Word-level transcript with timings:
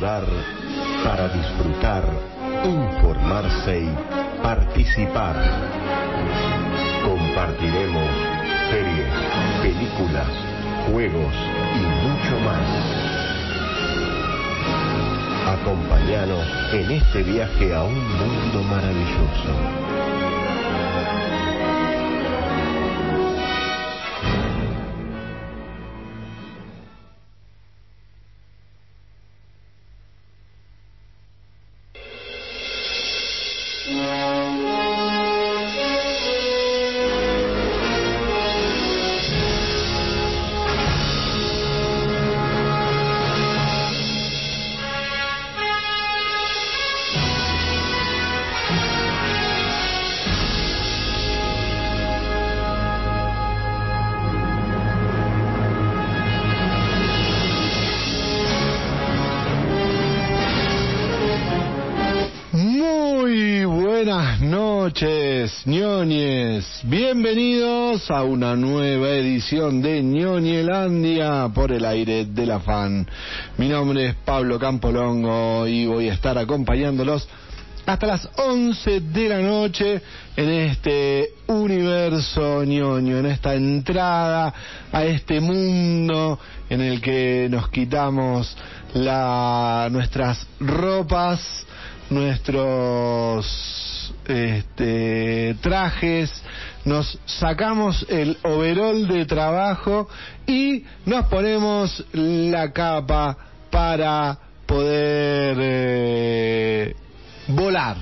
para 0.00 1.28
disfrutar, 1.28 2.04
informarse 2.64 3.80
y 3.80 4.42
participar. 4.42 5.36
Compartiremos 7.02 8.10
series, 8.70 9.12
películas, 9.62 10.28
juegos 10.90 11.34
y 11.74 12.08
mucho 12.08 12.40
más. 12.44 12.66
Acompáñanos 15.60 16.46
en 16.72 16.90
este 16.90 17.22
viaje 17.22 17.74
a 17.74 17.84
un 17.84 17.94
mundo 17.94 18.62
maravilloso. 18.64 20.45
Ñoñes. 65.66 66.64
Bienvenidos 66.84 68.08
a 68.12 68.22
una 68.22 68.54
nueva 68.54 69.08
edición 69.08 69.82
de 69.82 70.00
ñoñelandia 70.00 71.50
por 71.52 71.72
el 71.72 71.84
aire 71.84 72.24
de 72.24 72.46
la 72.46 72.60
fan. 72.60 73.04
Mi 73.58 73.68
nombre 73.68 74.06
es 74.06 74.14
Pablo 74.14 74.60
Campolongo 74.60 75.66
y 75.66 75.86
voy 75.86 76.08
a 76.08 76.14
estar 76.14 76.38
acompañándolos 76.38 77.28
hasta 77.84 78.06
las 78.06 78.28
11 78.36 79.00
de 79.00 79.28
la 79.28 79.40
noche 79.40 80.00
en 80.36 80.48
este 80.48 81.30
universo 81.48 82.62
ñoño, 82.62 83.18
en 83.18 83.26
esta 83.26 83.54
entrada 83.54 84.54
a 84.92 85.04
este 85.04 85.40
mundo 85.40 86.38
en 86.70 86.80
el 86.80 87.00
que 87.00 87.48
nos 87.50 87.70
quitamos 87.70 88.56
la, 88.94 89.88
nuestras 89.90 90.46
ropas, 90.60 91.66
nuestros 92.08 93.75
este, 94.26 95.56
trajes, 95.60 96.30
nos 96.84 97.18
sacamos 97.26 98.06
el 98.08 98.38
overol 98.42 99.08
de 99.08 99.26
trabajo 99.26 100.08
y 100.46 100.84
nos 101.04 101.26
ponemos 101.26 102.04
la 102.12 102.72
capa 102.72 103.36
para 103.70 104.38
poder 104.66 105.56
eh, 105.60 106.96
volar, 107.48 107.96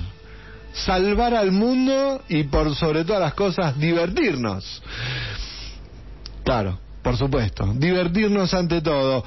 salvar 0.73 1.33
al 1.35 1.51
mundo 1.51 2.23
y 2.27 2.43
por 2.43 2.75
sobre 2.75 3.05
todas 3.05 3.21
las 3.21 3.33
cosas 3.33 3.77
divertirnos. 3.79 4.81
Claro, 6.43 6.79
por 7.01 7.17
supuesto, 7.17 7.73
divertirnos 7.75 8.53
ante 8.53 8.81
todo. 8.81 9.23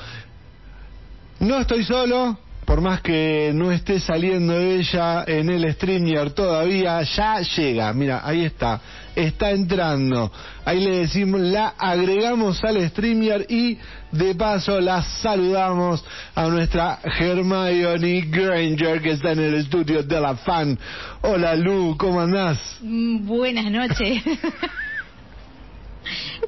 No 1.40 1.58
estoy 1.58 1.84
solo, 1.84 2.38
por 2.68 2.82
más 2.82 3.00
que 3.00 3.50
no 3.54 3.72
esté 3.72 3.98
saliendo 3.98 4.54
ella 4.54 5.24
en 5.26 5.48
el 5.48 5.72
StreamYard 5.72 6.32
todavía, 6.32 7.00
ya 7.00 7.40
llega. 7.40 7.90
Mira, 7.94 8.20
ahí 8.22 8.44
está, 8.44 8.78
está 9.16 9.52
entrando. 9.52 10.30
Ahí 10.66 10.78
le 10.84 10.98
decimos, 10.98 11.40
la 11.40 11.68
agregamos 11.78 12.62
al 12.62 12.86
StreamYard 12.90 13.46
y 13.48 13.78
de 14.12 14.34
paso 14.34 14.82
la 14.82 15.02
saludamos 15.02 16.04
a 16.34 16.46
nuestra 16.48 16.98
Hermione 17.02 18.26
Granger 18.30 19.00
que 19.00 19.12
está 19.12 19.32
en 19.32 19.38
el 19.38 19.54
estudio 19.54 20.02
de 20.02 20.20
la 20.20 20.36
fan. 20.36 20.78
Hola 21.22 21.56
Lu, 21.56 21.96
¿cómo 21.96 22.20
andás? 22.20 22.58
Mm, 22.82 23.26
Buenas 23.26 23.70
noches. 23.70 24.22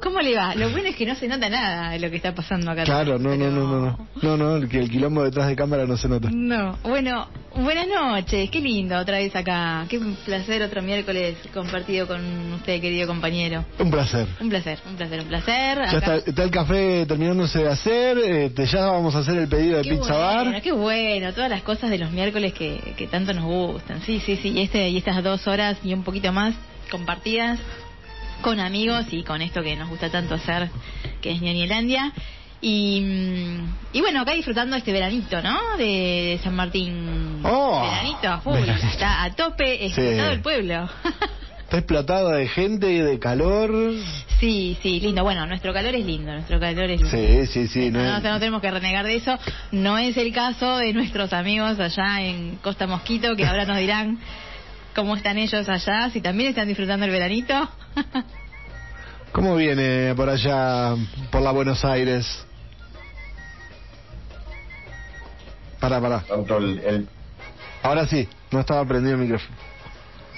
¿Cómo 0.01 0.19
le 0.21 0.35
va? 0.35 0.55
Lo 0.55 0.69
bueno 0.69 0.87
es 0.89 0.95
que 0.95 1.05
no 1.05 1.15
se 1.15 1.27
nota 1.27 1.49
nada 1.49 1.91
de 1.91 1.99
lo 1.99 2.09
que 2.09 2.17
está 2.17 2.33
pasando 2.33 2.71
acá. 2.71 2.83
Claro, 2.83 3.19
no, 3.19 3.35
no, 3.35 3.49
no, 3.49 3.67
no, 3.67 4.07
no, 4.21 4.37
no, 4.37 4.59
no, 4.59 4.69
que 4.69 4.79
el 4.79 4.89
quilombo 4.89 5.23
detrás 5.23 5.47
de 5.47 5.55
cámara 5.55 5.85
no 5.85 5.97
se 5.97 6.07
nota. 6.07 6.29
No, 6.31 6.77
bueno, 6.83 7.27
buenas 7.55 7.87
noches, 7.87 8.49
qué 8.49 8.59
lindo 8.59 8.97
otra 8.97 9.17
vez 9.17 9.35
acá. 9.35 9.85
Qué 9.89 9.99
placer 10.25 10.61
otro 10.63 10.81
miércoles 10.81 11.37
compartido 11.53 12.07
con 12.07 12.53
usted, 12.53 12.79
querido 12.81 13.07
compañero. 13.07 13.65
Un 13.79 13.91
placer. 13.91 14.27
Un 14.39 14.49
placer, 14.49 14.79
un 14.89 14.95
placer, 14.95 15.19
un 15.21 15.27
placer. 15.27 15.77
Ya 15.91 15.97
está, 15.97 16.15
está 16.17 16.43
el 16.43 16.51
café 16.51 17.05
terminándose 17.05 17.59
de 17.59 17.67
hacer, 17.69 18.17
este, 18.17 18.65
ya 18.65 18.85
vamos 18.87 19.13
a 19.15 19.19
hacer 19.19 19.37
el 19.37 19.47
pedido 19.47 19.77
de 19.77 19.83
Qué 19.83 19.89
pizza 19.91 20.13
bueno, 20.13 20.51
bar. 20.51 20.61
qué 20.61 20.71
bueno, 20.71 21.33
todas 21.33 21.49
las 21.49 21.61
cosas 21.63 21.89
de 21.89 21.97
los 21.97 22.11
miércoles 22.11 22.53
que, 22.53 22.93
que 22.97 23.07
tanto 23.07 23.33
nos 23.33 23.43
gustan. 23.43 24.01
Sí, 24.01 24.19
sí, 24.25 24.37
sí, 24.37 24.49
y, 24.49 24.61
este, 24.61 24.89
y 24.89 24.97
estas 24.97 25.23
dos 25.23 25.45
horas 25.47 25.77
y 25.83 25.93
un 25.93 26.03
poquito 26.03 26.31
más 26.31 26.55
compartidas 26.89 27.59
con 28.41 28.59
amigos 28.59 29.05
y 29.11 29.23
con 29.23 29.41
esto 29.41 29.61
que 29.63 29.75
nos 29.75 29.89
gusta 29.89 30.09
tanto 30.09 30.35
hacer, 30.35 30.69
que 31.21 31.31
es 31.31 31.41
Ñoñelandia. 31.41 32.11
Y, 32.63 33.01
mm, 33.01 33.73
y 33.93 34.01
bueno, 34.01 34.21
acá 34.21 34.33
disfrutando 34.33 34.75
este 34.75 34.91
veranito, 34.91 35.41
¿no? 35.41 35.57
De, 35.77 35.83
de 35.85 36.39
San 36.43 36.55
Martín. 36.55 37.39
Oh, 37.43 37.81
veranito 37.81 38.27
a 38.29 38.39
full, 38.41 38.59
veranito. 38.59 38.87
está 38.87 39.23
a 39.23 39.31
tope, 39.33 39.85
explotado 39.85 40.27
Sí. 40.29 40.33
el 40.35 40.41
pueblo. 40.41 40.89
Está 41.71 41.77
explotado 41.79 42.29
de 42.31 42.49
gente 42.49 42.91
y 42.91 42.97
de 42.97 43.17
calor. 43.17 43.71
sí, 44.41 44.77
sí, 44.83 44.99
lindo. 44.99 45.23
Bueno, 45.23 45.45
nuestro 45.45 45.71
calor 45.71 45.95
es 45.95 46.05
lindo, 46.05 46.33
nuestro 46.33 46.59
calor 46.59 46.83
es 46.91 46.99
lindo. 47.01 47.17
Sí, 47.17 47.47
sí, 47.47 47.67
sí. 47.69 47.89
No, 47.89 48.03
No, 48.03 48.19
no, 48.19 48.29
no 48.33 48.39
tenemos 48.39 48.61
que 48.61 48.69
renegar 48.69 49.05
de 49.05 49.15
eso. 49.15 49.39
No 49.71 49.97
es 49.97 50.17
el 50.17 50.33
caso 50.33 50.75
de 50.79 50.91
nuestros 50.91 51.31
amigos 51.31 51.79
allá 51.79 52.21
en 52.23 52.57
Costa 52.57 52.87
Mosquito, 52.87 53.37
que 53.37 53.45
ahora 53.45 53.63
nos 53.65 53.77
dirán 53.77 54.19
cómo 54.95 55.15
están 55.15 55.37
ellos 55.37 55.67
allá, 55.69 56.09
si 56.09 56.21
también 56.21 56.49
están 56.49 56.67
disfrutando 56.67 57.05
el 57.05 57.11
veranito. 57.11 57.53
¿Cómo 59.31 59.55
viene 59.55 60.13
por 60.15 60.29
allá, 60.29 60.95
por 61.31 61.41
la 61.41 61.51
Buenos 61.51 61.83
Aires? 61.85 62.45
Para, 65.79 65.99
para. 66.01 66.19
Tanto 66.21 66.57
el- 66.57 66.79
el 66.79 67.07
Ahora 67.83 68.05
sí, 68.05 68.27
no 68.51 68.59
estaba 68.59 68.85
prendido 68.85 69.15
el 69.15 69.21
micrófono. 69.21 69.55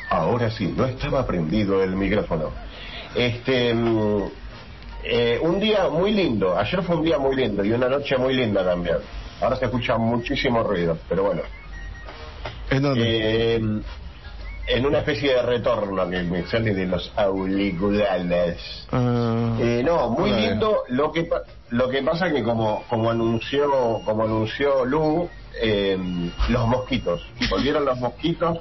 Ahora 0.10 0.52
sí, 0.52 0.74
no 0.78 0.86
estaba 0.86 1.26
prendido 1.26 1.84
el 1.84 1.96
micrófono. 1.96 2.52
Este, 3.16 3.74
mm, 3.74 4.24
eh, 5.04 5.40
un 5.42 5.60
día 5.60 5.90
muy 5.90 6.12
lindo. 6.14 6.58
Ayer 6.58 6.82
fue 6.84 6.96
un 6.98 7.04
día 7.04 7.18
muy 7.18 7.36
lindo 7.36 7.66
y 7.66 7.72
una 7.72 7.90
noche 7.90 8.16
muy 8.18 8.34
linda 8.34 8.64
también. 8.64 8.98
Ahora 9.42 9.56
se 9.58 9.66
escucha 9.66 9.98
muchísimo 9.98 10.64
ruido, 10.64 10.98
pero 11.10 11.24
bueno. 11.24 11.42
¿En 12.70 12.82
dónde? 12.84 13.56
Eh, 13.56 13.82
en 14.68 14.86
una 14.86 15.00
especie 15.00 15.34
de 15.34 15.42
retorno 15.42 16.10
que 16.10 16.24
me 16.24 16.46
sale 16.48 16.74
de 16.74 16.86
los 16.86 17.12
auriculares. 17.18 18.58
Ah, 18.92 19.58
Eh, 19.60 19.82
no, 19.86 20.10
muy 20.10 20.32
lindo. 20.32 20.84
Lo 20.90 21.12
que 21.12 21.28
lo 21.70 21.90
que 21.90 22.02
pasa 22.04 22.32
que 22.32 22.44
como 22.44 22.84
como 22.90 23.10
anunció 23.12 24.02
como 24.06 24.24
anunció 24.24 24.86
Lu, 24.86 25.30
eh, 25.62 25.98
los 26.50 26.68
mosquitos. 26.68 27.26
Volvieron 27.50 27.86
los 27.86 28.00
mosquitos. 28.00 28.60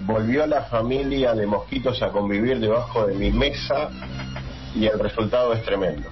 Volvió 0.00 0.46
la 0.46 0.62
familia 0.62 1.34
de 1.34 1.46
mosquitos 1.46 2.02
a 2.02 2.08
convivir 2.08 2.58
debajo 2.60 3.06
de 3.06 3.14
mi 3.14 3.30
mesa 3.30 3.90
y 4.74 4.86
el 4.86 4.98
resultado 4.98 5.52
es 5.52 5.62
tremendo. 5.64 6.08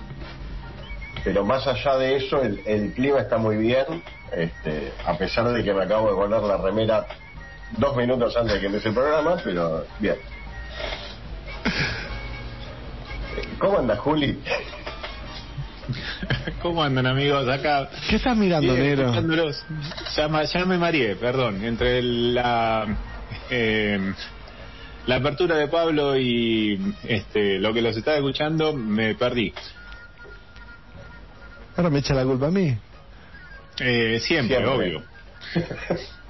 Pero 1.25 1.45
más 1.45 1.67
allá 1.67 1.97
de 1.97 2.17
eso, 2.17 2.43
el, 2.43 2.61
el 2.67 2.93
clima 2.93 3.21
está 3.21 3.39
muy 3.39 3.57
bien, 3.57 3.85
este, 4.33 4.93
a 5.07 5.17
pesar 5.17 5.49
de 5.51 5.65
que 5.65 5.73
me 5.73 5.85
acabo 5.85 6.11
de 6.11 6.15
poner 6.15 6.43
la 6.43 6.59
remera 6.59 7.07
dos 7.79 7.97
minutos 7.97 8.37
antes 8.37 8.55
de 8.55 8.61
que 8.61 8.67
empiece 8.67 8.89
el 8.89 8.95
programa, 8.95 9.37
pero 9.43 9.87
bien. 9.99 10.17
¿Cómo 13.59 13.79
anda 13.79 13.97
Juli? 13.97 14.39
¿Cómo 16.63 16.83
andan 16.83 17.07
amigos? 17.07 17.49
Acá 17.49 17.89
¿Qué 18.09 18.17
estás 18.17 18.37
mirando, 18.37 18.75
escuchándolos. 18.75 19.65
Ya, 20.17 20.43
ya 20.45 20.65
me 20.65 20.79
mareé, 20.79 21.17
perdón. 21.17 21.65
Entre 21.65 22.03
la 22.03 22.87
eh, 23.51 24.13
la 25.07 25.17
apertura 25.17 25.57
de 25.57 25.69
Pablo 25.69 26.17
y 26.17 26.95
este 27.05 27.59
lo 27.59 27.75
que 27.75 27.83
los 27.83 27.97
estaba 27.97 28.17
escuchando, 28.17 28.73
me 28.73 29.15
perdí. 29.15 29.53
Ahora 31.77 31.91
me 31.91 31.99
echa 31.99 32.15
la 32.15 32.25
culpa 32.25 32.47
a 32.47 32.51
mí. 32.51 32.77
Eh, 33.81 34.21
siempre, 34.21 34.57
Siempre. 34.57 34.67
obvio. 34.67 35.03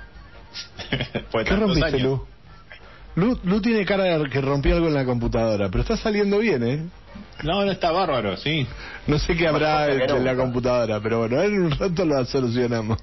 ¿Qué 1.45 1.57
rompiste. 1.57 1.99
Lu? 2.05 2.27
Lu? 3.17 3.39
Lu 3.45 3.61
tiene 3.61 3.85
cara 3.85 4.19
de 4.19 4.29
que 4.29 4.41
rompió 4.41 4.75
algo 4.75 4.89
en 4.89 4.95
la 4.95 5.05
computadora, 5.05 5.69
pero 5.69 5.83
está 5.83 5.97
saliendo 5.97 6.39
bien, 6.39 6.63
¿eh? 6.67 6.83
No, 7.43 7.65
no 7.65 7.71
está 7.71 7.91
bárbaro, 7.93 8.37
sí. 8.37 8.67
No 9.07 9.19
sé 9.19 9.37
qué 9.37 9.47
habrá 9.49 9.87
en 10.17 10.25
la 10.25 10.35
computadora, 10.37 11.01
pero 11.01 11.19
bueno, 11.21 11.41
en 11.43 11.63
un 11.65 11.71
rato 11.71 12.05
lo 12.05 12.25
solucionamos. 12.25 12.99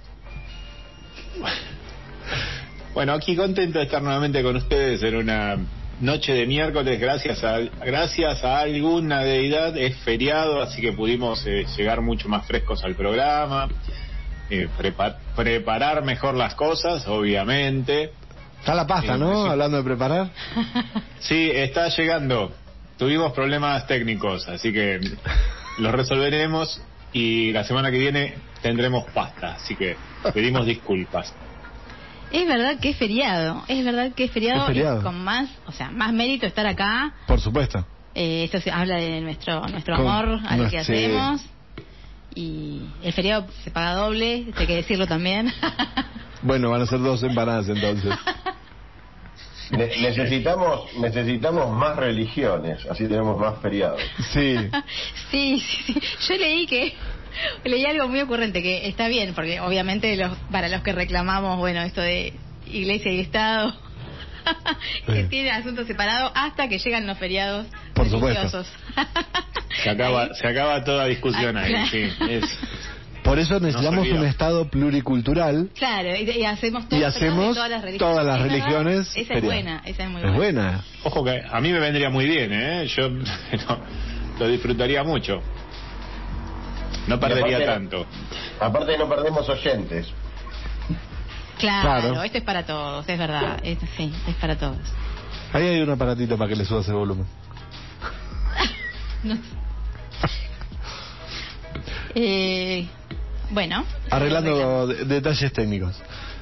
Bueno, 2.94 3.14
aquí 3.14 3.36
contento 3.36 3.80
de 3.80 3.86
estar 3.86 4.02
nuevamente 4.02 4.44
con 4.44 4.56
ustedes 4.58 5.02
en 5.04 5.16
una 5.16 5.58
noche 6.02 6.34
de 6.34 6.46
miércoles, 6.46 7.00
gracias 7.00 7.44
a, 7.44 7.60
gracias 7.86 8.44
a 8.44 8.60
alguna 8.60 9.22
deidad, 9.22 9.78
es 9.78 9.96
feriado, 9.98 10.62
así 10.62 10.82
que 10.82 10.92
pudimos 10.92 11.46
eh, 11.46 11.66
llegar 11.78 12.02
mucho 12.02 12.28
más 12.28 12.46
frescos 12.46 12.84
al 12.84 12.96
programa, 12.96 13.70
eh, 14.50 14.68
prepa- 14.78 15.16
preparar 15.42 16.04
mejor 16.04 16.36
las 16.36 16.54
cosas, 16.56 17.08
obviamente. 17.08 18.12
Está 18.60 18.76
la 18.76 18.86
pasta, 18.86 19.18
¿no? 19.18 19.44
Sí. 19.46 19.50
Hablando 19.50 19.78
de 19.78 19.84
preparar. 19.84 20.30
Sí, 21.20 21.50
está 21.54 21.88
llegando. 21.90 22.52
Tuvimos 22.98 23.32
problemas 23.34 23.86
técnicos, 23.88 24.48
así 24.48 24.72
que 24.74 25.00
los 25.80 25.92
resolveremos 25.92 26.82
y 27.14 27.52
la 27.52 27.64
semana 27.64 27.90
que 27.92 27.98
viene 28.00 28.36
tendremos 28.62 29.06
pasta, 29.12 29.56
así 29.56 29.76
que 29.76 29.96
pedimos 30.34 30.66
disculpas. 30.66 31.34
Es 32.32 32.48
verdad 32.48 32.80
que 32.80 32.90
es 32.92 32.98
feriado, 32.98 33.64
es 33.68 33.84
verdad 33.86 34.12
que 34.16 34.26
es 34.26 34.32
feriado, 34.32 34.62
Es 34.62 34.68
feriado. 34.68 35.00
y 35.00 35.04
con 35.04 35.24
más, 35.24 35.50
o 35.68 35.72
sea, 35.72 35.90
más 35.92 36.12
mérito 36.14 36.46
estar 36.48 36.66
acá. 36.68 37.14
Por 37.28 37.40
supuesto. 37.42 37.86
Eh, 38.16 38.44
eso 38.46 38.60
se 38.60 38.72
habla 38.72 38.98
de 38.98 39.22
nuestro 39.22 39.62
nuestro 39.68 39.96
Con- 39.98 40.08
amor 40.08 40.40
a 40.48 40.58
lo 40.58 40.64
no, 40.66 40.70
que 40.70 40.84
sí. 40.84 40.94
hacemos. 40.94 41.42
Y 42.36 42.82
el 43.04 43.14
feriado 43.14 43.48
se 43.64 43.72
paga 43.72 43.96
doble, 43.96 44.48
hay 44.56 44.68
que 44.68 44.76
decirlo 44.76 45.08
también. 45.08 45.52
Bueno, 46.44 46.72
van 46.72 46.82
a 46.82 46.88
ser 46.88 47.00
dos 47.00 47.22
empanadas 47.22 47.70
entonces. 47.70 48.16
Ne- 49.70 50.02
necesitamos 50.02 50.82
necesitamos 50.98 51.70
más 51.70 51.96
religiones, 51.96 52.86
así 52.90 53.08
tenemos 53.08 53.40
más 53.40 53.62
feriados. 53.62 54.02
Sí. 54.34 54.58
sí, 55.32 55.60
sí, 55.62 55.94
sí. 55.94 56.02
Yo 56.28 56.38
leí 56.38 56.66
que 56.68 56.94
leí 57.64 57.86
algo 57.86 58.10
muy 58.10 58.20
ocurrente 58.22 58.62
que 58.62 58.88
está 58.88 59.08
bien, 59.08 59.34
porque 59.34 59.62
obviamente 59.62 60.18
los, 60.18 60.36
para 60.52 60.68
los 60.68 60.82
que 60.82 60.92
reclamamos, 60.92 61.58
bueno, 61.58 61.82
esto 61.84 62.02
de 62.02 62.34
iglesia 62.68 63.12
y 63.14 63.20
Estado, 63.22 63.74
que 65.06 65.24
Sí. 65.24 65.28
tienen 65.30 65.54
asuntos 65.54 65.88
separados 65.88 66.32
hasta 66.36 66.68
que 66.68 66.80
llegan 66.80 67.06
los 67.08 67.18
feriados 67.18 67.68
Por 67.94 68.10
supuesto. 68.10 68.40
religiosos. 68.42 68.68
Se 69.84 69.90
acaba, 69.90 70.34
se 70.36 70.48
acaba 70.48 70.84
toda 70.84 71.06
discusión 71.06 71.58
Ah, 71.58 71.62
ahí, 71.64 71.72
claro. 71.72 71.88
sí. 71.90 72.10
Es, 72.30 72.60
Por 73.24 73.38
eso 73.40 73.60
necesitamos 73.60 74.08
un 74.08 74.26
Estado 74.26 74.68
pluricultural. 74.70 75.70
Claro, 75.78 76.16
y, 76.16 76.30
y 76.30 76.44
hacemos 76.46 76.90
todos 76.90 77.02
Y 77.02 77.06
hacemos 77.06 77.56
todas 77.56 77.70
las 77.70 77.82
religiones. 77.84 78.00
todas 78.16 78.26
las 78.26 78.42
religiones 78.42 79.12
Esa 79.16 79.34
es 79.36 79.44
buena, 79.44 79.82
esa 79.86 80.04
es 80.04 80.10
muy 80.10 80.22
Es 80.22 80.34
buena. 80.34 80.38
buena. 80.38 80.84
ojo 81.04 81.24
que 81.24 81.42
a 81.50 81.62
mí 81.62 81.72
me 81.72 81.80
vendría 81.80 82.10
muy 82.10 82.26
bien, 82.26 82.52
¿eh? 82.52 82.88
Yo 82.88 83.10
no, 83.10 83.22
lo 84.40 84.48
disfrutaría 84.48 85.04
mucho. 85.04 85.42
No 87.08 87.20
perdería 87.20 87.58
aparte- 87.58 87.66
tanto. 87.66 88.06
Aparte 88.60 88.98
no 88.98 89.08
perdemos 89.10 89.48
oyentes. 89.50 90.08
Claro, 91.62 91.82
Claro. 92.10 92.24
esto 92.24 92.38
es 92.40 92.44
para 92.44 92.66
todos, 92.66 93.08
es 93.08 93.18
verdad. 93.18 93.60
Es- 93.64 93.78
sí, 93.96 94.12
es 94.28 94.36
para 94.36 94.58
todos. 94.58 94.78
Ahí 95.54 95.64
hay 95.68 95.82
un 95.82 95.90
aparatito 95.92 96.38
para 96.38 96.50
que 96.50 96.56
le 96.56 96.66
subas 96.66 96.88
el 96.90 96.96
volumen. 96.96 97.26
No. 99.24 99.38
Eh, 102.16 102.88
bueno. 103.52 103.86
Arreglando 104.10 104.88
de- 104.88 105.06
detalles 105.06 105.54
técnicos. 105.54 105.96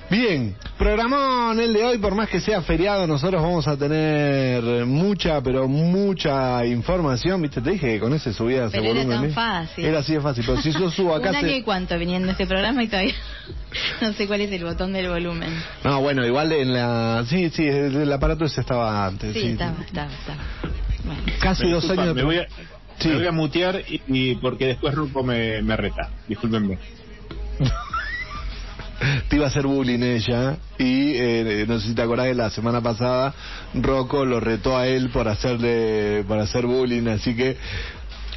Bien, 0.09 0.55
programón 0.79 1.59
el 1.59 1.71
de 1.71 1.83
hoy, 1.83 1.97
por 1.99 2.15
más 2.15 2.27
que 2.29 2.39
sea 2.39 2.63
feriado, 2.63 3.05
nosotros 3.05 3.41
vamos 3.43 3.67
a 3.67 3.77
tener 3.77 4.63
mucha, 4.87 5.39
pero 5.41 5.67
mucha 5.67 6.65
información. 6.65 7.39
Viste, 7.43 7.61
te 7.61 7.71
dije 7.71 7.93
que 7.93 7.99
con 7.99 8.13
ese 8.15 8.33
el 8.73 8.81
Pero 8.81 8.85
era 8.85 8.93
volumen. 9.05 9.21
tan 9.21 9.29
¿eh? 9.29 9.33
fácil. 9.33 9.85
Era 9.85 9.99
así 9.99 10.13
de 10.13 10.21
fácil, 10.21 10.43
pero 10.47 10.59
si 10.61 10.71
yo 10.71 10.89
subo 10.91 11.13
acá... 11.13 11.29
Un 11.29 11.35
año 11.35 11.47
se- 11.49 11.57
y 11.57 11.61
cuánto 11.61 11.97
viniendo 11.99 12.31
este 12.31 12.47
programa 12.47 12.81
y 12.83 12.87
todavía 12.87 13.13
no 14.01 14.13
sé 14.13 14.25
cuál 14.25 14.41
es 14.41 14.51
el 14.51 14.63
botón 14.63 14.93
del 14.93 15.09
volumen. 15.09 15.53
No, 15.83 16.01
bueno, 16.01 16.25
igual 16.25 16.51
en 16.53 16.73
la... 16.73 17.23
Sí, 17.29 17.51
sí, 17.51 17.67
el, 17.67 18.11
aparato 18.11 18.45
ese 18.45 18.61
estaba 18.61 19.05
antes. 19.05 19.31
Sí, 19.33 19.41
sí. 19.41 19.47
estaba, 19.49 19.75
estaba, 19.85 20.11
estaba. 20.11 20.39
Bueno. 21.05 21.21
Casi 21.39 21.65
Me 21.65 21.71
dos 21.71 21.87
años... 21.89 22.15
Me 22.15 22.23
voy 22.23 22.37
a, 22.37 22.47
Sí. 22.97 23.07
me 23.07 23.15
voy 23.15 23.27
a 23.27 23.31
mutear 23.31 23.81
y, 23.87 24.01
y 24.07 24.35
porque 24.35 24.65
después 24.65 24.93
Rupo 24.93 25.23
me, 25.23 25.61
me 25.61 25.77
reta. 25.77 26.09
Discúlpenme. 26.27 26.77
Te 29.29 29.35
iba 29.35 29.45
a 29.45 29.49
hacer 29.49 29.67
bullying 29.67 30.01
ella 30.01 30.57
y 30.77 31.13
eh, 31.15 31.65
no 31.67 31.79
sé 31.79 31.89
si 31.89 31.95
te 31.95 32.01
acordás 32.01 32.25
de 32.25 32.35
la 32.35 32.49
semana 32.49 32.81
pasada 32.81 33.33
Rocco 33.75 34.25
lo 34.25 34.39
retó 34.39 34.75
a 34.75 34.87
él 34.87 35.09
por 35.11 35.27
hacerle 35.27 36.23
por 36.27 36.39
hacer 36.39 36.65
bullying 36.65 37.07
así 37.07 37.35
que 37.35 37.55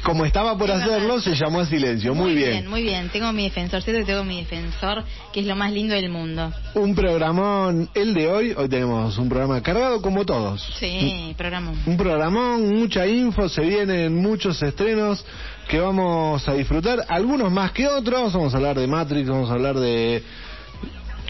como 0.03 0.25
estaba 0.25 0.57
por 0.57 0.69
hacerlo 0.69 1.19
se 1.21 1.33
llamó 1.33 1.61
a 1.61 1.65
silencio 1.65 2.13
muy, 2.13 2.35
bien. 2.35 2.67
Muy 2.67 2.81
bien, 2.81 3.09
tengo 3.09 3.31
mi 3.31 3.45
defensor, 3.45 3.81
siento 3.81 4.01
que 4.01 4.11
tengo 4.11 4.25
mi 4.25 4.39
defensor, 4.39 5.03
que 5.31 5.39
es 5.39 5.45
lo 5.45 5.55
más 5.55 5.71
lindo 5.71 5.95
del 5.95 6.09
mundo. 6.09 6.51
un 6.75 6.93
programón 6.93 7.89
el 7.93 8.13
de 8.13 8.29
hoy 8.29 8.53
hoy 8.55 8.67
tenemos 8.67 9.17
un 9.17 9.29
programa 9.29 9.61
cargado 9.63 10.01
como 10.01 10.25
todos 10.25 10.61
Sí, 10.77 11.33
programa. 11.37 11.71
un 11.85 11.95
programón, 11.95 12.67
mucha 12.67 13.07
info, 13.07 13.47
se 13.47 13.61
vienen 13.61 14.21
muchos 14.21 14.61
estrenos 14.61 15.25
que 15.69 15.79
vamos 15.79 16.45
a 16.49 16.53
disfrutar, 16.53 17.05
algunos 17.07 17.49
más 17.49 17.71
que 17.71 17.87
otros, 17.87 18.33
vamos 18.33 18.53
a 18.53 18.57
hablar 18.57 18.77
de 18.77 18.85
Matrix, 18.85 19.29
vamos 19.29 19.49
a 19.49 19.53
hablar 19.53 19.79
de, 19.79 20.21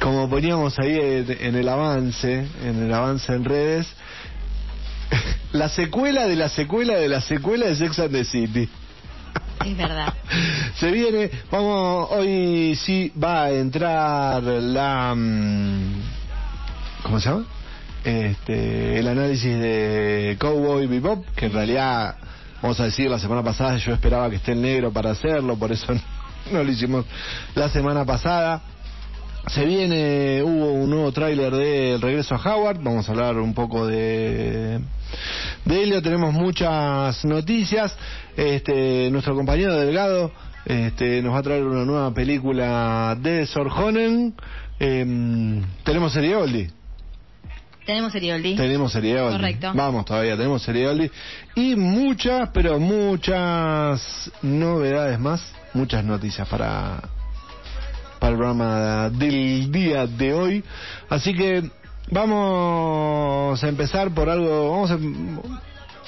como 0.01 0.29
poníamos 0.29 0.77
ahí 0.79 0.97
en, 0.99 1.37
en 1.39 1.55
el 1.55 1.69
avance, 1.69 2.47
en 2.63 2.83
el 2.83 2.93
avance 2.93 3.33
en 3.33 3.45
redes, 3.45 3.87
la 5.51 5.69
secuela 5.69 6.27
de 6.27 6.35
la 6.35 6.49
secuela 6.49 6.95
de 6.95 7.09
la 7.09 7.21
secuela 7.21 7.67
de 7.67 7.75
Sex 7.75 7.99
and 7.99 8.11
the 8.11 8.25
City. 8.25 8.69
Es 9.65 9.77
verdad. 9.77 10.13
Se 10.75 10.91
viene, 10.91 11.29
vamos, 11.51 12.09
hoy 12.11 12.75
sí 12.75 13.11
va 13.21 13.45
a 13.45 13.51
entrar 13.51 14.43
la... 14.43 15.13
mm, 15.15 15.93
¿Cómo 17.03 17.19
se 17.19 17.29
llama? 17.29 17.45
Este, 18.03 18.99
el 18.99 19.07
análisis 19.07 19.57
de 19.59 20.35
Cowboy 20.39 20.87
Bebop, 20.87 21.25
que 21.35 21.45
en 21.45 21.53
realidad, 21.53 22.15
vamos 22.61 22.79
a 22.81 22.85
decir, 22.85 23.09
la 23.09 23.19
semana 23.19 23.43
pasada 23.43 23.77
yo 23.77 23.93
esperaba 23.93 24.29
que 24.29 24.37
esté 24.37 24.51
el 24.51 24.61
negro 24.61 24.91
para 24.91 25.11
hacerlo, 25.11 25.55
por 25.57 25.71
eso 25.71 25.93
no 26.51 26.63
lo 26.63 26.71
hicimos 26.71 27.05
la 27.55 27.69
semana 27.69 28.03
pasada. 28.03 28.61
Se 29.47 29.65
viene, 29.65 30.41
hubo 30.41 30.71
un 30.71 30.89
nuevo 30.89 31.11
tráiler 31.11 31.53
de 31.53 31.95
El 31.95 32.01
regreso 32.01 32.35
a 32.35 32.37
Howard, 32.37 32.81
vamos 32.81 33.07
a 33.07 33.11
hablar 33.11 33.37
un 33.37 33.53
poco 33.53 33.85
de 33.85 34.79
de 35.65 35.83
Helio, 35.83 36.01
tenemos 36.01 36.33
muchas 36.33 37.23
noticias. 37.25 37.95
Este, 38.35 39.09
nuestro 39.11 39.35
compañero 39.35 39.75
Delgado 39.75 40.31
este, 40.65 41.21
nos 41.21 41.33
va 41.33 41.39
a 41.39 41.43
traer 41.43 41.63
una 41.63 41.85
nueva 41.85 42.13
película 42.13 43.17
de 43.19 43.45
Sorjonen. 43.45 44.33
Em, 44.79 45.61
tenemos 45.83 46.13
serie 46.13 46.35
Oldie. 46.35 46.71
Tenemos 47.85 48.15
Erioldi. 48.15 48.55
Tenemos 48.55 48.93
serie 48.93 49.19
Oldie. 49.19 49.37
Correcto. 49.37 49.71
Vamos 49.75 50.05
todavía, 50.05 50.37
tenemos 50.37 50.63
serie 50.63 50.87
Oldie. 50.87 51.11
Y 51.55 51.75
muchas, 51.75 52.49
pero 52.53 52.79
muchas 52.79 54.31
novedades 54.41 55.19
más, 55.19 55.43
muchas 55.73 56.03
noticias 56.05 56.47
para, 56.47 57.01
programa 58.31 59.09
del 59.09 59.71
día 59.71 60.07
de 60.07 60.33
hoy. 60.33 60.63
Así 61.09 61.33
que 61.33 61.69
vamos 62.09 63.61
a 63.63 63.67
empezar 63.67 64.11
por 64.13 64.29
algo, 64.29 64.71
vamos 64.71 64.91
a, 64.91 64.97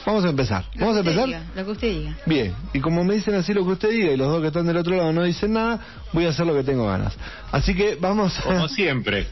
vamos 0.05 0.23
a 0.25 0.29
empezar. 0.29 0.63
Lo 0.75 0.85
Vamos 0.85 0.97
a 0.97 1.03
que 1.03 1.09
usted 1.09 1.21
empezar. 1.23 1.27
diga, 1.27 1.53
lo 1.55 1.65
que 1.65 1.71
usted 1.71 1.87
diga. 1.89 2.17
Bien, 2.25 2.55
y 2.73 2.79
como 2.79 3.03
me 3.03 3.15
dicen 3.15 3.35
así 3.35 3.53
lo 3.53 3.65
que 3.65 3.71
usted 3.71 3.89
diga 3.89 4.11
y 4.13 4.17
los 4.17 4.29
dos 4.29 4.41
que 4.41 4.47
están 4.47 4.65
del 4.65 4.77
otro 4.77 4.95
lado 4.95 5.11
no 5.11 5.23
dicen 5.23 5.53
nada, 5.53 5.79
voy 6.13 6.25
a 6.25 6.29
hacer 6.29 6.45
lo 6.45 6.53
que 6.53 6.63
tengo 6.63 6.85
ganas. 6.87 7.13
Así 7.51 7.75
que 7.75 7.95
vamos 7.95 8.37
a... 8.39 8.43
Como 8.43 8.67
siempre. 8.69 9.27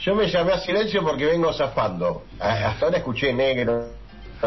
Yo 0.00 0.14
me 0.14 0.28
llamé 0.30 0.52
a 0.52 0.58
silencio 0.60 1.02
porque 1.02 1.24
vengo 1.24 1.52
zafando. 1.52 2.24
Hasta 2.38 2.86
ahora 2.86 2.98
escuché 2.98 3.32
negro, 3.32 3.86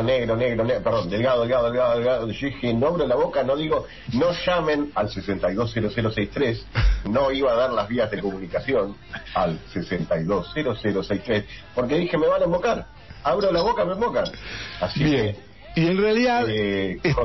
negro, 0.04 0.36
negro, 0.36 0.64
negro, 0.64 0.84
perdón, 0.84 1.10
delgado, 1.10 1.42
delgado, 1.42 1.66
delgado, 1.70 1.96
delgado. 1.96 2.30
Yo 2.32 2.48
dije, 2.48 2.74
no 2.74 2.88
abro 2.88 3.08
la 3.08 3.16
boca, 3.16 3.44
no 3.44 3.56
digo, 3.56 3.86
no 4.14 4.32
llamen 4.46 4.92
al 4.96 5.10
620063. 5.10 6.66
No 7.10 7.32
iba 7.32 7.52
a 7.52 7.56
dar 7.56 7.72
las 7.72 7.88
vías 7.88 8.10
de 8.12 8.20
comunicación 8.22 8.96
al 9.34 9.60
620063 9.74 11.46
porque 11.76 11.96
dije, 11.96 12.18
me 12.18 12.28
van 12.28 12.42
a 12.42 12.46
embocar. 12.46 12.86
Abro 13.24 13.52
la 13.52 13.62
boca, 13.62 13.84
me 13.86 13.94
embocan. 13.94 14.26
Así 14.80 15.04
Bien. 15.04 15.36
Y 15.76 15.86
en 15.88 15.98
realidad 15.98 16.46
que, 16.46 16.92
eh, 16.94 17.00
es- 17.04 17.16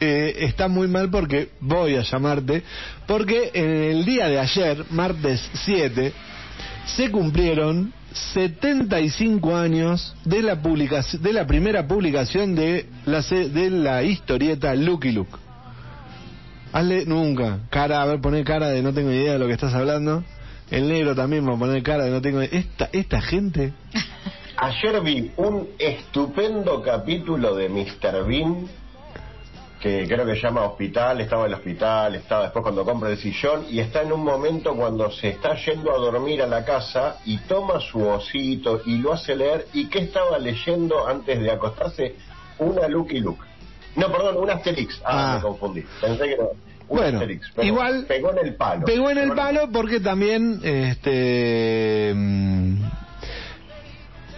eh, 0.00 0.34
está 0.40 0.68
muy 0.68 0.86
mal 0.88 1.10
porque 1.10 1.50
voy 1.60 1.96
a 1.96 2.02
llamarte, 2.02 2.62
porque 3.06 3.50
en 3.54 3.70
el 3.70 4.04
día 4.04 4.26
de 4.28 4.38
ayer, 4.38 4.84
martes 4.90 5.40
7, 5.64 6.12
se 6.86 7.10
cumplieron 7.10 7.92
75 8.12 9.56
años 9.56 10.14
de 10.24 10.42
la 10.42 10.60
publicación 10.62 11.22
de 11.22 11.32
la 11.32 11.46
primera 11.46 11.86
publicación 11.86 12.54
de 12.54 12.86
la 13.06 13.22
de 13.22 13.70
la 13.70 14.02
historieta 14.02 14.74
Lucky 14.74 15.12
Luke. 15.12 15.36
Hazle 16.72 17.04
nunca 17.06 17.60
cara, 17.70 18.02
a 18.02 18.06
ver, 18.06 18.20
poné 18.20 18.44
cara 18.44 18.68
de 18.68 18.82
no 18.82 18.92
tengo 18.92 19.10
idea 19.10 19.34
de 19.34 19.38
lo 19.38 19.46
que 19.46 19.54
estás 19.54 19.74
hablando. 19.74 20.24
El 20.70 20.88
negro 20.88 21.16
también 21.16 21.48
va 21.48 21.54
a 21.54 21.58
poner 21.58 21.82
cara 21.82 22.04
de 22.04 22.10
no 22.10 22.20
tengo 22.20 22.40
esta 22.42 22.88
esta 22.92 23.20
gente 23.20 23.72
Ayer 24.62 25.00
vi 25.00 25.30
un 25.38 25.70
estupendo 25.78 26.82
capítulo 26.82 27.54
de 27.54 27.70
Mr. 27.70 28.26
Bean 28.26 28.68
que 29.80 30.06
creo 30.06 30.26
que 30.26 30.34
llama 30.38 30.62
Hospital, 30.66 31.22
estaba 31.22 31.46
en 31.46 31.52
el 31.52 31.54
hospital, 31.58 32.14
estaba 32.14 32.42
después 32.44 32.62
cuando 32.62 32.84
compra 32.84 33.08
el 33.08 33.16
sillón 33.16 33.64
y 33.70 33.80
está 33.80 34.02
en 34.02 34.12
un 34.12 34.22
momento 34.22 34.74
cuando 34.76 35.10
se 35.10 35.28
está 35.30 35.54
yendo 35.56 35.90
a 35.90 35.98
dormir 35.98 36.42
a 36.42 36.46
la 36.46 36.64
casa 36.64 37.16
y 37.24 37.38
toma 37.38 37.80
su 37.80 38.06
osito 38.06 38.82
y 38.84 38.98
lo 38.98 39.14
hace 39.14 39.34
leer 39.34 39.66
y 39.72 39.86
qué 39.88 40.00
estaba 40.00 40.38
leyendo 40.38 41.08
antes 41.08 41.40
de 41.40 41.50
acostarse 41.50 42.14
una 42.58 42.86
Lucky 42.88 43.20
Luke. 43.20 43.42
No, 43.96 44.12
perdón, 44.12 44.36
un 44.36 44.50
Asterix. 44.50 45.00
Ah, 45.02 45.32
Ah. 45.32 45.34
me 45.36 45.42
confundí. 45.42 45.84
Pensé 46.00 46.24
que 46.24 46.32
era 46.34 46.44
un 46.44 46.50
Bueno, 46.98 47.18
Asterix. 47.18 47.50
pero 47.54 47.66
igual 47.66 48.04
pegó 48.06 48.30
en 48.32 48.46
el 48.46 48.54
palo. 48.56 48.84
Pegó 48.84 49.10
en 49.10 49.18
el 49.18 49.32
palo 49.32 49.70
porque 49.72 50.00
también 50.00 50.60
este 50.62 52.12
mm, 52.14 52.82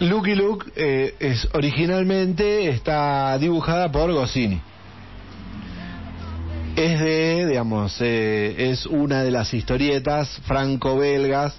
Lucky 0.00 0.34
Luke 0.36 0.70
eh, 0.76 1.14
es 1.18 1.48
originalmente 1.52 2.68
está 2.68 3.36
dibujada 3.38 3.90
por 3.90 4.12
Goscinny. 4.12 4.60
Es 6.76 7.00
de, 7.00 7.46
digamos, 7.48 7.96
eh, 8.00 8.70
es 8.70 8.86
una 8.86 9.22
de 9.22 9.30
las 9.30 9.52
historietas 9.52 10.40
franco-belgas 10.46 11.54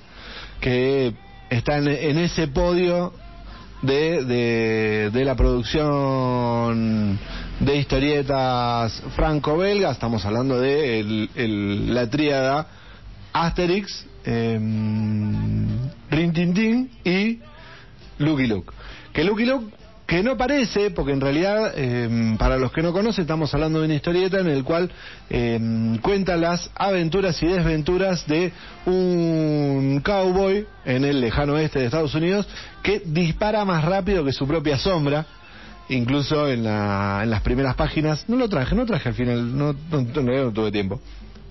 que 0.59 1.13
están 1.51 1.87
en 1.87 2.17
ese 2.17 2.47
podio 2.47 3.13
de, 3.83 4.23
de, 4.25 5.09
de 5.13 5.25
la 5.25 5.35
producción 5.35 7.19
de 7.59 7.75
historietas 7.75 9.03
franco-belgas. 9.15 9.93
Estamos 9.93 10.25
hablando 10.25 10.59
de 10.59 10.99
el- 10.99 11.93
la 11.93 12.09
tríada 12.09 12.67
Asterix, 13.33 14.05
eh, 14.25 14.57
Rin 16.09 16.33
Tin 16.33 16.53
Tin 16.55 16.89
y 17.03 17.39
Lucky 18.17 18.47
Luke. 18.47 18.73
Que 19.13 19.23
Lucky 19.23 19.45
Luke, 19.45 19.75
que 20.13 20.21
no 20.21 20.37
parece, 20.37 20.91
porque 20.91 21.11
en 21.11 21.21
realidad, 21.21 21.73
eh, 21.75 22.35
para 22.37 22.57
los 22.57 22.71
que 22.71 22.83
no 22.83 22.93
conocen, 22.93 23.23
estamos 23.23 23.51
hablando 23.55 23.79
de 23.79 23.85
una 23.85 23.95
historieta 23.95 24.39
en 24.39 24.45
el 24.47 24.63
cual 24.63 24.91
eh, 25.27 25.59
cuenta 26.03 26.37
las 26.37 26.69
aventuras 26.75 27.41
y 27.41 27.47
desventuras 27.47 28.27
de 28.27 28.53
un 28.85 30.01
cowboy 30.05 30.67
en 30.85 31.03
el 31.03 31.19
lejano 31.19 31.53
oeste 31.53 31.79
de 31.79 31.85
Estados 31.85 32.13
Unidos 32.13 32.47
que 32.83 33.01
dispara 33.03 33.65
más 33.65 33.83
rápido 33.83 34.23
que 34.23 34.33
su 34.33 34.45
propia 34.47 34.77
sombra. 34.77 35.25
Incluso 35.89 36.47
en, 36.47 36.63
la, 36.63 37.21
en 37.23 37.31
las 37.31 37.41
primeras 37.41 37.73
páginas, 37.75 38.23
no 38.29 38.35
lo 38.35 38.47
traje, 38.47 38.75
no 38.75 38.85
traje 38.85 39.09
al 39.09 39.15
final, 39.15 39.57
no, 39.57 39.73
no, 39.89 40.01
no- 40.01 40.21
no 40.21 40.51
tuve 40.53 40.71
tiempo. 40.71 41.01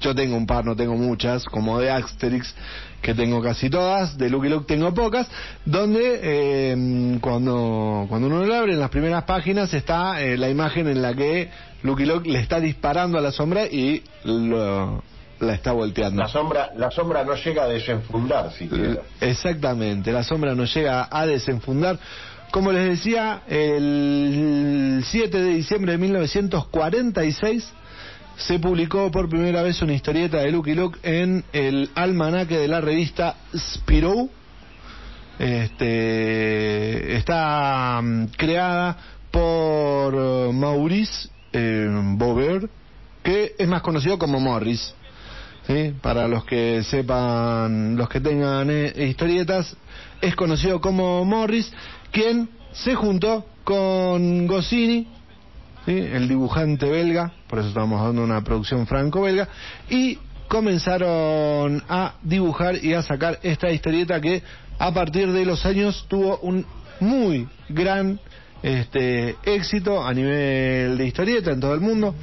Yo 0.02 0.14
tengo 0.14 0.36
un 0.36 0.46
par, 0.46 0.64
no 0.64 0.74
tengo 0.76 0.94
muchas, 0.96 1.44
como 1.44 1.78
de 1.78 1.90
Asterix, 1.90 2.54
que 3.00 3.14
tengo 3.14 3.40
casi 3.40 3.70
todas, 3.70 4.18
de 4.18 4.28
Lucky 4.28 4.48
Luke 4.48 4.64
tengo 4.66 4.92
pocas, 4.92 5.28
donde 5.64 6.20
eh, 6.22 7.18
cuando, 7.20 8.06
cuando 8.08 8.26
uno 8.26 8.44
lo 8.44 8.54
abre 8.54 8.72
en 8.72 8.80
las 8.80 8.90
primeras 8.90 9.22
páginas 9.24 9.72
está 9.72 10.20
eh, 10.20 10.36
la 10.36 10.48
imagen 10.50 10.88
en 10.88 11.00
la 11.02 11.14
que 11.14 11.48
Lucky 11.84 12.04
Luke 12.04 12.28
le 12.28 12.40
está 12.40 12.58
disparando 12.60 13.16
a 13.16 13.20
la 13.20 13.30
sombra 13.32 13.66
y 13.66 14.02
lo- 14.24 15.02
la 15.40 15.54
está 15.54 15.72
volteando. 15.72 16.22
La 16.22 16.28
sombra, 16.28 16.70
la 16.76 16.90
sombra 16.92 17.24
no 17.24 17.34
llega 17.34 17.64
a 17.64 17.68
desenfundar 17.68 18.52
siquiera. 18.52 19.02
Exactamente, 19.20 20.12
la 20.12 20.22
sombra 20.22 20.54
no 20.54 20.64
llega 20.64 21.08
a 21.10 21.26
desenfundar. 21.26 21.98
Como 22.52 22.70
les 22.70 22.84
decía, 22.90 23.42
el 23.48 25.02
7 25.04 25.38
de 25.42 25.48
diciembre 25.54 25.92
de 25.92 25.98
1946 25.98 27.72
se 28.46 28.58
publicó 28.58 29.10
por 29.10 29.28
primera 29.28 29.62
vez 29.62 29.80
una 29.82 29.94
historieta 29.94 30.38
de 30.38 30.50
Lucky 30.50 30.74
Luke 30.74 30.98
en 31.02 31.44
el 31.52 31.90
almanaque 31.94 32.58
de 32.58 32.68
la 32.68 32.80
revista 32.80 33.36
Spirou. 33.54 34.30
Este, 35.38 37.16
está 37.16 38.00
mm, 38.02 38.26
creada 38.36 38.96
por 39.30 40.14
eh, 40.14 40.50
Maurice 40.52 41.28
eh, 41.52 42.68
que 43.22 43.54
es 43.58 43.68
más 43.68 43.82
conocido 43.82 44.18
como 44.18 44.40
Morris. 44.40 44.94
¿sí? 45.66 45.94
Para 46.00 46.26
los 46.26 46.44
que 46.44 46.82
sepan, 46.82 47.96
los 47.96 48.08
que 48.08 48.20
tengan 48.20 48.68
eh, 48.70 48.92
historietas, 49.08 49.76
es 50.20 50.34
conocido 50.34 50.80
como 50.80 51.24
Morris, 51.24 51.72
quien 52.10 52.48
se 52.72 52.94
juntó 52.96 53.46
con 53.62 54.46
Goscinny, 54.48 55.06
¿sí? 55.86 55.92
el 55.92 56.28
dibujante 56.28 56.90
belga, 56.90 57.32
por 57.48 57.58
eso 57.58 57.68
estamos 57.68 58.14
de 58.14 58.20
una 58.20 58.42
producción 58.42 58.86
franco-belga, 58.86 59.48
y 59.88 60.18
comenzaron 60.48 61.82
a 61.88 62.14
dibujar 62.22 62.84
y 62.84 62.94
a 62.94 63.02
sacar 63.02 63.38
esta 63.42 63.70
historieta 63.70 64.20
que 64.20 64.42
a 64.78 64.92
partir 64.92 65.32
de 65.32 65.44
los 65.44 65.64
años 65.64 66.04
tuvo 66.08 66.38
un 66.38 66.66
muy 67.00 67.48
gran 67.68 68.20
este, 68.62 69.36
éxito 69.44 70.04
a 70.04 70.12
nivel 70.12 70.96
de 70.98 71.06
historieta 71.06 71.52
en 71.52 71.60
todo 71.60 71.74
el 71.74 71.80
mundo. 71.80 72.14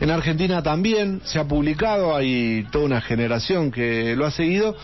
En 0.00 0.10
Argentina 0.10 0.62
también 0.62 1.20
se 1.24 1.40
ha 1.40 1.44
publicado, 1.44 2.14
hay 2.14 2.66
toda 2.70 2.84
una 2.84 3.00
generación 3.00 3.72
que 3.72 4.14
lo 4.14 4.26
ha 4.26 4.30
seguido 4.30 4.76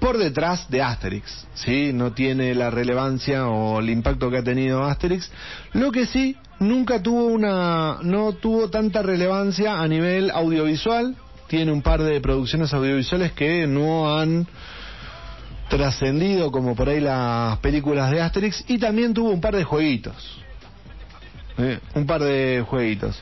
por 0.00 0.18
detrás 0.18 0.68
de 0.70 0.82
Asterix, 0.82 1.46
¿sí? 1.54 1.92
No 1.92 2.12
tiene 2.12 2.54
la 2.54 2.70
relevancia 2.70 3.46
o 3.46 3.80
el 3.80 3.90
impacto 3.90 4.30
que 4.30 4.38
ha 4.38 4.42
tenido 4.42 4.82
Asterix. 4.82 5.30
Lo 5.74 5.92
que 5.92 6.06
sí, 6.06 6.36
nunca 6.58 7.02
tuvo 7.02 7.26
una, 7.26 7.98
no 8.02 8.32
tuvo 8.32 8.70
tanta 8.70 9.02
relevancia 9.02 9.80
a 9.80 9.86
nivel 9.86 10.30
audiovisual. 10.30 11.14
Tiene 11.46 11.70
un 11.70 11.82
par 11.82 12.02
de 12.02 12.20
producciones 12.20 12.72
audiovisuales 12.72 13.32
que 13.32 13.66
no 13.66 14.16
han 14.16 14.46
trascendido 15.68 16.50
como 16.50 16.74
por 16.74 16.88
ahí 16.88 17.00
las 17.00 17.58
películas 17.58 18.10
de 18.10 18.20
Asterix 18.20 18.64
y 18.68 18.78
también 18.78 19.14
tuvo 19.14 19.30
un 19.30 19.40
par 19.40 19.54
de 19.54 19.64
jueguitos. 19.64 20.42
¿eh? 21.58 21.78
Un 21.94 22.06
par 22.06 22.22
de 22.22 22.64
jueguitos. 22.66 23.20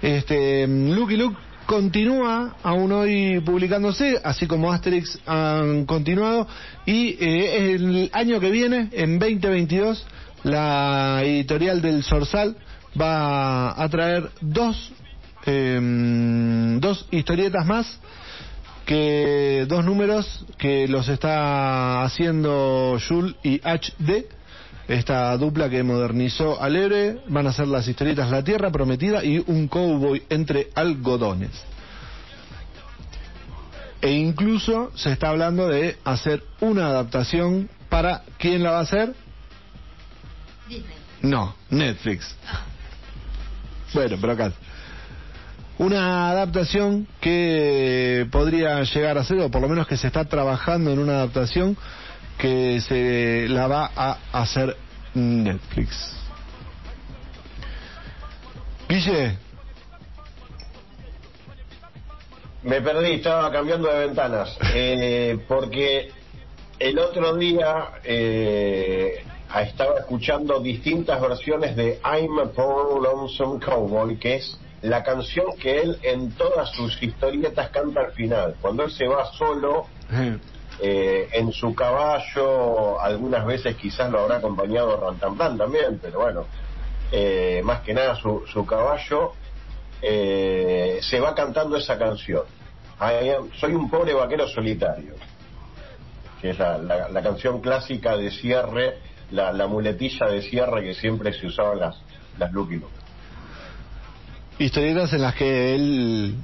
Este, 0.00 0.66
Lucky 0.66 1.16
Luke 1.16 1.36
continúa 1.66 2.56
aún 2.62 2.92
hoy 2.92 3.40
publicándose, 3.40 4.20
así 4.22 4.46
como 4.46 4.72
Asterix 4.72 5.18
han 5.26 5.86
continuado, 5.86 6.46
y 6.86 7.16
eh, 7.20 7.74
el 7.74 8.10
año 8.12 8.40
que 8.40 8.50
viene, 8.50 8.88
en 8.92 9.18
2022, 9.18 10.06
la 10.44 11.22
editorial 11.24 11.80
del 11.80 12.02
Sorsal 12.02 12.56
va 13.00 13.82
a 13.82 13.88
traer 13.88 14.30
dos, 14.40 14.92
em, 15.46 16.78
dos 16.80 17.06
historietas 17.10 17.66
más, 17.66 18.00
que 18.84 19.64
dos 19.68 19.84
números 19.84 20.44
que 20.58 20.86
los 20.88 21.08
está 21.08 22.02
haciendo 22.04 22.98
Jules 23.06 23.34
y 23.42 23.60
HD, 23.62 24.26
esta 24.88 25.36
dupla 25.36 25.70
que 25.70 25.82
modernizó 25.82 26.60
al 26.60 26.76
héroe, 26.76 27.20
van 27.28 27.46
a 27.46 27.52
ser 27.52 27.68
las 27.68 27.88
historietas 27.88 28.30
La 28.30 28.44
Tierra 28.44 28.70
Prometida 28.70 29.24
y 29.24 29.42
un 29.46 29.68
cowboy 29.68 30.22
entre 30.28 30.68
algodones. 30.74 31.50
E 34.02 34.10
incluso 34.10 34.92
se 34.94 35.12
está 35.12 35.30
hablando 35.30 35.66
de 35.66 35.96
hacer 36.04 36.42
una 36.60 36.88
adaptación 36.88 37.70
para 37.88 38.22
quién 38.38 38.62
la 38.62 38.72
va 38.72 38.78
a 38.80 38.82
hacer? 38.82 39.14
Disney. 40.68 40.94
No, 41.22 41.54
Netflix. 41.70 42.36
Bueno, 43.94 44.18
pero 44.20 44.34
acá. 44.34 44.52
Una 45.78 46.30
adaptación 46.30 47.08
que 47.20 48.28
podría 48.30 48.82
llegar 48.82 49.16
a 49.16 49.24
ser, 49.24 49.40
o 49.40 49.50
por 49.50 49.62
lo 49.62 49.68
menos 49.68 49.86
que 49.86 49.96
se 49.96 50.06
está 50.06 50.26
trabajando 50.26 50.92
en 50.92 50.98
una 50.98 51.14
adaptación 51.14 51.76
que 52.38 52.80
se 52.80 53.46
la 53.48 53.66
va 53.66 53.90
a 53.94 54.18
hacer 54.32 54.76
Netflix. 55.14 56.16
Guille, 58.88 59.38
Me 62.64 62.80
perdí, 62.80 63.12
estaba 63.12 63.52
cambiando 63.52 63.92
de 63.92 64.06
ventanas. 64.06 64.56
Eh, 64.74 65.38
porque 65.46 66.10
el 66.78 66.98
otro 66.98 67.36
día 67.36 67.90
eh, 68.02 69.22
estaba 69.62 69.98
escuchando 69.98 70.60
distintas 70.60 71.20
versiones 71.20 71.76
de 71.76 72.00
I'm 72.02 72.38
a 72.38 72.46
Poor 72.46 73.02
Lonesome 73.02 73.60
Cowboy, 73.62 74.18
que 74.18 74.36
es 74.36 74.58
la 74.80 75.02
canción 75.02 75.46
que 75.60 75.82
él 75.82 75.98
en 76.02 76.32
todas 76.32 76.70
sus 76.70 77.02
historietas 77.02 77.68
canta 77.68 78.00
al 78.00 78.12
final. 78.12 78.56
Cuando 78.62 78.84
él 78.84 78.90
se 78.90 79.06
va 79.06 79.30
solo 79.32 79.86
eh, 80.80 81.28
en 81.32 81.52
su 81.52 81.74
caballo, 81.74 83.00
algunas 83.00 83.46
veces 83.46 83.76
quizás 83.76 84.10
lo 84.10 84.20
habrá 84.20 84.36
acompañado 84.36 84.96
Rantanplan 85.00 85.56
también, 85.58 85.98
pero 86.02 86.20
bueno, 86.20 86.46
eh, 87.12 87.60
más 87.64 87.80
que 87.80 87.94
nada 87.94 88.14
su, 88.16 88.42
su 88.46 88.66
caballo 88.66 89.32
eh, 90.02 90.98
se 91.02 91.20
va 91.20 91.34
cantando 91.34 91.76
esa 91.76 91.96
canción. 91.98 92.42
Am- 92.98 93.50
soy 93.58 93.72
un 93.74 93.90
pobre 93.90 94.14
vaquero 94.14 94.46
solitario, 94.48 95.14
que 96.40 96.50
es 96.50 96.58
la, 96.58 96.78
la- 96.78 97.08
la 97.08 97.22
canción 97.22 97.60
clásica 97.60 98.16
de 98.16 98.30
cierre, 98.30 98.98
la, 99.30 99.52
la 99.52 99.66
muletilla 99.66 100.26
de 100.26 100.42
cierre 100.42 100.82
que 100.82 100.94
siempre 100.94 101.32
se 101.32 101.46
usaban 101.46 101.78
las, 101.80 101.96
las 102.38 102.52
Lucky 102.52 102.76
Luke. 102.76 102.92
historietas 104.58 105.12
en 105.12 105.22
las 105.22 105.34
que 105.34 105.74
él 105.74 106.36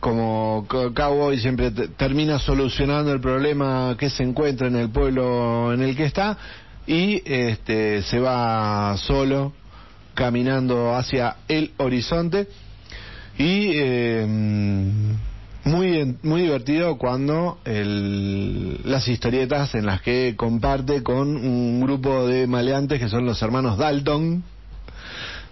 como 0.00 0.64
co- 0.68 0.92
cowboy 0.94 1.38
siempre 1.38 1.70
te- 1.70 1.88
termina 1.88 2.38
solucionando 2.38 3.12
el 3.12 3.20
problema 3.20 3.96
que 3.98 4.10
se 4.10 4.22
encuentra 4.22 4.68
en 4.68 4.76
el 4.76 4.90
pueblo 4.90 5.72
en 5.72 5.82
el 5.82 5.96
que 5.96 6.04
está 6.04 6.36
y 6.86 7.22
este 7.24 8.02
se 8.02 8.18
va 8.20 8.96
solo 8.98 9.52
caminando 10.14 10.94
hacia 10.96 11.36
el 11.48 11.72
horizonte. 11.76 12.48
Y 13.36 13.70
eh, 13.74 14.26
muy 15.64 16.16
muy 16.22 16.42
divertido 16.42 16.96
cuando 16.96 17.58
las 17.64 19.06
historietas 19.06 19.74
en 19.74 19.86
las 19.86 20.00
que 20.02 20.34
comparte 20.36 21.02
con 21.02 21.36
un 21.36 21.80
grupo 21.80 22.26
de 22.26 22.46
maleantes 22.46 22.98
que 22.98 23.08
son 23.08 23.26
los 23.26 23.40
hermanos 23.42 23.78
Dalton 23.78 24.42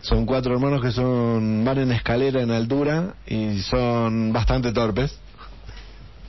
son 0.01 0.27
cuatro 0.27 0.55
hermanos 0.55 0.83
que 0.83 0.93
son 0.93 1.65
van 1.65 1.79
en 1.79 1.93
escalera 1.93 2.41
en 2.41 2.51
altura 2.51 3.15
y 3.27 3.61
son 3.61 4.33
bastante 4.33 4.73
torpes 4.73 5.19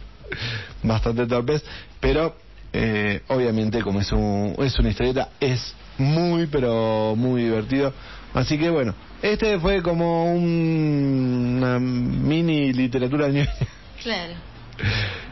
bastante 0.84 1.26
torpes 1.28 1.64
pero 2.00 2.36
eh, 2.74 3.22
obviamente 3.28 3.82
como 3.82 4.02
es 4.02 4.12
un, 4.12 4.56
es 4.60 4.78
una 4.80 4.90
historieta 4.90 5.30
es 5.40 5.74
muy 5.98 6.48
pero 6.48 7.16
muy 7.16 7.44
divertido 7.44 7.94
así 8.34 8.58
que 8.58 8.70
bueno 8.70 8.94
este 9.22 9.60
fue 9.60 9.82
como 9.82 10.32
un, 10.32 11.56
una 11.58 11.80
mini 11.80 12.74
literatura 12.74 13.28
ñoña. 13.30 13.50
Claro. 14.04 14.34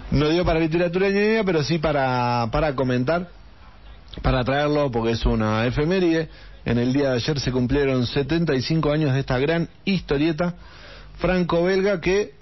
No 0.09 0.27
dio 0.29 0.43
para 0.43 0.59
literatura 0.59 1.09
ñoña, 1.09 1.43
pero 1.43 1.63
sí 1.63 1.77
para, 1.77 2.49
para 2.51 2.75
comentar, 2.75 3.29
para 4.23 4.43
traerlo, 4.43 4.89
porque 4.91 5.11
es 5.11 5.25
una 5.25 5.65
efeméride. 5.67 6.29
En 6.65 6.79
el 6.79 6.93
día 6.93 7.11
de 7.11 7.15
ayer 7.17 7.39
se 7.39 7.51
cumplieron 7.51 8.07
75 8.07 8.91
años 8.91 9.13
de 9.13 9.19
esta 9.19 9.37
gran 9.37 9.69
historieta 9.85 10.55
franco-belga 11.19 12.01
que 12.01 12.33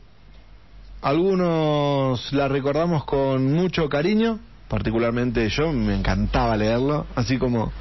algunos 1.01 2.31
la 2.31 2.47
recordamos 2.47 3.03
con 3.03 3.53
mucho 3.53 3.89
cariño, 3.89 4.39
particularmente 4.69 5.49
yo, 5.49 5.73
me 5.73 5.95
encantaba 5.95 6.55
leerlo, 6.55 7.05
así 7.15 7.37
como 7.37 7.73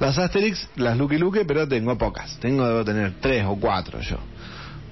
las 0.00 0.18
Asterix, 0.18 0.68
las 0.74 0.98
Lucky 0.98 1.18
Luke, 1.18 1.44
pero 1.44 1.68
tengo 1.68 1.96
pocas. 1.96 2.36
Tengo, 2.40 2.66
debo 2.66 2.84
tener 2.84 3.12
tres 3.20 3.44
o 3.46 3.56
cuatro 3.56 4.00
yo. 4.00 4.18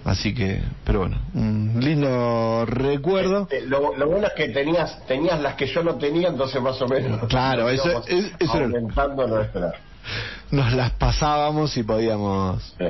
Así 0.05 0.33
que, 0.35 0.61
pero 0.85 1.01
bueno, 1.01 1.21
un 1.35 1.79
lindo 1.81 2.65
recuerdo. 2.67 3.49
Eh, 3.51 3.63
lo, 3.67 3.97
lo, 3.97 4.09
bueno 4.09 4.29
es 4.29 4.33
que 4.35 4.49
tenías 4.49 5.05
tenías 5.07 5.41
las 5.41 5.55
que 5.55 5.67
yo 5.67 5.83
no 5.83 5.97
tenía, 5.97 6.29
entonces 6.29 6.63
más 6.63 6.81
o 6.81 6.87
menos. 6.87 7.29
Claro, 7.29 7.69
eso, 7.69 8.03
es, 8.07 8.33
eso 8.39 8.53
aumentando 8.53 9.27
nuestra. 9.27 9.75
Nos 10.51 10.73
las 10.73 10.93
pasábamos 10.93 11.77
y 11.77 11.83
podíamos. 11.83 12.75
Sí. 12.79 12.87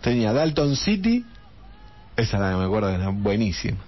Tenía 0.00 0.32
Dalton 0.32 0.76
City, 0.76 1.24
esa 2.16 2.38
la 2.38 2.50
que 2.50 2.56
me 2.56 2.64
acuerdo 2.64 2.90
era 2.90 3.08
buenísima. 3.08 3.78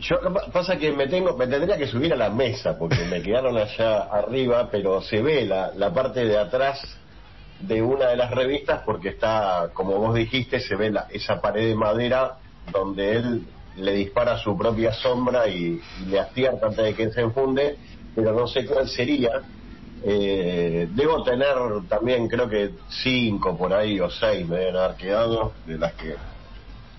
Yo 0.00 0.16
pasa 0.52 0.76
que 0.76 0.92
me 0.92 1.06
tengo, 1.06 1.36
me 1.36 1.46
tendría 1.46 1.78
que 1.78 1.86
subir 1.86 2.12
a 2.12 2.16
la 2.16 2.28
mesa 2.28 2.76
porque 2.76 3.04
me 3.04 3.22
quedaron 3.22 3.56
allá 3.56 4.02
arriba, 4.02 4.68
pero 4.70 5.00
se 5.00 5.22
ve 5.22 5.46
la, 5.46 5.70
la 5.76 5.94
parte 5.94 6.24
de 6.24 6.36
atrás 6.36 6.80
de 7.60 7.80
una 7.80 8.08
de 8.08 8.16
las 8.16 8.32
revistas 8.32 8.82
porque 8.84 9.10
está, 9.10 9.70
como 9.72 9.96
vos 9.98 10.14
dijiste, 10.14 10.58
se 10.58 10.74
ve 10.74 10.90
la, 10.90 11.06
esa 11.10 11.40
pared 11.40 11.68
de 11.68 11.76
madera 11.76 12.38
donde 12.72 13.12
él 13.12 13.46
le 13.76 13.92
dispara 13.92 14.36
su 14.38 14.56
propia 14.58 14.92
sombra 14.92 15.46
y, 15.48 15.80
y 16.02 16.06
le 16.06 16.20
acierta 16.20 16.66
antes 16.66 16.84
de 16.84 16.94
que 16.94 17.10
se 17.10 17.20
enfunde, 17.20 17.76
pero 18.14 18.32
no 18.32 18.46
sé 18.46 18.66
cuál 18.66 18.88
sería. 18.88 19.30
Eh, 20.06 20.86
debo 20.90 21.22
tener 21.24 21.54
también, 21.88 22.28
creo 22.28 22.48
que 22.48 22.72
cinco 22.90 23.56
por 23.56 23.72
ahí 23.72 23.98
o 24.00 24.10
seis 24.10 24.46
me 24.46 24.58
deben 24.58 24.76
haber 24.76 24.96
quedado, 24.96 25.52
de 25.66 25.78
las 25.78 25.94
que 25.94 26.14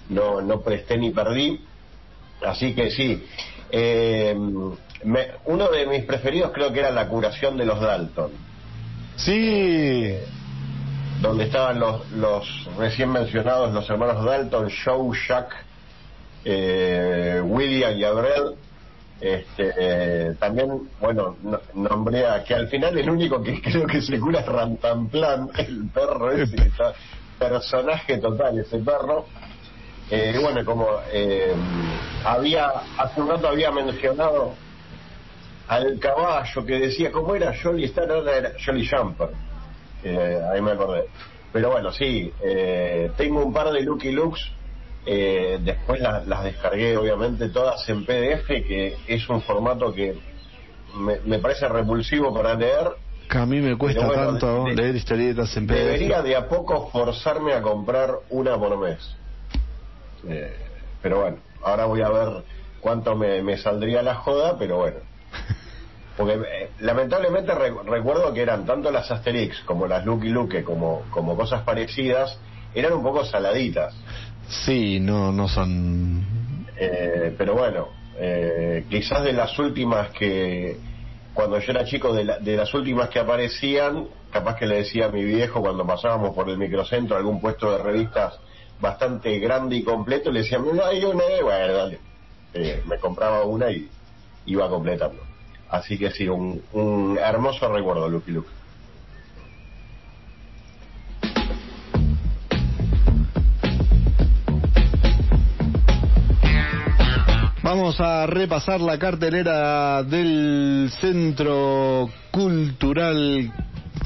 no, 0.09 0.41
no 0.41 0.62
presté 0.62 0.97
ni 0.97 1.12
perdí 1.12 1.62
Así 2.43 2.74
que 2.74 2.91
sí. 2.91 3.25
Eh, 3.71 4.35
me, 5.03 5.27
uno 5.45 5.69
de 5.69 5.85
mis 5.88 6.03
preferidos 6.03 6.51
creo 6.51 6.71
que 6.71 6.79
era 6.79 6.91
la 6.91 7.07
curación 7.07 7.57
de 7.57 7.65
los 7.65 7.79
Dalton. 7.79 8.31
Sí. 9.17 10.13
donde 11.21 11.45
estaban 11.45 11.79
los, 11.79 12.12
los 12.12 12.69
recién 12.77 13.09
mencionados 13.09 13.74
los 13.74 13.89
hermanos 13.89 14.25
Dalton, 14.25 14.69
Joe, 14.83 15.17
Jack, 15.27 15.55
eh, 16.43 17.41
William 17.43 17.97
y 17.97 18.03
Abrel. 18.03 18.55
Este, 19.19 20.35
también, 20.40 20.90
bueno, 21.00 21.37
no, 21.42 21.59
nombré 21.74 22.25
a 22.27 22.44
que 22.44 22.53
al 22.53 22.68
final 22.68 22.98
el 22.98 23.09
único 23.09 23.42
que 23.42 23.61
creo 23.63 23.87
que 23.87 24.01
se 24.01 24.20
cura 24.20 24.42
es 24.42 24.46
Rantanplan, 24.46 25.51
el 25.57 25.90
perro 25.94 26.31
ese, 26.31 26.72
personaje 27.40 28.18
total 28.18 28.59
ese 28.59 28.79
perro. 28.79 29.25
Eh, 30.09 30.37
bueno, 30.40 30.63
como 30.63 30.87
eh, 31.11 31.53
había, 32.24 32.72
hace 32.98 33.22
un 33.22 33.29
rato 33.29 33.48
había 33.48 33.72
mencionado 33.72 34.53
al 35.68 36.00
caballo 36.00 36.66
que 36.66 36.79
decía, 36.79 37.11
¿cómo 37.11 37.35
era 37.35 37.53
Jolly 37.61 37.85
Star? 37.85 38.11
Era 38.11 38.51
Jolly 38.63 38.87
Jumper. 38.87 39.29
Eh, 40.03 40.40
ahí 40.51 40.61
me 40.61 40.72
acordé. 40.72 41.05
Pero 41.51 41.72
bueno, 41.72 41.92
sí, 41.92 42.31
eh, 42.44 43.11
tengo 43.18 43.44
un 43.44 43.53
par 43.53 43.72
de 43.72 43.81
Lucky 43.81 44.11
Looks. 44.11 44.51
Eh, 45.05 45.59
después 45.61 46.01
las, 46.01 46.25
las 46.27 46.44
descargué, 46.44 46.98
obviamente, 46.98 47.50
todas 47.50 47.87
en 47.89 48.05
PDF, 48.05 48.48
que 48.48 48.98
es 49.07 49.29
un 49.29 49.41
formato 49.41 49.94
que 49.94 50.15
me, 50.98 51.20
me 51.25 51.39
parece 51.39 51.68
repulsivo 51.68 52.33
para 52.33 52.55
leer. 52.55 52.89
Que 53.29 53.37
a 53.37 53.46
mí 53.46 53.59
me 53.61 53.77
cuesta 53.77 54.05
bueno, 54.07 54.31
tanto 54.31 54.63
de- 54.65 54.75
leer 54.75 54.96
historietas 54.96 55.55
en 55.57 55.68
PDF. 55.68 55.75
Debería 55.77 56.22
de 56.22 56.35
a 56.35 56.48
poco 56.48 56.89
forzarme 56.89 57.53
a 57.53 57.61
comprar 57.61 58.11
una 58.29 58.57
por 58.57 58.77
mes. 58.79 59.00
Eh, 60.27 60.55
pero 61.01 61.22
bueno, 61.22 61.37
ahora 61.63 61.85
voy 61.85 62.01
a 62.01 62.09
ver 62.09 62.44
cuánto 62.81 63.15
me, 63.15 63.41
me 63.44 63.57
saldría 63.57 64.01
la 64.01 64.15
joda, 64.15 64.57
pero 64.57 64.77
bueno. 64.77 64.98
Porque 66.18 66.33
eh, 66.33 66.70
lamentablemente 66.79 67.53
re- 67.53 67.74
recuerdo 67.85 68.33
que 68.33 68.41
eran 68.41 68.65
tanto 68.65 68.89
las 68.89 69.11
Asterix 69.11 69.59
como 69.65 69.85
las 69.85 70.05
Lucky 70.05 70.29
Luke 70.29 70.63
como, 70.63 71.03
como 71.11 71.35
cosas 71.35 71.61
parecidas, 71.63 72.39
eran 72.74 72.94
un 72.94 73.03
poco 73.03 73.25
saladitas. 73.25 73.94
Sí, 74.48 75.00
no, 75.00 75.31
no 75.31 75.48
son. 75.48 76.66
Eh, 76.79 77.34
pero 77.38 77.53
bueno, 77.55 77.90
eh, 78.20 78.86
quizás 78.90 79.24
de 79.24 79.34
las 79.34 79.58
últimas 79.60 80.12
que, 80.12 80.79
cuando 81.34 81.60
yo 81.60 81.72
era 81.72 81.86
chico, 81.86 82.14
de, 82.14 82.25
la- 82.25 82.40
de 82.40 82.55
las 82.58 82.74
últimas 82.74 83.10
que 83.10 83.20
aparecían, 83.20 84.08
capaz 84.31 84.55
que 84.58 84.68
le 84.68 84.77
decía 84.77 85.05
a 85.05 85.12
mi 85.12 85.24
viejo 85.24 85.62
cuando 85.62 85.86
pasábamos 85.86 86.34
por 86.36 86.50
el 86.50 86.58
microcentro 86.58 87.18
algún 87.18 87.40
puesto 87.42 87.72
de 87.72 87.84
revistas 87.84 88.34
bastante 88.79 89.40
grande 89.40 89.77
y 89.77 89.84
completo, 89.84 90.31
le 90.31 90.42
decía, 90.42 90.60
mira, 90.60 90.88
hay 90.88 91.03
una, 91.03 91.24
eh, 91.25 91.42
bueno, 91.42 91.74
dale. 91.74 92.01
Eh, 92.53 92.81
me 92.86 93.00
compraba 93.00 93.46
una 93.46 93.72
y 93.72 93.90
iba 94.46 94.70
completando. 94.70 95.24
Así 95.70 95.98
que 95.98 96.12
sí, 96.12 96.27
un, 96.27 96.64
un 96.72 97.18
hermoso 97.18 97.72
recuerdo, 97.72 98.08
Lucky 98.10 98.31
Luke. 98.31 98.51
Vamos 107.77 108.00
a 108.00 108.25
repasar 108.25 108.79
la 108.79 108.98
cartelera 108.98 110.01
del 110.01 110.90
Centro 111.01 112.09
Cultural 112.31 113.51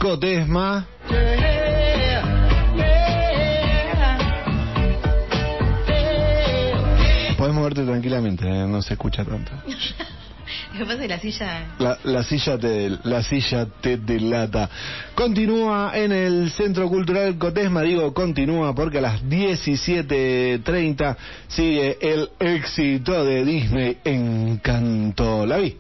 Cotesma. 0.02 0.88
Podés 7.38 7.54
moverte 7.54 7.84
tranquilamente, 7.84 8.48
eh, 8.48 8.66
no 8.66 8.82
se 8.82 8.94
escucha 8.96 9.24
tanto. 9.24 9.52
Lo 10.80 10.86
que 10.86 10.92
pasa 10.94 10.94
es 10.94 11.00
que 11.02 11.08
la 11.08 11.20
silla... 11.20 11.68
La, 11.80 11.98
la 12.04 12.24
silla 12.24 12.58
te 12.58 12.90
la 13.04 13.22
silla 13.24 13.68
te 13.82 13.98
delata. 13.98 14.70
Continúa 15.14 15.92
en 15.96 16.12
el 16.14 16.52
Centro 16.52 16.88
Cultural 16.88 17.38
Cotesma, 17.38 17.82
digo 17.82 18.14
continúa 18.14 18.74
porque 18.74 19.00
a 19.00 19.02
las 19.02 19.22
17:30 19.24 21.18
sigue 21.50 21.98
el 22.02 22.30
éxito 22.40 23.24
de 23.26 23.44
Disney 23.46 23.98
Encanto. 24.06 25.46
¿La 25.46 25.58
vi? 25.58 25.76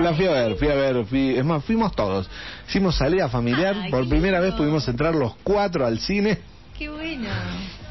La 0.00 0.14
fui 0.14 0.26
a 0.26 0.30
ver, 0.30 0.54
fui 0.56 0.68
a 0.68 0.74
ver, 0.74 1.04
fui- 1.04 1.36
es 1.36 1.44
más, 1.44 1.62
fuimos 1.64 1.94
todos. 1.94 2.28
Hicimos 2.68 2.94
salida 2.96 3.28
familiar, 3.28 3.76
Ay, 3.82 3.90
por 3.90 4.08
primera 4.08 4.40
vez 4.40 4.54
pudimos 4.54 4.86
entrar 4.88 5.14
los 5.14 5.34
cuatro 5.42 5.84
al 5.84 5.98
cine. 5.98 6.38
qué 6.78 6.88
bueno. 6.88 7.28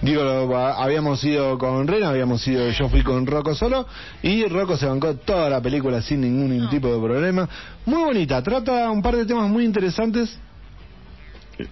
Digo, 0.02 0.24
lo- 0.24 0.56
habíamos 0.58 1.24
ido 1.24 1.58
con 1.58 1.88
Rena, 1.88 2.10
habíamos 2.10 2.48
ido, 2.48 2.70
yo 2.70 2.88
fui 2.88 3.02
con 3.02 3.26
Rocco 3.26 3.56
solo 3.56 3.88
y 4.22 4.46
Rocco 4.46 4.78
se 4.78 4.86
bancó 4.86 5.16
toda 5.16 5.50
la 5.50 5.60
película 5.60 6.02
sin 6.04 6.22
ningún 6.22 6.56
No. 6.58 6.70
tipo 6.70 6.88
de 6.94 7.00
problema. 7.04 7.50
Muy 7.86 8.04
bonita, 8.04 8.42
trata 8.44 8.92
un 8.92 9.02
par 9.02 9.16
de 9.16 9.26
temas 9.26 9.50
muy 9.50 9.66
interesantes. 9.66 10.38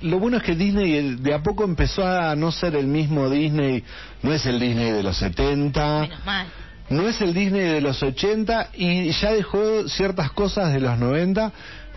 Lo 0.02 0.18
bueno 0.18 0.38
es 0.38 0.44
que 0.44 0.56
Disney 0.56 1.18
de 1.18 1.34
a 1.36 1.44
poco 1.44 1.64
empezó 1.64 2.04
a 2.06 2.36
no 2.36 2.52
ser 2.52 2.76
el 2.76 2.88
mismo 2.88 3.30
Disney, 3.30 3.84
no 4.24 4.34
es 4.34 4.44
el 4.48 4.60
Disney 4.60 4.90
de 4.92 5.04
los 5.04 5.16
70, 5.18 6.02
Menos 6.02 6.26
mal. 6.26 6.48
no 6.90 7.08
es 7.08 7.22
el 7.22 7.32
Disney 7.36 7.62
de 7.62 7.82
los 7.82 8.02
80 8.02 8.70
y 8.74 9.12
ya 9.12 9.34
dejó 9.34 9.88
ciertas 9.88 10.32
cosas 10.32 10.74
de 10.74 10.80
los 10.80 10.98
90. 10.98 11.52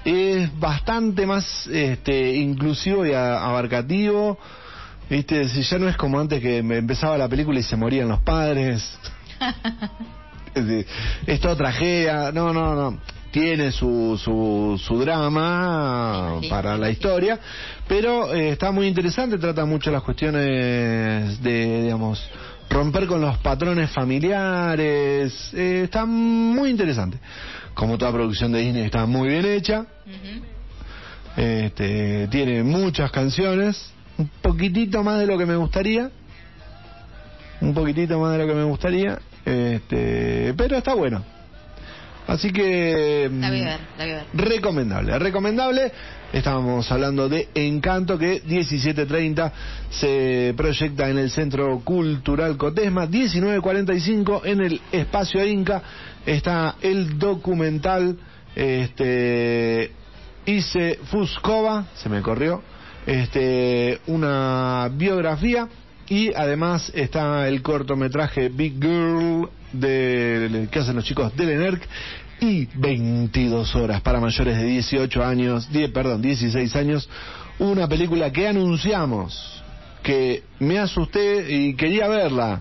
Es 0.04 0.50
bastante 0.60 1.24
más 1.26 1.66
este, 1.68 2.34
inclusivo 2.36 3.06
y 3.06 3.14
a- 3.14 3.42
abarcativo. 3.46 4.38
Viste, 5.10 5.48
si 5.48 5.62
ya 5.62 5.78
no 5.78 5.88
es 5.88 5.96
como 5.96 6.20
antes 6.20 6.40
que 6.40 6.62
me 6.62 6.76
empezaba 6.78 7.16
la 7.16 7.28
película 7.28 7.58
y 7.58 7.62
se 7.62 7.76
morían 7.76 8.08
los 8.08 8.20
padres. 8.20 8.98
Es 11.26 11.40
toda 11.40 11.54
tragedia. 11.54 12.32
No, 12.32 12.52
no, 12.52 12.74
no. 12.74 12.98
tiene 13.30 13.70
su, 13.70 14.18
su, 14.22 14.80
su 14.82 14.98
drama 14.98 16.38
Sí, 16.40 16.48
para 16.48 16.74
sí, 16.74 16.80
la 16.80 16.86
sí. 16.88 16.92
historia, 16.94 17.38
pero 17.86 18.34
eh, 18.34 18.50
está 18.50 18.72
muy 18.72 18.88
interesante, 18.88 19.38
trata 19.38 19.64
mucho 19.64 19.90
las 19.92 20.02
cuestiones 20.02 21.40
de, 21.42 21.82
digamos, 21.82 22.20
romper 22.70 23.06
con 23.06 23.20
los 23.20 23.36
patrones 23.38 23.90
familiares, 23.90 25.52
eh, 25.54 25.82
está 25.84 26.04
muy 26.06 26.70
interesante. 26.70 27.18
Como 27.74 27.96
toda 27.96 28.10
producción 28.12 28.50
de 28.50 28.60
Disney 28.60 28.84
está 28.84 29.06
muy 29.06 29.28
bien 29.28 29.46
hecha, 29.46 29.86
este, 31.36 32.26
tiene 32.28 32.64
muchas 32.64 33.12
canciones, 33.12 33.92
un 34.18 34.28
poquitito 34.42 35.02
más 35.02 35.18
de 35.20 35.26
lo 35.26 35.38
que 35.38 35.46
me 35.46 35.56
gustaría, 35.56 36.10
un 37.60 37.74
poquitito 37.74 38.18
más 38.18 38.32
de 38.32 38.38
lo 38.38 38.46
que 38.46 38.54
me 38.54 38.64
gustaría, 38.64 39.18
este, 39.44 40.54
pero 40.56 40.76
está 40.76 40.94
bueno. 40.94 41.24
Así 42.26 42.52
que 42.52 43.30
La 43.40 43.48
voy 43.48 43.60
a 43.60 43.62
mm, 43.62 43.64
ver, 43.64 43.80
la 43.96 44.04
voy 44.04 44.12
a 44.12 44.16
ver. 44.16 44.26
recomendable, 44.34 45.18
recomendable. 45.18 45.92
Estábamos 46.30 46.92
hablando 46.92 47.26
de 47.26 47.48
Encanto 47.54 48.18
que 48.18 48.42
17.30 48.44 49.50
se 49.88 50.52
proyecta 50.54 51.08
en 51.08 51.16
el 51.16 51.30
Centro 51.30 51.80
Cultural 51.80 52.58
Cotesma, 52.58 53.06
19.45 53.06 54.42
en 54.44 54.60
el 54.60 54.80
Espacio 54.92 55.42
Inca 55.46 55.82
está 56.26 56.76
el 56.82 57.18
documental 57.18 58.18
este 58.54 59.92
Ise 60.44 60.98
Fuskova, 61.04 61.86
se 61.94 62.10
me 62.10 62.20
corrió, 62.20 62.62
este 63.08 64.00
una 64.06 64.90
biografía 64.92 65.66
y 66.10 66.32
además 66.34 66.92
está 66.94 67.48
el 67.48 67.62
cortometraje 67.62 68.50
Big 68.50 68.74
Girl 68.74 69.48
de 69.72 70.68
que 70.70 70.78
hacen 70.78 70.96
los 70.96 71.04
chicos 71.04 71.34
del 71.34 71.50
ENERC 71.50 71.88
y 72.40 72.66
22 72.74 73.74
horas 73.76 74.02
para 74.02 74.20
mayores 74.20 74.58
de 74.58 74.64
18 74.64 75.24
años, 75.24 75.72
10, 75.72 75.90
perdón, 75.90 76.22
16 76.22 76.76
años, 76.76 77.08
una 77.58 77.88
película 77.88 78.30
que 78.30 78.46
anunciamos, 78.46 79.62
que 80.02 80.44
me 80.60 80.78
asusté 80.78 81.52
y 81.52 81.74
quería 81.74 82.08
verla, 82.08 82.60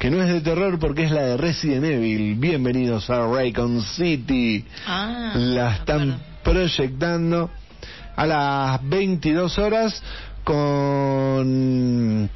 que 0.00 0.10
no 0.10 0.22
es 0.22 0.32
de 0.32 0.40
terror 0.40 0.78
porque 0.78 1.04
es 1.04 1.10
la 1.10 1.22
de 1.22 1.36
Resident 1.36 1.84
Evil. 1.84 2.36
Bienvenidos 2.36 3.08
a 3.10 3.26
Raycon 3.26 3.82
City. 3.82 4.64
Ah, 4.86 5.32
la 5.36 5.76
están 5.76 6.20
proyectando 6.42 7.50
a 8.18 8.26
las 8.26 8.88
22 8.88 9.58
horas 9.58 10.02
con 10.42 12.28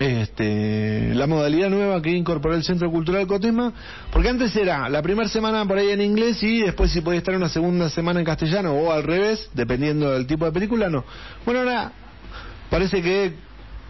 este 0.00 1.14
la 1.14 1.28
modalidad 1.28 1.70
nueva 1.70 2.02
que 2.02 2.10
incorporó 2.10 2.56
el 2.56 2.64
Centro 2.64 2.90
Cultural 2.90 3.24
Cotesma, 3.28 3.72
porque 4.10 4.28
antes 4.30 4.54
era 4.56 4.88
la 4.88 5.02
primera 5.02 5.28
semana 5.28 5.64
por 5.64 5.78
ahí 5.78 5.90
en 5.90 6.00
inglés 6.00 6.42
y 6.42 6.62
después 6.62 6.90
si 6.90 7.02
podía 7.02 7.18
estar 7.18 7.36
una 7.36 7.48
segunda 7.48 7.88
semana 7.88 8.18
en 8.18 8.26
castellano 8.26 8.72
o 8.72 8.90
al 8.90 9.04
revés, 9.04 9.48
dependiendo 9.54 10.10
del 10.10 10.26
tipo 10.26 10.44
de 10.44 10.50
película, 10.50 10.90
no. 10.90 11.04
Bueno, 11.44 11.60
ahora 11.60 11.92
parece 12.68 13.00
que 13.00 13.32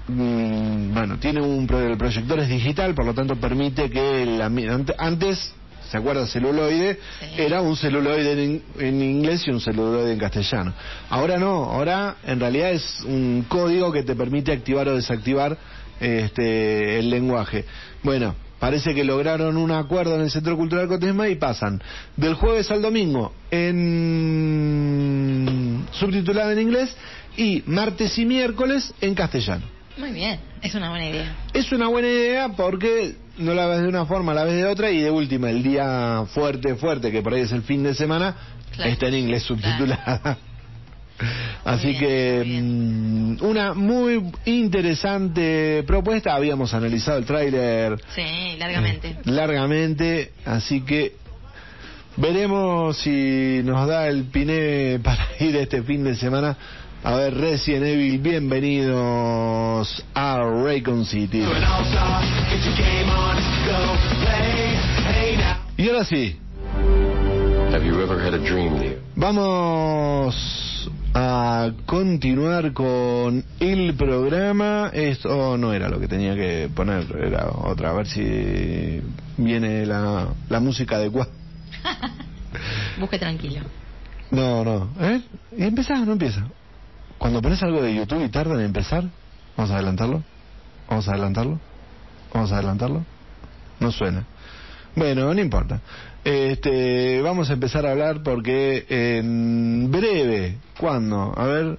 mm, 0.08 0.92
bueno, 0.92 1.18
tiene 1.18 1.40
un 1.40 1.66
el 1.66 1.96
proyector 1.96 2.40
es 2.40 2.48
digital, 2.50 2.94
por 2.94 3.06
lo 3.06 3.14
tanto 3.14 3.36
permite 3.36 3.88
que 3.88 4.26
la 4.26 4.50
antes 4.98 5.54
¿Se 5.90 5.96
acuerda 5.96 6.26
celuloide? 6.26 6.98
Sí. 7.20 7.26
Era 7.38 7.60
un 7.60 7.76
celuloide 7.76 8.62
en 8.78 9.02
inglés 9.02 9.46
y 9.46 9.50
un 9.50 9.60
celuloide 9.60 10.12
en 10.12 10.18
castellano. 10.18 10.72
Ahora 11.10 11.38
no, 11.38 11.64
ahora 11.64 12.16
en 12.26 12.40
realidad 12.40 12.72
es 12.72 13.02
un 13.04 13.44
código 13.48 13.92
que 13.92 14.02
te 14.02 14.16
permite 14.16 14.52
activar 14.52 14.88
o 14.88 14.96
desactivar 14.96 15.56
este, 16.00 16.98
el 16.98 17.08
lenguaje. 17.10 17.64
Bueno, 18.02 18.34
parece 18.58 18.94
que 18.94 19.04
lograron 19.04 19.56
un 19.56 19.70
acuerdo 19.70 20.16
en 20.16 20.22
el 20.22 20.30
Centro 20.30 20.56
Cultural 20.56 20.88
Cotesma 20.88 21.28
y 21.28 21.36
pasan 21.36 21.82
del 22.16 22.34
jueves 22.34 22.70
al 22.70 22.82
domingo 22.82 23.32
en 23.50 24.66
subtitulado 25.92 26.50
en 26.50 26.60
inglés 26.60 26.94
y 27.36 27.62
martes 27.66 28.18
y 28.18 28.24
miércoles 28.24 28.92
en 29.00 29.14
castellano. 29.14 29.75
Muy 29.96 30.12
bien, 30.12 30.38
es 30.62 30.74
una 30.74 30.90
buena 30.90 31.06
idea. 31.06 31.36
Es 31.54 31.72
una 31.72 31.88
buena 31.88 32.08
idea 32.08 32.48
porque 32.50 33.14
no 33.38 33.54
la 33.54 33.66
ves 33.66 33.82
de 33.82 33.88
una 33.88 34.04
forma, 34.06 34.34
la 34.34 34.44
ves 34.44 34.54
de 34.54 34.66
otra 34.66 34.90
y 34.90 35.00
de 35.00 35.10
última 35.10 35.50
el 35.50 35.62
día 35.62 36.24
fuerte, 36.34 36.74
fuerte, 36.74 37.10
que 37.10 37.22
por 37.22 37.32
ahí 37.34 37.42
es 37.42 37.52
el 37.52 37.62
fin 37.62 37.82
de 37.82 37.94
semana, 37.94 38.34
Claro. 38.74 38.90
está 38.90 39.08
en 39.08 39.14
inglés 39.14 39.42
subtitulada. 39.44 40.36
Así 41.64 41.88
bien, 41.92 41.98
que 41.98 42.42
muy 42.44 42.62
mm, 42.62 43.38
una 43.40 43.72
muy 43.74 44.32
interesante 44.44 45.82
propuesta. 45.86 46.34
Habíamos 46.34 46.74
analizado 46.74 47.16
el 47.18 47.24
tráiler 47.24 47.98
Sí, 48.14 48.56
largamente. 48.58 49.08
eh, 49.08 49.16
largamente, 49.24 50.32
así 50.44 50.82
que 50.82 51.14
veremos 52.18 52.98
si 52.98 53.62
nos 53.64 53.88
da 53.88 54.08
el 54.08 54.24
piné 54.24 55.00
para 55.02 55.26
ir 55.40 55.56
este 55.56 55.82
fin 55.82 56.04
de 56.04 56.14
semana 56.16 56.54
a 57.06 57.14
ver 57.14 57.34
Resident 57.34 57.86
Evil. 57.86 58.18
Bienvenidos 58.18 60.04
a 60.12 60.38
Raycon 60.64 61.06
City. 61.06 61.38
Y 65.76 65.88
ahora 65.88 66.04
sí, 66.04 66.36
Have 67.72 67.86
you 67.86 68.00
ever 68.00 68.18
had 68.18 68.34
a 68.34 68.38
dream, 68.38 68.80
Neo? 68.80 68.98
vamos 69.14 70.90
a 71.14 71.70
continuar 71.86 72.72
con 72.72 73.44
el 73.60 73.94
programa. 73.94 74.90
Esto 74.92 75.56
no 75.56 75.72
era 75.72 75.88
lo 75.88 76.00
que 76.00 76.08
tenía 76.08 76.34
que 76.34 76.68
poner, 76.74 77.06
era 77.22 77.50
otra. 77.52 77.90
A 77.90 77.92
ver 77.92 78.08
si 78.08 79.00
viene 79.36 79.86
la, 79.86 80.26
la 80.48 80.58
música 80.58 80.96
adecuada. 80.96 81.30
Busque 82.98 83.20
tranquilo. 83.20 83.60
No, 84.32 84.64
no. 84.64 84.90
¿Eh? 85.00 85.20
¿Y 85.56 85.62
empezás 85.62 86.00
o 86.00 86.04
no 86.04 86.12
empieza? 86.14 86.48
Cuando 87.18 87.40
pones 87.42 87.62
algo 87.62 87.82
de 87.82 87.94
YouTube 87.94 88.24
y 88.24 88.28
tarda 88.28 88.54
en 88.54 88.60
empezar, 88.60 89.04
vamos 89.56 89.70
a 89.70 89.74
adelantarlo. 89.76 90.22
Vamos 90.88 91.08
a 91.08 91.12
adelantarlo. 91.12 91.58
Vamos 92.32 92.52
a 92.52 92.54
adelantarlo. 92.56 93.04
No 93.80 93.90
suena. 93.92 94.24
Bueno, 94.94 95.32
no 95.34 95.40
importa. 95.40 95.80
Este, 96.24 97.20
vamos 97.22 97.50
a 97.50 97.52
empezar 97.54 97.86
a 97.86 97.92
hablar 97.92 98.22
porque 98.22 98.86
en 98.88 99.90
breve, 99.90 100.56
¿cuándo? 100.78 101.32
A 101.36 101.44
ver. 101.46 101.78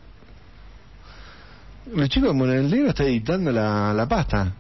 El 1.96 2.10
chico 2.10 2.28
de 2.28 2.34
Monedero 2.34 2.90
está 2.90 3.04
editando 3.04 3.52
la, 3.52 3.94
la 3.94 4.08
pasta. 4.08 4.52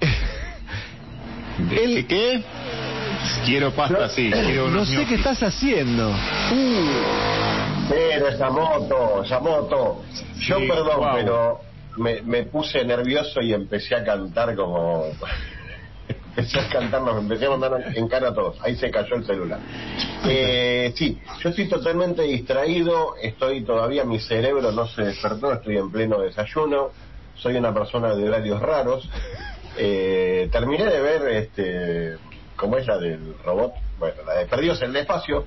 ¿De 1.58 1.84
El- 1.84 2.06
qué? 2.06 2.42
Quiero 3.44 3.70
pasta, 3.72 4.08
sí. 4.08 4.30
Quiero 4.30 4.68
No 4.70 4.84
sé 4.84 5.04
qué 5.06 5.14
estás 5.16 5.42
haciendo. 5.42 6.10
Pero 7.90 8.28
esa 8.28 8.50
moto, 8.50 9.24
esa 9.24 9.40
moto. 9.40 10.02
Yo 10.38 10.58
Sí, 10.58 10.68
perdón, 10.68 11.08
pero 11.14 11.60
me, 11.96 12.22
me 12.22 12.44
puse 12.44 12.84
nervioso 12.84 13.40
y 13.40 13.52
empecé 13.52 13.96
a 13.96 14.04
cantar 14.04 14.54
como... 14.54 15.04
empecé 16.36 16.60
a 16.60 16.68
cantar, 16.68 17.02
nos 17.02 17.18
empecé 17.18 17.46
a 17.46 17.50
mandar 17.50 17.84
en 17.94 18.08
cara 18.08 18.28
a 18.28 18.34
todos. 18.34 18.58
Ahí 18.62 18.76
se 18.76 18.90
cayó 18.90 19.16
el 19.16 19.24
celular. 19.24 19.58
Eh, 20.26 20.92
sí, 20.96 21.18
yo 21.42 21.50
estoy 21.50 21.68
totalmente 21.68 22.22
distraído, 22.22 23.16
estoy 23.20 23.64
todavía, 23.64 24.04
mi 24.04 24.20
cerebro 24.20 24.70
no 24.72 24.86
se 24.86 25.02
despertó, 25.02 25.52
estoy 25.52 25.76
en 25.76 25.90
pleno 25.90 26.20
desayuno, 26.20 26.90
soy 27.34 27.56
una 27.56 27.74
persona 27.74 28.14
de 28.14 28.28
horarios 28.28 28.60
raros. 28.60 29.08
Eh, 29.76 30.48
terminé 30.52 30.84
de 30.84 31.00
ver, 31.00 31.28
este, 31.28 32.16
¿cómo 32.56 32.76
es 32.76 32.86
la 32.86 32.98
del 32.98 33.34
robot? 33.44 33.72
Bueno, 33.98 34.22
la 34.24 34.34
de 34.34 34.46
Perdidos 34.46 34.80
en 34.82 34.90
el 34.90 34.96
Espacio. 34.96 35.44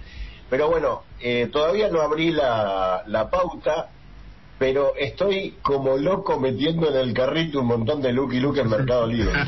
Pero 0.54 0.70
bueno, 0.70 1.02
eh, 1.20 1.50
todavía 1.52 1.90
no 1.90 2.00
abrí 2.00 2.30
la, 2.32 3.02
la 3.08 3.28
pauta, 3.28 3.90
pero 4.60 4.94
estoy 4.96 5.56
como 5.64 5.98
loco 5.98 6.40
metiendo 6.40 6.90
en 6.90 6.96
el 6.96 7.12
carrito 7.12 7.62
un 7.62 7.66
montón 7.66 8.04
de 8.04 8.14
Lucky 8.14 8.40
Luke 8.40 8.62
en 8.62 8.70
Mercado 8.70 9.08
Libre. 9.08 9.32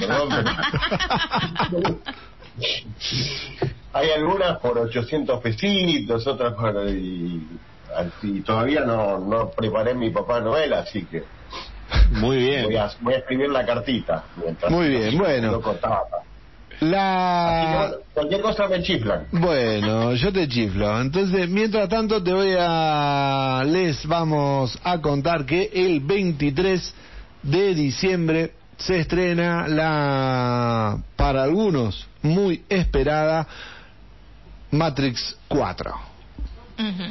Hay 3.93 4.09
algunas 4.09 4.57
por 4.57 4.79
800 4.79 5.41
pesitos, 5.41 6.25
otras 6.25 6.53
por... 6.55 6.75
Y, 6.89 7.47
y 8.23 8.41
todavía 8.41 8.81
no, 8.81 9.19
no 9.19 9.51
preparé 9.51 9.93
mi 9.93 10.09
Papá 10.09 10.39
Noel, 10.41 10.73
así 10.73 11.05
que 11.05 11.23
Muy 12.13 12.37
bien. 12.37 12.63
voy 12.65 12.77
a, 12.77 12.89
voy 13.01 13.13
a 13.13 13.17
escribir 13.17 13.49
la 13.51 13.63
cartita. 13.63 14.23
mientras- 14.37 14.71
Muy 14.71 14.89
bien, 14.89 15.19
bueno. 15.19 15.61
Así 16.75 16.85
que, 16.85 16.91
La... 16.91 17.77
bueno, 17.77 18.03
cualquier 18.13 18.41
cosa 18.41 18.67
me 18.67 18.81
chiflan. 18.81 19.27
Bueno, 19.31 20.13
yo 20.13 20.33
te 20.33 20.47
chiflo. 20.47 21.01
Entonces, 21.01 21.49
mientras 21.49 21.87
tanto, 21.89 22.21
te 22.21 22.33
voy 22.33 22.55
a. 22.57 23.63
Les 23.65 24.05
vamos 24.05 24.77
a 24.83 24.99
contar 24.99 25.45
que 25.45 25.69
el 25.73 26.01
23 26.01 26.93
de 27.43 27.75
diciembre 27.75 28.53
se 28.77 28.99
estrena 28.99 29.67
la. 29.67 30.97
Para 31.15 31.43
algunos, 31.43 32.07
muy 32.21 32.63
esperada. 32.69 33.47
Matrix 34.71 35.37
4. 35.47 35.93
Ujú. 36.79 37.03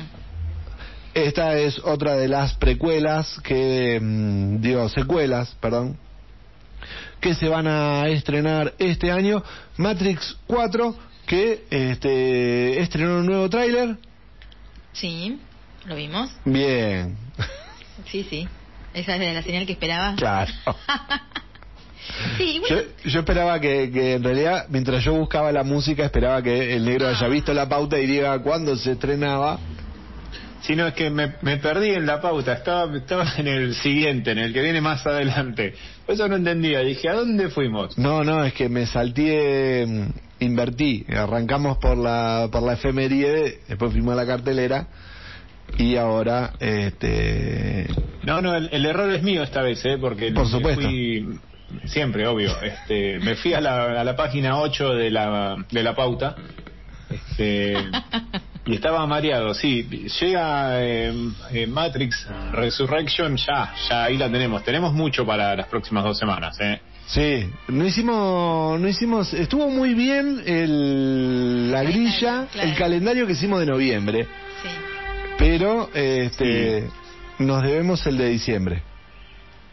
Esta 1.14 1.57
es 1.59 1.79
otra 1.85 2.16
de 2.16 2.29
las 2.29 2.55
precuelas 2.55 3.40
que. 3.42 3.98
mm, 4.03 4.61
digo, 4.61 4.88
secuelas, 4.88 5.57
perdón. 5.61 5.96
Que 7.24 7.34
se 7.34 7.48
van 7.48 7.66
a 7.66 8.06
estrenar 8.08 8.74
este 8.78 9.10
año. 9.10 9.42
Matrix 9.78 10.37
4 10.46 10.94
que 11.24 11.64
este, 11.70 12.82
estrenó 12.82 13.20
un 13.20 13.24
nuevo 13.24 13.48
tráiler. 13.48 13.96
Sí, 14.92 15.38
lo 15.87 15.96
vimos. 15.96 16.30
Bien. 16.44 17.16
Sí, 18.10 18.26
sí. 18.28 18.46
Esa 18.92 19.16
es 19.16 19.34
la 19.34 19.42
señal 19.42 19.64
que 19.64 19.72
esperaba. 19.72 20.14
Claro. 20.16 20.52
Sí, 22.37 22.60
Yo, 22.68 22.76
bueno. 22.76 22.88
yo 23.06 23.20
esperaba 23.20 23.58
que, 23.58 23.90
que 23.90 24.14
en 24.16 24.22
realidad, 24.22 24.66
mientras 24.68 25.02
yo 25.02 25.14
buscaba 25.14 25.50
la 25.50 25.64
música, 25.64 26.04
esperaba 26.04 26.42
que 26.42 26.74
el 26.74 26.84
negro 26.84 27.08
haya 27.08 27.26
visto 27.28 27.54
la 27.54 27.66
pauta 27.66 27.98
y 27.98 28.06
diga 28.06 28.38
cuándo 28.40 28.76
se 28.76 28.92
estrenaba. 28.92 29.58
Si 30.66 30.74
no, 30.74 30.87
es 30.87 30.94
que 30.94 31.11
me, 31.11 31.35
me 31.42 31.59
perdí 31.59 31.90
en 31.90 32.07
la 32.07 32.20
pauta, 32.20 32.55
estaba, 32.55 32.96
estaba 32.96 33.27
en 33.37 33.48
el 33.48 33.74
siguiente, 33.74 34.31
en 34.31 34.38
el 34.38 34.53
que 34.53 34.62
viene 34.62 34.81
más 34.81 35.07
adelante. 35.07 35.74
Por 36.07 36.14
eso 36.14 36.27
no 36.29 36.37
entendía, 36.37 36.81
dije, 36.81 37.09
¿a 37.09 37.14
dónde 37.14 37.48
fuimos? 37.50 37.98
No, 37.98 38.24
no, 38.24 38.42
es 38.44 38.55
que 38.55 38.68
me 38.70 38.87
salté, 38.87 39.85
mm, 39.87 40.07
invertí. 40.40 41.05
Arrancamos 41.14 41.77
por 41.79 41.98
la, 41.98 42.48
por 42.50 42.62
la 42.62 42.74
efeméride, 42.74 43.59
después 43.68 43.92
fuimos 43.92 44.14
a 44.14 44.16
la 44.16 44.27
cartelera 44.27 44.87
y 45.77 45.96
ahora, 45.96 46.53
este. 46.61 47.87
No, 48.22 48.40
no, 48.40 48.55
el, 48.55 48.68
el 48.72 48.87
error 48.87 49.11
es 49.12 49.22
mío 49.22 49.42
esta 49.42 49.61
vez, 49.61 49.85
¿eh? 49.85 49.98
Porque 50.00 50.33
Por 50.33 50.46
supuesto. 50.48 50.81
fui- 50.83 51.38
siempre, 51.85 52.27
obvio. 52.27 52.53
Este, 52.62 53.18
me 53.20 53.35
fui 53.35 53.53
a 53.53 53.61
la, 53.61 54.00
a 54.00 54.05
la 54.05 54.16
página 54.16 54.59
8 54.59 54.94
de 54.94 55.11
la, 55.11 55.57
de 55.70 55.83
la 55.83 55.94
pauta. 55.94 56.37
Este, 57.11 57.74
y 58.66 58.74
estaba 58.74 59.07
mareado, 59.07 59.53
sí. 59.55 59.83
Llega 60.20 60.83
eh, 60.83 61.12
eh, 61.53 61.66
Matrix 61.66 62.27
Resurrection, 62.53 63.37
ya, 63.37 63.74
ya 63.88 64.05
ahí 64.05 64.16
la 64.16 64.31
tenemos. 64.31 64.64
Tenemos 64.64 64.92
mucho 64.94 65.27
para 65.27 65.55
las 65.55 65.66
próximas 65.68 66.05
dos 66.05 66.18
semanas, 66.18 66.59
¿eh? 66.61 66.81
Sí, 67.07 67.50
no 67.68 67.85
hicimos, 67.87 68.81
no 68.81 68.88
hicimos, 68.88 69.35
estuvo 69.35 69.68
muy 69.68 69.92
bien 69.92 70.42
el, 70.46 71.70
la 71.70 71.83
grilla, 71.83 72.46
claro. 72.50 72.68
el 72.70 72.74
calendario 72.77 73.27
que 73.27 73.33
hicimos 73.35 73.61
de 73.61 73.66
noviembre, 73.66 74.24
Sí. 74.62 74.68
pero 75.37 75.90
este, 75.92 76.88
nos 77.38 77.62
debemos 77.62 78.07
el 78.07 78.16
de 78.16 78.29
diciembre. 78.31 78.83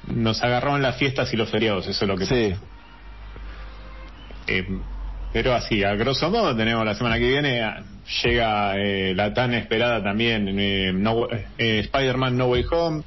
Nos 0.07 0.43
agarraron 0.43 0.81
las 0.81 0.97
fiestas 0.97 1.31
y 1.33 1.37
los 1.37 1.49
feriados, 1.49 1.87
eso 1.87 2.03
es 2.03 2.09
lo 2.09 2.17
que 2.17 2.25
Sí, 2.25 2.53
Eh, 4.47 4.67
pero 5.31 5.53
así, 5.53 5.83
a 5.85 5.93
grosso 5.95 6.29
modo 6.29 6.53
tenemos 6.55 6.85
la 6.85 6.95
semana 6.95 7.17
que 7.17 7.27
viene, 7.29 7.61
ah, 7.61 7.81
llega 8.23 8.77
eh, 8.77 9.13
la 9.15 9.33
tan 9.33 9.53
esperada 9.53 10.03
también 10.03 10.47
eh, 10.59 10.91
no, 10.93 11.27
eh, 11.57 11.79
Spider-Man 11.79 12.37
No 12.37 12.47
Way 12.47 12.65
Home, 12.71 13.03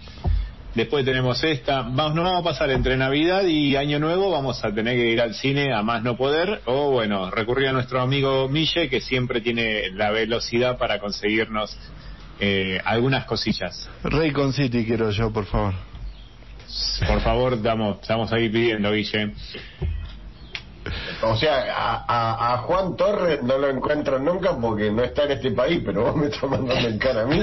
después 0.74 1.04
tenemos 1.04 1.42
esta, 1.44 1.82
vamos, 1.82 2.14
nos 2.14 2.24
vamos 2.24 2.40
a 2.40 2.44
pasar 2.44 2.70
entre 2.70 2.96
Navidad 2.96 3.44
y 3.44 3.76
Año 3.76 3.98
Nuevo, 3.98 4.30
vamos 4.30 4.64
a 4.64 4.72
tener 4.72 4.96
que 4.96 5.10
ir 5.10 5.20
al 5.20 5.34
cine 5.34 5.72
a 5.72 5.82
más 5.82 6.02
no 6.02 6.16
poder, 6.16 6.62
o 6.66 6.90
bueno, 6.90 7.30
recurrir 7.30 7.68
a 7.68 7.72
nuestro 7.72 8.00
amigo 8.00 8.48
Mille, 8.48 8.88
que 8.88 9.00
siempre 9.00 9.40
tiene 9.40 9.90
la 9.92 10.10
velocidad 10.10 10.78
para 10.78 10.98
conseguirnos 10.98 11.76
eh, 12.40 12.80
algunas 12.84 13.24
cosillas. 13.26 13.88
Raycon 14.02 14.52
City 14.52 14.84
quiero 14.84 15.10
yo, 15.10 15.32
por 15.32 15.46
favor. 15.46 15.74
Por 17.06 17.20
favor, 17.20 17.54
estamos, 17.54 18.00
estamos 18.00 18.32
ahí 18.32 18.48
pidiendo, 18.48 18.90
Guille. 18.90 19.32
O 21.22 21.36
sea, 21.36 21.64
a, 21.76 22.04
a- 22.06 22.54
a 22.54 22.58
Juan 22.58 22.96
Torres 22.96 23.42
no 23.42 23.56
lo 23.58 23.68
encuentro 23.70 24.18
nunca 24.18 24.56
porque 24.60 24.90
no 24.90 25.02
está 25.02 25.24
en 25.24 25.32
este 25.32 25.50
país, 25.52 25.82
pero 25.84 26.04
vos 26.04 26.16
me 26.16 26.26
estás 26.26 26.48
mandando 26.50 26.88
en 26.88 26.98
cara 26.98 27.22
a 27.22 27.26
mí. 27.26 27.40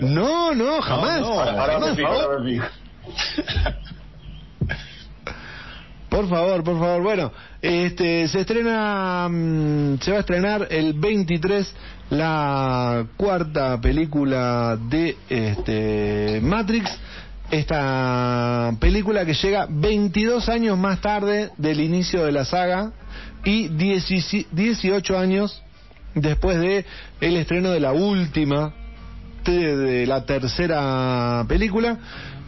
No, 0.00 0.54
no, 0.54 0.80
jamás. 0.82 1.20
no, 1.20 1.26
ahora, 1.40 1.60
ahora 1.60 1.72
jamás, 1.74 1.90
me 1.90 1.96
fijo, 1.96 2.08
por 2.08 2.22
ahora 2.22 2.38
me 2.40 2.50
fijo. 2.50 2.66
Por 6.08 6.28
favor, 6.28 6.64
por 6.64 6.76
favor. 6.78 7.02
Bueno, 7.02 7.32
este 7.62 8.26
se 8.26 8.40
estrena, 8.40 9.28
mm, 9.30 9.98
se 10.00 10.10
va 10.10 10.16
a 10.16 10.20
estrenar 10.20 10.66
el 10.68 10.92
23 10.94 11.72
la 12.10 13.06
cuarta 13.16 13.80
película 13.80 14.76
de 14.76 15.16
este 15.28 16.40
Matrix. 16.42 16.90
Esta 17.50 18.72
película 18.78 19.26
que 19.26 19.34
llega 19.34 19.66
22 19.68 20.48
años 20.48 20.78
más 20.78 21.00
tarde 21.00 21.50
del 21.58 21.80
inicio 21.80 22.24
de 22.24 22.30
la 22.30 22.44
saga 22.44 22.92
y 23.44 23.68
17 23.68 24.48
18 24.52 25.18
años 25.18 25.60
después 26.14 26.60
de 26.60 26.84
el 27.20 27.36
estreno 27.36 27.70
de 27.70 27.80
la 27.80 27.92
última 27.92 28.72
de, 29.44 30.06
la 30.06 30.24
tercera 30.26 31.44
película 31.48 31.98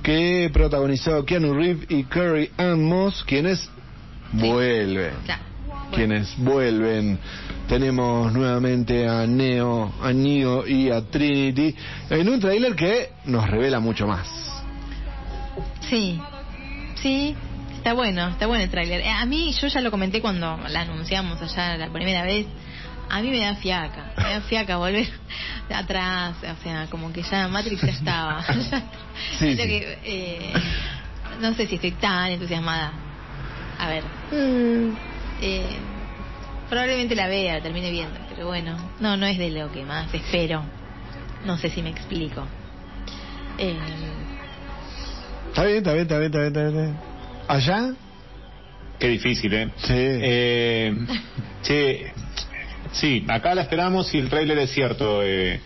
que 0.05 0.51
protagonizó 0.53 1.25
Keanu 1.25 1.55
Reeves 1.55 1.87
y 1.89 2.05
Carrie 2.05 2.51
Ann 2.57 2.85
Moss, 2.85 3.25
quienes 3.27 3.69
vuelven. 4.33 5.15
Quienes 5.93 6.37
vuelven. 6.39 7.19
Tenemos 7.69 8.33
nuevamente 8.33 9.09
a 9.09 9.27
Neo, 9.27 9.93
a 10.01 10.13
Neo 10.13 10.67
y 10.67 10.91
a 10.91 11.03
Trinity 11.03 11.75
en 12.11 12.29
un 12.29 12.39
tráiler 12.41 12.77
que 12.77 13.11
nos 13.27 13.49
revela 13.49 13.81
mucho 13.81 14.07
más. 14.07 14.52
Sí, 15.89 16.19
sí, 16.97 17.35
está 17.77 17.93
bueno, 17.93 18.29
está 18.29 18.47
bueno 18.47 18.65
el 18.65 18.71
tráiler. 18.71 19.01
Eh, 19.01 19.11
A 19.11 19.25
mí, 19.27 19.53
yo 19.53 19.67
ya 19.67 19.81
lo 19.81 19.91
comenté 19.91 20.21
cuando 20.21 20.59
la 20.69 20.81
anunciamos 20.83 21.41
allá 21.43 21.77
la 21.77 21.89
primera 21.91 22.23
vez, 22.23 22.47
a 23.11 23.21
mí 23.21 23.29
me 23.31 23.41
da 23.41 23.55
fiaca, 23.57 24.13
me 24.17 24.31
da 24.31 24.41
fiaca 24.43 24.77
volver 24.79 25.09
atrás, 25.75 26.37
o 26.43 26.63
sea, 26.63 26.87
como 26.89 27.13
que 27.13 27.23
ya 27.23 27.49
Matrix 27.49 27.83
ya 27.83 27.93
estaba. 27.93 28.45
Sí, 29.39 29.57
que, 29.57 29.99
eh, 30.05 30.53
no 31.41 31.53
sé 31.55 31.67
si 31.67 31.75
estoy 31.75 31.93
tan 31.93 32.31
entusiasmada. 32.33 32.93
A 33.79 33.89
ver, 33.89 34.03
eh, 35.43 35.77
probablemente 36.69 37.15
la 37.15 37.27
vea, 37.27 37.55
la 37.55 37.61
termine 37.61 37.91
viendo, 37.91 38.19
pero 38.31 38.47
bueno, 38.47 38.77
no, 39.01 39.17
no 39.17 39.27
es 39.27 39.37
de 39.39 39.51
lo 39.51 39.71
que 39.71 39.85
más 39.85 40.13
espero. 40.15 40.65
No 41.45 41.59
sé 41.59 41.69
si 41.69 41.83
me 41.83 41.91
explico. 41.91 42.47
Eh, 43.59 43.77
Está 45.53 45.65
bien, 45.65 45.79
está 45.79 45.93
bien, 45.93 46.03
está 46.07 46.19
bien, 46.19 46.27
está 46.27 46.39
bien. 46.41 46.67
Está 46.67 46.83
bien. 46.83 46.97
¿Allá? 47.47 47.95
Qué 48.99 49.09
difícil, 49.09 49.53
¿eh? 49.53 49.69
Sí. 49.77 49.93
Eh, 49.95 50.95
che, 51.63 52.13
sí, 52.93 53.25
acá 53.29 53.55
la 53.55 53.63
esperamos 53.63 54.15
y 54.15 54.19
el 54.19 54.29
tráiler 54.31 54.59
es 54.59 54.71
cierto. 54.71 55.23
eh, 55.23 55.61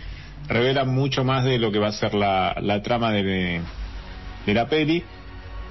revela 0.49 0.85
mucho 0.85 1.25
más 1.25 1.45
de 1.45 1.59
lo 1.59 1.73
que 1.73 1.79
va 1.81 1.89
a 1.89 1.93
ser 1.93 2.15
la, 2.15 2.57
la 2.63 2.81
trama 2.83 3.13
de, 3.13 3.61
de 4.45 4.55
la 4.55 4.69
peli. 4.69 5.03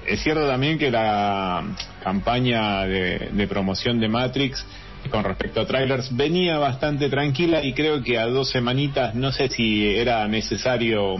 Es 0.06 0.22
cierto 0.22 0.46
también 0.46 0.78
que 0.78 0.90
la 0.90 1.64
campaña 2.04 2.82
de, 2.86 3.30
de 3.32 3.48
promoción 3.48 3.98
de 3.98 4.08
Matrix 4.08 4.64
con 5.10 5.24
respecto 5.24 5.60
a 5.60 5.66
trailers 5.66 6.14
venía 6.14 6.58
bastante 6.58 7.08
tranquila 7.08 7.62
y 7.62 7.72
creo 7.74 8.02
que 8.02 8.18
a 8.18 8.26
dos 8.26 8.50
semanitas 8.50 9.14
no 9.14 9.32
sé 9.32 9.48
si 9.48 9.86
era 9.96 10.26
necesario 10.28 11.16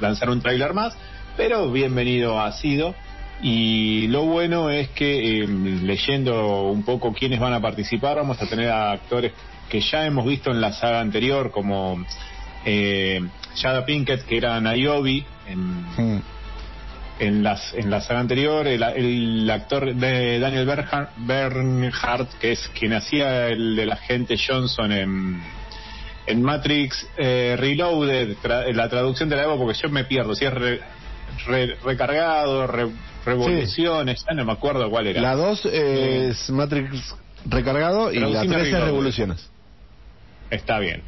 lanzar 0.00 0.28
un 0.30 0.40
tráiler 0.40 0.72
más, 0.74 0.94
pero 1.36 1.70
bienvenido 1.70 2.40
ha 2.40 2.52
sido. 2.52 2.94
Y 3.42 4.08
lo 4.08 4.22
bueno 4.22 4.70
es 4.70 4.88
que 4.90 5.42
eh, 5.42 5.46
leyendo 5.46 6.62
un 6.68 6.82
poco 6.84 7.12
quiénes 7.12 7.38
van 7.38 7.52
a 7.52 7.60
participar, 7.60 8.16
vamos 8.16 8.40
a 8.40 8.46
tener 8.46 8.70
a 8.70 8.92
actores 8.92 9.32
que 9.68 9.80
ya 9.80 10.06
hemos 10.06 10.24
visto 10.26 10.50
en 10.50 10.60
la 10.60 10.72
saga 10.72 11.00
anterior, 11.00 11.50
como 11.50 12.02
eh, 12.64 13.20
Jada 13.60 13.84
Pinkett, 13.84 14.24
que 14.24 14.38
era 14.38 14.58
Niobe 14.60 15.24
en, 15.48 16.22
en, 17.18 17.42
las, 17.42 17.74
en 17.74 17.90
la 17.90 18.00
saga 18.00 18.20
anterior, 18.20 18.66
el, 18.66 18.82
el 18.82 19.50
actor 19.50 19.94
de 19.94 20.38
Daniel 20.38 20.66
Bernhardt, 21.16 22.38
que 22.40 22.52
es 22.52 22.68
quien 22.78 22.94
hacía 22.94 23.48
el 23.48 23.76
del 23.76 23.92
agente 23.92 24.36
Johnson 24.38 24.90
en, 24.92 25.42
en 26.26 26.42
Matrix 26.42 27.06
eh, 27.18 27.54
Reloaded, 27.58 28.36
tra- 28.42 28.72
la 28.72 28.88
traducción 28.88 29.28
de 29.28 29.36
la 29.36 29.42
Evo, 29.44 29.58
porque 29.58 29.78
yo 29.78 29.90
me 29.90 30.04
pierdo, 30.04 30.34
si 30.34 30.46
es 30.46 30.54
re- 30.54 30.80
re- 31.46 31.76
recargado, 31.84 32.66
re- 32.66 32.88
revoluciones, 33.24 34.24
ya 34.28 34.34
no 34.34 34.44
me 34.44 34.52
acuerdo 34.52 34.88
cuál 34.90 35.06
era. 35.08 35.20
La 35.20 35.34
2 35.34 35.66
es 35.66 36.50
Matrix 36.50 37.14
recargado 37.48 38.12
y 38.12 38.18
la 38.18 38.28
Traducime 38.30 38.54
3 38.56 38.74
es. 38.74 38.80
Revoluciones. 38.84 39.50
Está 40.50 40.78
bien. 40.78 41.02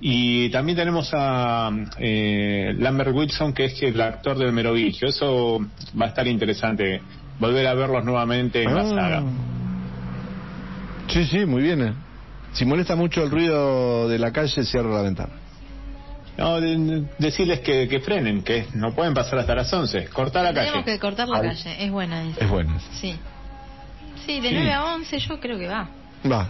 Y 0.00 0.48
también 0.50 0.76
tenemos 0.78 1.10
a 1.12 1.70
eh, 1.98 2.74
Lambert 2.78 3.14
Wilson, 3.14 3.52
que 3.52 3.66
es 3.66 3.82
el 3.82 4.00
actor 4.00 4.38
del 4.38 4.52
Merovingio. 4.52 5.08
Eso 5.08 5.58
va 6.00 6.06
a 6.06 6.08
estar 6.08 6.26
interesante, 6.26 7.02
volver 7.38 7.66
a 7.66 7.74
verlos 7.74 8.04
nuevamente 8.04 8.62
en 8.62 8.74
la 8.74 8.80
Ah. 8.80 8.88
saga. 8.88 9.22
Sí, 11.08 11.24
sí, 11.24 11.44
muy 11.44 11.62
bien. 11.62 11.82
eh. 11.82 11.92
Si 12.52 12.64
molesta 12.64 12.96
mucho 12.96 13.22
el 13.22 13.30
ruido 13.30 14.08
de 14.08 14.18
la 14.18 14.32
calle, 14.32 14.64
cierro 14.64 14.94
la 14.94 15.02
ventana. 15.02 15.32
No, 16.38 16.60
de- 16.60 16.76
de- 16.76 17.04
decirles 17.18 17.60
que, 17.60 17.86
que 17.88 18.00
frenen, 18.00 18.42
que 18.42 18.66
no 18.74 18.94
pueden 18.94 19.12
pasar 19.14 19.38
hasta 19.40 19.54
las 19.54 19.72
11. 19.72 20.06
Cortar 20.08 20.44
la 20.44 20.54
Tenemos 20.54 20.72
calle. 20.84 20.84
que 20.84 20.98
cortar 20.98 21.28
la 21.28 21.38
Al- 21.38 21.46
calle, 21.48 21.84
es 21.84 21.90
buena 21.90 22.22
esa. 22.28 22.40
Es 22.44 22.48
bueno. 22.50 22.78
Sí. 22.92 23.18
Sí, 24.26 24.40
de 24.40 24.48
Sí. 24.48 24.54
9 24.54 24.72
a 24.72 24.84
11 24.94 25.18
yo 25.18 25.40
creo 25.40 25.58
que 25.58 25.68
va. 25.68 25.88
Va. 26.30 26.48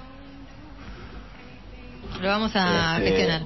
Lo 2.21 2.29
vamos 2.29 2.53
a 2.55 2.99
Este, 2.99 3.09
gestionar. 3.11 3.43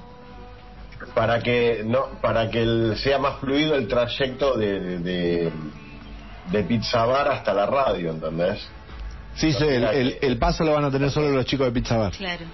para 1.15 1.41
que 1.41 1.83
no 1.85 2.07
para 2.21 2.51
que 2.51 2.63
el- 2.63 2.97
sea 2.97 3.19
más 3.19 3.39
fluido 3.39 3.75
el 3.77 3.87
trayecto 3.89 4.57
de, 4.57 4.81
de, 4.81 4.99
de, 4.99 5.53
de 6.51 6.65
Pizza 6.65 7.05
Bar 7.05 7.29
hasta 7.29 7.55
la 7.55 7.67
radio, 7.67 8.11
¿entendés? 8.11 8.67
Sí, 9.37 9.53
sí, 9.53 9.65
el, 9.65 9.85
el- 9.85 10.19
el 10.21 10.39
paso 10.39 10.65
lo 10.65 10.73
van 10.75 10.85
a 10.85 10.91
tener 10.91 11.11
solo 11.11 11.31
los 11.31 11.45
chicos 11.47 11.67
de 11.67 11.73
Pizza 11.73 11.97
Bar. 11.97 12.13
Claro. 12.13 12.45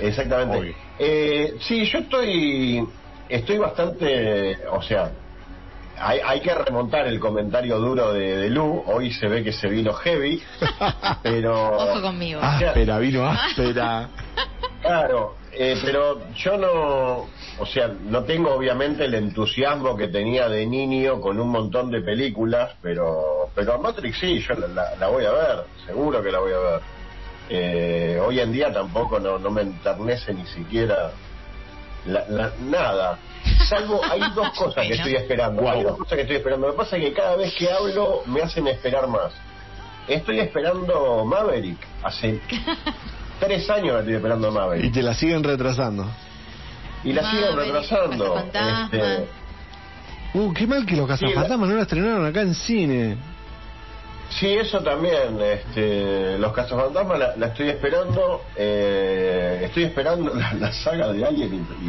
Exactamente. 0.00 0.74
Eh, 0.98 1.54
sí, 1.60 1.84
yo 1.86 1.98
estoy 2.00 2.84
estoy 3.28 3.58
bastante, 3.58 4.56
o 4.70 4.80
sea, 4.82 5.10
hay, 5.98 6.20
hay 6.24 6.40
que 6.40 6.54
remontar 6.54 7.06
el 7.06 7.18
comentario 7.18 7.78
duro 7.78 8.12
de, 8.12 8.36
de 8.36 8.50
Lu. 8.50 8.82
Hoy 8.86 9.12
se 9.12 9.28
ve 9.28 9.42
que 9.42 9.52
se 9.52 9.68
vino 9.68 9.92
heavy, 9.94 10.42
pero 11.22 11.76
Ojo 11.76 12.02
conmigo. 12.02 12.40
Áspera, 12.42 12.98
vino 12.98 13.26
áspera. 13.26 14.08
Claro, 14.82 15.34
eh, 15.52 15.76
pero 15.84 16.28
yo 16.32 16.56
no, 16.58 17.28
o 17.58 17.66
sea, 17.66 17.88
no 17.88 18.22
tengo 18.22 18.54
obviamente 18.54 19.04
el 19.06 19.14
entusiasmo 19.14 19.96
que 19.96 20.06
tenía 20.06 20.48
de 20.48 20.64
niño 20.64 21.20
con 21.20 21.40
un 21.40 21.48
montón 21.48 21.90
de 21.90 22.02
películas, 22.02 22.70
pero, 22.80 23.50
pero 23.52 23.72
a 23.74 23.78
Matrix 23.78 24.16
sí, 24.20 24.38
yo 24.38 24.54
la, 24.54 24.68
la- 24.68 24.94
la 24.96 25.08
voy 25.08 25.24
a 25.24 25.32
ver, 25.32 25.64
seguro 25.84 26.22
que 26.22 26.30
la 26.30 26.38
voy 26.38 26.52
a 26.52 26.58
ver. 26.58 26.80
Eh, 27.48 28.20
hoy 28.24 28.40
en 28.40 28.52
día 28.52 28.72
tampoco 28.72 29.20
no, 29.20 29.38
no 29.38 29.50
me 29.50 29.62
enternece 29.62 30.34
ni 30.34 30.46
siquiera 30.46 31.12
la- 32.06 32.24
la- 32.28 32.52
nada. 32.60 33.18
Salvo, 33.68 34.00
hay 34.04 34.20
dos 34.34 34.50
cosas 34.58 34.86
que 34.86 34.94
estoy 34.94 35.14
esperando. 35.14 35.68
Hay 35.70 35.82
dos 35.84 35.96
cosas 35.98 36.16
que 36.16 36.22
estoy 36.22 36.36
esperando. 36.36 36.66
Lo 36.66 36.72
que 36.72 36.78
pasa 36.78 36.96
es 36.96 37.04
que 37.04 37.12
cada 37.12 37.36
vez 37.36 37.54
que 37.54 37.70
hablo 37.70 38.22
me 38.26 38.42
hacen 38.42 38.66
esperar 38.66 39.06
más. 39.08 39.32
Estoy 40.08 40.40
esperando 40.40 41.24
Maverick. 41.24 41.78
Hace 42.02 42.40
tres 43.40 43.68
años 43.70 43.98
estoy 44.00 44.14
esperando 44.14 44.48
Y 44.48 44.52
Maverick. 44.52 44.92
te 44.94 45.02
la 45.02 45.14
siguen 45.14 45.42
retrasando. 45.44 46.06
Y 47.04 47.12
la 47.12 47.30
siguen 47.30 47.56
retrasando. 47.56 48.36
Este, 48.38 49.28
Uh, 50.34 50.52
qué 50.52 50.66
mal 50.66 50.84
que 50.84 50.96
los 50.96 51.08
cazafantasmas 51.08 51.68
no 51.70 51.76
la 51.76 51.82
estrenaron 51.82 52.26
acá 52.26 52.42
en 52.42 52.54
cine. 52.54 53.16
Sí, 54.30 54.54
eso 54.54 54.80
también. 54.80 55.40
Este, 55.40 56.38
los 56.38 56.52
cazafantasmas 56.52 57.18
la, 57.18 57.36
la 57.36 57.46
estoy 57.46 57.68
esperando. 57.70 58.42
eh, 58.56 59.60
estoy 59.64 59.84
esperando 59.84 60.34
la, 60.34 60.52
la 60.54 60.72
saga 60.72 61.12
de 61.12 61.24
Alien 61.24 61.54
y, 61.80 61.84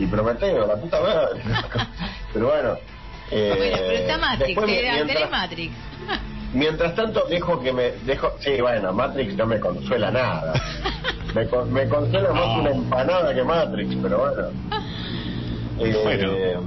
y, 0.00 0.04
y 0.04 0.06
Prometeo, 0.06 0.66
la 0.66 0.76
puta 0.76 1.00
madre. 1.00 1.40
Pero 2.32 2.46
bueno. 2.48 2.76
eh, 3.30 3.54
bueno, 3.56 3.76
pero 3.78 3.98
está 3.98 4.18
Matrix, 4.18 4.46
después, 4.46 4.70
eh, 4.70 4.90
mientras- 5.04 5.30
Matrix. 5.30 5.72
Mientras 6.54 6.94
tanto 6.94 7.26
dejo 7.28 7.60
que 7.60 7.72
me 7.72 7.90
dejo 8.06 8.32
sí 8.38 8.60
bueno 8.60 8.92
Matrix 8.92 9.34
no 9.36 9.46
me 9.46 9.58
consuela 9.58 10.10
nada 10.12 10.54
me, 11.34 11.44
me 11.66 11.88
consuela 11.88 12.32
más 12.32 12.58
una 12.58 12.70
empanada 12.70 13.34
que 13.34 13.42
Matrix 13.42 13.96
pero 14.00 14.18
bueno 14.18 14.42
Eh, 15.80 15.92
Bueno. 16.04 16.32
pero- 16.32 16.62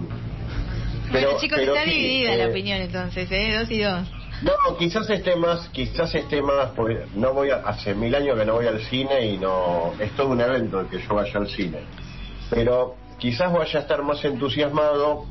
bueno, 1.12 1.40
chicos, 1.40 1.58
pero 1.60 1.74
está 1.74 1.86
sí, 1.86 1.92
dividida 1.92 2.36
la 2.36 2.44
eh, 2.44 2.50
opinión 2.52 2.82
entonces, 2.82 3.32
¿eh? 3.32 3.56
Dos 3.58 3.72
y 3.72 3.80
dos. 3.82 4.08
No 4.42 4.78
quizás 4.78 5.10
esté 5.10 5.36
más 5.36 5.68
quizás 5.70 6.14
esté 6.16 6.42
más 6.42 6.72
porque 6.76 7.06
no 7.16 7.34
voy 7.34 7.50
a, 7.50 7.58
hace 7.58 7.94
mil 7.94 8.14
años 8.16 8.38
que 8.38 8.46
no 8.46 8.54
voy 8.54 8.68
al 8.68 8.80
cine 8.86 9.26
y 9.26 9.38
no 9.38 9.94
es 10.00 10.12
todo 10.16 10.30
un 10.30 10.40
evento 10.40 10.80
el 10.80 10.88
que 10.88 11.00
yo 11.00 11.16
vaya 11.16 11.40
al 11.40 11.50
cine. 11.50 11.80
Pero 12.50 12.96
quizás 13.18 13.52
vaya 13.52 13.80
a 13.80 13.82
estar 13.82 14.02
más 14.02 14.24
entusiasmado. 14.24 15.26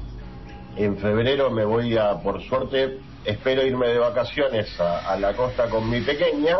En 0.76 0.96
febrero 0.98 1.50
me 1.50 1.64
voy 1.64 1.96
a 1.96 2.14
por 2.22 2.42
suerte 2.42 2.98
espero 3.24 3.64
irme 3.64 3.88
de 3.88 3.98
vacaciones 3.98 4.78
a, 4.78 5.10
a 5.10 5.16
la 5.18 5.34
costa 5.34 5.68
con 5.68 5.88
mi 5.88 6.00
pequeña 6.02 6.58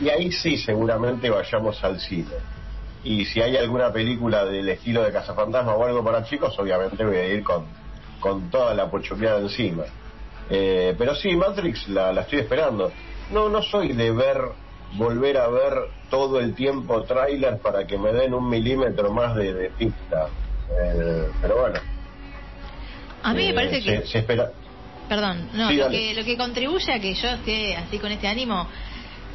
y 0.00 0.10
ahí 0.10 0.30
sí 0.30 0.58
seguramente 0.58 1.30
vayamos 1.30 1.82
al 1.82 1.98
cine. 2.00 2.34
Y 3.02 3.24
si 3.24 3.40
hay 3.40 3.56
alguna 3.56 3.92
película 3.92 4.44
del 4.44 4.68
estilo 4.68 5.02
de 5.02 5.12
Cazafantasma 5.12 5.74
o 5.74 5.84
algo 5.84 6.04
para 6.04 6.24
chicos 6.24 6.58
obviamente 6.58 7.04
voy 7.04 7.16
a 7.16 7.26
ir 7.26 7.42
con, 7.42 7.64
con 8.20 8.50
toda 8.50 8.74
la 8.74 8.90
pochopeada 8.90 9.40
encima 9.40 9.84
eh, 10.50 10.94
pero 10.98 11.14
sí, 11.14 11.34
Matrix 11.36 11.88
la, 11.88 12.12
la 12.12 12.22
estoy 12.22 12.40
esperando. 12.40 12.92
No, 13.32 13.48
no 13.48 13.62
soy 13.62 13.92
de 13.92 14.10
ver, 14.10 14.38
volver 14.94 15.36
a 15.36 15.48
ver 15.48 15.72
todo 16.10 16.40
el 16.40 16.54
tiempo 16.54 17.02
trailers 17.02 17.60
para 17.60 17.86
que 17.86 17.98
me 17.98 18.12
den 18.12 18.32
un 18.34 18.48
milímetro 18.48 19.12
más 19.12 19.34
de, 19.36 19.52
de 19.52 19.70
pista. 19.70 20.28
Eh, 20.70 21.28
pero 21.42 21.60
bueno. 21.60 21.78
A 23.22 23.32
mí 23.34 23.44
me 23.44 23.50
eh, 23.50 23.54
parece 23.54 23.82
que... 23.82 24.00
Se, 24.02 24.06
se 24.06 24.18
espera. 24.18 24.50
Perdón, 25.08 25.48
no, 25.54 25.68
Sí, 25.68 25.76
lo, 25.76 25.88
que, 25.90 26.14
lo 26.14 26.24
que 26.24 26.36
contribuye 26.36 26.92
a 26.92 27.00
que 27.00 27.14
yo 27.14 27.28
esté 27.28 27.76
así 27.76 27.98
con 27.98 28.12
este 28.12 28.28
ánimo, 28.28 28.66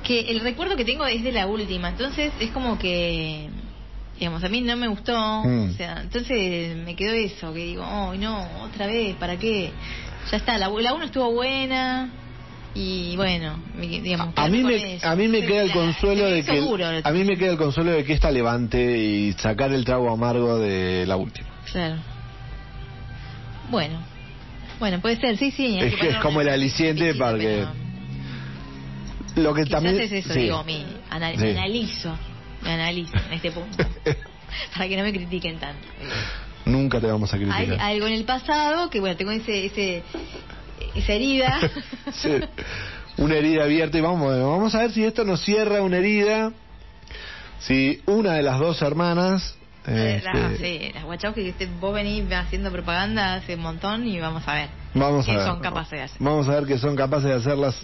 que 0.03 0.19
el 0.31 0.39
recuerdo 0.39 0.75
que 0.75 0.85
tengo 0.85 1.05
es 1.05 1.23
de 1.23 1.31
la 1.31 1.47
última, 1.47 1.89
entonces 1.89 2.31
es 2.39 2.51
como 2.51 2.77
que, 2.77 3.49
digamos, 4.19 4.43
a 4.43 4.49
mí 4.49 4.61
no 4.61 4.75
me 4.77 4.87
gustó, 4.87 5.13
Mm. 5.43 5.69
o 5.71 5.73
sea, 5.73 6.01
entonces 6.01 6.75
me 6.77 6.95
quedó 6.95 7.13
eso, 7.13 7.51
que 7.53 7.59
digo, 7.65 7.83
oh, 7.83 8.13
no, 8.13 8.47
otra 8.63 8.85
vez, 8.85 9.15
¿para 9.15 9.37
qué? 9.37 9.71
Ya 10.31 10.37
está, 10.37 10.57
la, 10.57 10.69
la 10.69 10.93
uno 10.93 11.05
estuvo 11.05 11.31
buena 11.31 12.09
y 12.75 13.15
bueno, 13.17 13.59
digamos, 13.77 14.33
A 14.35 14.47
mí 14.47 14.63
me, 14.63 14.95
eso. 14.95 15.07
a 15.07 15.15
mí 15.15 15.27
me 15.27 15.45
queda 15.45 15.61
el 15.61 15.67
la- 15.67 15.73
consuelo 15.73 16.25
de 16.25 16.43
que 16.43 16.59
duro, 16.59 16.85
a 17.03 17.11
mí 17.11 17.23
me 17.23 17.37
queda 17.37 17.51
el 17.51 17.57
consuelo 17.57 17.91
de 17.91 18.03
que 18.03 18.13
esta 18.13 18.31
levante 18.31 18.97
y 18.97 19.33
sacar 19.33 19.71
el 19.73 19.85
trago 19.85 20.11
amargo 20.11 20.57
de 20.57 21.05
la 21.05 21.15
última. 21.17 21.47
Claro. 21.71 21.97
Bueno, 23.69 23.99
bueno, 24.79 24.99
puede 25.01 25.17
ser, 25.17 25.37
sí, 25.37 25.51
sí. 25.51 25.77
Es 25.79 25.95
que 25.95 26.09
es 26.09 26.15
como 26.17 26.41
el 26.41 26.49
aliciente 26.49 27.13
para 27.15 27.37
que- 27.37 27.65
Lo 29.35 29.53
que 29.53 29.63
Quizás 29.63 29.81
también 29.81 29.99
es 29.99 30.11
eso, 30.11 30.33
sí. 30.33 30.41
digo, 30.41 30.63
mi, 30.63 30.85
anal- 31.09 31.35
Sí. 31.37 31.43
me 31.45 31.51
analizo, 31.51 32.15
me 32.61 32.71
analizo 32.71 33.13
en 33.27 33.33
este 33.33 33.51
punto, 33.51 33.77
para 34.73 34.87
que 34.87 34.95
no 34.97 35.03
me 35.03 35.11
critiquen 35.11 35.57
tanto. 35.59 35.87
Nunca 36.65 36.99
te 36.99 37.07
vamos 37.07 37.31
a 37.33 37.35
Hay 37.37 37.43
criticar. 37.45 37.79
algo 37.81 38.07
en 38.07 38.13
el 38.13 38.23
pasado 38.25 38.89
que, 38.89 38.99
bueno, 38.99 39.15
tengo 39.17 39.31
ese, 39.31 39.65
ese, 39.65 40.03
esa 40.95 41.13
herida. 41.13 41.59
Sí. 42.13 42.29
Una 43.17 43.35
herida 43.35 43.63
abierta 43.65 43.97
y 43.97 44.01
vamos, 44.01 44.27
vamos 44.39 44.73
a 44.75 44.79
ver 44.81 44.91
si 44.91 45.03
esto 45.03 45.23
nos 45.23 45.41
cierra 45.43 45.81
una 45.81 45.97
herida. 45.97 46.51
Si 47.59 48.01
una 48.07 48.33
de 48.33 48.41
las 48.43 48.59
dos 48.59 48.81
hermanas 48.81 49.55
Eh, 49.85 50.21
la- 50.23 50.51
este, 50.53 50.57
sí, 50.87 50.91
las 50.93 51.03
Wachowski, 51.03 51.51
que 51.53 51.65
vos 51.79 51.93
venís 51.93 52.23
haciendo 52.31 52.71
propaganda 52.71 53.35
hace 53.35 53.55
un 53.55 53.61
montón 53.61 54.07
y 54.07 54.19
vamos 54.19 54.47
a 54.47 54.53
ver 54.53 54.69
Vamos 54.93 55.27
a 55.27 55.33
ver. 55.33 55.45
son 55.45 55.59
capaces 55.59 55.91
de 55.91 56.01
hacer. 56.03 56.17
Vamos 56.21 56.47
a 56.47 56.51
ver 56.55 56.65
que 56.65 56.77
son 56.77 56.95
capaces 56.95 57.25
de 57.29 57.33
hacerlas 57.35 57.75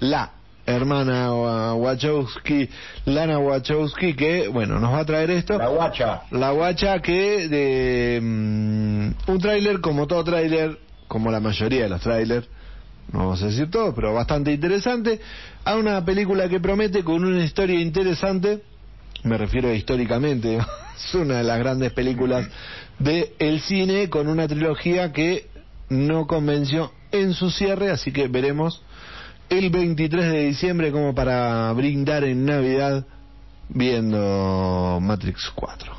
la 0.00 0.30
hermana 0.66 1.32
Wa- 1.32 1.74
Wachowski, 1.74 2.68
Lana 3.04 3.38
Wachowski, 3.38 4.14
que, 4.14 4.48
bueno, 4.48 4.78
nos 4.80 4.92
va 4.92 5.00
a 5.00 5.04
traer 5.06 5.30
esto. 5.30 5.56
La 5.58 5.68
guacha. 5.68 6.22
La 6.30 6.50
guacha 6.50 7.00
que 7.00 7.48
de 7.48 8.20
mm, 8.22 9.30
un 9.30 9.38
tráiler, 9.40 9.80
como 9.80 10.06
todo 10.06 10.24
tráiler, 10.24 10.78
como 11.08 11.30
la 11.30 11.40
mayoría 11.40 11.84
de 11.84 11.88
los 11.88 12.00
tráilers, 12.00 12.48
no 13.12 13.20
vamos 13.20 13.42
a 13.42 13.46
decir 13.46 13.70
todo, 13.70 13.94
pero 13.94 14.12
bastante 14.12 14.52
interesante, 14.52 15.20
a 15.64 15.76
una 15.76 16.04
película 16.04 16.48
que 16.48 16.58
promete 16.60 17.04
con 17.04 17.24
una 17.24 17.44
historia 17.44 17.80
interesante, 17.80 18.62
me 19.22 19.38
refiero 19.38 19.72
históricamente, 19.72 20.56
es 20.96 21.14
una 21.14 21.38
de 21.38 21.44
las 21.44 21.58
grandes 21.58 21.92
películas 21.92 22.48
de 22.98 23.34
el 23.38 23.60
cine 23.60 24.08
con 24.10 24.26
una 24.28 24.48
trilogía 24.48 25.12
que 25.12 25.46
no 25.88 26.26
convenció 26.26 26.90
en 27.12 27.32
su 27.34 27.50
cierre, 27.50 27.90
así 27.90 28.10
que 28.10 28.26
veremos 28.26 28.82
el 29.50 29.70
23 29.70 30.24
de 30.32 30.40
diciembre 30.46 30.90
como 30.92 31.14
para 31.14 31.72
brindar 31.72 32.24
en 32.24 32.44
Navidad 32.44 33.04
viendo 33.68 34.98
Matrix 35.00 35.50
4. 35.54 35.92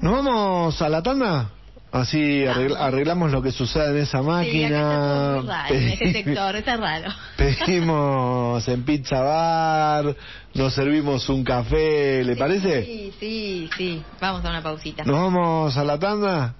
¿Nos 0.00 0.12
vamos 0.12 0.80
a 0.82 0.88
la 0.88 1.02
tanda? 1.02 1.50
Así 1.92 2.44
arregl- 2.44 2.76
arreglamos 2.78 3.32
lo 3.32 3.42
que 3.42 3.50
sucede 3.50 3.90
en 3.90 3.96
esa 4.04 4.20
Sí, 4.20 4.24
máquina. 4.24 5.42
raro, 5.44 5.74
en 5.74 5.88
ese 5.88 6.12
sector, 6.12 6.54
está 6.56 6.76
raro. 6.76 7.10
Pedimos 7.36 8.68
en 8.68 8.84
Pizza 8.84 9.20
Bar, 9.20 10.14
nos 10.54 10.72
servimos 10.72 11.28
un 11.28 11.42
café, 11.42 12.22
¿le 12.22 12.36
parece? 12.36 12.84
Sí, 12.84 13.12
sí, 13.18 13.70
sí. 13.76 14.02
Vamos 14.20 14.44
a 14.44 14.50
una 14.50 14.62
pausita. 14.62 15.02
¿Nos 15.04 15.16
vamos 15.16 15.76
a 15.76 15.82
la 15.84 15.98
tanda? 15.98 16.54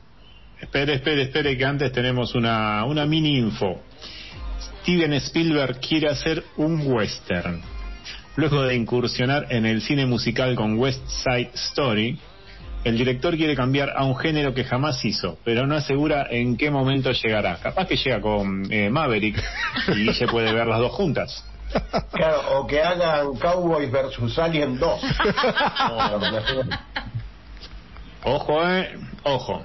Espere, 0.61 0.95
espere, 0.95 1.23
espere, 1.23 1.57
que 1.57 1.65
antes 1.65 1.91
tenemos 1.93 2.35
una, 2.35 2.85
una 2.85 3.07
mini 3.07 3.39
info. 3.39 3.81
Steven 4.83 5.13
Spielberg 5.15 5.81
quiere 5.81 6.09
hacer 6.09 6.45
un 6.57 6.93
western. 6.93 7.63
Luego 8.37 8.63
de 8.63 8.75
incursionar 8.75 9.47
en 9.51 9.67
el 9.67 9.83
cine 9.83 10.07
musical 10.07 10.55
con 10.55 10.79
West 10.79 11.07
Side 11.09 11.51
Story, 11.55 12.19
el 12.85 12.97
director 12.97 13.37
quiere 13.37 13.55
cambiar 13.55 13.91
a 13.95 14.05
un 14.05 14.17
género 14.17 14.55
que 14.55 14.65
jamás 14.65 15.05
hizo, 15.05 15.39
pero 15.45 15.67
no 15.67 15.75
asegura 15.75 16.27
en 16.31 16.57
qué 16.57 16.71
momento 16.71 17.13
llegará. 17.13 17.57
Capaz 17.57 17.87
que 17.87 17.97
llega 17.97 18.21
con 18.21 18.73
eh, 18.73 18.89
Maverick 18.89 19.43
y 19.97 20.13
se 20.15 20.27
puede 20.27 20.53
ver 20.53 20.67
las 20.67 20.79
dos 20.79 20.93
juntas. 20.93 21.45
Claro, 22.13 22.59
o 22.59 22.67
que 22.67 22.81
hagan 22.83 23.37
Cowboys 23.37 23.91
versus 23.91 24.39
Alien 24.39 24.79
2. 24.79 25.01
Ojo, 28.23 28.69
eh, 28.69 28.99
ojo. 29.23 29.65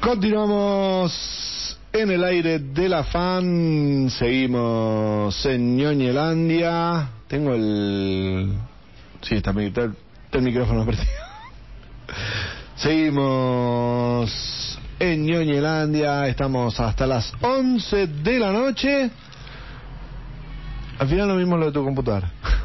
Continuamos 0.00 1.76
en 1.92 2.10
el 2.10 2.22
aire 2.22 2.60
de 2.60 2.88
la 2.88 3.04
fan. 3.04 4.08
Seguimos 4.10 5.44
en 5.44 5.76
Ñoñelandia. 5.76 7.08
Tengo 7.26 7.54
el. 7.54 8.52
Sí, 9.22 9.34
está, 9.34 9.50
está 9.50 9.90
el 10.32 10.42
micrófono 10.42 10.86
perdido. 10.86 11.04
Seguimos 12.76 14.78
en 15.00 15.26
Ñoñelandia. 15.26 16.28
Estamos 16.28 16.78
hasta 16.78 17.06
las 17.06 17.32
11 17.40 18.06
de 18.06 18.38
la 18.38 18.52
noche. 18.52 19.10
Al 20.98 21.08
final 21.08 21.28
lo 21.28 21.34
mismo 21.34 21.56
lo 21.56 21.66
de 21.66 21.72
tu 21.72 21.84
computadora. 21.84 22.30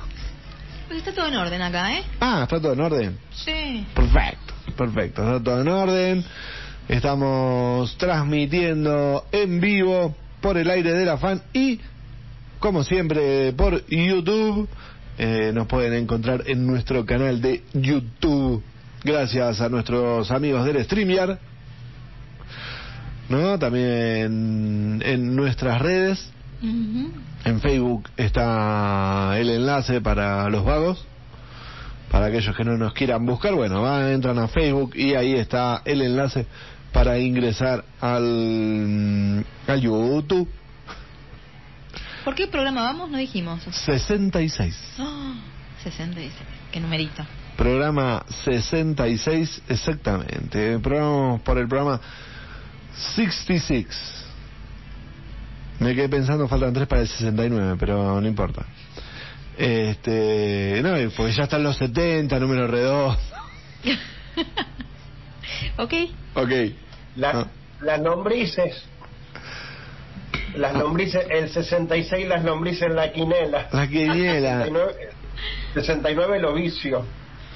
Pues 0.88 1.07
está 1.07 1.13
todo 1.13 1.27
en 1.27 1.36
orden 1.36 1.59
acá, 1.59 1.97
¿eh? 1.97 2.03
Ah, 2.19 2.41
está 2.43 2.61
todo 2.61 2.73
en 2.73 2.81
orden. 2.81 3.17
Sí. 3.31 3.84
Perfecto, 3.95 4.53
perfecto, 4.77 5.23
está 5.23 5.43
todo 5.43 5.61
en 5.61 5.67
orden. 5.67 6.25
Estamos 6.89 7.97
transmitiendo 7.97 9.23
en 9.31 9.61
vivo 9.61 10.13
por 10.41 10.57
el 10.57 10.69
aire 10.69 10.91
de 10.93 11.05
la 11.05 11.17
fan 11.17 11.41
y, 11.53 11.79
como 12.59 12.84
siempre, 12.84 13.53
por 13.53 13.86
YouTube. 13.88 14.67
Eh, 15.17 15.51
nos 15.53 15.67
pueden 15.67 15.93
encontrar 15.93 16.43
en 16.45 16.67
nuestro 16.67 17.05
canal 17.05 17.41
de 17.41 17.63
YouTube. 17.73 18.61
Gracias 19.03 19.61
a 19.61 19.69
nuestros 19.69 20.29
amigos 20.29 20.65
del 20.65 20.84
StreamYard. 20.84 21.38
¿No? 23.29 23.57
También 23.57 25.01
en 25.05 25.36
nuestras 25.36 25.81
redes. 25.81 26.29
En 26.61 27.59
Facebook 27.61 28.09
está 28.17 29.38
el 29.39 29.49
enlace 29.49 30.01
para 30.01 30.49
los 30.49 30.65
vagos. 30.65 31.05
Para 32.14 32.28
aquellos 32.28 32.55
que 32.55 32.64
no 32.64 32.78
nos 32.78 32.93
quieran 32.93 33.26
buscar, 33.26 33.55
bueno, 33.55 33.82
van, 33.82 34.09
entran 34.09 34.38
a 34.38 34.47
Facebook 34.47 34.95
y 34.95 35.16
ahí 35.16 35.34
está 35.34 35.82
el 35.84 35.99
enlace 35.99 36.45
para 36.91 37.18
ingresar 37.18 37.84
al, 37.99 39.43
al 39.66 39.82
YouTube. 39.82 40.47
¿Por 42.24 42.36
qué 42.36 42.45
programa 42.45 42.84
vamos? 42.84 43.09
No 43.09 43.18
dijimos. 43.18 43.64
66. 43.64 44.78
Ah, 44.99 45.34
66. 45.82 46.32
Qué 46.72 46.80
numerito. 46.80 47.26
Programa 47.57 48.24
66, 48.45 49.64
exactamente. 49.70 50.78
Programa 50.78 51.39
por 51.39 51.57
el 51.57 51.68
programa 51.68 51.99
66. 53.16 53.88
Me 55.80 55.95
quedé 55.95 56.09
pensando, 56.09 56.47
faltan 56.47 56.74
tres 56.74 56.88
para 56.88 57.01
el 57.01 57.07
69, 57.07 57.76
pero 57.80 58.22
no 58.22 58.28
importa. 58.28 58.68
Este, 59.58 60.82
no, 60.84 60.95
porque 61.16 61.32
ya 61.34 61.43
están 61.43 61.64
los 61.64 61.78
70, 61.78 62.39
número 62.39 62.68
redondo. 62.68 63.18
ok. 65.78 65.93
Ok. 66.36 66.51
La- 67.16 67.30
Ah. 67.32 67.47
Las 67.82 67.99
lombrices. 68.01 68.84
Las 70.56 70.74
lombrices, 70.76 71.26
el 71.30 71.49
66 71.49 72.28
las 72.28 72.43
lombrices 72.43 72.84
en 72.84 72.95
la 72.95 73.12
quinela. 73.12 73.68
La 73.72 73.88
quiniela. 73.88 74.64
69, 74.64 74.93
69 75.74 76.38
el 76.38 76.45
ovicio. 76.45 77.06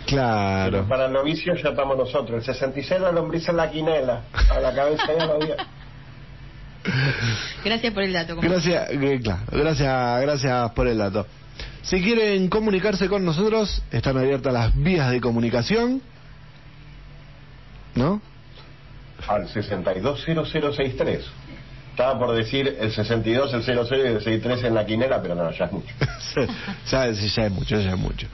Claro. 0.08 0.88
Para 0.88 1.06
el 1.06 1.14
novicio 1.14 1.54
ya 1.56 1.70
estamos 1.70 1.98
nosotros. 1.98 2.39
El 2.48 2.54
66 2.54 3.00
la 3.02 3.12
lombriz 3.12 3.48
en 3.50 3.58
la 3.58 3.70
quinela. 3.70 4.24
A 4.50 4.60
la 4.60 4.74
cabeza 4.74 5.06
ya 5.18 5.26
lo 5.26 5.34
había. 5.36 5.56
Gracias 7.64 7.93
por 7.93 8.04
el 8.04 8.14
dato. 8.14 8.38
Gracias, 8.38 8.89
eh, 8.89 9.20
gracias, 9.52 10.22
gracias 10.22 10.72
por 10.72 10.88
el 10.88 10.98
dato. 10.98 11.26
Si 11.88 12.01
quieren 12.01 12.49
comunicarse 12.49 13.07
con 13.07 13.23
nosotros, 13.23 13.81
están 13.91 14.17
abiertas 14.17 14.51
las 14.51 14.75
vías 14.75 15.09
de 15.09 15.21
comunicación. 15.21 16.01
¿No? 17.95 18.21
Al 19.25 19.47
620063. 19.47 21.23
Estaba 21.91 22.19
por 22.19 22.35
decir 22.35 22.75
el 22.79 22.91
62, 22.91 23.53
el 23.53 23.63
00 23.63 23.97
y 24.03 24.07
el 24.07 24.19
63 24.19 24.65
en 24.65 24.75
la 24.75 24.85
quinela, 24.85 25.21
pero 25.21 25.33
no, 25.33 25.49
ya 25.49 25.65
es 25.65 25.71
mucho. 25.71 25.95
ya, 26.91 27.09
ya 27.09 27.45
es 27.45 27.51
mucho, 27.51 27.79
ya 27.79 27.91
es 27.91 27.97
mucho. 27.97 28.27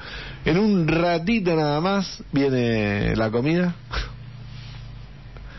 En 0.43 0.57
un 0.57 0.87
ratito 0.87 1.55
nada 1.55 1.79
más 1.79 2.23
viene 2.31 3.15
la 3.15 3.29
comida, 3.29 3.75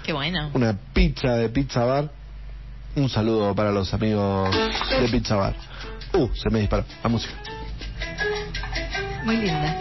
Qué 0.03 0.13
bueno. 0.13 0.51
una 0.53 0.77
pizza 0.93 1.37
de 1.37 1.49
Pizza 1.49 1.85
Bar. 1.85 2.11
Un 2.97 3.09
saludo 3.09 3.55
para 3.55 3.71
los 3.71 3.95
amigos 3.95 4.55
de 5.01 5.09
Pizza 5.09 5.37
Bar. 5.37 5.55
Uh, 6.13 6.29
se 6.35 6.51
me 6.51 6.59
disparó 6.59 6.85
la 7.03 7.09
música. 7.09 7.35
Muy 9.25 9.37
linda. 9.39 9.77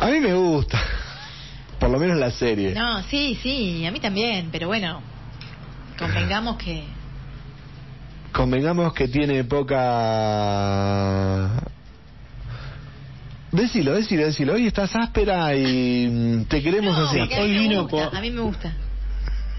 A 0.00 0.06
mí 0.06 0.20
me 0.20 0.34
gusta. 0.34 0.80
Por 1.78 1.90
lo 1.90 1.98
menos 1.98 2.16
la 2.18 2.30
serie. 2.30 2.74
No, 2.74 3.02
sí, 3.04 3.38
sí, 3.42 3.84
a 3.86 3.90
mí 3.90 4.00
también, 4.00 4.48
pero 4.50 4.68
bueno, 4.68 5.02
convengamos 5.98 6.56
que... 6.56 6.84
Convengamos 8.32 8.92
que 8.94 9.08
tiene 9.08 9.44
poca... 9.44 9.80
Decilo, 13.50 13.92
decilo, 13.94 14.24
decilo. 14.24 14.54
Hoy 14.54 14.66
estás 14.68 14.96
áspera 14.96 15.54
y 15.54 16.08
mm, 16.10 16.44
te 16.44 16.62
queremos 16.62 16.96
No, 16.96 17.06
así. 17.06 17.18
Hoy 17.38 17.50
vino 17.58 17.82
gusta, 17.82 18.08
con- 18.08 18.16
A 18.16 18.20
mí 18.22 18.30
me 18.30 18.40
gusta. 18.40 18.72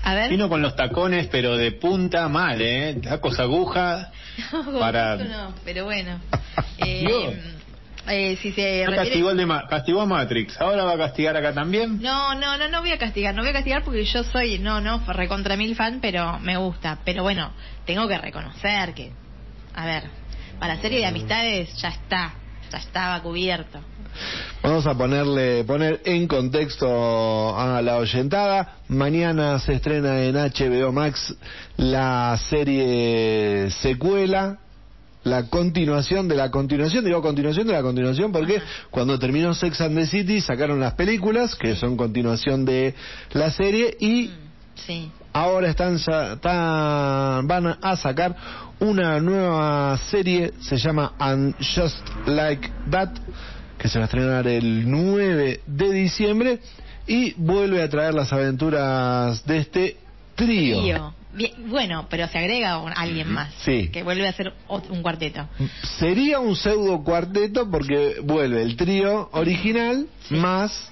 A 0.03 0.15
ver. 0.15 0.29
Vino 0.31 0.49
con 0.49 0.61
los 0.63 0.75
tacones, 0.75 1.27
pero 1.27 1.55
de 1.55 1.73
punta 1.73 2.27
mal, 2.27 2.59
¿eh? 2.61 2.95
Tacos 3.03 3.39
aguja. 3.39 4.11
No, 4.51 4.79
para- 4.79 5.15
no, 5.17 5.53
pero 5.63 5.85
bueno. 5.85 6.19
Eh, 6.77 7.39
eh, 8.07 8.37
si 8.41 8.51
se 8.51 8.85
refiere- 8.85 8.95
castigó, 8.95 9.31
el 9.31 9.37
de 9.37 9.45
Ma- 9.45 9.67
castigó 9.67 10.01
a 10.01 10.05
Matrix. 10.05 10.59
¿Ahora 10.59 10.83
va 10.83 10.93
a 10.93 10.97
castigar 10.97 11.37
acá 11.37 11.53
también? 11.53 12.01
No, 12.01 12.35
no, 12.35 12.57
no, 12.57 12.67
no 12.67 12.81
voy 12.81 12.91
a 12.91 12.97
castigar, 12.97 13.33
no 13.33 13.41
voy 13.41 13.51
a 13.51 13.53
castigar 13.53 13.83
porque 13.83 14.03
yo 14.03 14.23
soy, 14.23 14.59
no, 14.59 14.81
no, 14.81 15.01
recontra 15.13 15.55
mil 15.55 15.75
fan, 15.75 15.99
pero 16.01 16.39
me 16.39 16.57
gusta. 16.57 16.99
Pero 17.05 17.23
bueno, 17.23 17.53
tengo 17.85 18.07
que 18.09 18.17
reconocer 18.17 18.93
que, 18.93 19.13
a 19.73 19.85
ver, 19.85 20.03
para 20.59 20.77
serie 20.81 20.99
de 20.99 21.05
amistades 21.05 21.73
ya 21.81 21.89
está, 21.89 22.33
estaba 22.77 23.21
cubierto. 23.21 23.79
Vamos 24.61 24.85
a 24.85 24.93
ponerle, 24.95 25.63
poner 25.63 26.01
en 26.05 26.27
contexto 26.27 27.57
a 27.57 27.81
la 27.81 27.97
oyentada. 27.97 28.77
Mañana 28.87 29.59
se 29.59 29.73
estrena 29.73 30.21
en 30.23 30.35
HBO 30.35 30.91
Max 30.91 31.35
la 31.77 32.37
serie 32.49 33.69
secuela, 33.71 34.57
la 35.23 35.49
continuación 35.49 36.27
de 36.27 36.35
la 36.35 36.51
continuación, 36.51 37.03
digo 37.05 37.21
continuación 37.21 37.65
de 37.65 37.73
la 37.73 37.81
continuación 37.81 38.31
porque 38.31 38.57
Ajá. 38.57 38.65
cuando 38.91 39.17
terminó 39.17 39.53
Sex 39.53 39.79
and 39.81 39.95
the 39.97 40.05
City 40.05 40.41
sacaron 40.41 40.79
las 40.79 40.93
películas 40.93 41.55
que 41.55 41.75
son 41.75 41.95
continuación 41.97 42.65
de 42.65 42.93
la 43.31 43.49
serie 43.51 43.95
y 43.99 44.31
Sí. 44.75 45.09
ahora 45.31 45.69
están, 45.69 45.97
ya- 45.97 46.33
están- 46.33 47.47
van 47.47 47.77
a 47.81 47.95
sacar 47.95 48.35
una 48.83 49.19
nueva 49.19 49.97
serie, 50.09 50.53
se 50.59 50.77
llama 50.77 51.13
And 51.17 51.55
Just 51.57 51.97
Like 52.27 52.69
That, 52.91 53.09
que 53.77 53.87
se 53.87 53.97
va 53.99 54.05
a 54.05 54.07
estrenar 54.07 54.47
el 54.47 54.89
9 54.89 55.61
de 55.65 55.91
diciembre 55.91 56.59
y 57.07 57.33
vuelve 57.37 57.81
a 57.81 57.89
traer 57.89 58.13
las 58.13 58.31
aventuras 58.33 59.45
de 59.45 59.57
este 59.57 59.97
trío. 60.35 60.79
Trío. 60.81 61.13
Bien, 61.33 61.51
bueno, 61.67 62.05
pero 62.09 62.27
se 62.27 62.37
agrega 62.37 62.77
un- 62.77 62.93
alguien 62.95 63.31
más. 63.31 63.51
Sí. 63.65 63.89
Que 63.91 64.03
vuelve 64.03 64.27
a 64.27 64.33
ser 64.33 64.53
un 64.67 65.01
cuarteto. 65.01 65.47
Sería 65.97 66.39
un 66.39 66.55
pseudo 66.55 67.03
cuarteto 67.03 67.69
porque 67.71 68.17
vuelve 68.23 68.61
el 68.61 68.75
trío 68.75 69.29
original 69.31 70.05
más 70.29 70.91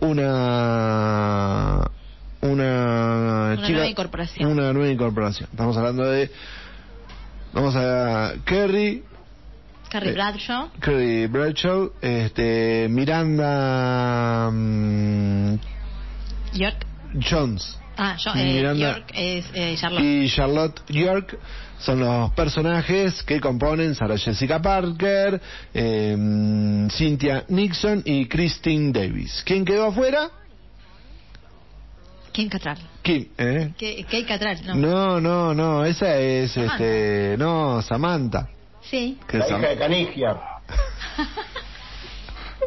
una 0.00 1.84
una, 2.40 3.54
Una 3.58 3.68
nueva 3.68 3.86
incorporación. 3.88 4.50
una 4.50 4.72
nueva 4.72 4.88
incorporación. 4.92 5.48
Estamos 5.50 5.76
hablando 5.76 6.04
de 6.04 6.30
vamos 7.52 7.74
a 7.76 8.34
Kerry 8.44 9.04
Carrie 9.90 10.10
Eh, 10.10 10.14
Bradshaw. 10.14 10.68
Kerry 10.80 11.26
Bradshaw, 11.28 11.92
este 12.02 12.88
Miranda 12.90 14.50
mm, 14.52 15.54
York. 16.54 16.86
Jones 17.30 17.78
Ah, 17.96 18.16
yo, 18.18 18.30
eh, 18.36 18.44
Miranda- 18.52 18.92
York 18.98 19.10
es 19.14 19.46
eh, 19.54 19.74
Charlotte. 19.76 20.04
y 20.04 20.28
Charlotte 20.30 20.80
York 20.88 21.38
son 21.80 22.00
los 22.00 22.30
personajes 22.32 23.22
que 23.24 23.40
componen 23.40 23.94
Sarah 23.94 24.18
Jessica 24.18 24.60
Parker, 24.62 25.40
eh, 25.74 26.16
Cynthia 26.90 27.44
Nixon 27.48 28.02
y 28.04 28.26
Christine 28.26 28.92
Davis. 28.92 29.42
¿Quién 29.44 29.64
quedó 29.64 29.86
afuera? 29.86 30.28
Kim 32.38 32.48
Cattrall. 32.48 32.78
Kim, 33.02 33.26
¿eh? 33.36 33.72
¿Qué, 33.76 34.04
Kate 34.04 34.24
Cattrall? 34.24 34.58
No. 34.64 34.74
No, 34.76 35.20
no, 35.20 35.54
no, 35.54 35.84
esa 35.84 36.16
es 36.18 36.52
Samantha. 36.52 36.74
este, 36.76 37.34
no, 37.36 37.82
Samantha. 37.82 38.48
Sí. 38.88 39.18
Que 39.26 39.38
La 39.38 39.46
Sam- 39.48 39.58
hija 39.58 39.68
de 39.70 39.76
Canigia. 39.76 40.36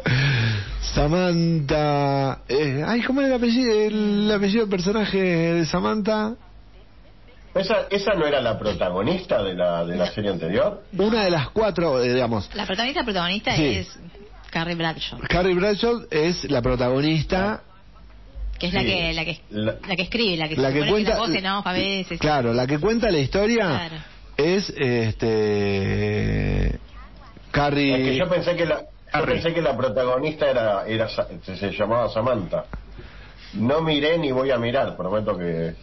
Samantha, 0.94 2.42
eh, 2.48 2.84
ay, 2.86 3.00
¿cómo 3.00 3.20
era 3.22 3.28
el 3.30 3.34
apellido, 3.36 3.72
el 3.72 4.30
apellido 4.30 4.60
del 4.66 4.68
personaje 4.70 5.18
de 5.18 5.64
Samantha? 5.64 6.34
¿Esa, 7.54 7.86
¿Esa 7.90 8.12
no 8.12 8.26
era 8.26 8.42
la 8.42 8.58
protagonista 8.58 9.42
de 9.42 9.54
la, 9.54 9.86
de 9.86 9.96
la 9.96 10.10
serie 10.12 10.32
anterior? 10.32 10.82
Una 10.98 11.24
de 11.24 11.30
las 11.30 11.48
cuatro, 11.48 12.02
eh, 12.02 12.12
digamos, 12.12 12.50
La 12.54 12.66
protagonista 12.66 13.04
protagonista 13.04 13.56
Sí. 13.56 13.64
es 13.64 13.98
Carrie 14.50 14.74
Bradshaw. 14.74 15.18
Carrie 15.30 15.54
Bradshaw 15.54 16.02
es 16.10 16.44
la 16.50 16.60
protagonista 16.60 17.62
Que 18.62 18.68
es 18.68 18.74
la 18.74 18.84
que 18.84 19.12
la 19.12 19.24
que 19.24 19.40
La- 19.50 19.74
la 19.88 19.96
que 19.96 20.02
escribe, 20.02 20.36
la 20.36 20.48
que 20.48 20.54
La 20.56 20.68
se 20.70 20.80
que 20.80 20.88
cuenta- 20.88 21.10
la 21.14 21.18
voz 21.18 21.34
en 21.34 21.46
off 21.48 21.66
a 21.66 21.72
veces. 21.72 22.20
Claro, 22.20 22.52
la 22.52 22.64
que 22.68 22.78
cuenta 22.78 23.10
la 23.10 23.18
historia 23.18 23.64
Claro. 23.66 23.96
es 24.36 24.70
este 24.70 26.78
Carrie. 27.50 27.92
Es 27.94 28.00
que 28.10 28.16
yo 28.16 28.28
pensé 28.28 28.54
que 28.56 28.64
la, 28.66 28.80
yo 28.82 28.86
Harry. 29.12 29.32
pensé 29.34 29.52
que 29.52 29.62
la 29.62 29.76
protagonista 29.76 30.48
era, 30.48 30.86
era 30.86 31.08
Sa- 31.08 31.26
se, 31.44 31.56
se 31.56 31.72
llamaba 31.72 32.08
Samantha. 32.10 32.66
No 33.54 33.80
miré 33.82 34.16
ni 34.18 34.30
voy 34.30 34.52
a 34.52 34.58
mirar, 34.58 34.96
prometo 34.96 35.36
que, 35.36 35.74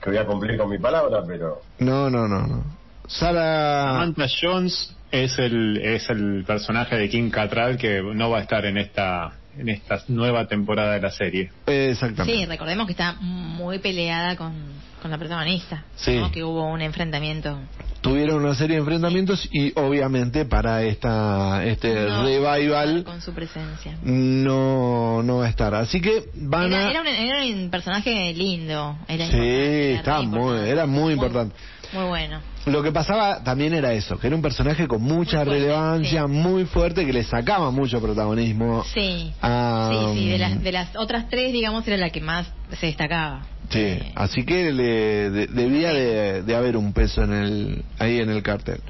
que 0.00 0.10
voy 0.10 0.18
a 0.18 0.24
cumplir 0.24 0.56
con 0.56 0.70
mi 0.70 0.78
palabra, 0.78 1.22
pero 1.26 1.60
No, 1.80 2.08
no, 2.08 2.28
no, 2.28 2.46
no. 2.46 2.64
Sara. 3.08 3.94
Samantha 3.94 4.26
Jones 4.40 4.94
es 5.10 5.36
el 5.40 5.76
es 5.82 6.08
el 6.08 6.44
personaje 6.46 6.94
de 6.96 7.08
Kim 7.08 7.30
Cattrall 7.30 7.76
que 7.78 8.00
no 8.00 8.30
va 8.30 8.38
a 8.38 8.42
estar 8.42 8.64
en 8.64 8.78
esta 8.78 9.32
en 9.58 9.68
esta 9.68 10.02
nueva 10.08 10.46
temporada 10.46 10.94
de 10.94 11.00
la 11.00 11.10
serie. 11.10 11.50
Exactamente. 11.66 12.38
Sí, 12.38 12.46
recordemos 12.46 12.86
que 12.86 12.92
está 12.92 13.12
muy 13.20 13.78
peleada 13.78 14.36
con, 14.36 14.52
con 15.02 15.10
la 15.10 15.18
protagonista. 15.18 15.84
Sí. 15.96 16.16
¿no? 16.16 16.30
Que 16.30 16.44
hubo 16.44 16.64
un 16.66 16.80
enfrentamiento. 16.80 17.58
Tuvieron 18.00 18.44
una 18.44 18.54
serie 18.54 18.76
de 18.76 18.80
enfrentamientos 18.80 19.48
y 19.50 19.72
obviamente 19.78 20.44
para 20.44 20.84
esta 20.84 21.64
este 21.64 21.92
No, 22.08 22.22
revival 22.22 23.02
Con 23.02 23.20
su 23.20 23.32
presencia. 23.32 23.98
no 24.04 25.22
no 25.24 25.38
va 25.38 25.46
a 25.46 25.48
estar. 25.48 25.74
Así 25.74 26.00
que 26.00 26.24
van 26.34 26.72
Era, 26.72 26.86
a 26.86 26.90
era 26.90 27.00
un, 27.00 27.06
era 27.08 27.42
un 27.44 27.70
personaje 27.70 28.32
lindo. 28.34 28.96
Era 29.08 29.26
Sí, 29.28 29.36
era 29.36 30.18
re 30.20 30.26
muy- 30.26 30.36
importante. 30.36 30.70
era 30.70 30.86
muy 30.86 31.12
importante. 31.14 31.54
Muy 31.92 32.04
bueno. 32.04 32.40
Lo 32.70 32.82
que 32.82 32.92
pasaba 32.92 33.42
también 33.42 33.72
era 33.74 33.92
eso, 33.92 34.18
que 34.18 34.26
era 34.26 34.36
un 34.36 34.42
personaje 34.42 34.86
con 34.86 35.02
mucha 35.02 35.38
Muy 35.38 35.44
fuerte, 35.46 35.60
relevancia, 35.60 36.22
sí. 36.22 36.28
muy 36.28 36.64
fuerte, 36.66 37.06
que 37.06 37.12
le 37.12 37.24
sacaba 37.24 37.70
mucho 37.70 38.00
protagonismo. 38.00 38.84
Sí. 38.92 39.32
a- 39.40 39.90
Sí, 40.12 40.18
sí, 40.20 40.28
de 40.28 40.38
las, 40.38 40.62
de 40.62 40.72
las 40.72 40.96
otras 40.96 41.28
tres, 41.28 41.52
digamos, 41.52 41.86
era 41.88 41.96
la 41.96 42.10
que 42.10 42.20
más 42.20 42.46
se 42.78 42.86
destacaba. 42.86 43.46
Sí, 43.70 43.78
Eh, 43.80 44.12
así 44.14 44.44
que 44.44 44.72
le 44.72 45.30
de- 45.30 45.46
debía 45.48 45.92
de, 45.92 46.42
de 46.42 46.56
haber 46.56 46.76
un 46.76 46.92
peso 46.92 47.22
en 47.22 47.32
el 47.32 47.84
ahí 47.98 48.18
en 48.20 48.30
el 48.30 48.42
cartel. 48.42 48.80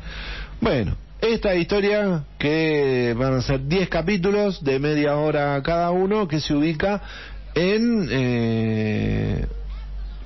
Bueno, 0.61 0.97
esta 1.20 1.55
historia 1.57 2.24
que 2.39 3.14
van 3.18 3.35
a 3.35 3.43
ser 3.43 3.66
10 3.66 3.89
capítulos 3.89 4.62
de 4.62 4.79
media 4.79 5.16
hora 5.16 5.61
cada 5.62 5.91
uno 5.91 6.29
que 6.29 6.41
se 6.41 6.55
ubica 6.55 7.03
en 7.55 8.09
eh, 8.11 9.47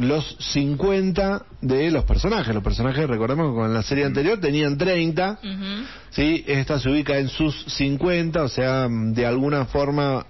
los 0.03 0.37
50 0.39 1.45
de 1.61 1.91
los 1.91 2.05
personajes. 2.05 2.55
Los 2.55 2.63
personajes, 2.65 3.07
recordemos 3.09 3.51
que 3.51 3.55
con 3.55 3.73
la 3.75 3.83
serie 3.83 4.05
anterior 4.05 4.41
tenían 4.41 4.77
30. 4.79 5.39
ujú. 5.43 5.85
Sí, 6.11 6.45
esta 6.47 6.79
se 6.79 6.91
ubica 6.91 7.17
en 7.19 7.29
sus 7.29 7.55
50, 7.67 8.43
o 8.43 8.49
sea, 8.49 8.89
de 8.91 9.25
alguna 9.27 9.65
forma 9.67 10.27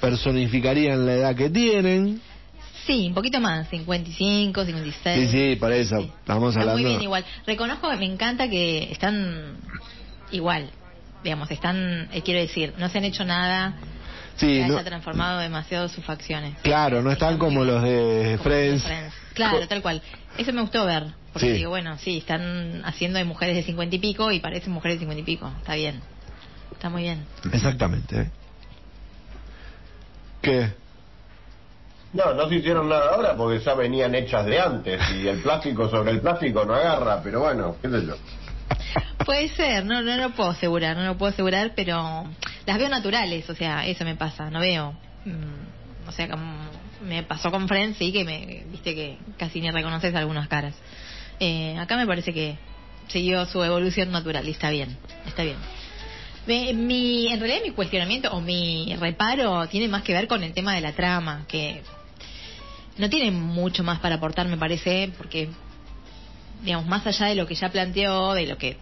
personificarían 0.00 1.04
la 1.06 1.14
edad 1.14 1.36
que 1.36 1.50
tienen. 1.50 2.20
Sí, 2.86 3.08
un 3.08 3.14
poquito 3.14 3.40
más, 3.40 3.68
55, 3.68 4.64
56. 4.64 5.30
Sí, 5.30 5.36
sí, 5.52 5.56
por 5.56 5.72
eso, 5.72 6.00
Sí. 6.00 6.10
hablando- 6.26 6.72
Muy 6.72 6.84
bien, 6.84 7.02
igual. 7.02 7.24
Reconozco 7.46 7.90
que 7.90 7.96
me 7.96 8.06
encanta 8.06 8.48
que 8.48 8.90
están 8.90 9.56
igual, 10.32 10.70
digamos, 11.22 11.50
están, 11.50 12.08
eh, 12.12 12.22
quiero 12.24 12.40
decir, 12.40 12.72
no 12.78 12.88
se 12.88 12.98
han 12.98 13.04
hecho 13.04 13.24
nada 13.24 13.76
Sí, 14.40 14.46
que 14.62 14.66
no- 14.66 14.74
haya 14.76 14.84
transformado 14.84 15.38
demasiado 15.40 15.88
sus 15.88 16.02
facciones. 16.04 16.56
claro, 16.62 17.02
no 17.02 17.10
están 17.10 17.36
como 17.36 17.62
los 17.64 17.82
de 17.82 18.36
Como 18.38 18.44
Friends. 18.44 18.84
Claro, 19.34 19.68
tal 19.68 19.82
cual. 19.82 20.00
Eso 20.38 20.52
me 20.52 20.62
gustó 20.62 20.86
ver. 20.86 21.04
Porque 21.32 21.48
Sí. 21.48 21.52
digo, 21.58 21.70
bueno, 21.70 21.96
sí, 21.98 22.16
están 22.18 22.82
haciendo 22.84 23.18
de 23.18 23.24
mujeres 23.24 23.54
de 23.54 23.62
50 23.62 23.94
y 23.96 23.98
pico 23.98 24.32
y 24.32 24.40
parecen 24.40 24.72
mujeres 24.72 24.96
de 24.96 25.00
50 25.00 25.20
y 25.20 25.24
pico. 25.24 25.52
Está 25.58 25.74
bien. 25.74 26.00
Está 26.72 26.88
muy 26.88 27.02
bien. 27.02 27.26
Exactamente. 27.52 28.20
¿eh? 28.22 28.30
¿Qué? 30.42 30.72
no, 32.12 32.34
no 32.34 32.48
se 32.48 32.56
hicieron 32.56 32.88
nada 32.88 33.14
ahora 33.14 33.36
porque 33.36 33.62
ya 33.62 33.74
venían 33.74 34.14
hechas 34.16 34.44
de 34.46 34.58
antes 34.58 35.00
y 35.12 35.28
el 35.28 35.38
plástico 35.42 35.88
sobre 35.88 36.10
el 36.12 36.20
plástico 36.20 36.64
no 36.64 36.74
agarra, 36.74 37.20
pero 37.22 37.40
bueno, 37.40 37.76
qué 37.80 37.88
sé 37.88 38.04
yo. 38.06 38.14
Puede 39.24 39.48
ser, 39.50 39.84
no, 39.84 40.02
no 40.02 40.16
lo 40.16 40.30
puedo 40.30 40.50
asegurar, 40.50 40.96
no 40.96 41.04
lo 41.04 41.16
puedo 41.18 41.32
asegurar, 41.32 41.72
pero 41.76 42.26
las 42.66 42.78
veo 42.78 42.88
naturales, 42.88 43.48
o 43.50 43.54
sea, 43.54 43.86
eso 43.86 44.04
me 44.04 44.16
pasa, 44.16 44.50
no 44.50 44.60
veo. 44.60 44.96
mm, 45.24 46.08
o 46.08 46.12
sea, 46.12 46.28
como 46.28 46.68
me 47.02 47.22
pasó 47.22 47.50
con 47.50 47.68
Friends, 47.68 47.98
sí, 47.98 48.12
que 48.12 48.24
me, 48.24 48.64
viste 48.66 48.94
que 48.94 49.18
casi 49.38 49.60
ni 49.60 49.70
reconoces 49.70 50.14
algunas 50.14 50.48
caras. 50.48 50.74
Eh, 51.38 51.76
acá 51.78 51.96
me 51.96 52.06
parece 52.06 52.32
que 52.32 52.56
siguió 53.08 53.44
su 53.46 53.62
evolución 53.62 54.10
natural 54.10 54.46
y 54.46 54.52
está 54.52 54.70
bien, 54.70 54.96
está 55.26 55.42
bien. 55.42 55.56
Me- 56.46 56.72
mi, 56.72 57.28
en 57.28 57.38
realidad 57.40 57.60
mi 57.64 57.72
cuestionamiento 57.72 58.30
o 58.32 58.40
mi 58.40 58.94
reparo 58.98 59.66
tiene 59.68 59.88
más 59.88 60.02
que 60.02 60.12
ver 60.12 60.26
con 60.26 60.42
el 60.42 60.52
tema 60.52 60.74
de 60.74 60.80
la 60.80 60.92
trama, 60.92 61.44
que 61.48 61.82
no 62.98 63.08
tiene 63.08 63.30
mucho 63.30 63.82
más 63.84 64.00
para 64.00 64.16
aportar, 64.16 64.46
me 64.48 64.56
parece, 64.56 65.12
porque, 65.16 65.48
digamos, 66.62 66.86
más 66.86 67.06
allá 67.06 67.26
de 67.26 67.34
lo 67.34 67.46
que 67.46 67.54
ya 67.54 67.70
planteó, 67.70 68.34
de 68.34 68.46
lo 68.46 68.56
que 68.58 68.76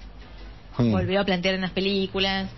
Mm. 0.78 0.92
volvió 0.92 1.20
a 1.20 1.24
plantear 1.24 1.56
en 1.56 1.62
las 1.62 1.72
películas, 1.72 2.48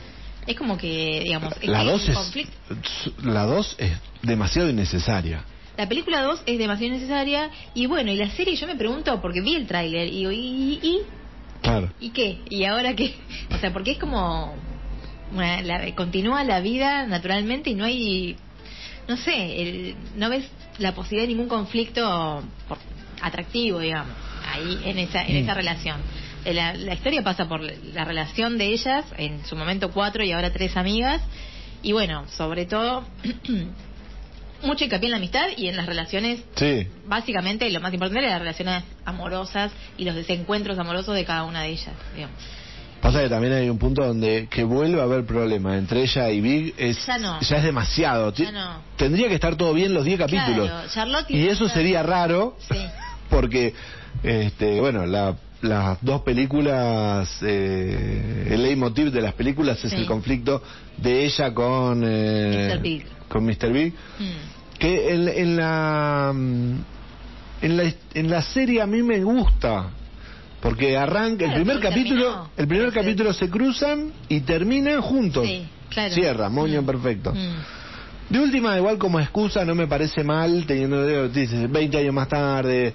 es 0.47 0.55
como 0.57 0.77
que, 0.77 1.21
digamos, 1.25 1.55
La 1.63 1.79
que 1.81 1.85
2 1.91 2.09
el 2.09 2.11
es, 2.11 3.25
la 3.25 3.45
dos 3.47 3.75
es 3.79 3.93
demasiado 4.23 4.69
innecesaria. 4.69 5.43
La 5.79 5.89
película 5.89 6.21
2 6.23 6.43
es 6.45 6.59
demasiado 6.59 6.93
necesaria 6.95 7.49
y 7.73 7.87
bueno, 7.87 8.13
y 8.13 8.17
la 8.17 8.29
serie 8.31 8.57
yo 8.57 8.67
me 8.67 8.77
pregunto, 8.77 9.21
porque 9.23 9.41
vi 9.41 9.55
el 9.55 9.67
tráiler 9.67 10.09
y 10.09 10.27
¿y, 10.27 10.79
y, 10.83 10.99
Claro. 11.63 11.91
y 11.99 12.11
qué? 12.11 12.41
¿Y 12.51 12.65
ahora 12.65 12.95
qué? 12.95 13.15
O 13.55 13.59
sea, 13.59 13.73
porque 13.73 13.93
es 13.93 13.99
como... 13.99 14.55
una- 15.33 15.63
la- 15.63 15.95
continúa 15.95 16.43
la 16.45 16.61
vida 16.61 17.07
naturalmente 17.07 17.71
y 17.71 17.75
no 17.75 17.85
hay... 17.85 18.37
No 19.09 19.17
sé, 19.17 19.63
el- 19.63 19.97
no 20.17 20.29
ves 20.29 20.45
la 20.79 20.95
posibilidad 20.95 21.27
de 21.27 21.35
ningún 21.35 21.49
conflicto 21.49 22.43
por- 22.69 22.79
atractivo, 23.23 23.79
digamos, 23.81 24.15
ahí 24.61 24.79
en 24.85 24.99
esa, 24.99 25.23
en 25.23 25.37
esa 25.37 25.55
relación. 25.55 26.01
Eh, 26.45 26.55
La, 26.55 26.75
la 26.75 26.95
historia 26.95 27.23
pasa 27.23 27.49
por 27.49 27.61
la 27.61 28.05
relación 28.05 28.57
de 28.59 28.67
ellas, 28.67 29.05
en 29.19 29.45
su 29.45 29.57
momento 29.57 29.91
cuatro 29.91 30.25
y 30.25 30.33
ahora 30.33 30.51
tres 30.53 30.77
amigas, 30.77 31.21
y 31.83 31.93
bueno, 31.93 32.25
sobre 32.37 32.67
todo, 32.67 33.05
mucho 34.63 34.85
hincapié 34.85 35.07
en 35.07 35.11
la 35.13 35.17
amistad 35.17 35.47
y 35.57 35.69
en 35.69 35.77
las 35.77 35.87
relaciones 35.87 36.41
Sí. 36.55 36.87
básicamente 37.07 37.69
lo 37.71 37.81
más 37.81 37.93
importante 37.95 38.25
es 38.27 38.31
las 38.31 38.41
relaciones 38.41 38.85
amorosas 39.05 39.73
y 39.97 40.05
los 40.05 40.15
desencuentros 40.15 40.79
amorosos 40.79 41.15
de 41.15 41.25
cada 41.25 41.45
una 41.45 41.63
de 41.63 41.71
ellas. 41.71 41.95
digamos. 42.15 42.37
Pasa 43.01 43.23
que 43.23 43.31
también 43.31 43.55
hay 43.55 43.71
un 43.71 43.79
punto 43.79 44.05
donde 44.07 44.47
que 44.51 44.63
vuelve 44.63 45.01
a 45.01 45.05
haber 45.05 45.25
problemas 45.25 45.79
entre 45.79 46.03
ella 46.03 46.29
y 46.31 46.43
Big 46.43 46.75
es 46.77 47.07
Ya 47.07 47.17
no. 47.17 47.39
es 47.41 47.49
demasiado. 47.63 48.31
Ya 48.35 48.53
no. 48.53 48.83
Tendría 48.97 49.29
que 49.29 49.35
estar 49.37 49.57
todo 49.57 49.73
bien 49.73 49.95
los 49.95 50.05
10 50.05 50.19
capítulos. 50.19 50.69
Claro, 50.69 50.89
Charlotte 50.93 51.31
y 51.31 51.49
eso 51.49 51.67
sería 51.71 52.03
raro 52.03 52.57
Sí. 52.71 52.77
porque 53.31 53.73
este 54.23 54.81
bueno, 54.81 55.07
la- 55.07 55.37
las 55.63 55.99
dos 56.03 56.23
películas 56.23 57.29
eh, 57.43 58.49
el 58.51 58.63
leitmotiv 58.63 59.11
de 59.13 59.21
las 59.21 59.35
películas 59.35 59.83
es 59.85 59.91
Sí. 59.91 59.97
el 59.99 60.07
conflicto 60.07 60.63
de 60.97 61.25
ella 61.27 61.53
con 61.53 62.03
eh, 62.05 62.71
Mr. 62.75 62.81
Big. 62.83 63.07
con 63.29 63.45
Mr. 63.45 63.71
Big 63.73 63.93
Mm. 63.93 64.79
que 64.79 65.15
en, 65.15 65.29
en 65.29 65.57
la 65.57 66.33
mm, 66.35 66.75
en 67.63 67.77
la 67.77 67.93
en 68.15 68.31
la 68.31 68.41
serie 68.43 68.81
a 68.81 68.87
mí 68.87 69.03
me 69.03 69.23
gusta 69.23 69.91
porque 70.63 70.97
arranca 70.97 71.45
el 71.47 71.53
primer 71.55 71.79
capítulo 71.81 72.23
terminó. 72.25 72.51
el 72.57 72.67
primer 72.69 72.93
capítulo 72.93 73.33
se 73.35 73.51
cruzan 73.51 74.13
y 74.31 74.41
terminan 74.41 75.03
juntos 75.03 75.47
Sí, 75.47 75.67
claro. 75.91 76.15
cierra 76.15 76.49
moño 76.49 76.81
Mm. 76.81 76.87
perfecto 76.87 77.33
Mm. 77.35 78.33
de 78.33 78.39
última 78.41 78.77
igual 78.79 78.97
como 78.97 79.21
excusa 79.21 79.63
no 79.67 79.75
me 79.75 79.87
parece 79.87 80.25
mal 80.25 80.65
teniendo 80.67 81.29
dices 81.29 81.71
20 81.71 81.99
años 81.99 82.15
más 82.15 82.29
tarde 82.29 82.95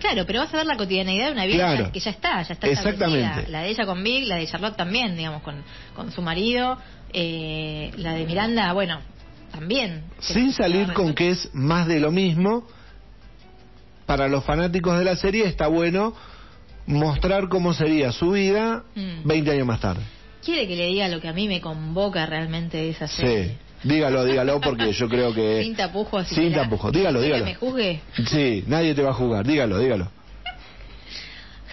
Claro, 0.00 0.24
pero 0.26 0.40
vas 0.40 0.52
a 0.52 0.58
ver 0.58 0.66
la 0.66 0.76
cotidianidad 0.76 1.26
de 1.26 1.32
una 1.32 1.46
vida 1.46 1.56
Claro. 1.74 1.92
que 1.92 2.00
ya 2.00 2.10
está, 2.10 2.42
ya 2.42 2.52
está 2.54 2.66
Exactamente. 2.68 3.48
La 3.50 3.62
de 3.62 3.70
ella 3.70 3.86
con 3.86 4.02
Big, 4.02 4.26
la 4.26 4.36
de 4.36 4.46
Charlotte 4.46 4.76
también, 4.76 5.16
digamos, 5.16 5.42
con, 5.42 5.62
con 5.94 6.12
su 6.12 6.22
marido. 6.22 6.78
Eh, 7.12 7.90
la 7.96 8.12
de 8.14 8.26
Miranda, 8.26 8.72
bueno, 8.72 9.00
también. 9.52 10.04
sin 10.18 10.52
salir 10.52 10.92
con 10.92 11.14
que 11.14 11.30
es 11.30 11.48
más 11.54 11.86
de 11.86 12.00
lo 12.00 12.10
mismo 12.10 12.66
para 14.04 14.28
los 14.28 14.44
fanáticos 14.44 14.98
de 14.98 15.04
la 15.04 15.16
serie 15.16 15.46
está 15.46 15.66
bueno 15.68 16.14
mostrar 16.86 17.48
cómo 17.48 17.72
sería 17.74 18.12
su 18.12 18.30
vida 18.32 18.84
Mm. 18.94 19.26
20 19.26 19.50
años 19.50 19.66
más 19.66 19.80
tarde 19.80 20.02
Quiere 20.44 20.68
que 20.68 20.76
le 20.76 20.86
diga 20.86 21.08
lo 21.08 21.20
que 21.20 21.26
a 21.28 21.32
mí 21.32 21.48
me 21.48 21.60
convoca 21.60 22.24
realmente 22.26 22.76
de 22.76 22.90
esa 22.90 23.08
serie. 23.08 23.44
Sí, 23.48 23.56
dígalo, 23.82 24.24
dígalo, 24.24 24.60
porque 24.60 24.92
yo 24.92 25.08
creo 25.08 25.32
que... 25.34 25.62
Sin 25.64 25.76
tapujos. 25.76 26.22
así 26.26 26.34
Sin 26.34 26.50
que 26.50 26.56
la- 26.56 26.62
tapujos, 26.64 26.92
dígalo, 26.92 27.20
que 27.20 27.24
dígalo. 27.26 27.44
me 27.44 27.54
juzgue. 27.54 28.00
Sí, 28.28 28.64
nadie 28.66 28.94
te 28.94 29.02
va 29.02 29.10
a 29.10 29.14
jugar, 29.14 29.46
dígalo, 29.46 29.78
dígalo. 29.78 30.10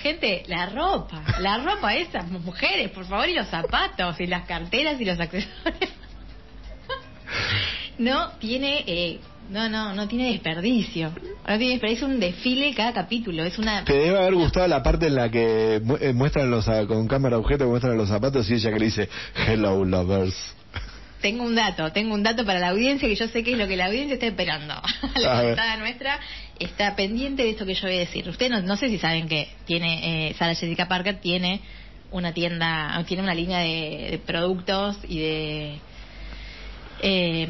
Gente, 0.01 0.43
la 0.47 0.65
ropa, 0.65 1.23
la 1.39 1.59
ropa 1.59 1.95
esas 1.95 2.29
mujeres, 2.29 2.89
por 2.91 3.05
favor, 3.05 3.29
y 3.29 3.33
los 3.35 3.47
zapatos, 3.47 4.19
y 4.19 4.27
las 4.27 4.45
carteras 4.45 4.99
y 4.99 5.05
los 5.05 5.19
accesorios. 5.19 5.53
No 7.97 8.31
tiene, 8.39 8.83
eh, 8.87 9.19
no, 9.49 9.69
no, 9.69 9.93
no 9.93 10.07
tiene 10.07 10.31
desperdicio. 10.31 11.11
No 11.47 11.57
tiene 11.57 11.73
desperdicio, 11.73 12.07
es 12.07 12.13
un 12.13 12.19
desfile 12.19 12.73
cada 12.73 12.91
capítulo, 12.93 13.43
es 13.43 13.57
una... 13.59 13.83
Te 13.85 13.93
debe 13.93 14.17
haber 14.17 14.33
gustado 14.33 14.67
la 14.67 14.81
parte 14.81 15.07
en 15.07 15.15
la 15.15 15.29
que 15.29 15.75
eh, 16.01 16.13
muestran 16.13 16.49
los, 16.49 16.65
con 16.87 17.07
cámara 17.07 17.37
objeto, 17.37 17.67
muestran 17.67 17.95
los 17.97 18.09
zapatos 18.09 18.49
y 18.49 18.55
ella 18.55 18.71
que 18.71 18.79
le 18.79 18.85
dice, 18.85 19.09
hello 19.47 19.85
lovers. 19.85 20.35
Tengo 21.23 21.43
un 21.43 21.55
dato, 21.55 21.91
tengo 21.91 22.13
un 22.13 22.21
dato 22.21 22.45
para 22.45 22.59
la 22.59 22.67
audiencia 22.69 23.07
que 23.07 23.15
yo 23.15 23.27
sé 23.27 23.43
que 23.43 23.53
es 23.53 23.57
lo 23.57 23.65
que 23.67 23.75
la 23.75 23.85
audiencia 23.87 24.13
está 24.13 24.27
esperando. 24.27 24.75
La 25.15 25.43
invitada 25.43 25.77
nuestra 25.77 26.19
está 26.59 26.95
pendiente 26.95 27.41
de 27.43 27.49
esto 27.49 27.65
que 27.65 27.73
yo 27.73 27.87
voy 27.87 27.95
a 27.95 27.99
decir. 27.99 28.29
Ustedes 28.29 28.51
no, 28.51 28.61
no 28.61 28.75
sé 28.77 28.89
si 28.89 28.99
saben 28.99 29.27
que 29.27 29.47
tiene 29.65 30.29
eh, 30.29 30.33
Sara 30.35 30.53
Jessica 30.53 30.87
Parker 30.87 31.19
tiene 31.21 31.61
una 32.11 32.31
tienda, 32.33 33.03
tiene 33.07 33.23
una 33.23 33.33
línea 33.33 33.59
de, 33.59 34.09
de 34.11 34.21
productos 34.23 34.97
y 35.07 35.17
de 35.19 35.79
eh, 37.01 37.47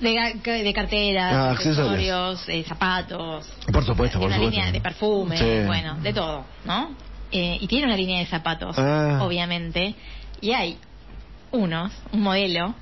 de, 0.00 0.62
de 0.62 0.72
carteras, 0.72 1.32
Ah, 1.34 1.50
accesorios. 1.50 2.48
eh, 2.48 2.64
zapatos. 2.64 3.46
Por 3.72 3.84
supuesto, 3.84 4.18
por 4.18 4.28
una 4.28 4.36
supuesto. 4.36 4.56
línea 4.56 4.72
de 4.72 4.80
perfume, 4.80 5.36
Sí. 5.36 5.66
bueno, 5.66 5.96
de 6.00 6.12
todo, 6.12 6.44
¿no? 6.64 6.94
Eh, 7.32 7.58
y 7.60 7.66
tiene 7.66 7.86
una 7.86 7.96
línea 7.96 8.20
de 8.20 8.26
zapatos, 8.26 8.76
Ah. 8.78 9.18
obviamente. 9.22 9.94
Y 10.40 10.52
hay 10.52 10.78
unos, 11.50 11.92
un 12.12 12.22
modelo, 12.22 12.74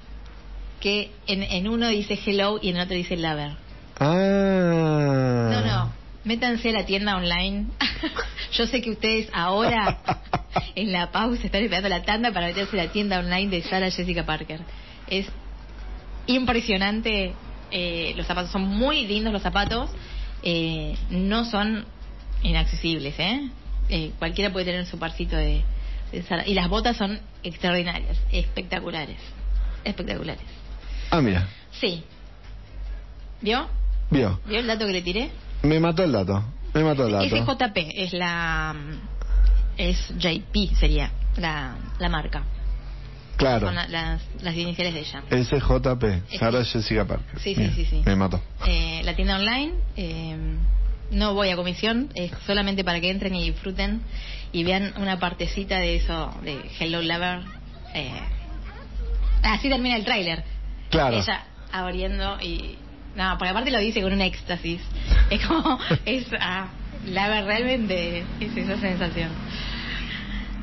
que 0.80 1.10
en, 1.26 1.42
en 1.42 1.68
uno 1.68 1.88
dice 1.88 2.18
hello 2.26 2.58
y 2.62 2.70
en 2.70 2.76
el 2.76 2.82
otro 2.82 2.96
dice 2.96 3.16
lover. 3.16 3.52
Ah. 3.98 5.48
No, 5.52 5.60
no, 5.66 5.92
métanse 6.24 6.68
a 6.70 6.72
la 6.72 6.86
tienda 6.86 7.16
online. 7.16 7.66
Yo 8.52 8.66
sé 8.66 8.80
que 8.82 8.90
ustedes 8.90 9.28
ahora, 9.32 9.98
en 10.74 10.92
la 10.92 11.10
pausa, 11.12 11.42
están 11.44 11.62
esperando 11.62 11.88
la 11.88 12.02
tanda 12.02 12.32
para 12.32 12.46
meterse 12.48 12.78
a 12.80 12.84
la 12.84 12.92
tienda 12.92 13.18
online 13.20 13.48
de 13.50 13.62
Sara 13.62 13.90
Jessica 13.90 14.24
Parker. 14.24 14.60
Es 15.08 15.26
impresionante. 16.26 17.34
eh, 17.70 18.14
los 18.16 18.26
zapatos 18.26 18.50
son 18.52 18.62
muy 18.62 19.06
lindos 19.06 19.32
los 19.32 19.42
zapatos. 19.42 19.90
eh, 20.42 20.96
no 21.10 21.44
son 21.44 21.84
inaccesibles, 22.42 23.14
¿eh? 23.18 23.48
Eh, 23.88 24.12
Cualquiera 24.18 24.52
puede 24.52 24.66
tener 24.66 24.84
su 24.86 24.98
parcito 24.98 25.36
de, 25.36 25.62
de 26.12 26.22
Zara. 26.22 26.46
Y 26.46 26.54
las 26.54 26.68
botas 26.68 26.96
son 26.96 27.20
extraordinarias, 27.46 28.18
espectaculares. 28.32 29.18
Espectaculares. 29.84 30.44
Ah, 31.10 31.20
mira. 31.20 31.46
Sí. 31.80 32.02
¿Vio? 33.40 33.68
Vio. 34.10 34.40
¿Vio 34.46 34.58
el 34.60 34.66
dato 34.66 34.86
que 34.86 34.92
le 34.92 35.02
tiré? 35.02 35.30
Me 35.62 35.78
mató 35.80 36.02
el 36.04 36.12
dato. 36.12 36.42
Me 36.74 36.82
mató 36.84 37.06
el 37.06 37.12
dato. 37.12 37.24
SJP 37.24 37.76
es 37.94 38.12
la. 38.12 38.74
Es 39.76 40.08
JP, 40.18 40.74
sería 40.78 41.10
la, 41.36 41.76
la 41.98 42.08
marca. 42.08 42.42
Claro. 43.36 43.66
Son 43.66 43.74
la- 43.74 43.86
las, 43.88 44.22
las 44.42 44.54
iniciales 44.56 44.94
de 44.94 45.00
ella. 45.00 45.22
SJP. 45.30 46.38
Sara 46.38 46.64
Jessica 46.64 47.04
Parker. 47.04 47.38
Sí, 47.40 47.54
sí, 47.54 47.70
sí, 47.74 47.84
sí. 47.84 48.02
Me 48.04 48.16
mató. 48.16 48.40
Eh, 48.66 49.02
la 49.04 49.14
tienda 49.14 49.36
online, 49.36 49.74
eh, 49.96 50.36
no 51.10 51.34
voy 51.34 51.50
a 51.50 51.56
comisión, 51.56 52.10
es 52.14 52.32
solamente 52.46 52.84
para 52.84 53.00
que 53.00 53.10
entren 53.10 53.34
y 53.34 53.50
disfruten 53.50 54.02
y 54.52 54.64
vean 54.64 54.94
una 54.98 55.18
partecita 55.18 55.78
de 55.78 55.96
eso, 55.96 56.34
de 56.42 56.60
Hello 56.78 57.02
Lover. 57.02 57.40
Eh, 57.94 58.20
así 59.42 59.68
termina 59.68 59.96
el 59.96 60.04
tráiler. 60.04 60.44
Claro. 60.90 61.18
Ella 61.18 61.44
abriendo 61.72 62.40
y... 62.40 62.76
No, 63.14 63.36
porque 63.38 63.50
aparte 63.50 63.70
lo 63.70 63.78
dice 63.78 64.02
con 64.02 64.12
un 64.12 64.20
éxtasis. 64.20 64.80
Es 65.30 65.44
como... 65.44 65.78
Es, 66.04 66.26
ah, 66.40 66.68
Lover 67.06 67.44
realmente 67.44 68.24
es 68.40 68.56
esa 68.56 68.78
sensación. 68.78 69.30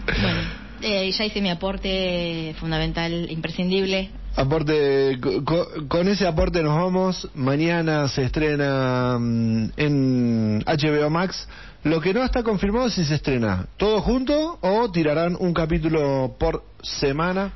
Bueno, 0.06 0.41
eh, 0.82 1.12
ya 1.12 1.26
hice 1.26 1.41
mi 1.41 1.50
aporte 1.50 2.56
fundamental, 2.60 3.30
imprescindible. 3.30 4.10
Aporte, 4.36 5.20
co- 5.22 5.44
co- 5.46 5.68
con 5.88 6.08
ese 6.08 6.26
aporte 6.26 6.64
nos 6.64 6.76
vamos. 6.76 7.30
Mañana 7.36 8.08
se 8.08 8.24
estrena 8.24 9.18
mm, 9.20 9.70
en 9.78 10.64
HBO 10.66 11.10
Max. 11.10 11.48
Lo 11.84 12.02
que 12.02 12.14
no 12.14 12.24
está 12.24 12.42
confirmado 12.44 12.88
es 12.88 12.94
si 12.94 13.06
se 13.06 13.16
estrena 13.16 13.68
todo 13.78 14.02
junto 14.02 14.58
o 14.62 14.90
tirarán 14.92 15.36
un 15.40 15.54
capítulo 15.54 16.36
por 16.40 16.64
semana. 16.82 17.52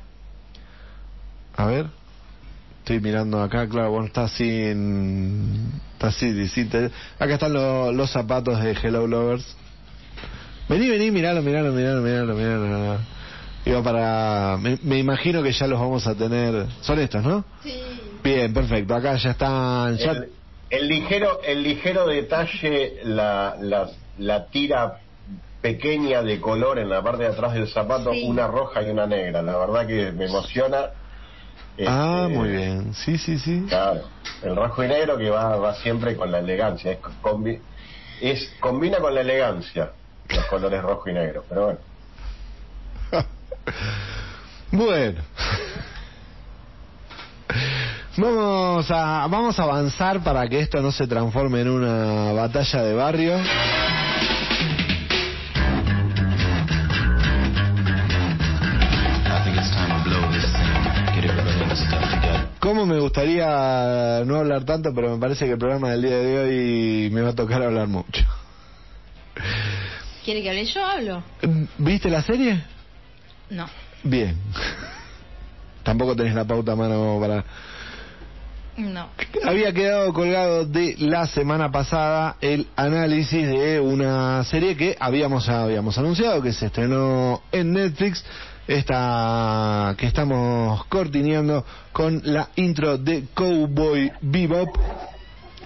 A 1.56 1.66
ver. 1.66 1.86
Estoy 2.80 3.00
mirando 3.00 3.42
acá, 3.42 3.68
claro, 3.68 3.90
bueno, 3.90 4.06
está 4.06 4.28
sin... 4.28 5.72
Está 5.94 6.10
sí, 6.12 6.64
te- 6.66 6.90
Acá 7.18 7.34
están 7.34 7.52
lo- 7.52 7.92
los 7.92 8.10
zapatos 8.10 8.62
de 8.62 8.70
Hello 8.72 9.06
Lovers. 9.06 9.56
Vení, 10.68 10.88
vení, 10.88 11.10
miralo, 11.10 11.42
miralo, 11.42 11.72
miralo, 11.72 12.00
miralo, 12.02 12.34
miralo. 12.34 12.98
Digo, 13.68 13.82
para... 13.82 14.56
Me, 14.58 14.78
me 14.82 14.98
imagino 14.98 15.42
que 15.42 15.52
ya 15.52 15.66
los 15.66 15.78
vamos 15.78 16.06
a 16.06 16.14
tener... 16.14 16.66
Son 16.80 16.98
estos, 16.98 17.22
¿no? 17.22 17.44
Sí. 17.62 17.78
Bien, 18.24 18.52
perfecto. 18.54 18.94
Acá 18.94 19.16
ya 19.16 19.30
están... 19.32 19.96
Ya... 19.98 20.12
El, 20.12 20.32
el 20.70 20.88
ligero 20.88 21.40
el 21.44 21.62
ligero 21.62 22.06
detalle, 22.06 22.94
la, 23.04 23.56
la, 23.60 23.88
la 24.16 24.46
tira 24.48 25.00
pequeña 25.60 26.22
de 26.22 26.40
color 26.40 26.78
en 26.78 26.88
la 26.88 27.02
parte 27.02 27.24
de 27.24 27.28
atrás 27.30 27.52
del 27.54 27.68
zapato, 27.68 28.12
Sí. 28.12 28.24
una 28.24 28.46
roja 28.46 28.82
y 28.82 28.90
una 28.90 29.06
negra. 29.06 29.42
La 29.42 29.56
verdad 29.58 29.86
que 29.86 30.12
me 30.12 30.26
emociona. 30.26 30.86
Ah, 31.86 32.22
Este, 32.26 32.38
muy 32.38 32.48
bien. 32.48 32.94
Sí, 32.94 33.18
sí, 33.18 33.38
sí. 33.38 33.64
Claro, 33.68 34.02
el 34.42 34.56
rojo 34.56 34.82
y 34.84 34.88
negro 34.88 35.16
que 35.18 35.28
va, 35.30 35.56
va 35.56 35.74
siempre 35.74 36.16
con 36.16 36.32
la 36.32 36.38
elegancia. 36.38 36.92
Es, 36.92 36.98
combi- 37.22 37.60
es 38.22 38.50
combina 38.60 38.98
con 38.98 39.14
la 39.14 39.20
elegancia 39.20 39.92
los 40.28 40.44
colores 40.46 40.80
rojo 40.82 41.08
y 41.10 41.12
negro. 41.12 41.44
Pero 41.48 41.64
bueno. 41.66 41.80
Bueno. 44.70 45.22
Vamos 48.16 48.90
a, 48.90 49.26
vamos 49.28 49.58
a 49.58 49.62
avanzar 49.62 50.22
para 50.24 50.48
que 50.48 50.60
esto 50.60 50.82
no 50.82 50.90
se 50.90 51.06
transforme 51.06 51.60
en 51.60 51.68
una 51.68 52.32
batalla 52.32 52.82
de 52.82 52.94
barrio. 52.94 53.38
Como 62.60 62.84
me 62.84 62.98
gustaría 62.98 64.22
no 64.26 64.36
hablar 64.36 64.64
tanto, 64.64 64.90
pero 64.94 65.14
me 65.14 65.20
parece 65.20 65.46
que 65.46 65.52
el 65.52 65.58
programa 65.58 65.90
del 65.90 66.02
día 66.02 66.18
de 66.18 66.38
hoy 66.38 67.10
me 67.10 67.22
va 67.22 67.30
a 67.30 67.34
tocar 67.34 67.62
hablar 67.62 67.86
mucho. 67.86 68.26
¿Quiere 70.24 70.42
que 70.42 70.50
hable 70.50 70.64
yo? 70.66 70.84
Hablo. 70.84 71.22
¿Viste 71.78 72.10
la 72.10 72.20
serie? 72.20 72.62
No. 73.50 73.66
Bien. 74.02 74.36
Tampoco 75.82 76.14
tenés 76.14 76.34
la 76.34 76.44
pauta 76.44 76.72
a 76.72 76.76
mano 76.76 77.18
para... 77.20 77.44
No. 78.76 79.08
Había 79.44 79.72
quedado 79.72 80.12
colgado 80.12 80.64
de 80.64 80.94
la 80.98 81.26
semana 81.26 81.72
pasada 81.72 82.36
el 82.40 82.68
análisis 82.76 83.44
de 83.48 83.80
una 83.80 84.44
serie 84.44 84.76
que 84.76 84.96
habíamos 85.00 85.48
habíamos 85.48 85.98
anunciado 85.98 86.40
que 86.40 86.52
se 86.52 86.66
estrenó 86.66 87.42
en 87.50 87.72
Netflix 87.72 88.24
esta 88.68 89.96
que 89.98 90.06
estamos 90.06 90.84
cortineando 90.86 91.64
con 91.90 92.20
la 92.22 92.50
intro 92.54 92.98
de 92.98 93.24
Cowboy 93.34 94.12
Bebop. 94.20 94.76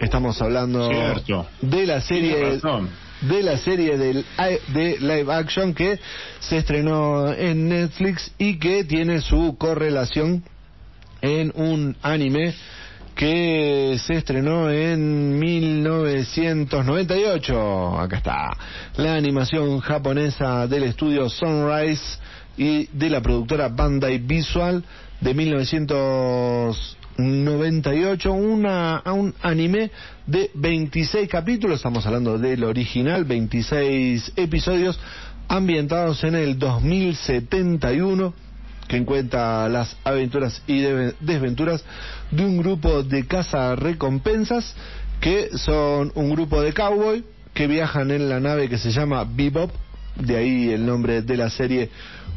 Estamos 0.00 0.40
hablando 0.40 0.88
Cierto. 0.88 1.46
de 1.60 1.86
la 1.86 2.00
serie. 2.00 2.60
De 3.22 3.42
la 3.42 3.56
serie 3.58 3.98
del, 3.98 4.24
de 4.68 4.98
live 5.00 5.32
action 5.32 5.74
que 5.74 5.98
se 6.40 6.58
estrenó 6.58 7.32
en 7.32 7.68
Netflix 7.68 8.30
y 8.38 8.58
que 8.58 8.84
tiene 8.84 9.20
su 9.20 9.56
correlación 9.58 10.44
en 11.20 11.50
un 11.54 11.96
anime 12.02 12.54
que 13.14 14.00
se 14.04 14.14
estrenó 14.14 14.70
en 14.70 15.38
1998. 15.38 18.00
Acá 18.00 18.16
está. 18.16 18.56
La 18.96 19.14
animación 19.14 19.78
japonesa 19.80 20.66
del 20.66 20.84
estudio 20.84 21.28
Sunrise 21.28 22.18
y 22.56 22.86
de 22.86 23.10
la 23.10 23.20
productora 23.20 23.68
Bandai 23.68 24.16
Visual 24.18 24.82
de 25.20 25.34
1998. 25.34 27.01
Una, 27.18 28.96
a 28.96 29.12
un 29.12 29.34
anime 29.42 29.90
de 30.26 30.50
26 30.54 31.28
capítulos. 31.28 31.76
Estamos 31.76 32.06
hablando 32.06 32.38
del 32.38 32.64
original, 32.64 33.24
26 33.24 34.32
episodios 34.36 34.98
ambientados 35.48 36.24
en 36.24 36.34
el 36.34 36.58
2071 36.58 38.34
que 38.88 38.96
encuentra 38.96 39.68
las 39.68 39.96
aventuras 40.04 40.62
y 40.66 40.80
desventuras 40.80 41.84
de 42.30 42.44
un 42.44 42.58
grupo 42.58 43.02
de 43.02 43.26
caza 43.26 43.76
recompensas 43.76 44.74
que 45.20 45.50
son 45.56 46.12
un 46.14 46.30
grupo 46.30 46.60
de 46.60 46.72
cowboy 46.72 47.24
que 47.54 47.66
viajan 47.66 48.10
en 48.10 48.28
la 48.28 48.40
nave 48.40 48.68
que 48.68 48.78
se 48.78 48.90
llama 48.90 49.24
Bebop, 49.24 49.70
de 50.16 50.36
ahí 50.36 50.70
el 50.70 50.84
nombre 50.84 51.22
de 51.22 51.36
la 51.36 51.48
serie 51.48 51.90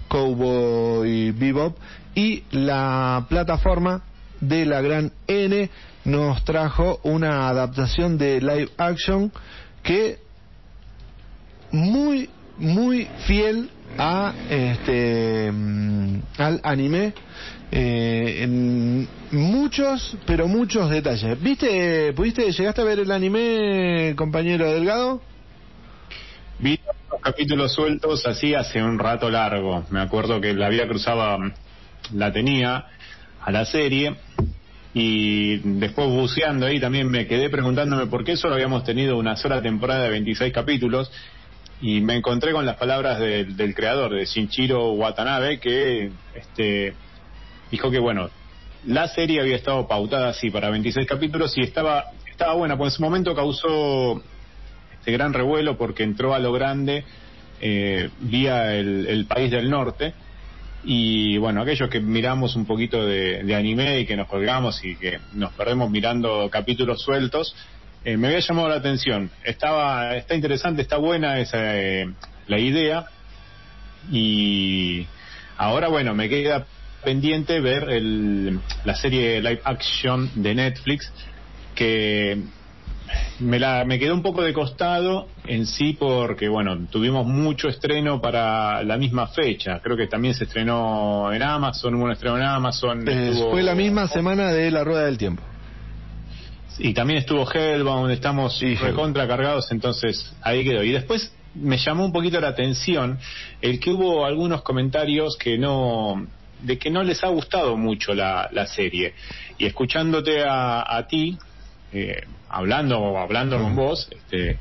Cowboy 0.07 1.32
Bebop 1.32 1.78
y 2.13 2.43
la 2.51 3.26
plataforma 3.28 4.03
de 4.47 4.65
la 4.65 4.81
gran 4.81 5.11
N 5.27 5.69
nos 6.05 6.43
trajo 6.45 6.99
una 7.03 7.49
adaptación 7.49 8.17
de 8.17 8.39
live 8.41 8.69
action 8.77 9.31
que 9.83 10.19
muy 11.71 12.29
muy 12.57 13.07
fiel 13.25 13.69
a 13.97 14.33
este 14.49 15.51
mm, 15.51 16.19
al 16.37 16.61
anime 16.63 17.13
eh, 17.71 18.39
en 18.43 19.07
muchos 19.31 20.17
pero 20.25 20.47
muchos 20.47 20.89
detalles. 20.89 21.41
Viste 21.41 22.13
pudiste 22.13 22.51
llegaste 22.51 22.81
a 22.81 22.85
ver 22.85 22.99
el 22.99 23.11
anime 23.11 24.13
compañero 24.15 24.71
delgado 24.71 25.21
Vi 26.59 26.79
los 27.11 27.21
capítulos 27.21 27.73
sueltos 27.73 28.25
así 28.25 28.53
hace 28.53 28.81
un 28.81 28.97
rato 28.97 29.29
largo. 29.29 29.85
Me 29.89 29.99
acuerdo 29.99 30.39
que 30.39 30.53
la 30.53 30.69
vida 30.69 30.87
cruzaba 30.87 31.37
la 32.13 32.31
tenía 32.31 32.85
a 33.45 33.51
la 33.51 33.65
serie. 33.65 34.15
Y 34.93 35.57
después 35.79 36.07
buceando 36.07 36.65
ahí 36.65 36.79
también 36.79 37.09
me 37.09 37.27
quedé 37.27 37.49
preguntándome 37.49 38.07
por 38.07 38.23
qué 38.23 38.37
solo 38.37 38.55
habíamos 38.55 38.83
tenido 38.85 39.17
una 39.17 39.35
sola 39.35 39.61
temporada 39.61 40.03
de 40.05 40.09
26 40.09 40.53
capítulos. 40.53 41.11
Y 41.81 41.99
me 41.99 42.15
encontré 42.15 42.53
con 42.53 42.65
las 42.65 42.77
palabras 42.77 43.19
del- 43.19 43.57
del 43.57 43.75
creador, 43.75 44.13
de 44.13 44.25
Shinjiro 44.25 44.93
Watanabe, 44.93 45.59
que 45.59 46.09
este, 46.33 46.93
dijo 47.69 47.91
que 47.91 47.99
bueno, 47.99 48.29
la 48.85 49.07
serie 49.09 49.41
había 49.41 49.57
estado 49.57 49.85
pautada 49.87 50.29
así 50.29 50.49
para 50.49 50.69
26 50.69 51.05
capítulos 51.05 51.57
y 51.57 51.61
estaba, 51.61 52.05
estaba 52.31 52.53
buena, 52.53 52.77
pues 52.77 52.93
en 52.93 52.97
su 52.97 53.03
momento 53.03 53.35
causó 53.35 54.23
este 54.99 55.11
gran 55.11 55.33
revuelo 55.33 55.77
porque 55.77 56.03
entró 56.03 56.33
a 56.33 56.39
lo 56.39 56.53
grande 56.53 57.03
eh, 57.61 58.09
vía 58.21 58.73
el 58.75 59.25
país 59.27 59.51
del 59.51 59.69
norte 59.69 60.13
y 60.86 61.38
bueno, 61.38 61.61
aquellos 61.61 61.89
que 61.89 61.99
miramos 61.99 62.55
un 62.55 62.65
poquito 62.65 63.05
de, 63.05 63.43
de 63.43 63.55
anime 63.55 63.99
y 63.99 64.05
que 64.05 64.15
nos 64.15 64.27
colgamos 64.27 64.83
y 64.86 64.95
que 64.95 65.19
nos 65.33 65.51
perdemos 65.53 65.89
mirando 65.89 66.47
capítulos 66.51 67.01
sueltos, 67.01 67.55
eh, 68.05 68.17
me 68.17 68.27
había 68.27 68.39
llamado 68.39 68.69
la 68.69 68.75
atención. 68.75 69.31
Estaba, 69.43 70.15
está 70.15 70.36
interesante, 70.36 70.83
está 70.83 70.97
buena 70.97 71.39
esa 71.39 71.75
eh, 71.75 72.07
la 72.45 72.59
idea 72.59 73.07
y 74.11 75.07
ahora 75.57 75.88
bueno, 75.88 76.13
me 76.13 76.29
queda 76.29 76.67
pendiente 77.03 77.59
ver 77.59 77.89
el, 77.89 78.59
la 78.83 78.95
serie 78.95 79.41
live 79.41 79.61
action 79.63 80.29
de 80.36 80.53
Netflix 80.53 81.11
que 81.73 82.38
me 83.39 83.59
la 83.59 83.83
me 83.85 83.99
quedó 83.99 84.13
un 84.13 84.21
poco 84.21 84.41
de 84.41 84.53
costado 84.53 85.27
en 85.45 85.65
sí 85.65 85.93
porque 85.99 86.47
bueno 86.49 86.87
tuvimos 86.89 87.25
mucho 87.25 87.67
estreno 87.67 88.21
para 88.21 88.83
la 88.83 88.97
misma 88.97 89.27
fecha. 89.27 89.79
Creo 89.81 89.95
que 89.97 90.07
también 90.07 90.33
se 90.33 90.45
estrenó 90.45 91.31
en 91.33 91.43
Amazon 91.43 91.95
hubo 91.95 92.05
un 92.05 92.11
estreno 92.11 92.37
en 92.37 92.43
Amazon 92.43 93.07
Eh, 93.07 93.29
estuvo- 93.31 93.51
fue 93.51 93.63
la 93.63 93.75
misma 93.75 94.07
semana 94.07 94.51
de 94.51 94.71
la 94.71 94.83
Rueda 94.83 95.05
del 95.05 95.17
Tiempo. 95.17 95.43
y 96.77 96.93
también 96.93 97.19
estuvo 97.19 97.49
Hellbound 97.49 98.11
estamos 98.11 98.57
Sí, 98.57 98.75
recontra 98.75 99.25
cargados 99.27 99.71
entonces 99.71 100.33
ahí 100.41 100.63
quedó. 100.65 100.83
Y 100.83 100.91
después 100.91 101.33
me 101.53 101.77
llamó 101.77 102.03
un 102.03 102.11
poquito 102.11 102.41
la 102.41 102.49
atención 102.49 103.17
el 103.61 103.79
que 103.79 103.91
hubo 103.91 104.25
algunos 104.25 104.61
comentarios 104.61 105.37
que 105.37 105.57
no 105.57 106.27
de 106.61 106.77
que 106.77 106.89
no 106.89 107.01
les 107.03 107.23
ha 107.23 107.27
gustado 107.29 107.77
mucho 107.77 108.13
la, 108.13 108.49
la 108.51 108.65
serie. 108.65 109.13
Y 109.57 109.65
escuchándote 109.67 110.43
a, 110.43 110.97
a 110.97 111.07
ti 111.07 111.37
eh, 111.95 112.23
hablando 112.49 113.17
hablando 113.17 113.57
con 113.57 113.75
vos 113.75 114.09
este 114.11 114.59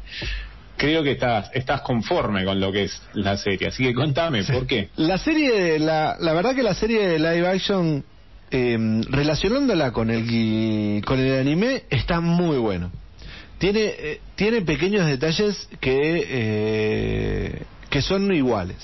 creo 0.76 1.02
que 1.02 1.12
estás 1.12 1.50
estás 1.54 1.80
conforme 1.82 2.44
con 2.44 2.60
lo 2.60 2.72
que 2.72 2.84
es 2.84 3.02
la 3.12 3.36
serie 3.36 3.68
así 3.68 3.84
que 3.84 3.94
contame 3.94 4.42
por 4.44 4.66
qué 4.66 4.88
La 4.96 5.18
serie, 5.18 5.78
la, 5.78 6.16
la 6.20 6.32
verdad 6.32 6.54
que 6.54 6.62
la 6.62 6.74
serie 6.74 7.06
de 7.06 7.18
live 7.18 7.46
action, 7.46 8.04
eh, 8.50 8.76
relacionándola 9.08 9.92
con 9.92 10.10
el, 10.10 11.02
con 11.04 11.18
el 11.18 11.38
anime, 11.40 11.84
está 11.90 12.20
muy 12.20 12.58
bueno. 12.58 12.90
Tiene, 13.58 13.80
eh, 13.84 14.20
tiene 14.36 14.62
pequeños 14.62 15.06
detalles 15.06 15.68
que, 15.80 16.26
eh, 16.28 17.62
que 17.90 18.02
son 18.02 18.32
iguales. 18.32 18.76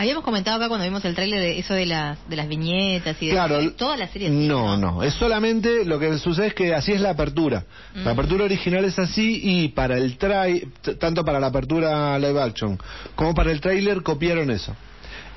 Habíamos 0.00 0.22
comentado 0.22 0.56
acá 0.58 0.68
cuando 0.68 0.84
vimos 0.84 1.04
el 1.04 1.14
tráiler 1.16 1.40
de 1.40 1.58
eso 1.58 1.74
de 1.74 1.84
las, 1.84 2.18
de 2.28 2.36
las 2.36 2.46
viñetas 2.48 3.20
y 3.20 3.26
de 3.26 3.32
Claro, 3.32 3.72
toda 3.72 3.96
la 3.96 4.06
serie. 4.06 4.28
así, 4.28 4.36
No, 4.46 4.76
no, 4.76 5.02
es 5.02 5.12
solamente 5.14 5.84
lo 5.84 5.98
que 5.98 6.16
sucede 6.18 6.46
es 6.46 6.54
que 6.54 6.72
así 6.72 6.92
es 6.92 7.00
la 7.00 7.10
apertura. 7.10 7.64
La 7.94 8.04
Mm. 8.04 8.08
apertura 8.08 8.44
original 8.44 8.84
es 8.84 8.96
así 8.98 9.40
y 9.42 9.68
para 9.68 9.96
el 9.98 10.16
trai 10.16 10.68
tanto 11.00 11.24
para 11.24 11.40
la 11.40 11.48
apertura 11.48 12.16
live 12.18 12.40
action 12.40 12.78
como 13.16 13.34
para 13.34 13.50
el 13.50 13.60
tráiler 13.60 14.02
copiaron 14.04 14.50
eso. 14.52 14.72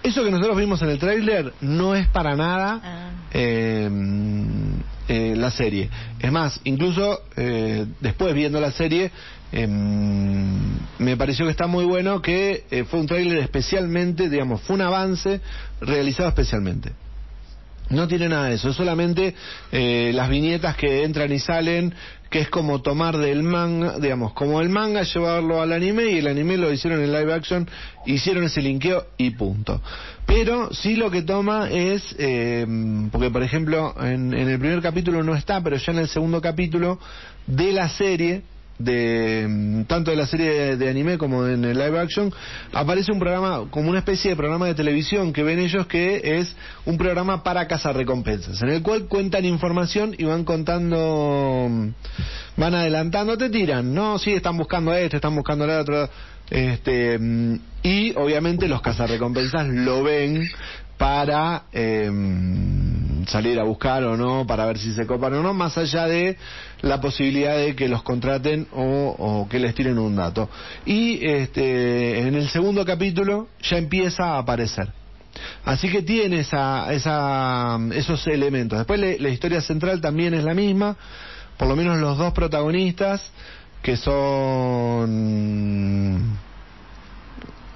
Eso 0.04 0.24
que 0.24 0.30
nosotros 0.32 0.58
vimos 0.58 0.80
en 0.84 0.90
el 0.92 1.00
tráiler 1.00 1.54
no 1.62 1.96
es 1.96 2.08
para 2.08 2.36
nada 2.36 2.80
Ah. 2.84 3.10
eh, 3.34 3.90
eh, 5.08 5.34
la 5.36 5.50
serie. 5.52 5.90
Es 6.20 6.32
más, 6.32 6.60
incluso 6.64 7.22
eh, 7.36 7.86
después 8.00 8.34
viendo 8.34 8.60
la 8.62 8.72
serie, 8.72 9.12
eh, 9.52 9.68
me 9.68 11.18
pareció 11.18 11.46
que 11.46 11.52
está 11.52 11.68
muy 11.68 11.86
bueno 11.86 12.22
que 12.22 12.66
eh, 12.72 12.84
fue 12.86 13.00
un 13.00 13.08
tráiler 13.08 13.40
especialmente, 13.40 14.30
digamos, 14.30 14.62
fue 14.62 14.76
un 14.76 14.82
avance 14.82 15.42
realizado 15.82 16.30
especialmente. 16.30 16.92
No 17.90 18.08
tiene 18.08 18.30
nada 18.30 18.48
de 18.48 18.56
eso, 18.56 18.70
es 18.70 18.76
solamente 18.78 19.36
eh, 19.72 20.12
las 20.14 20.30
viñetas 20.30 20.78
que 20.78 21.04
entran 21.04 21.32
y 21.34 21.40
salen, 21.40 21.94
que 22.30 22.40
es 22.40 22.50
como 22.50 22.82
tomar 22.82 23.18
del 23.18 23.44
manga, 23.44 24.00
digamos, 24.00 24.32
como 24.32 24.62
el 24.62 24.70
manga, 24.70 25.04
llevarlo 25.04 25.62
al 25.62 25.74
anime 25.74 26.06
y 26.06 26.20
el 26.20 26.28
anime 26.28 26.56
lo 26.56 26.72
hicieron 26.72 27.04
en 27.04 27.12
live 27.12 27.34
action, 27.34 27.70
hicieron 28.06 28.46
ese 28.46 28.62
linkeo 28.62 29.08
y 29.18 29.32
punto. 29.32 29.82
Pero 30.26 30.74
sí 30.74 30.96
lo 30.96 31.12
que 31.12 31.24
toma 31.24 31.70
es, 31.70 32.16
eh, 32.18 32.66
porque 33.12 33.30
por 33.30 33.44
ejemplo 33.44 33.94
en, 34.02 34.34
en 34.34 34.48
el 34.48 34.60
primer 34.60 34.82
capítulo 34.82 35.22
no 35.24 35.36
está, 35.36 35.62
pero 35.62 35.76
ya 35.76 35.92
en 35.92 36.00
el 36.00 36.08
segundo 36.08 36.40
capítulo 36.40 36.98
de 37.46 37.74
la 37.74 37.90
serie, 37.90 38.44
de 38.84 39.46
mm, 39.48 39.84
tanto 39.84 40.12
de 40.12 40.18
la 40.18 40.26
serie 40.26 40.78
de, 40.78 40.90
anime 40.90 41.18
como 41.18 41.48
en 41.48 41.64
el 41.66 41.78
live 41.78 42.00
action 42.00 42.34
aparece 42.74 43.12
un 43.12 43.20
programa 43.20 43.70
como 43.70 43.90
una 43.90 44.00
especie 44.00 44.32
de 44.32 44.36
programa 44.36 44.68
de 44.68 44.76
televisión 44.76 45.34
que 45.34 45.44
ven 45.44 45.60
ellos 45.60 45.88
que 45.88 46.40
es 46.40 46.56
un 46.86 46.98
programa 46.98 47.44
para 47.44 47.68
cazar 47.68 47.96
recompensas 47.96 48.62
en 48.62 48.70
el 48.70 48.82
cual 48.82 49.06
cuentan 49.08 49.46
información 49.46 50.16
y 50.18 50.24
van 50.26 50.44
contando 50.44 51.68
mm, 51.70 51.90
van 52.58 52.76
adelantando 52.76 53.38
te 53.38 53.50
tiran 53.50 53.94
no 53.94 54.20
sí 54.20 54.34
están 54.34 54.58
buscando 54.58 54.94
esto 54.94 55.18
están 55.18 55.36
buscando 55.36 55.66
el 55.66 55.72
otro 55.72 56.10
este 56.50 57.18
mm, 57.18 57.60
y 57.84 58.14
obviamente 58.16 58.68
los 58.68 58.82
cazarrecompensas 58.82 59.68
lo 59.68 60.04
ven 60.04 60.48
para 60.98 61.64
eh, 61.72 62.10
salir 63.28 63.60
a 63.60 63.64
buscar 63.64 64.04
o 64.04 64.16
no, 64.18 64.46
para 64.48 64.66
ver 64.66 64.78
si 64.78 64.94
se 64.94 65.06
copan 65.06 65.34
o 65.36 65.42
no, 65.44 65.54
más 65.54 65.78
allá 65.78 66.08
de 66.08 66.38
la 66.82 67.00
posibilidad 67.02 67.56
de 67.58 67.76
que 67.76 67.88
los 67.88 68.04
contraten 68.04 68.68
o, 68.74 69.16
o 69.18 69.48
que 69.50 69.60
les 69.60 69.74
tiren 69.76 69.98
un 70.00 70.16
dato. 70.16 70.50
Y 70.86 71.26
este, 71.26 72.20
en 72.20 72.36
el 72.36 72.50
segundo 72.50 72.86
capítulo 72.86 73.48
ya 73.62 73.78
empieza 73.78 74.24
a 74.36 74.38
aparecer. 74.40 74.90
Así 75.66 75.90
que 75.90 76.02
tiene 76.02 76.40
esa, 76.42 76.92
esa, 76.94 77.80
esos 77.94 78.26
elementos. 78.28 78.78
Después 78.80 79.00
le- 79.00 79.18
la 79.20 79.30
historia 79.30 79.62
central 79.62 80.02
también 80.02 80.34
es 80.34 80.44
la 80.44 80.54
misma, 80.54 80.98
por 81.58 81.68
lo 81.68 81.76
menos 81.76 82.00
los 82.00 82.18
dos 82.18 82.34
protagonistas, 82.34 83.22
que 83.82 83.96
son 84.92 86.38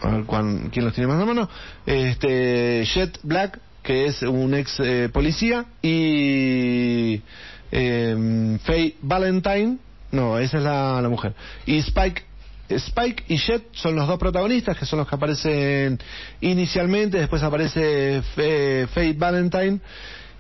a 0.02 0.10
ver 0.10 0.26
quién 0.72 0.86
los 0.86 0.94
tiene 0.94 1.08
más 1.08 1.20
a 1.22 1.26
mano 1.26 1.50
este 1.86 2.84
Jet 2.94 3.18
Black 3.24 3.60
que 3.86 4.06
es 4.06 4.22
un 4.24 4.54
ex 4.56 4.80
eh, 4.80 5.10
policía 5.14 5.66
y 5.82 7.22
eh, 7.72 8.58
Faye 8.64 8.96
Valentine 9.02 9.78
no 10.12 10.38
esa 10.40 10.58
es 10.58 10.64
la, 10.64 11.08
mujer 11.10 11.34
y 11.66 11.78
Spike 11.78 12.24
Spike 12.68 13.26
y 13.28 13.38
Jet 13.38 13.64
son 13.74 13.96
los 13.96 14.08
dos 14.08 14.18
protagonistas 14.18 14.78
que 14.78 14.86
son 14.86 15.00
los 15.00 15.08
que 15.08 15.16
aparecen 15.16 16.00
inicialmente 16.42 17.20
después 17.20 17.44
aparece 17.44 18.22
Fe- 18.36 18.88
Faye 18.94 19.14
Valentine 19.14 19.80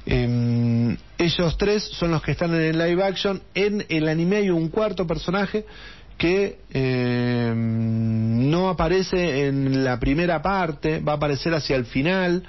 eh, 0.07 0.97
ellos 1.17 1.57
tres 1.57 1.83
son 1.83 2.11
los 2.11 2.21
que 2.21 2.31
están 2.31 2.53
en 2.53 2.61
el 2.61 2.77
live 2.77 3.03
action. 3.03 3.41
En 3.55 3.83
el 3.89 4.07
anime 4.07 4.37
hay 4.37 4.49
un 4.49 4.69
cuarto 4.69 5.07
personaje 5.07 5.65
que 6.17 6.59
eh, 6.71 7.53
no 7.55 8.69
aparece 8.69 9.47
en 9.47 9.83
la 9.83 9.99
primera 9.99 10.41
parte, 10.41 10.99
va 10.99 11.13
a 11.13 11.15
aparecer 11.15 11.53
hacia 11.53 11.75
el 11.75 11.85
final. 11.85 12.43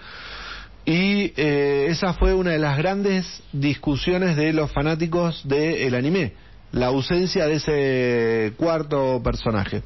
Y 0.87 1.33
eh, 1.37 1.89
esa 1.91 2.15
fue 2.15 2.33
una 2.33 2.53
de 2.53 2.59
las 2.59 2.79
grandes 2.79 3.43
discusiones 3.53 4.37
de 4.37 4.53
los 4.53 4.71
fanáticos 4.71 5.47
del 5.47 5.95
anime, 5.95 6.33
la 6.73 6.87
ausencia 6.87 7.47
de 7.47 7.55
ese 7.55 8.53
cuarto 8.57 9.21
personaje. 9.23 9.83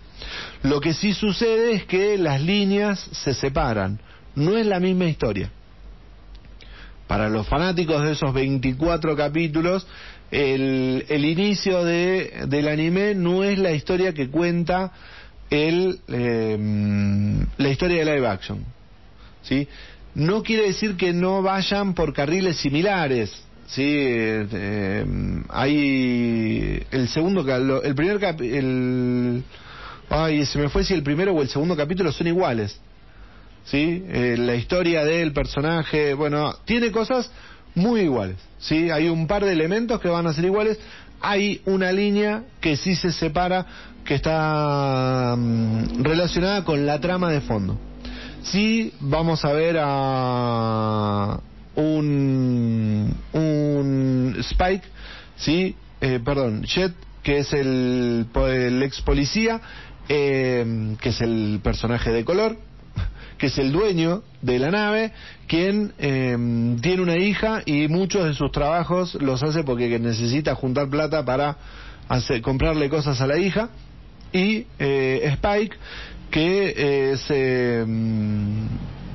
Lo 0.62 0.80
que 0.80 0.92
sí 0.92 1.14
sucede 1.14 1.72
es 1.72 1.84
que 1.86 2.18
las 2.18 2.40
líneas 2.40 3.00
se 3.12 3.34
separan, 3.34 3.98
no 4.34 4.56
es 4.56 4.66
la 4.66 4.78
misma 4.78 5.06
historia 5.06 5.50
para 7.10 7.28
los 7.28 7.48
fanáticos 7.48 8.04
de 8.04 8.12
esos 8.12 8.32
24 8.32 9.16
capítulos, 9.16 9.84
el, 10.30 11.04
el 11.08 11.24
inicio 11.24 11.82
de, 11.82 12.44
del 12.46 12.68
anime 12.68 13.16
no 13.16 13.42
es 13.42 13.58
la 13.58 13.72
historia 13.72 14.14
que 14.14 14.30
cuenta 14.30 14.92
el, 15.50 15.98
eh, 16.06 16.56
la 17.58 17.68
historia 17.68 18.04
de 18.04 18.14
live 18.14 18.28
action. 18.28 18.64
¿sí? 19.42 19.66
No 20.14 20.42
quiere 20.42 20.64
decir 20.68 20.96
que 20.96 21.12
no 21.12 21.42
vayan 21.42 21.94
por 21.94 22.12
carriles 22.12 22.56
similares. 22.56 23.30
Sí, 23.66 23.84
eh, 23.86 24.46
eh, 24.52 25.06
hay 25.48 26.82
el 26.90 27.08
segundo, 27.08 27.44
el 27.82 27.94
primer 27.94 28.18
cap- 28.18 28.40
el, 28.40 29.44
ay, 30.08 30.44
se 30.46 30.58
me 30.58 30.68
fue 30.68 30.82
si 30.82 30.92
el 30.94 31.04
primero 31.04 31.32
o 31.32 31.40
el 31.42 31.48
segundo 31.48 31.76
capítulo 31.76 32.10
son 32.10 32.26
iguales. 32.26 32.80
¿sí? 33.64 34.02
Eh, 34.08 34.34
la 34.38 34.56
historia 34.56 35.04
del 35.04 35.32
personaje, 35.32 36.14
bueno, 36.14 36.54
tiene 36.64 36.90
cosas 36.90 37.30
muy 37.76 38.00
iguales, 38.00 38.36
¿sí? 38.58 38.90
Hay 38.90 39.08
un 39.08 39.28
par 39.28 39.44
de 39.44 39.52
elementos 39.52 40.00
que 40.00 40.08
van 40.08 40.26
a 40.26 40.32
ser 40.32 40.44
iguales, 40.46 40.78
hay 41.20 41.60
una 41.66 41.92
línea 41.92 42.42
que 42.60 42.76
sí 42.76 42.96
se 42.96 43.12
separa, 43.12 43.64
que 44.04 44.14
está 44.16 45.36
mm, 45.38 46.02
relacionada 46.02 46.64
con 46.64 46.84
la 46.84 46.98
trama 47.00 47.30
de 47.30 47.40
fondo. 47.42 47.78
Sí, 48.42 48.92
vamos 49.00 49.44
a 49.44 49.52
ver 49.52 49.76
a, 49.80 51.40
un, 51.76 53.16
Spike, 54.38 54.86
¿sí? 55.36 55.76
Eh, 56.00 56.20
perdón, 56.24 56.62
Jet, 56.64 56.92
que 57.22 57.38
es 57.38 57.52
el 57.52 58.26
ex 58.82 59.02
policía, 59.02 59.60
eh, 60.08 60.96
que 61.00 61.10
es 61.10 61.20
el 61.20 61.60
personaje 61.62 62.10
de 62.10 62.24
color, 62.24 62.56
que 63.38 63.46
es 63.46 63.58
el 63.58 63.70
dueño 63.70 64.24
de 64.42 64.58
la 64.58 64.72
nave, 64.72 65.12
quien 65.46 65.92
eh, 65.98 66.76
tiene 66.80 67.02
una 67.02 67.16
hija 67.16 67.62
y 67.64 67.86
muchos 67.86 68.24
de 68.24 68.34
sus 68.34 68.50
trabajos 68.50 69.14
los 69.20 69.42
hace 69.42 69.62
porque 69.62 70.00
necesita 70.00 70.56
juntar 70.56 70.88
plata 70.88 71.24
para 71.24 71.56
hacer, 72.08 72.42
comprarle 72.42 72.88
cosas 72.88 73.20
a 73.20 73.26
la 73.26 73.38
hija. 73.38 73.70
Y 74.32 74.66
eh, 74.78 75.20
Spike, 75.34 75.76
que 76.30 76.74
eh, 76.76 77.16
se, 77.18 77.84
mm, 77.86 78.66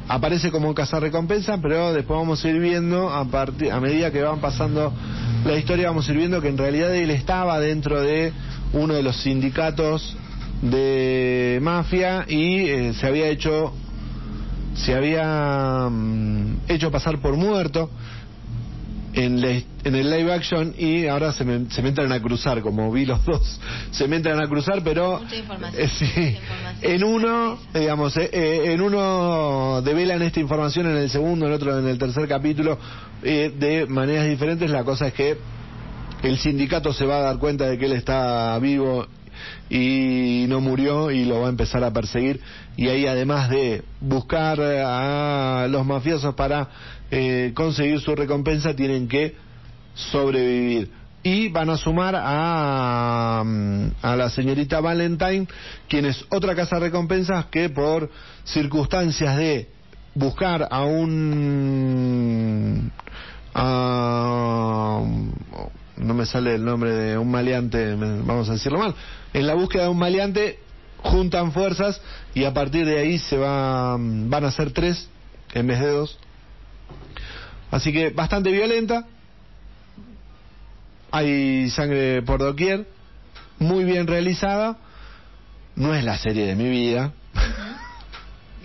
aparece 0.08 0.52
como 0.52 0.74
cazarrecompensa, 0.74 1.60
pero 1.62 1.94
después 1.94 2.20
vamos 2.20 2.44
a 2.44 2.50
ir 2.50 2.60
viendo, 2.60 3.10
a, 3.10 3.26
partir, 3.26 3.72
a 3.72 3.80
medida 3.80 4.12
que 4.12 4.22
van 4.22 4.40
pasando 4.40 4.94
la 5.46 5.56
historia, 5.56 5.88
vamos 5.88 6.08
a 6.08 6.12
ir 6.12 6.18
viendo 6.18 6.42
que 6.42 6.50
en 6.50 6.58
realidad 6.58 6.94
él 6.96 7.10
estaba 7.12 7.60
dentro 7.60 8.02
de 8.02 8.34
uno 8.74 8.94
de 8.94 9.04
los 9.04 9.16
sindicatos 9.18 10.16
de 10.62 11.60
mafia 11.62 12.26
y 12.28 12.60
eh, 12.62 12.94
se 12.94 13.08
había 13.08 13.28
hecho 13.28 13.74
se 14.76 14.94
había 14.94 15.88
mm, 15.90 16.58
hecho 16.68 16.92
pasar 16.92 17.20
por 17.20 17.36
muerto 17.38 17.90
en, 19.16 19.42
la- 19.42 19.50
en 19.84 19.96
el 19.96 20.10
live 20.12 20.32
action 20.34 20.74
y 20.78 21.08
ahora 21.08 21.32
se 21.32 21.44
me, 21.46 21.70
se 21.72 21.82
me 21.82 21.90
entran 21.90 22.12
a 22.12 22.22
cruzar, 22.22 22.62
como 22.62 22.92
vi 22.92 23.06
los 23.06 23.24
dos, 23.26 23.60
se 23.92 24.08
me 24.08 24.18
entran 24.18 24.40
a 24.40 24.48
cruzar, 24.48 24.82
pero 24.84 25.20
Mucha 25.22 25.36
información, 25.36 25.82
eh, 25.84 25.90
sí, 25.90 26.06
mucha 26.06 26.22
información. 26.32 26.92
en 26.94 27.04
uno, 27.04 27.60
digamos, 27.74 28.18
eh, 28.18 28.30
eh, 28.32 28.74
en 28.74 28.82
uno 28.82 29.82
develan 29.84 30.22
esta 30.22 30.40
información, 30.40 30.88
en 30.88 30.98
el 30.98 31.10
segundo, 31.10 31.48
en 31.48 31.54
otro, 31.54 31.80
en 31.80 31.88
el 31.88 31.98
tercer 31.98 32.28
capítulo, 32.28 32.78
eh, 33.24 33.52
de 33.58 33.86
maneras 33.88 34.28
diferentes. 34.28 34.70
La 34.70 34.84
cosa 34.84 35.08
es 35.08 35.14
que 35.14 35.38
el 36.24 36.38
sindicato 36.38 36.92
se 36.94 37.06
va 37.06 37.18
a 37.18 37.22
dar 37.22 37.38
cuenta 37.40 37.66
de 37.68 37.78
que 37.78 37.86
él 37.86 37.94
está 37.94 38.58
vivo 38.60 39.06
y 39.70 40.46
no 40.48 40.62
murió 40.62 41.12
y 41.12 41.26
lo 41.26 41.42
va 41.42 41.48
a 41.48 41.50
empezar 41.50 41.84
a 41.84 41.92
perseguir 41.92 42.40
y 42.78 42.88
ahí 42.88 43.06
además 43.08 43.50
de 43.50 43.84
buscar 44.00 44.60
a 44.62 45.68
los 45.70 45.86
mafiosos 45.86 46.36
para 46.36 46.68
eh, 47.12 47.52
conseguir 47.54 48.00
su 48.00 48.16
recompensa 48.16 48.76
tienen 48.76 49.08
que 49.08 49.36
sobrevivir 49.94 50.90
y 51.24 51.50
van 51.50 51.70
a 51.70 51.78
sumar 51.78 52.16
a, 52.18 53.44
mm, 53.44 53.88
a 54.02 54.16
la 54.16 54.30
señorita 54.30 54.80
Valentine 54.80 55.48
quien 55.88 56.06
es 56.06 56.26
otra 56.30 56.56
casa 56.56 56.80
recompensas 56.80 57.46
que 57.46 57.70
por 57.70 58.10
circunstancias 58.44 59.38
de 59.38 59.70
buscar 60.14 60.68
a 60.70 60.84
un 60.84 62.92
no 65.98 66.14
me 66.14 66.26
sale 66.26 66.56
el 66.56 66.66
nombre 66.66 66.92
de 66.92 67.18
un 67.18 67.32
maleante, 67.32 67.96
vamos 67.96 68.50
a 68.50 68.54
decirlo 68.54 68.80
mal. 68.80 68.96
En 69.34 69.48
la 69.48 69.54
búsqueda 69.54 69.84
de 69.84 69.90
un 69.90 69.98
maleante 69.98 70.60
juntan 70.98 71.52
fuerzas 71.52 72.02
y 72.34 72.44
a 72.44 72.54
partir 72.54 72.86
de 72.86 73.00
ahí 73.00 73.18
se 73.18 73.38
va, 73.38 73.96
van 73.98 74.46
a 74.46 74.52
ser 74.52 74.72
tres 74.72 75.10
en 75.54 75.68
vez 75.68 75.80
de 75.80 75.88
dos. 75.88 76.20
Así 77.76 77.92
que 77.92 78.10
bastante 78.10 78.52
violenta. 78.52 79.06
Hay 81.12 81.70
sangre 81.72 82.22
por 82.22 82.40
doquier, 82.40 82.88
muy 83.60 83.84
bien 83.84 84.08
realizada. 84.08 84.78
No 85.76 85.94
es 85.94 86.06
la 86.06 86.18
serie 86.18 86.46
de 86.46 86.56
mi 86.56 86.70
vida. 86.70 87.12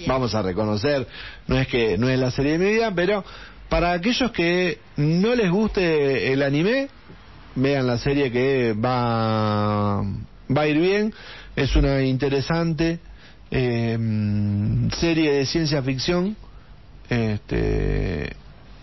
Vamos 0.06 0.32
a 0.36 0.42
reconocer, 0.42 1.08
no 1.48 1.58
es 1.58 1.66
que 1.66 1.98
no 1.98 2.08
es 2.08 2.20
la 2.20 2.30
serie 2.30 2.52
de 2.52 2.58
mi 2.58 2.70
vida, 2.70 2.92
pero 2.94 3.24
para 3.68 3.90
aquellos 3.94 4.30
que 4.30 4.78
no 4.96 5.34
les 5.34 5.50
guste 5.50 6.32
el 6.32 6.42
anime, 6.42 6.88
vean 7.56 7.88
la 7.88 7.98
serie 7.98 8.30
que 8.30 8.74
va 8.74 10.02
va 10.02 10.62
a 10.62 10.68
ir 10.68 10.78
bien, 10.78 11.12
es 11.56 11.74
una 11.74 12.00
interesante 12.02 13.00
eh, 13.50 13.98
serie 15.00 15.32
de 15.32 15.46
ciencia 15.46 15.82
ficción, 15.82 16.36
este, 17.08 18.36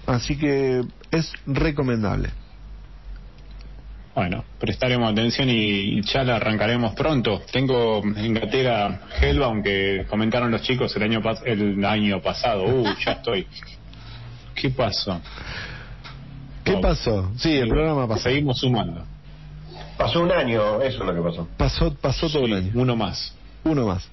así 0.08 0.38
que 0.38 0.84
es 1.12 1.32
recomendable. 1.46 2.30
Bueno, 4.16 4.44
prestaremos 4.60 5.12
atención 5.12 5.48
y 5.50 6.02
ya 6.02 6.24
la 6.24 6.38
arrancaremos 6.38 6.96
pronto. 6.96 7.42
Tengo 7.52 8.02
en 8.04 8.34
gatera 8.34 9.02
Hellbound 9.22 9.64
que 9.64 10.06
comentaron 10.10 10.50
los 10.50 10.64
chicos 10.64 10.96
el 10.96 11.04
año 11.04 11.22
pas- 11.22 11.44
el 11.46 11.86
año 11.86 12.20
pasado. 12.20 12.64
Uh, 12.66 12.88
ya 13.06 13.12
estoy. 13.12 13.46
¿Qué 14.56 14.72
pasó? 14.72 15.22
¿Qué 16.64 16.74
Oh. 16.74 16.82
pasó? 16.82 17.32
Sí, 17.38 17.54
el 17.56 17.70
programa 17.70 18.08
pasó. 18.08 18.24
Seguimos 18.24 18.60
sumando. 18.60 19.06
Pasó 19.98 20.22
un 20.22 20.32
año, 20.32 20.82
eso 20.82 21.00
es 21.04 21.06
lo 21.06 21.14
que 21.14 21.22
pasó. 21.22 21.48
Pasó, 21.56 21.94
pasó 21.94 22.28
todo 22.28 22.46
un 22.46 22.54
año. 22.54 22.72
Uno 22.74 22.96
más. 22.96 23.36
Uno 23.64 23.86
más. 23.86 24.10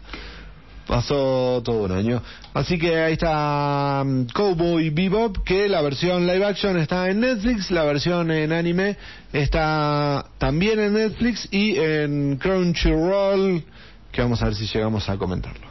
Pasó 0.87 1.62
todo 1.64 1.85
un 1.85 1.93
año. 1.93 2.22
Así 2.53 2.78
que 2.78 2.97
ahí 3.01 3.14
está 3.14 4.03
um, 4.05 4.26
Cowboy 4.26 4.91
Bebop, 4.91 5.39
que 5.45 5.68
la 5.68 5.80
versión 5.80 6.26
live 6.26 6.45
action 6.45 6.76
está 6.78 7.09
en 7.09 7.20
Netflix, 7.20 7.70
la 7.70 7.85
versión 7.85 8.30
en 8.30 8.53
anime 8.53 8.97
está 9.32 10.26
también 10.39 10.78
en 10.80 10.93
Netflix 10.95 11.49
y 11.51 11.76
en 11.78 12.37
Crunchyroll, 12.37 13.64
que 14.12 14.20
vamos 14.22 14.43
a 14.43 14.47
ver 14.47 14.55
si 14.55 14.66
llegamos 14.66 15.09
a 15.09 15.16
comentarlo. 15.16 15.66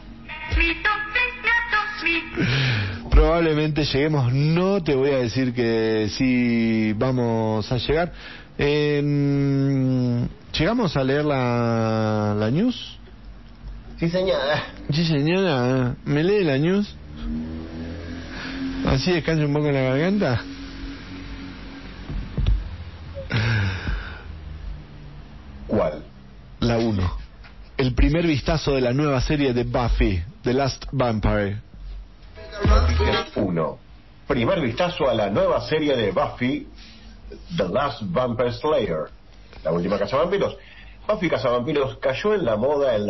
Probablemente 3.10 3.86
lleguemos, 3.86 4.34
no 4.34 4.84
te 4.84 4.96
voy 4.96 5.12
a 5.12 5.18
decir 5.20 5.54
que 5.54 6.08
sí 6.10 6.94
vamos 6.98 7.72
a 7.72 7.78
llegar. 7.78 8.12
En- 8.58 10.28
¿Llegamos 10.58 10.98
a 10.98 11.04
leer 11.04 11.24
la, 11.26 12.36
la 12.38 12.52
news? 12.52 12.98
Sí, 14.04 14.10
señora. 14.10 14.66
Sí, 14.92 15.06
señora, 15.06 15.96
¿me 16.04 16.26
lee 16.26 16.44
la 16.44 16.58
news? 16.58 16.94
Así 18.86 19.14
descansa 19.14 19.46
un 19.46 19.54
poco 19.54 19.68
en 19.68 19.76
la 19.76 19.82
garganta. 19.82 20.44
¿Cuál? 25.68 26.04
La 26.60 26.80
1. 26.80 27.18
El 27.78 27.94
primer 27.94 28.28
vistazo 28.28 28.76
de 28.76 28.82
la 28.82 28.92
nueva 28.92 29.22
serie 29.22 29.54
de 29.54 29.64
Buffy, 29.64 30.22
The 30.42 30.54
Last 30.54 30.84
Vampire. 30.92 31.62
Noticias 32.66 33.30
1. 33.38 33.78
Primer 34.28 34.60
vistazo 34.60 35.10
a 35.10 35.14
la 35.14 35.30
nueva 35.30 35.62
serie 35.62 35.96
de 35.96 36.12
Buffy, 36.12 36.68
The 37.56 37.70
Last 37.70 38.02
Vampire 38.02 38.52
Slayer, 38.52 39.06
la 39.64 39.72
última 39.72 39.98
cazavampiros. 39.98 40.58
Buffy 41.06 41.30
Cazavampiros 41.30 41.98
cayó 41.98 42.34
en 42.34 42.46
la 42.46 42.56
moda 42.56 42.96
en 42.96 43.08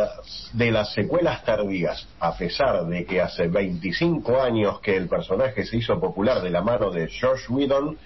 de 0.52 0.70
las 0.72 0.92
secuelas 0.94 1.44
tardías, 1.44 2.08
a 2.18 2.36
pesar 2.36 2.84
de 2.86 3.04
que 3.04 3.20
hace 3.20 3.46
25 3.46 4.40
años 4.42 4.80
que 4.80 4.96
el 4.96 5.08
personaje 5.08 5.64
se 5.64 5.76
hizo 5.76 6.00
popular 6.00 6.42
de 6.42 6.50
la 6.50 6.60
mano 6.60 6.90
de 6.90 7.06
George 7.06 7.44
Whedon 7.48 7.96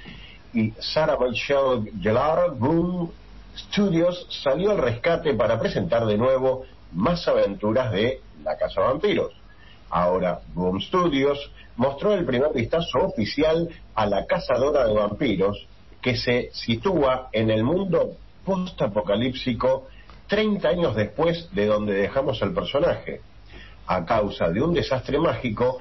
y 0.52 0.72
Sarah 0.78 1.16
Michelle 1.18 1.90
Gellar, 2.02 2.50
Boom 2.56 3.10
Studios 3.56 4.26
salió 4.44 4.72
al 4.72 4.78
rescate 4.78 5.32
para 5.32 5.58
presentar 5.58 6.04
de 6.04 6.18
nuevo 6.18 6.64
más 6.92 7.26
aventuras 7.26 7.90
de 7.90 8.20
la 8.44 8.58
Casa 8.58 8.82
Vampiros. 8.82 9.32
Ahora, 9.88 10.40
Boom 10.52 10.82
Studios 10.82 11.50
mostró 11.76 12.12
el 12.12 12.26
primer 12.26 12.52
vistazo 12.52 12.98
oficial 12.98 13.66
a 13.94 14.04
la 14.04 14.26
cazadora 14.26 14.86
de 14.86 14.92
vampiros 14.92 15.66
que 16.02 16.14
se 16.14 16.50
sitúa 16.52 17.30
en 17.32 17.48
el 17.48 17.64
mundo 17.64 18.16
postapocalíptico 18.48 19.88
30 20.26 20.68
años 20.68 20.96
después 20.96 21.50
de 21.52 21.66
donde 21.66 21.92
dejamos 21.92 22.40
al 22.42 22.54
personaje. 22.54 23.20
A 23.86 24.06
causa 24.06 24.48
de 24.48 24.62
un 24.62 24.72
desastre 24.72 25.18
mágico, 25.18 25.80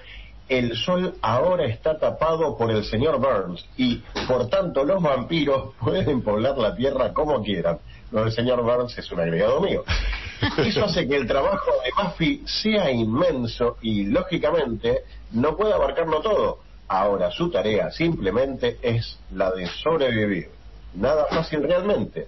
el 0.49 0.75
sol 0.75 1.15
ahora 1.21 1.65
está 1.65 1.97
tapado 1.97 2.57
por 2.57 2.69
el 2.71 2.83
señor 2.83 3.19
Burns 3.19 3.65
y, 3.77 4.03
por 4.27 4.49
tanto, 4.49 4.83
los 4.83 5.01
vampiros 5.01 5.75
pueden 5.79 6.21
poblar 6.21 6.57
la 6.57 6.75
tierra 6.75 7.13
como 7.13 7.41
quieran. 7.41 7.79
Lo 8.11 8.25
del 8.25 8.33
señor 8.33 8.61
Burns 8.61 8.97
es 8.97 9.09
un 9.13 9.21
agregado 9.21 9.61
mío. 9.61 9.85
Eso 10.57 10.85
hace 10.85 11.07
que 11.07 11.15
el 11.15 11.25
trabajo 11.25 11.71
de 11.83 12.03
Buffy 12.03 12.43
sea 12.45 12.91
inmenso 12.91 13.77
y, 13.81 14.05
lógicamente, 14.05 15.03
no 15.31 15.55
puede 15.55 15.73
abarcarlo 15.73 16.19
todo. 16.19 16.59
Ahora 16.89 17.31
su 17.31 17.49
tarea 17.49 17.91
simplemente 17.91 18.77
es 18.81 19.19
la 19.31 19.51
de 19.51 19.67
sobrevivir. 19.67 20.49
Nada 20.95 21.27
fácil 21.29 21.63
realmente. 21.63 22.27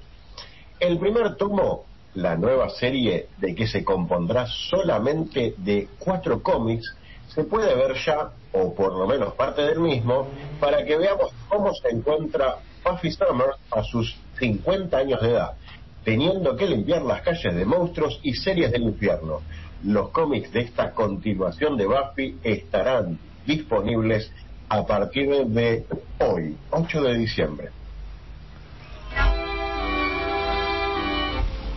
El 0.79 0.97
primer 0.97 1.35
tomo, 1.35 1.83
la 2.13 2.37
nueva 2.37 2.69
serie 2.69 3.27
de 3.37 3.53
que 3.53 3.67
se 3.67 3.83
compondrá 3.83 4.47
solamente 4.47 5.53
de 5.57 5.89
cuatro 5.99 6.41
cómics, 6.41 6.95
se 7.27 7.43
puede 7.43 7.75
ver 7.75 7.97
ya, 8.05 8.31
o 8.53 8.73
por 8.73 8.93
lo 8.97 9.05
menos 9.05 9.33
parte 9.33 9.61
del 9.61 9.81
mismo, 9.81 10.29
para 10.57 10.85
que 10.85 10.97
veamos 10.97 11.33
cómo 11.49 11.73
se 11.73 11.89
encuentra 11.89 12.59
Buffy 12.85 13.11
Summers 13.11 13.57
a 13.71 13.83
sus 13.83 14.15
50 14.39 14.97
años 14.97 15.21
de 15.21 15.31
edad, 15.31 15.51
teniendo 16.05 16.55
que 16.55 16.65
limpiar 16.65 17.01
las 17.01 17.23
calles 17.23 17.53
de 17.53 17.65
monstruos 17.65 18.17
y 18.23 18.33
series 18.35 18.71
del 18.71 18.83
infierno. 18.83 19.41
Los 19.83 20.11
cómics 20.11 20.53
de 20.53 20.61
esta 20.61 20.91
continuación 20.91 21.75
de 21.75 21.87
Buffy 21.87 22.37
estarán 22.41 23.19
disponibles 23.45 24.31
a 24.69 24.85
partir 24.85 25.45
de 25.45 25.85
hoy, 26.19 26.55
8 26.71 27.01
de 27.01 27.17
diciembre. 27.17 27.69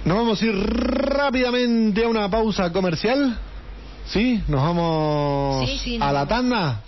Nos 0.04 0.16
vamos 0.16 0.42
a 0.42 0.46
ir 0.46 0.54
rápidamente 0.54 2.04
a 2.04 2.08
una 2.08 2.28
pausa 2.28 2.72
comercial. 2.72 3.38
¿Sí? 4.06 4.42
¿Nos 4.48 4.60
vamos 4.60 5.68
Sí, 5.70 5.78
sí, 5.78 5.98
a 6.00 6.12
la 6.12 6.26
tanda? 6.26 6.82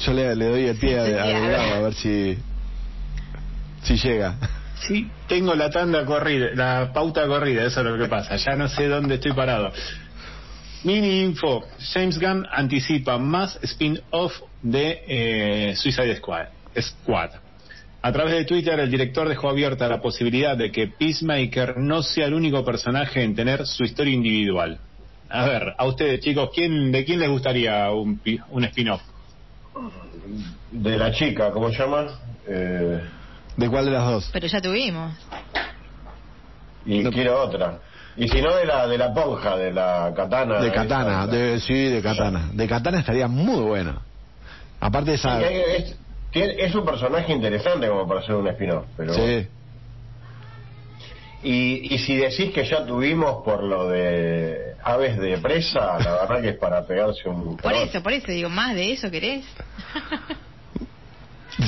Yo 0.00 0.12
le, 0.12 0.36
le 0.36 0.44
doy 0.48 0.64
el 0.66 0.76
pie 0.76 0.98
a, 0.98 1.22
a 1.24 1.76
a 1.76 1.80
ver 1.80 1.94
si, 1.94 2.36
si 3.82 3.96
llega. 3.96 4.36
Sí, 4.86 5.08
tengo 5.28 5.54
la 5.54 5.70
tanda 5.70 6.04
corrida, 6.04 6.48
la 6.54 6.92
pauta 6.92 7.26
corrida, 7.26 7.64
eso 7.64 7.80
es 7.80 7.86
lo 7.86 7.96
que 7.96 8.06
pasa. 8.08 8.36
Ya 8.36 8.54
no 8.56 8.68
sé 8.68 8.86
dónde 8.88 9.14
estoy 9.14 9.32
parado. 9.32 9.72
Mini 10.82 11.22
info, 11.22 11.64
James 11.94 12.18
Gunn 12.20 12.46
anticipa 12.52 13.16
más 13.16 13.58
spin-off 13.62 14.34
de 14.60 15.02
eh, 15.08 15.76
Suicide 15.76 16.16
Squad. 16.16 16.48
Squad. 16.78 17.30
A 18.06 18.12
través 18.12 18.34
de 18.34 18.44
Twitter, 18.44 18.78
el 18.78 18.90
director 18.90 19.26
dejó 19.26 19.48
abierta 19.48 19.88
la 19.88 20.02
posibilidad 20.02 20.58
de 20.58 20.70
que 20.70 20.88
Peacemaker 20.88 21.78
no 21.78 22.02
sea 22.02 22.26
el 22.26 22.34
único 22.34 22.62
personaje 22.62 23.22
en 23.22 23.34
tener 23.34 23.66
su 23.66 23.82
historia 23.82 24.12
individual. 24.12 24.78
A 25.30 25.46
ver, 25.46 25.74
a 25.78 25.86
ustedes 25.86 26.20
chicos, 26.20 26.50
¿quién, 26.54 26.92
¿de 26.92 27.02
quién 27.06 27.18
les 27.18 27.30
gustaría 27.30 27.90
un, 27.92 28.18
pi- 28.18 28.38
un 28.50 28.62
spin-off? 28.64 29.00
De 30.70 30.98
la 30.98 31.12
chica, 31.12 31.50
¿cómo 31.50 31.70
se 31.70 31.78
llama? 31.78 32.06
Eh, 32.46 33.00
¿De 33.56 33.70
cuál 33.70 33.86
de 33.86 33.90
las 33.92 34.04
dos? 34.04 34.30
Pero 34.34 34.48
ya 34.48 34.60
tuvimos. 34.60 35.14
y 36.84 36.98
No. 37.04 37.10
quiero 37.10 37.42
otra. 37.42 37.78
Y 38.18 38.28
si 38.28 38.42
no, 38.42 38.54
de 38.54 38.66
la, 38.66 38.86
de 38.86 38.98
la 38.98 39.14
ponja, 39.14 39.56
de 39.56 39.72
la 39.72 40.12
katana. 40.14 40.60
De 40.60 40.70
Katana, 40.70 41.26
de, 41.26 41.58
sí, 41.58 41.72
de 41.72 42.02
Katana. 42.02 42.50
De 42.52 42.68
Katana 42.68 42.98
estaría 43.00 43.28
muy 43.28 43.62
bueno. 43.62 44.02
Aparte 44.78 45.12
de 45.12 45.16
esa... 45.16 45.40
Es, 45.40 45.96
es 46.40 46.74
un 46.74 46.84
personaje 46.84 47.32
interesante 47.32 47.86
como 47.88 48.06
para 48.08 48.22
ser 48.22 48.34
un 48.36 48.48
spin-off, 48.48 48.84
pero... 48.96 49.14
Sí. 49.14 49.46
Y, 51.42 51.94
y 51.94 51.98
si 51.98 52.16
decís 52.16 52.52
que 52.54 52.64
ya 52.64 52.86
tuvimos 52.86 53.44
por 53.44 53.62
lo 53.62 53.88
de 53.88 54.74
aves 54.82 55.18
de 55.18 55.36
presa, 55.38 55.98
la 55.98 56.12
verdad 56.26 56.40
que 56.40 56.48
es 56.50 56.56
para 56.56 56.86
pegarse 56.86 57.28
un... 57.28 57.56
Por 57.58 57.72
eso, 57.74 58.02
por 58.02 58.12
eso 58.14 58.32
digo, 58.32 58.48
más 58.48 58.74
de 58.74 58.92
eso 58.92 59.10
querés. 59.10 59.44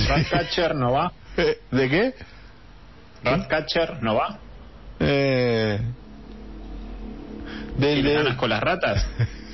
Ratcatcher 0.08 0.74
no 0.74 0.92
va. 0.92 1.12
¿De 1.70 1.88
qué? 1.90 2.14
Ratcatcher 3.22 4.02
no 4.02 4.14
va. 4.14 4.38
Eh... 5.00 5.78
Del, 7.76 7.94
¿Tiene 7.96 8.02
del- 8.08 8.24
ganas 8.24 8.36
con 8.38 8.48
las 8.48 8.60
ratas? 8.62 9.06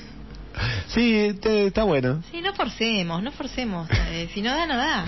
Sí, 0.89 1.33
te- 1.41 1.67
está 1.67 1.85
bueno. 1.85 2.23
Sí, 2.31 2.41
no 2.41 2.53
forcemos, 2.55 3.23
no 3.23 3.31
forcemos. 3.33 3.89
Eh, 4.11 4.29
si 4.35 4.43
no 4.43 4.51
da, 4.51 4.67
no 4.67 4.77
da. 4.77 5.05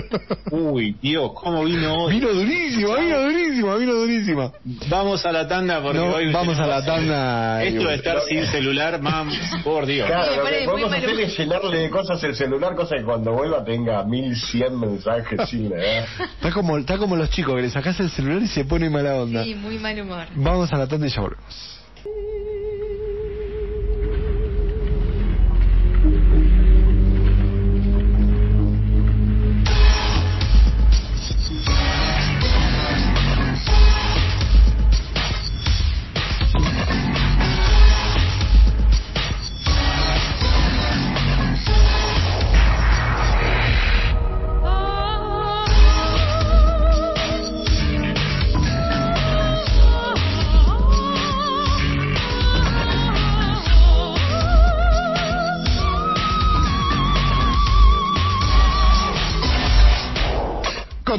Uy, 0.50 0.96
Dios, 1.00 1.30
¿cómo 1.34 1.64
vino 1.64 1.94
hoy? 2.04 2.14
Vino 2.14 2.28
durísima, 2.32 2.96
vino 2.96 3.20
durísima, 3.22 3.76
vino 3.76 3.92
durísima. 3.94 4.52
Vamos 4.88 5.24
a 5.26 5.32
la 5.32 5.48
tanda 5.48 5.82
porque 5.82 5.98
No, 5.98 6.14
hoy 6.14 6.32
vamos 6.32 6.58
a 6.58 6.66
la 6.66 6.84
tanda 6.84 7.62
Esto 7.64 7.88
de 7.88 7.94
estar 7.94 8.20
sin 8.28 8.44
celular, 8.46 9.00
mam, 9.00 9.30
por 9.62 9.86
Dios. 9.86 10.06
Claro, 10.06 10.32
Sí, 10.32 10.36
lo 10.38 10.44
que 10.44 10.64
podemos 10.64 10.92
hacer 10.92 11.20
es 11.20 11.38
llenarle 11.38 11.78
de 11.78 11.90
cosas 11.90 12.22
el 12.24 12.34
celular, 12.34 12.74
cosa 12.74 12.96
que 12.96 13.02
cuando 13.04 13.32
vuelva 13.32 13.64
tenga 13.64 14.04
1100 14.04 14.78
mensajes 14.78 15.48
sin 15.48 15.70
leer. 15.70 16.04
Está 16.20 16.50
como, 16.52 16.76
está 16.78 16.98
como 16.98 17.16
los 17.16 17.30
chicos 17.30 17.54
que 17.56 17.62
le 17.62 17.70
sacas 17.70 17.98
el 18.00 18.10
celular 18.10 18.42
y 18.42 18.48
se 18.48 18.64
pone 18.64 18.90
mala 18.90 19.14
onda. 19.16 19.44
Sí, 19.44 19.54
muy 19.54 19.78
mal 19.78 20.00
humor. 20.00 20.26
Vamos 20.34 20.72
a 20.72 20.76
la 20.78 20.86
tanda 20.86 21.06
y 21.06 21.10
ya 21.10 21.20
volvemos. 21.20 21.80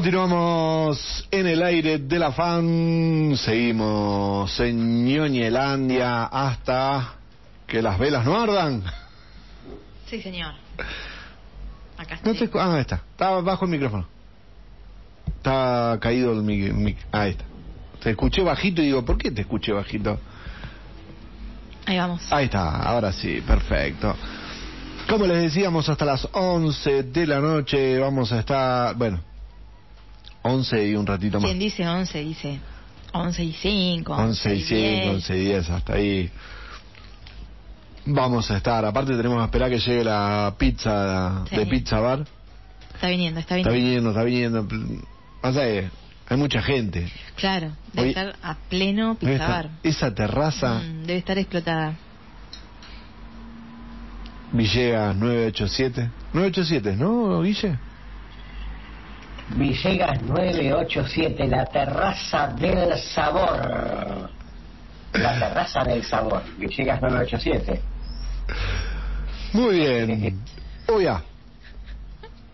Continuamos 0.09 1.27
en 1.31 1.47
el 1.47 1.63
aire 1.63 1.97
de 1.97 2.19
la 2.19 2.31
fan, 2.31 3.33
seguimos 3.37 4.59
en 4.59 5.03
Ñoñelandia 5.03 6.25
hasta 6.25 7.15
que 7.65 7.81
las 7.81 7.97
velas 7.97 8.23
no 8.23 8.39
ardan. 8.39 8.83
Sí, 10.07 10.21
señor. 10.21 10.53
Acá 11.97 12.19
No 12.23 12.33
estoy. 12.33 12.47
te 12.49 12.53
escu- 12.53 12.61
ah, 12.61 12.75
ahí 12.75 12.81
está, 12.81 12.97
está 13.13 13.31
bajo 13.41 13.65
el 13.65 13.71
micrófono. 13.71 14.05
Está 15.37 15.97
caído 15.99 16.33
el 16.33 16.43
mic, 16.43 16.71
mic- 16.71 17.03
ahí 17.11 17.31
está. 17.31 17.45
Te 18.03 18.11
escuché 18.11 18.43
bajito 18.43 18.83
y 18.83 18.85
digo, 18.85 19.03
¿por 19.03 19.17
qué 19.17 19.31
te 19.31 19.41
escuché 19.41 19.71
bajito? 19.71 20.19
Ahí 21.87 21.97
vamos. 21.97 22.31
Ahí 22.31 22.45
está, 22.45 22.83
ahora 22.83 23.11
sí, 23.11 23.41
perfecto. 23.41 24.15
Como 25.09 25.25
les 25.25 25.41
decíamos, 25.41 25.89
hasta 25.89 26.05
las 26.05 26.27
11 26.31 27.01
de 27.01 27.25
la 27.25 27.39
noche 27.39 27.97
vamos 27.97 28.31
a 28.31 28.37
estar, 28.41 28.95
bueno, 28.95 29.19
11 30.47 30.87
y 30.89 30.95
un 30.95 31.05
ratito 31.07 31.39
más. 31.39 31.45
¿Quién 31.49 31.59
dice 31.59 31.87
11? 31.87 32.19
Dice 32.23 32.59
11 33.13 33.43
y 33.43 33.51
5. 33.53 34.13
11 34.15 34.55
y 34.55 34.61
5, 34.61 35.09
11 35.11 35.37
y 35.37 35.39
10, 35.45 35.69
hasta 35.71 35.93
ahí. 35.93 36.29
Vamos 38.05 38.51
a 38.51 38.57
estar. 38.57 38.85
Aparte 38.85 39.15
tenemos 39.17 39.39
que 39.39 39.45
esperar 39.45 39.69
que 39.71 39.79
llegue 39.79 40.03
la 40.03 40.53
pizza 40.57 41.43
Sí. 41.49 41.55
de 41.55 41.65
Pizza 41.65 41.99
Bar. 41.99 42.25
Está 42.93 43.07
viniendo, 43.07 43.39
está 43.39 43.57
Está 43.57 43.71
viniendo. 43.71 44.11
viniendo, 44.23 44.57
está 44.59 44.67
viniendo. 44.67 45.07
Pasa 45.41 45.61
que 45.61 45.89
hay 46.29 46.37
mucha 46.37 46.61
gente. 46.61 47.11
Claro, 47.35 47.71
debe 47.93 48.01
Oye, 48.01 48.09
estar 48.09 48.35
a 48.43 48.55
pleno 48.69 49.15
pizza 49.15 49.33
estar- 49.33 49.49
bar. 49.49 49.69
esa 49.83 50.13
terraza, 50.13 50.75
Mm, 50.83 51.05
debe 51.05 51.17
estar 51.19 51.37
explotada. 51.39 51.95
Villegas 54.53 55.15
987. 55.15 56.09
987, 56.33 56.95
¿no, 56.95 57.41
Guille? 57.41 57.77
Villegas 59.49 60.21
987, 60.23 61.47
la 61.47 61.65
terraza 61.65 62.47
del 62.47 62.97
sabor. 62.97 64.29
La 65.13 65.39
terraza 65.39 65.83
del 65.83 66.03
sabor, 66.03 66.41
Villegas 66.57 67.01
987. 67.01 67.81
Muy 69.53 69.75
bien. 69.79 70.39
Uy, 70.93 71.03
ya. 71.03 71.21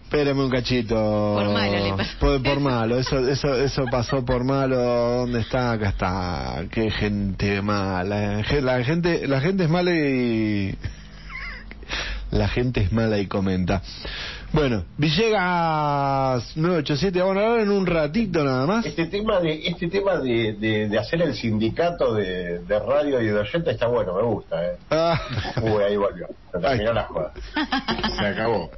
Espérame 0.04 0.40
un 0.44 0.50
cachito. 0.52 0.96
Por 0.96 1.50
malo 1.54 1.72
le 1.86 1.94
pasó. 1.94 2.18
Por, 2.20 2.44
por 2.44 2.60
malo, 2.60 3.00
eso, 3.00 3.18
eso, 3.30 3.56
eso 3.56 3.86
pasó 3.90 4.24
por 4.26 4.44
malo. 4.44 4.76
¿Dónde 4.76 5.40
está? 5.40 5.72
Acá 5.72 5.90
está. 5.90 6.64
Qué 6.70 6.92
gente 6.92 7.62
mala. 7.62 8.44
Ge- 8.44 8.62
La 8.62 8.84
gente, 8.84 9.26
la 9.28 9.40
gente 9.40 9.64
es 9.64 9.70
mala 9.70 9.92
y. 9.92 10.76
La 12.32 12.48
gente 12.50 12.82
es 12.82 12.92
mala 12.92 13.18
y 13.20 13.28
comenta. 13.28 13.82
Bueno, 14.54 14.84
Villegas 14.98 16.58
987, 16.58 17.20
vamos 17.22 17.38
a 17.38 17.40
hablar 17.40 17.60
en 17.62 17.72
un 17.72 17.86
ratito 17.86 18.44
nada 18.44 18.66
más. 18.66 18.86
Este 18.86 19.06
tema 19.06 19.40
de 19.40 19.66
este 19.66 19.88
tema 19.88 20.18
de, 20.18 20.54
de, 20.54 20.90
de 20.90 21.00
hacer 21.00 21.22
el 21.22 21.34
sindicato 21.34 22.14
de, 22.14 22.60
de 22.60 22.80
radio 22.80 23.22
y 23.22 23.28
de 23.28 23.40
oyentes 23.40 23.74
está 23.74 23.88
bueno, 23.88 24.14
me 24.14 24.24
gusta. 24.24 24.62
¿eh? 24.66 24.78
Ah. 24.90 25.20
Uy, 25.62 25.84
ahí 25.84 25.96
volvió. 25.96 26.28
Se 26.52 26.60
terminó 26.60 26.92
la 26.94 27.04
joda. 27.04 27.32
Se 28.18 28.26
acabó. 28.26 28.70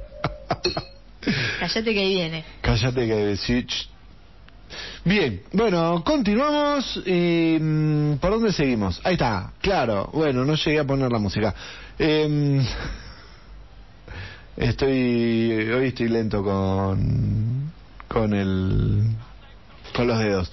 Cállate 1.58 1.92
que 1.92 2.00
ahí 2.00 2.14
viene. 2.14 2.44
Cállate 2.60 3.06
que 3.06 3.36
sí. 3.36 3.64
ch. 3.66 3.88
Bien, 5.04 5.42
bueno, 5.52 6.02
continuamos 6.04 7.02
y 7.04 7.58
mm, 7.60 8.14
¿por 8.18 8.30
dónde 8.30 8.52
seguimos? 8.52 9.00
Ahí 9.04 9.14
está, 9.14 9.52
claro. 9.60 10.08
Bueno, 10.12 10.44
no 10.44 10.54
llegué 10.54 10.78
a 10.78 10.84
poner 10.84 11.10
la 11.10 11.18
música. 11.18 11.52
Em, 11.98 12.64
estoy 14.56 15.52
hoy 15.72 15.88
estoy 15.88 16.08
lento 16.08 16.42
con 16.42 17.72
con 18.08 18.32
el 18.34 19.02
con 19.94 20.06
los 20.06 20.18
dedos. 20.18 20.52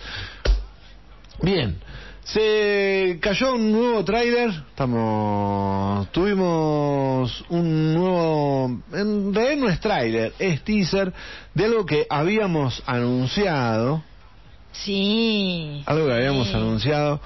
Bien. 1.41 1.77
Se 2.23 3.17
cayó 3.19 3.55
un 3.55 3.71
nuevo 3.71 4.05
tráiler. 4.05 4.49
Estamos 4.49 6.07
tuvimos 6.11 7.43
un 7.49 7.93
nuevo 7.95 8.79
en 8.93 9.33
realidad 9.33 9.57
no 9.57 9.69
es 9.69 9.79
tráiler, 9.79 10.33
es 10.37 10.63
teaser 10.63 11.11
de 11.55 11.65
algo 11.65 11.85
que 11.85 12.05
habíamos 12.09 12.81
anunciado, 12.85 14.03
Sí. 14.71 15.83
algo 15.85 16.07
que 16.07 16.13
habíamos 16.13 16.47
Sí. 16.47 16.53
anunciado, 16.53 17.19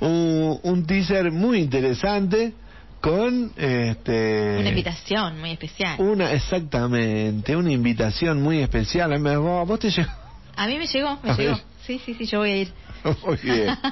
un, 0.00 0.58
un 0.62 0.86
teaser 0.86 1.30
muy 1.30 1.58
interesante 1.60 2.54
con 3.00 3.52
este 3.56 4.56
Una 4.58 4.68
invitación 4.68 5.40
muy 5.40 5.50
especial. 5.52 5.96
una 6.00 6.32
exactamente, 6.32 7.56
una 7.56 7.72
invitación 7.72 8.42
muy 8.42 8.60
especial. 8.60 9.12
A 9.12 9.38
¿Vos, 9.38 9.78
te 9.78 9.90
llegó? 9.90 10.10
A 10.56 10.66
mí 10.66 10.78
me 10.78 10.86
llegó, 10.86 11.18
me 11.22 11.30
A 11.30 11.36
llegó. 11.36 11.54
ver. 11.54 11.62
Sí, 11.86 12.00
sí, 12.04 12.14
sí, 12.14 12.26
yo 12.26 12.38
voy 12.40 12.50
a 12.50 12.56
ir. 12.58 12.72
Muy 13.26 13.36
bien. 13.42 13.76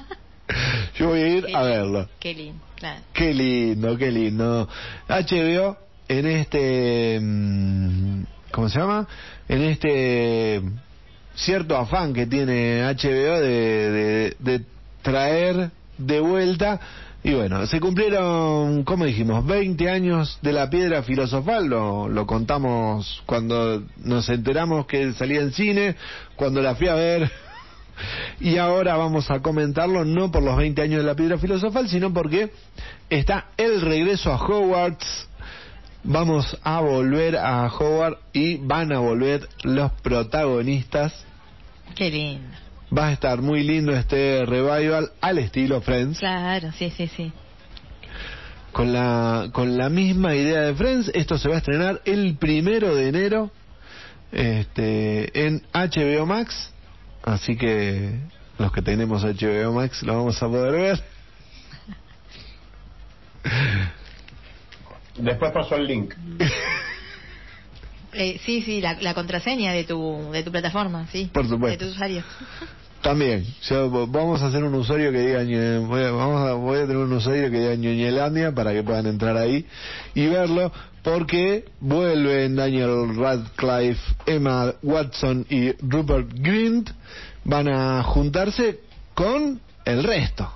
Yo 0.96 1.08
voy 1.08 1.20
a 1.20 1.28
ir 1.28 1.44
Qué 1.44 1.54
a 1.54 1.60
verlo. 1.62 2.08
Qué 2.18 2.32
lindo, 2.32 2.64
claro. 2.76 3.02
Qué 3.12 3.34
lindo, 3.34 3.98
qué 3.98 4.10
lindo. 4.10 4.66
HBO 5.06 5.76
en 6.08 6.26
este 6.26 7.18
mm, 7.20 8.22
¿cómo 8.50 8.68
se 8.70 8.78
llama? 8.78 9.06
En 9.46 9.62
este 9.62 10.62
cierto 11.34 11.76
afán 11.76 12.14
que 12.14 12.26
tiene 12.26 12.80
HBO 12.82 13.40
de, 13.40 13.90
de, 13.90 14.36
de 14.38 14.64
traer 15.02 15.70
de 15.98 16.20
vuelta 16.20 16.80
y 17.28 17.34
bueno, 17.34 17.66
se 17.66 17.78
cumplieron, 17.78 18.84
como 18.84 19.04
dijimos, 19.04 19.44
20 19.44 19.90
años 19.90 20.38
de 20.40 20.50
la 20.50 20.70
piedra 20.70 21.02
filosofal, 21.02 21.66
lo, 21.66 22.26
contamos 22.26 23.22
cuando 23.26 23.82
nos 23.98 24.30
enteramos 24.30 24.86
que 24.86 25.12
salía 25.12 25.42
en 25.42 25.52
cine, 25.52 25.94
cuando 26.36 26.62
la 26.62 26.74
fui 26.74 26.88
a 26.88 26.94
ver 26.94 27.30
y 28.40 28.56
ahora 28.56 28.96
vamos 28.96 29.30
a 29.30 29.42
comentarlo 29.42 30.06
no 30.06 30.30
por 30.30 30.42
los 30.42 30.56
20 30.56 30.80
años 30.80 31.02
de 31.02 31.06
la 31.06 31.14
piedra 31.14 31.36
filosofal, 31.36 31.86
sino 31.90 32.14
porque 32.14 32.50
está 33.10 33.48
el 33.58 33.82
regreso 33.82 34.32
a 34.32 34.42
Hogwarts. 34.42 35.28
Vamos 36.04 36.56
a 36.62 36.80
volver 36.80 37.36
a 37.36 37.66
Hogwarts 37.66 38.22
y 38.32 38.56
van 38.56 38.90
a 38.90 39.00
volver 39.00 39.46
los 39.64 39.92
protagonistas. 40.00 41.12
Qué 41.94 42.10
lindo. 42.10 42.67
Va 42.96 43.08
a 43.08 43.12
estar 43.12 43.42
muy 43.42 43.62
lindo 43.62 43.92
este 43.92 44.46
revival 44.46 45.12
al 45.20 45.38
estilo 45.38 45.80
Friends. 45.82 46.18
Claro, 46.18 46.72
sí, 46.72 46.90
sí, 46.96 47.06
sí. 47.08 47.32
Con 48.72 48.92
la, 48.92 49.50
con 49.52 49.76
la 49.76 49.88
misma 49.90 50.34
idea 50.34 50.60
de 50.62 50.74
Friends, 50.74 51.10
esto 51.14 51.38
se 51.38 51.48
va 51.48 51.56
a 51.56 51.58
estrenar 51.58 52.00
el 52.04 52.36
primero 52.36 52.94
de 52.94 53.08
enero 53.08 53.50
este, 54.32 55.46
en 55.46 55.62
HBO 55.72 56.24
Max. 56.26 56.72
Así 57.22 57.56
que 57.56 58.20
los 58.58 58.72
que 58.72 58.80
tenemos 58.80 59.22
HBO 59.22 59.72
Max 59.72 60.02
lo 60.02 60.16
vamos 60.16 60.42
a 60.42 60.46
poder 60.48 60.72
ver. 60.72 61.04
Después 65.18 65.52
pasó 65.52 65.76
el 65.76 65.86
link. 65.86 66.14
Eh, 68.14 68.40
sí, 68.44 68.62
sí, 68.62 68.80
la, 68.80 68.94
la 69.00 69.12
contraseña 69.12 69.72
de 69.72 69.84
tu, 69.84 70.30
de 70.32 70.42
tu 70.42 70.50
plataforma, 70.50 71.06
sí. 71.12 71.30
Por 71.32 71.46
supuesto. 71.46 71.84
De 71.84 71.90
tu 71.90 71.94
usuario. 71.94 72.24
También, 73.02 73.46
vamos 74.08 74.42
a 74.42 74.46
hacer 74.46 74.64
un 74.64 74.74
usuario 74.74 75.12
que 75.12 75.18
diga, 75.20 75.78
voy 75.86 76.02
a, 76.02 76.10
vamos 76.10 76.48
a, 76.48 76.52
voy 76.54 76.78
a 76.78 76.82
tener 76.82 76.96
un 76.96 77.12
usuario 77.12 77.50
que 77.50 77.60
diga 77.60 77.74
Ñoñelandia 77.76 78.52
para 78.52 78.72
que 78.72 78.82
puedan 78.82 79.06
entrar 79.06 79.36
ahí 79.36 79.64
y 80.14 80.26
verlo, 80.26 80.72
porque 81.02 81.64
vuelven 81.80 82.56
Daniel 82.56 83.14
Radcliffe, 83.16 84.02
Emma 84.26 84.74
Watson 84.82 85.46
y 85.48 85.72
Rupert 85.80 86.28
Grint, 86.34 86.90
van 87.44 87.68
a 87.68 88.02
juntarse 88.02 88.80
con 89.14 89.60
el 89.84 90.04
resto. 90.04 90.52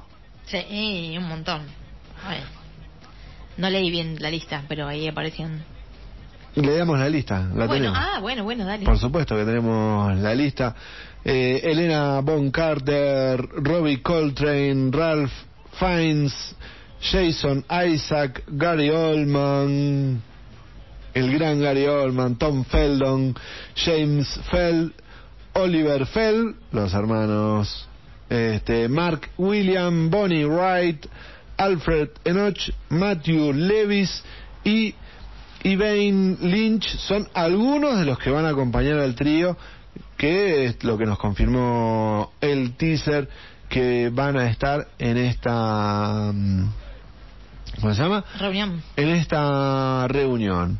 Sí, 0.47 1.14
un 1.16 1.28
montón. 1.28 1.62
A 2.24 2.30
ver. 2.30 2.43
No 3.57 3.70
leí 3.70 3.90
bien 3.90 4.16
la 4.20 4.30
lista, 4.30 4.64
pero 4.68 4.88
ahí 4.88 5.09
aparecían. 5.09 5.62
Le 6.55 6.76
damos 6.76 6.99
la 6.99 7.09
lista, 7.09 7.49
la 7.55 7.66
bueno, 7.66 7.72
tenemos. 7.72 7.99
ah, 7.99 8.18
bueno, 8.20 8.45
bueno, 8.45 8.66
dale. 8.66 8.84
Por 8.84 8.99
supuesto 8.99 9.34
que 9.36 9.45
tenemos 9.45 10.14
la 10.18 10.34
lista. 10.34 10.74
Eh, 11.25 11.61
Elena 11.62 12.20
Bon 12.20 12.51
Carter, 12.51 13.41
Robbie 13.62 14.03
Coltrane, 14.03 14.91
Ralph 14.91 15.33
Fiennes, 15.79 16.33
Jason 17.01 17.64
Isaac, 17.70 18.43
Gary 18.49 18.91
Oldman, 18.91 20.20
el 21.14 21.33
gran 21.39 21.61
Gary 21.61 21.87
Oldman, 21.87 22.37
Tom 22.39 22.64
Feldon, 22.64 23.35
James 23.77 24.41
Feld, 24.51 24.93
Oliver 25.55 26.07
Feld, 26.07 26.57
los 26.73 26.93
hermanos, 26.93 27.89
este, 28.29 28.89
Mark 28.89 29.31
William, 29.37 30.11
Bonnie 30.11 30.45
Wright, 30.45 31.07
Alfred 31.57 32.11
Enoch, 32.25 32.59
Matthew 32.89 33.53
Levis 33.53 34.25
y 34.64 34.95
Yvain 35.62 36.39
Lynch. 36.41 36.87
Son 36.99 37.29
algunos 37.35 37.99
de 37.99 38.07
los 38.07 38.18
que 38.18 38.31
van 38.31 38.47
a 38.47 38.51
acompañar 38.51 38.99
al 38.99 39.14
trío, 39.14 39.57
que 40.23 40.66
es 40.66 40.85
lo 40.85 40.97
que 40.97 41.05
nos 41.05 41.18
confirmó 41.18 42.31
el 42.41 42.77
teaser, 42.77 43.29
que 43.68 44.09
van 44.14 44.37
a 44.37 44.49
estar 44.49 44.87
en 45.01 45.16
esta... 45.16 46.31
mm, 46.33 46.64
¿Cómo 47.81 47.93
se 47.93 48.03
llama? 48.05 48.25
Reunión. 48.39 48.81
En 48.95 49.09
esta 49.09 50.07
reunión, 50.07 50.79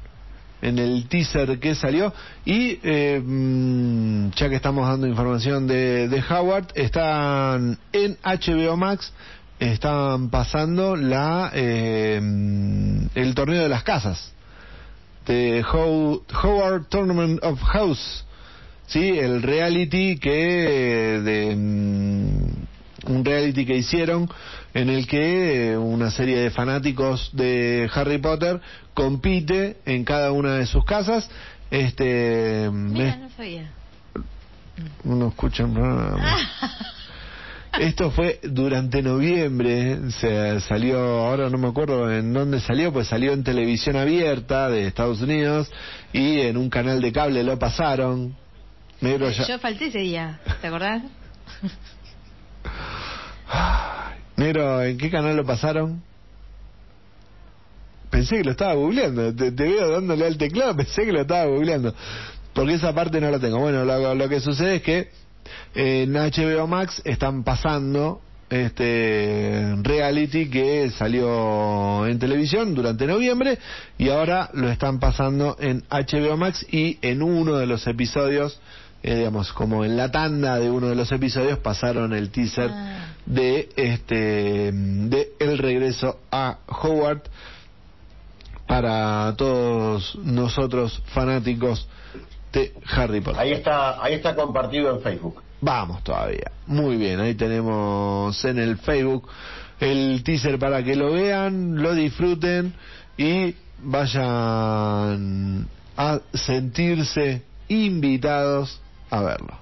en 0.61 0.79
el 0.79 1.09
teaser 1.09 1.59
que 1.59 1.75
salió. 1.75 2.15
Y 2.45 2.79
eh, 2.85 3.21
mm, 3.21 4.31
ya 4.37 4.49
que 4.49 4.55
estamos 4.55 4.87
dando 4.87 5.09
información 5.09 5.67
de, 5.67 6.07
de 6.07 6.23
Howard, 6.31 6.67
están 6.77 7.79
en 7.93 8.17
HBO 8.23 8.77
Max, 8.77 9.13
están 9.59 10.31
pasando 10.31 10.95
la 10.95 11.51
eh, 11.53 12.21
mm, 12.23 13.07
el 13.17 13.35
torneo 13.35 13.63
de 13.65 13.69
las 13.69 13.83
casas 13.83 14.33
de 15.27 15.65
How- 15.65 16.23
Howard 16.45 16.87
Tournament 16.89 17.43
of 17.43 17.61
House, 17.61 18.25
sí, 18.93 19.19
el 19.19 19.43
reality 19.43 20.19
que 20.19 20.31
de 20.31 21.57
mm, 21.57 23.11
un 23.11 23.25
reality 23.25 23.65
que 23.65 23.77
hicieron 23.77 24.29
en 24.75 24.91
el 24.91 25.07
que 25.07 25.73
eh, 25.73 25.77
una 25.77 26.11
serie 26.11 26.39
de 26.39 26.51
fanáticos 26.51 27.31
de 27.33 27.91
Harry 27.95 28.19
Potter 28.19 28.61
compite 28.95 29.79
en 29.87 30.05
cada 30.05 30.33
una 30.33 30.57
de 30.57 30.67
sus 30.67 30.85
casas. 30.85 31.29
Este, 31.71 32.71
Mira, 32.71 33.17
no 33.17 33.31
sabía. 33.31 33.71
uno 35.05 35.29
escucha 35.29 35.65
un 35.65 35.75
programa. 35.75 36.37
Esto 37.81 38.11
fue 38.11 38.39
durante 38.43 39.01
noviembre, 39.01 40.11
se 40.11 40.61
salió, 40.61 40.99
ahora 40.99 41.49
no 41.49 41.57
me 41.57 41.69
acuerdo 41.69 42.13
en 42.13 42.31
dónde 42.35 42.61
salió, 42.61 42.93
pues 42.93 43.09
salió 43.09 43.33
en 43.33 43.43
televisión 43.45 43.97
abierta 43.97 44.69
de 44.69 44.87
Estados 44.87 45.23
Unidos 45.23 45.71
y 46.13 46.41
en 46.41 46.59
un 46.59 46.69
canal 46.69 47.01
de 47.01 47.13
cable 47.13 47.43
lo 47.43 47.59
pasaron. 47.59 48.37
Negro 49.03 49.31
Yo 49.31 49.59
falté 49.59 49.87
ese 49.87 49.99
día, 49.99 50.39
¿te 50.61 50.69
acordás? 50.69 51.03
Negro, 54.37 54.83
¿en 54.83 54.97
qué 54.97 55.11
canal 55.11 55.37
lo 55.37 55.45
pasaron? 55.45 56.03
Pensé 58.11 58.37
que 58.37 58.45
lo 58.45 58.53
estaba 58.53 58.75
googleando, 58.75 59.35
te, 59.35 59.51
te 59.51 59.65
veo 59.65 59.91
dándole 59.91 60.27
al 60.27 60.39
teclado, 60.39 60.77
pensé 60.77 61.05
que 61.05 61.13
lo 61.13 61.23
estaba 61.23 61.47
googleando, 61.47 61.95
porque 62.53 62.75
esa 62.75 62.95
parte 62.95 63.21
no 63.21 63.31
la 63.31 63.41
tengo. 63.41 63.59
Bueno, 63.59 63.85
lo, 63.85 64.15
lo 64.15 64.29
que 64.29 64.39
sucede 64.39 64.77
es 64.77 64.83
que 64.83 65.11
en 65.75 66.13
HBO 66.13 66.67
Max 66.69 67.03
están 67.05 67.43
pasando 67.43 68.21
este 68.53 69.75
reality 69.83 70.51
que 70.51 70.91
salió 70.91 72.07
en 72.07 72.19
televisión 72.19 72.75
durante 72.75 73.07
noviembre 73.07 73.59
y 73.97 74.11
ahora 74.11 74.51
lo 74.53 74.69
están 74.69 75.01
pasando 75.01 75.57
en 75.59 75.83
HBO 75.91 76.37
Max 76.37 76.67
y 76.71 76.99
en 77.01 77.23
uno 77.23 77.57
de 77.57 77.67
los 77.67 77.87
episodios, 77.87 78.61
eh, 79.03 79.17
digamos, 79.17 79.53
como 79.53 79.85
en 79.85 79.97
la 79.97 80.11
tanda 80.11 80.59
de 80.59 80.71
uno 80.71 80.89
de 80.89 80.95
los 80.95 81.11
episodios 81.13 81.59
pasaron 81.59 82.13
el 82.13 82.31
teaser 82.31 82.71
Ah. 82.73 83.15
de 83.27 83.69
este 83.77 84.73
de 84.73 85.33
el 85.39 85.59
regreso 85.59 86.19
a 86.31 86.59
Howard 86.67 87.23
para 88.67 89.35
todos 89.37 90.17
nosotros 90.25 91.03
fanáticos 91.07 91.89
de 92.53 92.73
Harry 92.87 93.21
Potter. 93.21 93.41
Ahí 93.41 93.53
está, 93.53 94.03
ahí 94.03 94.15
está 94.15 94.35
compartido 94.35 94.95
en 94.95 95.03
Facebook. 95.03 95.43
Vamos 95.61 96.03
todavía. 96.03 96.51
Muy 96.67 96.97
bien, 96.97 97.21
ahí 97.21 97.35
tenemos 97.35 98.45
en 98.45 98.59
el 98.59 98.79
Facebook 98.79 99.29
el 99.81 100.23
teaser 100.25 100.59
para 100.59 100.83
que 100.83 100.97
lo 100.97 101.13
vean, 101.13 101.83
lo 101.83 101.95
disfruten 101.95 102.75
y 103.17 103.55
vayan 103.83 105.67
a 105.97 106.21
sentirse 106.35 107.43
invitados 107.69 108.82
a 109.13 109.21
verlo. 109.21 109.59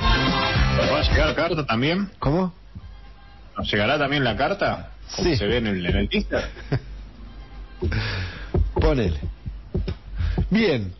¿Va 0.00 0.98
a 0.98 1.02
llegar 1.02 1.34
carta 1.34 1.66
también? 1.66 2.10
¿Cómo? 2.18 2.52
¿Nos 3.56 3.70
llegará 3.70 3.98
también 3.98 4.24
la 4.24 4.36
carta? 4.36 4.90
Como 5.14 5.28
Sí. 5.28 5.36
se 5.36 5.46
ve 5.46 5.58
en 5.58 5.66
el, 5.66 5.86
en 5.86 5.96
el. 5.96 6.08
Ponele. 8.74 9.20
Bien. 10.50 10.92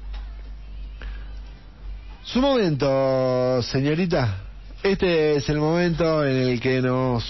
Su 2.23 2.41
momento, 2.41 3.63
señorita. 3.63 4.41
Este 4.83 5.37
es 5.37 5.49
el 5.49 5.59
momento 5.59 6.25
en 6.25 6.37
el 6.37 6.61
que 6.61 6.83
nos... 6.83 7.25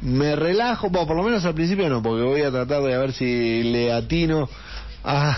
Me 0.00 0.36
relajo, 0.36 0.90
bueno, 0.90 1.08
por 1.08 1.16
lo 1.16 1.24
menos 1.24 1.44
al 1.44 1.54
principio 1.54 1.88
no, 1.88 2.00
porque 2.00 2.22
voy 2.22 2.42
a 2.42 2.52
tratar 2.52 2.82
de 2.82 2.96
ver 2.96 3.12
si 3.12 3.64
le 3.64 3.92
atino 3.92 4.48
a... 5.02 5.36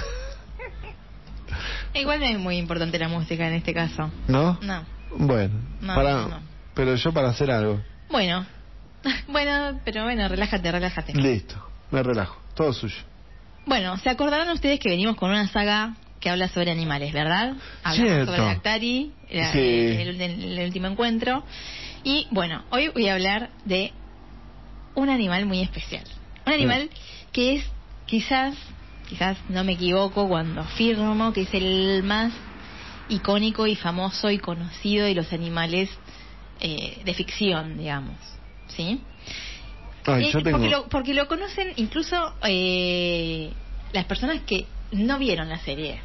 Igual 1.94 2.20
no 2.20 2.26
es 2.26 2.38
muy 2.38 2.56
importante 2.56 2.98
la 2.98 3.08
música 3.08 3.46
en 3.48 3.54
este 3.54 3.74
caso. 3.74 4.10
¿No? 4.28 4.58
No. 4.62 4.84
Bueno, 5.16 5.54
No, 5.80 5.94
para... 5.94 6.12
no, 6.12 6.28
no. 6.28 6.40
Pero 6.74 6.94
yo 6.94 7.12
para 7.12 7.30
hacer 7.30 7.50
algo. 7.50 7.80
Bueno. 8.10 8.46
Bueno, 9.28 9.80
pero 9.84 10.04
bueno, 10.04 10.28
relájate, 10.28 10.70
relájate. 10.70 11.14
Listo. 11.14 11.54
me 11.90 12.02
relajo. 12.02 12.38
Todo 12.54 12.72
suyo. 12.72 12.96
Bueno, 13.66 13.96
se 13.98 14.10
acordarán 14.10 14.48
ustedes 14.50 14.78
que 14.78 14.88
venimos 14.90 15.16
con 15.16 15.30
una 15.30 15.46
saga 15.48 15.94
que 16.20 16.28
habla 16.28 16.48
sobre 16.48 16.70
animales, 16.70 17.12
¿verdad? 17.12 17.54
Hablamos 17.82 18.26
sobre 18.26 18.42
Actari, 18.50 19.12
era, 19.28 19.52
Sí. 19.52 19.58
el, 19.58 20.20
el- 20.20 20.58
el 20.58 20.64
último 20.66 20.86
encuentro. 20.88 21.44
Y 22.04 22.26
bueno, 22.30 22.62
hoy 22.70 22.88
voy 22.88 23.08
a 23.08 23.14
hablar 23.14 23.50
de 23.64 23.92
un 24.94 25.08
animal 25.08 25.46
muy 25.46 25.62
especial. 25.62 26.04
Un 26.46 26.52
animal 26.52 26.90
que 27.32 27.56
es 27.56 27.64
quizás, 28.06 28.54
quizás 29.10 29.36
no 29.48 29.64
me 29.64 29.72
equivoco 29.72 30.28
cuando 30.28 30.60
afirmo 30.60 31.32
que 31.32 31.42
es 31.42 31.52
el 31.52 32.04
más 32.04 32.32
icónico 33.08 33.66
y 33.66 33.74
famoso 33.74 34.30
y 34.30 34.38
conocido 34.38 35.04
de 35.04 35.16
los 35.16 35.32
animales 35.32 35.90
eh, 36.60 37.02
de 37.04 37.14
ficción, 37.14 37.76
digamos. 37.76 38.14
¿Sí? 38.68 39.00
Ay, 40.06 40.26
Eh, 40.26 40.30
yo 40.32 40.42
tengo... 40.44 40.58
porque, 40.58 40.70
lo, 40.70 40.88
porque 40.88 41.14
lo 41.14 41.26
conocen 41.26 41.72
incluso 41.76 42.34
eh, 42.44 43.50
las 43.92 44.04
personas 44.04 44.42
que 44.42 44.66
no 44.92 45.18
vieron 45.18 45.48
la 45.48 45.58
serie. 45.58 46.00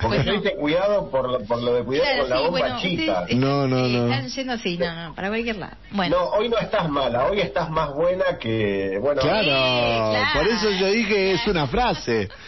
porque 0.00 0.24
no. 0.24 0.34
hice 0.34 0.56
cuidado 0.56 1.08
por, 1.10 1.30
lo- 1.30 1.40
por 1.44 1.62
lo 1.62 1.74
de 1.74 1.84
cuidado 1.84 2.06
Claro, 2.06 2.20
con 2.22 2.30
la 2.30 2.36
bomba 2.40 2.50
bueno, 2.60 2.78
chita. 2.80 3.20
ustedes 3.22 3.38
No, 3.38 3.66
no, 3.68 3.88
no. 3.88 4.04
Están 4.04 4.28
yendo 4.28 4.52
así, 4.54 4.76
no, 4.78 4.94
no, 4.94 5.14
para 5.14 5.28
cualquier 5.28 5.56
lado. 5.56 5.76
Bueno, 5.92 6.16
No, 6.16 6.24
hoy 6.30 6.48
no 6.48 6.58
estás 6.58 6.88
mala, 6.90 7.26
hoy 7.26 7.40
estás 7.40 7.70
más 7.70 7.94
buena 7.94 8.38
que. 8.38 8.98
Bueno, 9.00 9.20
Claro, 9.22 9.46
claro. 9.46 10.26
por 10.34 10.48
eso 10.48 10.70
yo 10.78 10.86
dije 10.88 11.32
es 11.32 11.46
una 11.46 11.66
frase. 11.66 12.28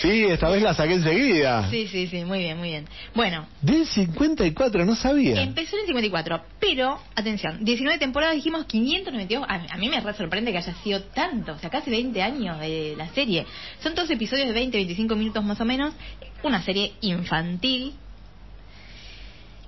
Sí, 0.00 0.24
esta 0.24 0.48
vez 0.48 0.62
la 0.62 0.74
saqué 0.74 0.94
enseguida. 0.94 1.68
sí, 1.70 1.86
sí, 1.88 2.06
sí, 2.06 2.24
muy 2.24 2.38
bien, 2.38 2.56
muy 2.58 2.68
bien. 2.70 2.86
Bueno, 3.14 3.46
Del 3.60 3.84
54, 3.86 4.84
no 4.84 4.94
sabía. 4.94 5.42
empezó 5.42 5.76
en 5.76 5.80
el 5.82 5.86
54, 5.88 6.40
pero, 6.60 7.00
atención, 7.14 7.64
19 7.64 7.98
temporadas, 7.98 8.34
dijimos 8.36 8.64
592. 8.66 9.44
A, 9.48 9.74
a 9.74 9.76
mí 9.76 9.88
me 9.88 10.00
re 10.00 10.14
sorprende 10.14 10.52
que 10.52 10.58
haya 10.58 10.74
sido 10.82 11.02
tanto, 11.02 11.52
o 11.52 11.58
sea, 11.58 11.68
casi 11.70 11.90
20 11.90 12.22
años 12.22 12.60
de 12.60 12.94
la 12.96 13.08
serie. 13.08 13.44
Son 13.82 13.94
todos 13.94 14.08
episodios 14.10 14.46
de 14.46 14.52
20, 14.54 14.76
25 14.76 15.16
minutos 15.16 15.44
más 15.44 15.60
o 15.60 15.64
menos. 15.64 15.92
Una 16.42 16.62
serie 16.62 16.92
infantil 17.00 17.94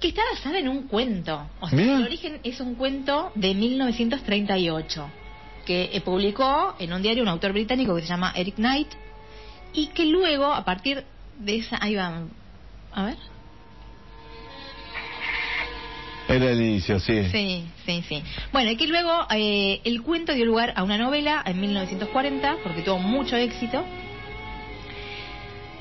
que 0.01 0.09
está 0.09 0.23
basada 0.33 0.59
en 0.59 0.69
un 0.69 0.85
cuento. 0.89 1.47
O 1.61 1.69
sea, 1.69 1.79
Mira. 1.79 1.97
el 1.97 2.05
origen 2.05 2.39
es 2.45 2.61
un 2.61 2.75
cuento 2.77 3.33
de 3.35 3.55
1938 3.55 5.11
que 5.67 5.91
eh, 5.93 6.01
publicó 6.01 6.75
en 6.79 6.93
un 6.93 7.03
diario 7.03 7.23
un 7.23 7.29
autor 7.29 7.53
británico 7.53 7.95
que 7.95 8.03
se 8.03 8.09
llama 8.09 8.33
Eric 8.35 8.55
Knight 8.57 8.89
y 9.73 9.89
que 9.89 10.07
luego, 10.07 10.47
a 10.47 10.65
partir 10.65 11.05
de 11.39 11.57
esa... 11.57 11.79
Ahí 11.81 11.95
va. 11.95 12.23
A 12.93 13.05
ver. 13.05 13.17
Era 16.29 16.51
el 16.51 16.61
inicio, 16.61 17.01
sí. 17.01 17.25
Sí, 17.31 17.67
sí, 17.85 18.05
sí. 18.09 18.23
Bueno, 18.53 18.71
y 18.71 18.77
que 18.77 18.87
luego 18.87 19.27
eh, 19.31 19.81
el 19.85 20.03
cuento 20.03 20.33
dio 20.33 20.45
lugar 20.45 20.73
a 20.77 20.85
una 20.85 20.97
novela 20.97 21.43
en 21.45 21.61
1940, 21.61 22.59
porque 22.63 22.83
tuvo 22.83 22.99
mucho 22.99 23.37
éxito. 23.37 23.85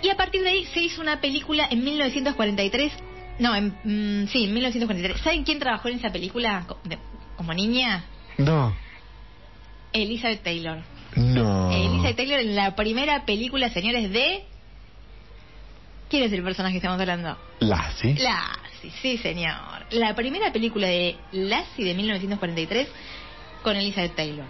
Y 0.01 0.09
a 0.09 0.15
partir 0.15 0.41
de 0.41 0.49
ahí 0.49 0.65
se 0.65 0.81
hizo 0.81 1.01
una 1.01 1.21
película 1.21 1.67
en 1.69 1.83
1943. 1.83 2.93
No, 3.37 3.55
en, 3.55 3.67
mm, 3.67 4.27
sí, 4.27 4.45
en 4.45 4.53
1943. 4.53 5.21
¿Saben 5.21 5.43
quién 5.43 5.59
trabajó 5.59 5.87
en 5.89 5.97
esa 5.97 6.11
película 6.11 6.65
como 7.37 7.53
niña? 7.53 8.05
No, 8.37 8.73
Elizabeth 9.93 10.43
Taylor. 10.43 10.79
No. 11.15 11.71
Elizabeth 11.71 12.15
Taylor 12.15 12.39
en 12.39 12.55
la 12.55 12.75
primera 12.75 13.25
película, 13.25 13.69
señores, 13.69 14.11
de... 14.11 14.43
¿Quién 16.09 16.23
es 16.23 16.33
el 16.33 16.43
personaje 16.43 16.73
que 16.73 16.77
estamos 16.77 16.99
hablando? 16.99 17.37
Lassie. 17.59 18.15
Lassie, 18.15 18.91
sí 19.01 19.17
señor. 19.17 19.85
La 19.91 20.15
primera 20.15 20.51
película 20.51 20.87
de 20.87 21.15
Lassie 21.31 21.85
de 21.85 21.93
1943 21.93 22.87
con 23.61 23.75
Elizabeth 23.75 24.15
Taylor. 24.15 24.45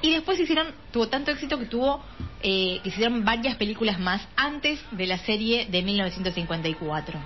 Y 0.00 0.12
después 0.12 0.38
hicieron, 0.38 0.68
tuvo 0.92 1.08
tanto 1.08 1.30
éxito 1.30 1.58
que 1.58 1.66
tuvo, 1.66 2.04
eh, 2.42 2.80
que 2.82 2.88
hicieron 2.88 3.24
varias 3.24 3.56
películas 3.56 4.00
más 4.00 4.26
antes 4.36 4.80
de 4.90 5.06
la 5.06 5.18
serie 5.18 5.66
de 5.66 5.82
1954. 5.82 7.20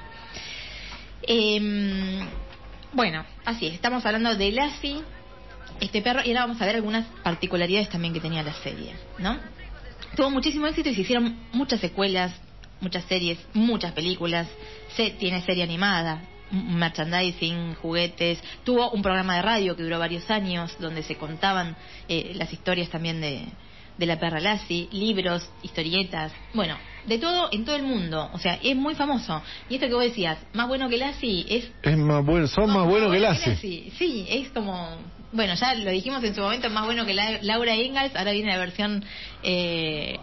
Em, 1.23 2.20
bueno, 2.93 3.24
así 3.44 3.66
es, 3.66 3.74
estamos 3.74 4.05
hablando 4.05 4.36
de 4.36 4.53
Lassie, 4.53 5.03
este 5.81 6.03
perro, 6.03 6.20
y 6.24 6.28
ahora 6.28 6.47
vamos 6.47 6.61
a 6.61 6.66
ver 6.66 6.77
algunas 6.77 7.07
particularidades 7.23 7.89
también 7.89 8.15
que 8.15 8.20
tenía 8.20 8.43
la 8.43 8.55
serie, 8.55 8.94
¿no? 9.19 9.39
Tuvo 10.15 10.31
muchísimo 10.31 10.66
éxito 10.66 10.89
y 10.89 10.94
se 10.94 11.03
hicieron 11.03 11.36
muchas 11.53 11.81
secuelas, 11.81 12.32
muchas 12.81 13.05
series, 13.05 13.39
muchas 13.55 13.93
películas. 13.93 14.47
Se, 14.97 15.11
tiene 15.11 15.43
serie 15.43 15.62
animada, 15.62 16.23
merchandising, 16.51 17.74
juguetes. 17.74 18.43
Tuvo 18.65 18.90
un 18.90 19.03
programa 19.03 19.36
de 19.36 19.43
radio 19.43 19.77
que 19.77 19.82
duró 19.82 19.98
varios 19.98 20.31
años 20.31 20.74
donde 20.78 21.03
se 21.03 21.16
contaban 21.16 21.77
eh, 22.09 22.32
las 22.35 22.53
historias 22.53 22.89
también 22.89 23.20
de, 23.20 23.47
de 23.98 24.07
la 24.07 24.19
perra 24.19 24.40
Lassie, 24.40 24.89
libros, 24.93 25.48
historietas. 25.62 26.32
Bueno, 26.55 26.77
de 27.07 27.19
todo 27.19 27.48
en 27.53 27.65
todo 27.65 27.77
el 27.77 27.82
mundo. 27.82 28.31
O 28.32 28.39
sea, 28.39 28.59
es 28.62 28.77
muy 28.77 28.94
famoso. 28.94 29.43
Y 29.69 29.74
esto 29.74 29.86
que 29.86 29.94
vos 29.94 30.05
decías, 30.05 30.39
más 30.53 30.69
bueno 30.69 30.89
que 30.89 30.98
Lassie, 30.98 31.47
es 31.48 31.70
Es 31.82 31.97
más 31.97 32.24
bueno, 32.24 32.47
son 32.47 32.70
más 32.73 32.86
buenos 32.86 33.12
que 33.12 33.20
Lassie. 33.20 33.53
Lassie. 33.53 33.93
Sí, 33.97 34.27
es 34.28 34.48
como. 34.51 34.97
Bueno, 35.32 35.55
ya 35.55 35.74
lo 35.74 35.90
dijimos 35.90 36.23
en 36.24 36.35
su 36.35 36.40
momento, 36.40 36.70
más 36.70 36.85
bueno 36.85 37.05
que 37.05 37.15
la- 37.15 37.43
Laura 37.43 37.74
Ingalls. 37.74 38.15
Ahora 38.16 38.32
viene 38.32 38.53
la 38.53 38.59
versión 38.59 39.05
eh, 39.43 40.19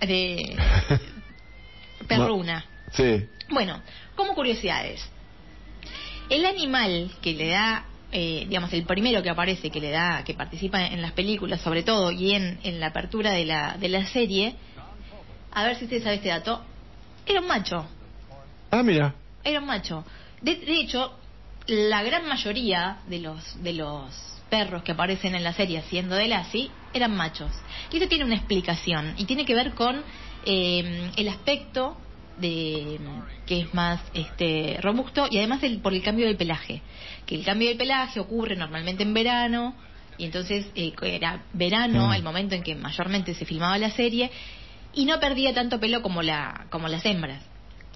de 0.00 0.56
Perruna. 2.08 2.64
Sí. 2.92 3.26
Bueno, 3.50 3.80
como 4.16 4.34
curiosidades. 4.34 5.08
El 6.28 6.46
animal 6.46 7.10
que 7.20 7.34
le 7.34 7.48
da, 7.48 7.84
eh, 8.12 8.44
digamos, 8.48 8.72
el 8.72 8.84
primero 8.84 9.22
que 9.22 9.30
aparece, 9.30 9.70
que 9.70 9.80
le 9.80 9.90
da, 9.90 10.22
que 10.24 10.34
participa 10.34 10.86
en 10.86 11.02
las 11.02 11.12
películas, 11.12 11.60
sobre 11.60 11.82
todo, 11.82 12.10
y 12.10 12.32
en, 12.34 12.58
en 12.62 12.80
la 12.80 12.86
apertura 12.88 13.32
de 13.32 13.44
la, 13.44 13.76
de 13.78 13.88
la 13.88 14.06
serie, 14.06 14.54
a 15.52 15.64
ver 15.64 15.76
si 15.76 15.84
usted 15.84 16.02
sabe 16.02 16.16
este 16.16 16.28
dato, 16.28 16.64
era 17.26 17.40
un 17.40 17.46
macho. 17.48 17.86
Ah, 18.70 18.82
mira. 18.82 19.14
Era 19.42 19.58
un 19.60 19.66
macho. 19.66 20.04
De, 20.40 20.54
de 20.56 20.80
hecho, 20.80 21.16
la 21.66 22.02
gran 22.02 22.26
mayoría 22.28 22.98
de 23.08 23.18
los 23.18 23.62
de 23.62 23.72
los 23.74 24.14
perros 24.50 24.82
que 24.82 24.92
aparecen 24.92 25.34
en 25.34 25.44
la 25.44 25.52
serie 25.54 25.82
siendo 25.88 26.16
de 26.16 26.28
Lassie 26.28 26.70
eran 26.92 27.16
machos. 27.16 27.52
Y 27.90 27.96
eso 27.96 28.08
tiene 28.08 28.24
una 28.24 28.34
explicación 28.34 29.14
y 29.16 29.24
tiene 29.24 29.44
que 29.46 29.54
ver 29.54 29.72
con 29.74 30.02
eh, 30.44 31.10
el 31.16 31.28
aspecto 31.28 31.96
de 32.38 32.98
que 33.46 33.60
es 33.60 33.74
más 33.74 34.00
este 34.14 34.78
robusto 34.80 35.26
y 35.30 35.38
además 35.38 35.62
el, 35.62 35.80
por 35.80 35.92
el 35.94 36.02
cambio 36.02 36.26
del 36.26 36.36
pelaje. 36.36 36.82
Que 37.26 37.34
el 37.36 37.44
cambio 37.44 37.68
del 37.68 37.78
pelaje 37.78 38.18
ocurre 38.20 38.56
normalmente 38.56 39.02
en 39.02 39.14
verano 39.14 39.74
y 40.18 40.24
entonces 40.24 40.66
eh, 40.74 40.92
era 41.02 41.44
verano 41.52 42.08
Mm. 42.08 42.12
el 42.12 42.22
momento 42.22 42.54
en 42.54 42.62
que 42.62 42.74
mayormente 42.74 43.34
se 43.34 43.44
filmaba 43.44 43.78
la 43.78 43.90
serie 43.90 44.30
y 44.92 45.04
no 45.04 45.20
perdía 45.20 45.54
tanto 45.54 45.78
pelo 45.78 46.02
como 46.02 46.22
la 46.22 46.66
como 46.70 46.88
las 46.88 47.04
hembras 47.06 47.42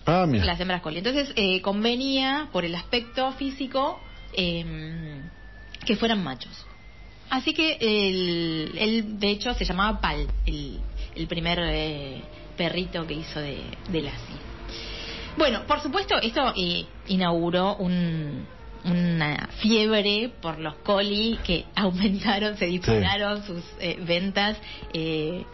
Ah, 0.07 0.27
mira. 0.29 0.45
las 0.45 0.61
hembras 0.61 0.83
coli. 0.83 0.99
Entonces 0.99 1.33
eh, 1.37 1.61
convenía 1.63 2.49
por 2.53 2.65
el 2.65 2.75
aspecto 2.75 3.33
físico 3.33 3.99
eh, 4.37 4.65
que 5.85 5.97
fueran 5.97 6.23
machos. 6.23 6.67
Así 7.31 7.53
que 7.55 7.79
él, 7.81 8.73
él, 8.79 9.19
de 9.19 9.31
hecho 9.31 9.55
se 9.55 9.65
llamaba 9.65 10.01
Pal, 10.01 10.27
el, 10.47 10.79
el 11.15 11.27
primer 11.27 11.59
eh, 11.63 12.23
perrito 12.57 13.07
que 13.07 13.15
hizo 13.15 13.41
de, 13.41 13.61
de 13.89 14.03
Lassie. 14.03 14.37
Bueno, 15.37 15.63
por 15.67 15.81
supuesto, 15.81 16.21
esto 16.21 16.53
eh, 16.57 16.87
inauguró 17.09 17.77
un, 17.77 18.47
una 18.85 19.49
fiebre 19.61 20.31
por 20.41 20.59
los 20.61 20.77
coli 20.77 21.39
que 21.45 21.65
aumentaron, 21.75 22.57
se 22.57 22.67
dispararon 22.67 23.43
sus 23.45 23.63
eh, 23.81 23.99
ventas. 24.01 24.57
eh, 24.93 25.45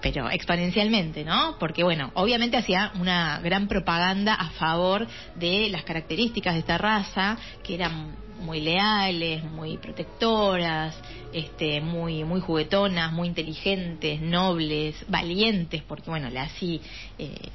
pero 0.00 0.30
exponencialmente, 0.30 1.24
¿no? 1.24 1.56
Porque, 1.58 1.84
bueno, 1.84 2.10
obviamente 2.14 2.56
hacía 2.56 2.90
una 2.98 3.38
gran 3.40 3.68
propaganda 3.68 4.32
a 4.34 4.48
favor 4.50 5.06
de 5.34 5.68
las 5.70 5.82
características 5.84 6.54
de 6.54 6.60
esta 6.60 6.78
raza, 6.78 7.36
que 7.62 7.74
eran 7.74 8.16
muy 8.40 8.60
leales, 8.60 9.44
muy 9.44 9.76
protectoras, 9.78 10.94
este, 11.32 11.80
muy, 11.80 12.24
muy 12.24 12.40
juguetonas, 12.40 13.12
muy 13.12 13.28
inteligentes, 13.28 14.20
nobles, 14.20 14.96
valientes, 15.08 15.82
porque, 15.82 16.10
bueno, 16.10 16.30
la 16.30 16.42
así 16.42 16.80
eh, 17.18 17.50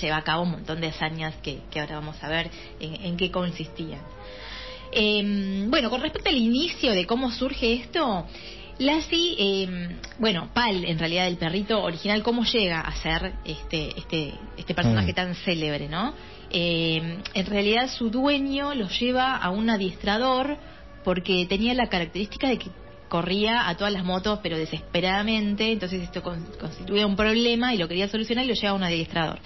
lleva 0.00 0.16
a 0.16 0.24
cabo 0.24 0.42
un 0.42 0.52
montón 0.52 0.80
de 0.80 0.88
hazañas 0.88 1.34
que, 1.42 1.60
que 1.70 1.80
ahora 1.80 1.96
vamos 1.96 2.22
a 2.22 2.28
ver 2.28 2.50
en, 2.80 3.16
qué 3.16 3.30
consistían. 3.30 4.00
Eh, 4.92 5.66
bueno, 5.68 5.90
con 5.90 6.00
respecto 6.00 6.30
al 6.30 6.36
inicio 6.36 6.92
de 6.92 7.06
cómo 7.06 7.30
surge 7.30 7.74
esto, 7.74 8.26
Lassie, 8.78 9.34
eh, 9.38 9.96
bueno, 10.18 10.50
Pal, 10.54 10.84
en 10.84 10.98
realidad 10.98 11.26
el 11.26 11.36
perrito 11.36 11.82
original, 11.82 12.22
cómo 12.22 12.44
llega 12.44 12.80
a 12.80 12.92
ser 12.96 13.32
este, 13.44 13.98
este, 13.98 14.34
este 14.56 14.74
personaje 14.74 15.12
Mm. 15.12 15.14
tan 15.16 15.34
célebre, 15.34 15.88
¿no? 15.88 16.14
Eh, 16.50 17.18
en 17.34 17.46
realidad 17.46 17.90
su 17.90 18.08
dueño 18.08 18.74
lo 18.74 18.88
lleva 18.88 19.36
a 19.36 19.50
un 19.50 19.68
adiestrador 19.68 20.56
porque 21.04 21.44
tenía 21.48 21.74
la 21.74 21.88
característica 21.88 22.48
de 22.48 22.58
que 22.58 22.70
corría 23.08 23.68
a 23.68 23.76
todas 23.76 23.92
las 23.92 24.04
motos 24.04 24.38
pero 24.42 24.56
desesperadamente, 24.56 25.72
entonces 25.72 26.02
esto 26.02 26.22
con- 26.22 26.44
constituía 26.60 27.06
un 27.06 27.16
problema 27.16 27.74
y 27.74 27.78
lo 27.78 27.88
quería 27.88 28.06
solucionar 28.08 28.44
y 28.44 28.48
lo 28.48 28.54
lleva 28.54 28.70
a 28.70 28.74
un 28.74 28.84
adiestrador. 28.84 29.40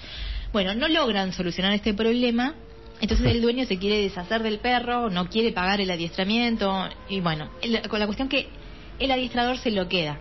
Bueno, 0.53 0.75
no 0.75 0.89
logran 0.89 1.33
solucionar 1.33 1.73
este 1.73 1.95
problema, 1.95 2.55
entonces 3.01 3.27
el 3.29 3.41
dueño 3.41 3.65
se 3.65 3.79
quiere 3.79 3.99
deshacer 4.03 4.43
del 4.43 4.59
perro, 4.59 5.09
no 5.09 5.29
quiere 5.29 5.53
pagar 5.53 5.81
el 5.81 5.91
adiestramiento 5.91 6.89
y 7.09 7.21
bueno, 7.21 7.51
el- 7.63 7.89
con 7.89 7.99
la 7.99 8.05
cuestión 8.07 8.29
que 8.29 8.49
el 8.99 9.11
adiestrador 9.11 9.59
se 9.59 9.71
lo 9.71 9.89
queda, 9.89 10.19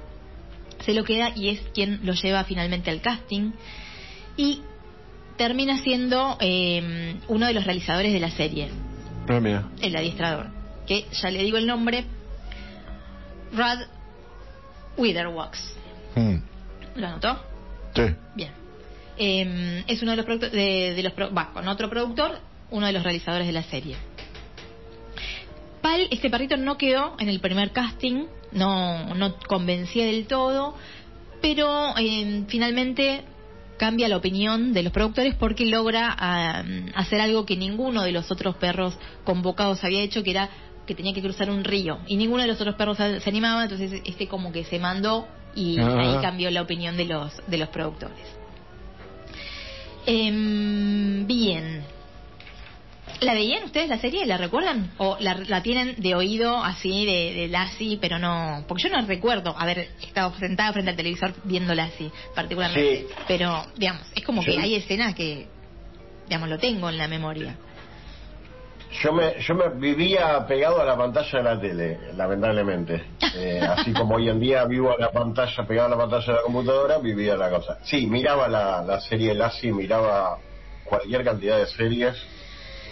se 0.86 0.94
lo 0.94 1.04
queda 1.04 1.32
y 1.36 1.50
es 1.50 1.62
quien 1.74 2.00
lo 2.04 2.14
lleva 2.14 2.44
finalmente 2.44 2.90
al 2.90 3.02
casting 3.02 3.52
y 4.38 4.62
termina 5.38 5.78
siendo 5.84 6.38
eh, 6.40 7.16
uno 7.28 7.46
de 7.48 7.54
los 7.54 7.64
realizadores 7.66 8.14
de 8.14 8.20
la 8.20 8.32
serie, 8.32 8.70
mira. 9.28 9.70
el 9.82 9.96
adiestrador, 9.96 10.48
que 10.88 11.06
ya 11.12 11.30
le 11.30 11.44
digo 11.44 11.58
el 11.58 11.68
nombre, 11.68 12.06
Rad 13.54 13.80
Witherwax. 14.98 15.76
Mm. 16.16 16.36
¿Lo 16.96 17.08
anotó? 17.08 17.40
Sí. 17.96 18.04
Bien. 18.36 18.52
Eh, 19.18 19.84
es 19.88 20.02
uno 20.02 20.12
de 20.12 20.18
los 20.18 20.26
productores, 20.26 20.54
de, 20.54 20.94
de 20.96 21.04
los, 21.04 21.14
pro- 21.14 21.34
va, 21.34 21.52
con 21.54 21.68
otro 21.68 21.90
productor, 21.90 22.40
uno 22.70 22.86
de 22.88 22.94
los 22.94 23.04
realizadores 23.04 23.46
de 23.48 23.54
la 23.54 23.64
serie. 23.64 23.96
Pal, 25.82 26.08
este 26.12 26.30
perrito 26.30 26.58
no 26.58 26.78
quedó 26.78 27.16
en 27.20 27.28
el 27.30 27.40
primer 27.40 27.72
casting, 27.72 28.26
no, 28.52 29.14
no 29.16 29.36
convencía 29.48 30.06
del 30.06 30.28
todo, 30.28 30.76
pero 31.42 31.98
eh, 31.98 32.44
finalmente 32.48 33.24
cambia 33.78 34.08
la 34.08 34.18
opinión 34.18 34.74
de 34.74 34.84
los 34.84 34.94
productores 34.94 35.34
porque 35.36 35.66
logra 35.66 36.16
hacer 36.96 37.20
algo 37.20 37.46
que 37.46 37.56
ninguno 37.58 38.04
de 38.04 38.12
los 38.12 38.30
otros 38.32 38.56
perros 38.58 38.96
convocados 39.24 39.84
había 39.84 40.02
hecho, 40.02 40.22
que 40.24 40.32
era 40.32 40.50
que 40.86 40.94
tenía 40.94 41.14
que 41.14 41.22
cruzar 41.22 41.50
un 41.50 41.64
río. 41.64 42.00
Y 42.08 42.18
ninguno 42.18 42.42
de 42.44 42.48
los 42.48 42.60
otros 42.62 42.76
perros 42.76 42.98
se 42.98 43.20
se 43.20 43.30
animaba, 43.30 43.64
entonces 43.64 44.02
este 44.06 44.28
como 44.28 44.52
que 44.52 44.64
se 44.66 44.78
mandó 44.80 45.28
y 45.56 45.80
Ah. 45.80 45.98
ahí 46.00 46.22
cambió 46.22 46.50
la 46.52 46.62
opinión 46.62 46.96
de 46.96 47.06
los, 47.06 47.34
de 47.48 47.58
los 47.58 47.70
productores. 47.70 48.26
Em, 50.06 51.26
bien. 51.28 51.84
¿La 53.22 53.36
veían 53.36 53.64
ustedes 53.66 53.88
la 53.88 54.00
serie? 54.00 54.26
¿La 54.26 54.38
recuerdan? 54.38 54.94
¿O 54.98 55.16
la, 55.20 55.36
la 55.36 55.62
tienen 55.62 55.94
de 55.98 56.16
oído 56.16 56.58
así, 56.58 57.06
de, 57.06 57.40
de 57.40 57.48
Lassie, 57.50 58.00
pero 58.02 58.18
no...? 58.18 58.66
Porque 58.68 58.84
yo 58.84 58.90
no 58.90 59.06
recuerdo 59.06 59.56
haber 59.56 59.90
estado 60.02 60.34
sentada 60.40 60.74
frente 60.74 60.90
al 60.90 60.96
televisor 60.96 61.32
viendo 61.44 61.76
Lassie, 61.76 62.12
particularmente. 62.34 63.08
Sí. 63.08 63.14
Pero, 63.28 63.64
digamos, 63.78 64.12
es 64.16 64.24
como 64.24 64.44
que 64.44 64.60
hay 64.60 64.74
escenas 64.74 65.14
que, 65.14 65.48
digamos, 66.28 66.50
lo 66.50 66.58
tengo 66.58 66.90
en 66.90 66.98
la 66.98 67.08
memoria. 67.08 67.56
Yo 69.04 69.14
me, 69.14 69.40
yo 69.40 69.54
me 69.54 69.70
vivía 69.70 70.44
pegado 70.48 70.82
a 70.82 70.86
la 70.86 70.98
pantalla 70.98 71.38
de 71.38 71.44
la 71.44 71.62
tele, 71.62 72.00
lamentablemente. 72.16 73.04
Eh, 73.34 73.62
así 73.62 73.94
como 73.94 74.16
hoy 74.16 74.28
en 74.28 74.42
día 74.42 74.66
vivo 74.66 74.92
a 74.92 74.98
la 75.00 75.10
pantalla, 75.10 75.66
pegado 75.66 75.88
a 75.88 75.92
la 75.92 75.98
pantalla 75.98 76.26
de 76.26 76.34
la 76.34 76.42
computadora, 76.42 76.98
vivía 76.98 77.38
la 77.38 77.50
cosa. 77.50 77.78
Sí, 77.82 78.06
miraba 78.06 78.50
la, 78.50 78.82
la 78.82 79.00
serie 79.00 79.34
Lassie, 79.34 79.72
miraba 79.72 80.38
cualquier 80.84 81.24
cantidad 81.24 81.58
de 81.58 81.68
series. 81.68 82.18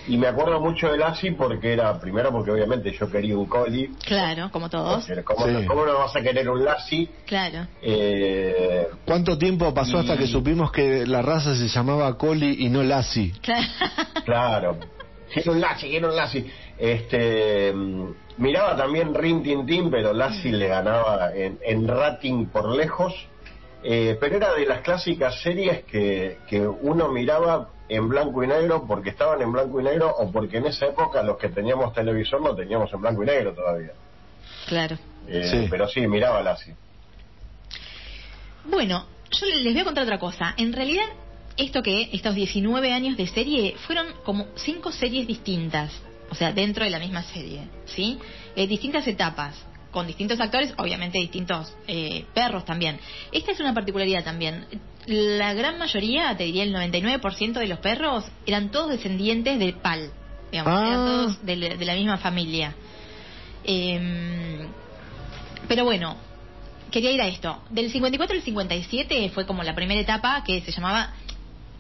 Y 0.10 0.18
me 0.18 0.26
acuerdo 0.26 0.60
mucho 0.60 0.92
de 0.92 0.98
Lassie 0.98 1.34
porque 1.34 1.72
era, 1.72 2.00
primero 2.00 2.32
porque 2.32 2.50
obviamente 2.50 2.92
yo 2.92 3.12
quería 3.12 3.38
un 3.38 3.46
collie. 3.46 3.92
Claro, 4.04 4.50
como 4.52 4.68
todos. 4.68 5.06
¿Cómo, 5.24 5.46
Sí. 5.46 5.66
¿Cómo 5.68 5.86
no 5.86 6.00
vas 6.00 6.16
a 6.16 6.22
querer 6.22 6.50
un 6.50 6.66
Lassie? 6.66 7.08
Claro. 7.28 7.68
Eh, 7.80 8.88
¿Cuánto 9.06 9.38
tiempo 9.38 9.72
pasó 9.72 10.00
hasta 10.00 10.18
que 10.18 10.26
supimos 10.26 10.72
que 10.72 11.06
la 11.06 11.22
raza 11.22 11.54
se 11.56 11.68
llamaba 11.68 12.18
Collie 12.18 12.56
y 12.58 12.70
no 12.70 12.82
Lassie? 12.82 13.34
Claro. 13.42 13.68
Claro. 14.26 14.78
Quiero 15.32 15.52
un 15.52 15.62
Lassie, 15.62 15.90
quiero 15.90 16.10
un 16.10 16.16
Lassie. 16.16 16.52
Este, 16.78 17.72
mm, 17.72 18.10
miraba 18.38 18.76
también 18.76 19.14
Rin 19.14 19.44
Tin 19.44 19.66
Tin, 19.68 19.92
pero 19.92 20.12
Lassie 20.12 20.52
le 20.52 20.68
ganaba 20.68 21.36
en, 21.36 21.60
en 21.64 21.88
rating 21.88 22.48
por 22.48 22.76
lejos. 22.76 23.14
Eh, 23.84 24.18
pero 24.20 24.38
era 24.38 24.54
de 24.54 24.66
las 24.66 24.82
clásicas 24.82 25.42
series 25.42 25.86
que, 25.86 26.40
que 26.48 26.68
uno 26.68 27.10
miraba 27.10 27.70
en 27.88 28.08
blanco 28.08 28.44
y 28.44 28.48
negro 28.48 28.86
porque 28.86 29.10
estaban 29.10 29.42
en 29.42 29.52
blanco 29.52 29.80
y 29.80 29.84
negro 29.84 30.14
o 30.18 30.32
porque 30.32 30.58
en 30.58 30.68
esa 30.68 30.88
época 30.88 31.24
los 31.24 31.38
que 31.38 31.50
teníamos 31.50 31.94
televisor 31.94 32.42
no 32.42 32.56
teníamos 32.56 32.92
en 32.94 33.02
blanco 33.02 33.24
y 33.24 33.26
negro 33.26 33.54
todavía. 33.54 33.94
Claro. 34.68 34.98
Eh, 35.28 35.48
Sí. 35.50 35.68
Pero 35.70 35.88
sí, 35.88 36.06
miraba 36.08 36.42
Lassie. 36.42 36.76
Bueno, 38.66 39.06
yo 39.32 39.46
les 39.46 39.74
voy 39.74 39.80
a 39.80 39.86
contar 39.86 40.04
otra 40.04 40.20
cosa. 40.20 40.54
En 40.58 40.74
realidad, 40.74 41.06
esto 41.58 41.82
que, 41.82 42.10
estos 42.14 42.36
19 42.36 42.94
años 42.94 43.18
de 43.18 43.28
serie, 43.28 43.76
fueron 43.88 44.08
como 44.24 44.48
cinco 44.56 44.92
series 44.92 45.28
distintas. 45.28 45.92
O 46.30 46.36
sea, 46.36 46.52
dentro 46.52 46.84
de 46.84 46.92
la 46.92 47.00
misma 47.00 47.24
serie, 47.24 47.62
¿sí? 47.86 48.20
Eh, 48.56 48.68
distintas 48.68 49.08
etapas, 49.08 49.56
con 49.92 50.06
distintos 50.08 50.40
actores, 50.40 50.74
obviamente 50.78 51.18
distintos 51.18 51.76
eh, 51.88 52.26
perros 52.34 52.66
también. 52.66 53.00
Esta 53.32 53.52
es 53.52 53.60
una 53.60 53.74
particularidad 53.74 54.24
también. 54.24 54.66
La 55.08 55.54
gran 55.54 55.80
mayoría, 55.80 56.36
te 56.38 56.44
diría 56.44 56.64
el 56.64 56.74
99% 56.74 57.54
de 57.54 57.68
los 57.68 57.80
perros, 57.80 58.26
eran 58.46 58.70
todos 58.72 58.90
descendientes 58.92 59.58
de 59.60 59.74
Pal. 59.74 60.12
Digamos, 60.52 60.74
Ah. 60.74 60.88
eran 60.88 61.06
todos 61.06 61.46
de, 61.46 61.56
la- 61.56 61.76
de 61.76 61.86
la 61.86 61.96
misma 61.96 62.18
familia. 62.18 62.76
Em, 63.64 64.68
pero 65.68 65.84
bueno, 65.86 66.18
quería 66.92 67.12
ir 67.12 67.22
a 67.22 67.28
esto. 67.28 67.62
Del 67.70 67.92
54 67.92 68.36
al 68.38 68.42
57 68.44 69.30
fue 69.34 69.46
como 69.46 69.64
la 69.64 69.76
primera 69.76 70.00
etapa 70.02 70.44
que 70.44 70.62
se 70.62 70.72
llamaba 70.72 71.14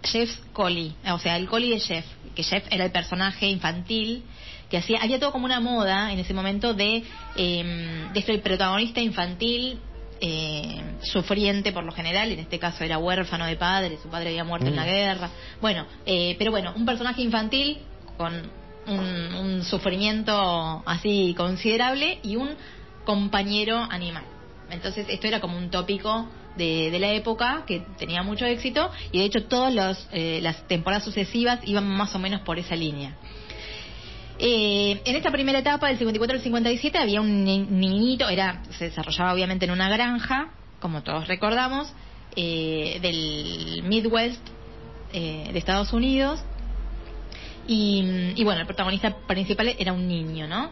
Jeff's 0.04 0.42
Collie, 0.54 0.94
o 1.12 1.20
sea, 1.20 1.38
el 1.38 1.48
Collie 1.48 1.72
de 1.72 1.80
Jeff, 1.80 2.06
que 2.36 2.44
Jeff 2.44 2.66
era 2.72 2.86
el 2.86 2.92
personaje 2.92 3.48
infantil 3.48 4.24
que 4.70 4.78
hacía, 4.78 5.00
había 5.02 5.20
todo 5.20 5.32
como 5.32 5.46
una 5.46 5.60
moda 5.60 6.12
en 6.12 6.20
ese 6.20 6.34
momento 6.34 6.74
de, 6.74 7.04
eh, 7.36 8.08
de 8.14 8.20
esto, 8.20 8.32
el 8.32 8.42
protagonista 8.42 9.02
infantil 9.02 9.80
eh, 10.22 10.82
sufriente 11.02 11.72
por 11.72 11.84
lo 11.84 11.92
general, 11.92 12.32
en 12.32 12.40
este 12.40 12.60
caso 12.60 12.84
era 12.84 12.98
huérfano 12.98 13.46
de 13.46 13.56
padre, 13.56 13.98
su 14.02 14.10
padre 14.10 14.30
había 14.30 14.44
muerto 14.44 14.68
en 14.68 14.76
la 14.76 14.86
guerra, 14.86 15.30
bueno, 15.62 15.86
eh, 16.06 16.36
pero 16.38 16.52
bueno, 16.52 16.74
un 16.76 16.86
personaje 16.86 17.22
infantil 17.22 17.80
con 18.18 18.34
un, 18.88 19.36
un 19.36 19.64
sufrimiento 19.64 20.84
así 20.86 21.34
considerable 21.38 22.20
y 22.22 22.36
un 22.36 22.50
compañero 23.06 23.78
animal. 23.90 24.24
Entonces 24.70 25.08
esto 25.10 25.28
era 25.28 25.40
como 25.40 25.58
un 25.58 25.70
tópico 25.70 26.28
de, 26.58 26.92
de 26.92 27.00
la 27.00 27.12
época 27.14 27.64
que 27.66 27.82
tenía 27.98 28.22
mucho 28.24 28.46
éxito 28.46 28.92
y 29.12 29.20
de 29.20 29.26
hecho 29.26 29.46
todas 29.46 30.08
eh, 30.12 30.40
las 30.42 30.68
temporadas 30.68 31.06
sucesivas 31.06 31.60
iban 31.66 31.88
más 31.88 32.14
o 32.14 32.20
menos 32.20 32.42
por 32.42 32.60
esa 32.60 32.76
línea. 32.76 33.16
Eh, 34.42 35.02
en 35.04 35.16
esta 35.18 35.32
primera 35.32 35.60
etapa 35.60 35.88
del 35.90 35.98
54 35.98 36.38
al 36.38 36.42
57 36.44 36.98
había 36.98 37.20
un 37.20 37.44
ni- 37.44 37.60
niñito, 37.66 38.30
era 38.30 38.64
se 38.78 38.86
desarrollaba 38.86 39.34
obviamente 39.34 39.66
en 39.66 39.72
una 39.72 39.90
granja, 39.90 40.52
como 40.80 41.04
todos 41.04 41.28
recordamos, 41.28 41.92
eh, 42.38 43.00
del 43.02 43.84
Midwest 43.84 44.40
eh, 45.12 45.50
de 45.52 45.60
Estados 45.60 45.92
Unidos. 45.92 46.40
Y, 47.68 48.32
y 48.36 48.44
bueno, 48.46 48.62
el 48.62 48.66
protagonista 48.66 49.16
principal 49.28 49.76
era 49.78 49.94
un 49.94 50.08
niño, 50.08 50.48
¿no? 50.48 50.72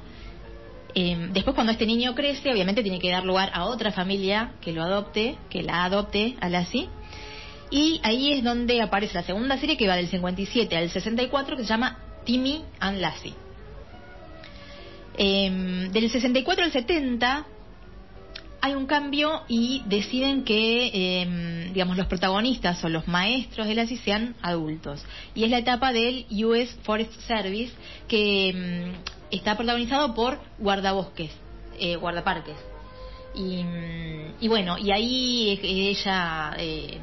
Eh, 0.95 1.27
después 1.31 1.53
cuando 1.53 1.73
este 1.73 1.85
niño 1.85 2.15
crece, 2.15 2.51
obviamente 2.51 2.81
tiene 2.81 2.99
que 2.99 3.11
dar 3.11 3.23
lugar 3.23 3.51
a 3.53 3.65
otra 3.65 3.91
familia 3.91 4.53
que 4.61 4.71
lo 4.71 4.81
adopte, 4.81 5.37
que 5.49 5.61
la 5.61 5.83
adopte 5.83 6.35
a 6.39 6.49
Lassie. 6.49 6.87
Y 7.69 7.99
ahí 8.03 8.31
es 8.31 8.43
donde 8.43 8.81
aparece 8.81 9.13
la 9.13 9.23
segunda 9.23 9.57
serie 9.57 9.75
que 9.77 9.87
va 9.87 9.95
del 9.97 10.07
57 10.07 10.75
al 10.75 10.89
64 10.89 11.57
que 11.57 11.63
se 11.63 11.69
llama 11.69 11.99
Timmy 12.25 12.63
and 12.79 12.99
Lassie. 12.99 13.33
Eh, 15.17 15.89
del 15.91 16.09
64 16.09 16.65
al 16.65 16.71
70 16.71 17.45
hay 18.61 18.73
un 18.73 18.85
cambio 18.85 19.43
y 19.47 19.83
deciden 19.85 20.43
que, 20.43 20.91
eh, 20.93 21.69
digamos, 21.73 21.97
los 21.97 22.07
protagonistas 22.07 22.83
o 22.83 22.89
los 22.89 23.07
maestros 23.07 23.67
de 23.67 23.75
Lassie 23.75 23.97
sean 23.97 24.35
adultos. 24.41 25.05
Y 25.35 25.43
es 25.43 25.51
la 25.51 25.59
etapa 25.59 25.93
del 25.93 26.25
US 26.43 26.75
Forest 26.83 27.13
Service 27.27 27.73
que 28.07 28.53
mm, 28.53 29.35
está 29.35 29.55
protagonizado 29.55 30.13
por 30.13 30.39
guardabosques, 30.57 31.31
eh, 31.79 31.95
guardaparques. 31.95 32.55
Y, 33.35 34.47
bueno, 34.47 34.79
y 34.79 34.91
ahí 34.91 35.59
ella, 35.61 36.55
eh, 36.57 36.97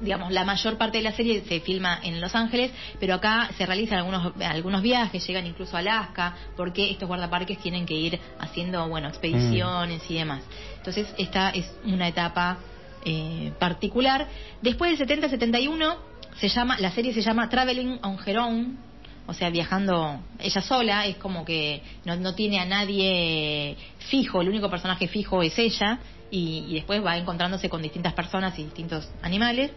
digamos, 0.00 0.32
la 0.32 0.44
mayor 0.44 0.76
parte 0.76 0.98
de 0.98 1.04
la 1.04 1.12
serie 1.12 1.42
se 1.48 1.60
filma 1.60 2.00
en 2.02 2.20
Los 2.20 2.34
Ángeles, 2.34 2.70
pero 3.00 3.14
acá 3.14 3.50
se 3.56 3.66
realizan 3.66 3.98
algunos, 3.98 4.32
algunos 4.40 4.82
viajes, 4.82 5.26
llegan 5.26 5.46
incluso 5.46 5.76
a 5.76 5.80
Alaska, 5.80 6.34
porque 6.56 6.90
estos 6.90 7.08
guardaparques 7.08 7.58
tienen 7.58 7.86
que 7.86 7.94
ir 7.94 8.20
haciendo, 8.38 8.88
bueno, 8.88 9.08
expediciones 9.08 10.02
y 10.10 10.14
demás. 10.14 10.42
Entonces, 10.76 11.12
esta 11.18 11.50
es 11.50 11.70
una 11.84 12.08
etapa 12.08 12.58
eh, 13.04 13.52
particular. 13.58 14.28
Después 14.62 14.98
del 14.98 15.20
70-71, 15.22 15.96
se 16.38 16.48
llama, 16.48 16.78
la 16.78 16.90
serie 16.90 17.14
se 17.14 17.22
llama 17.22 17.48
Traveling 17.48 17.98
on 18.02 18.18
Her 18.24 18.38
Own, 18.38 18.78
o 19.26 19.34
sea, 19.34 19.50
viajando 19.50 20.20
ella 20.38 20.60
sola, 20.60 21.06
es 21.06 21.16
como 21.16 21.44
que 21.44 21.82
no, 22.04 22.16
no 22.16 22.34
tiene 22.34 22.60
a 22.60 22.64
nadie 22.64 23.76
fijo, 23.98 24.40
el 24.40 24.48
único 24.48 24.70
personaje 24.70 25.08
fijo 25.08 25.42
es 25.42 25.58
ella, 25.58 25.98
y, 26.30 26.64
y 26.68 26.74
después 26.74 27.04
va 27.04 27.16
encontrándose 27.16 27.68
con 27.68 27.82
distintas 27.82 28.12
personas 28.12 28.58
y 28.58 28.64
distintos 28.64 29.08
animales. 29.22 29.70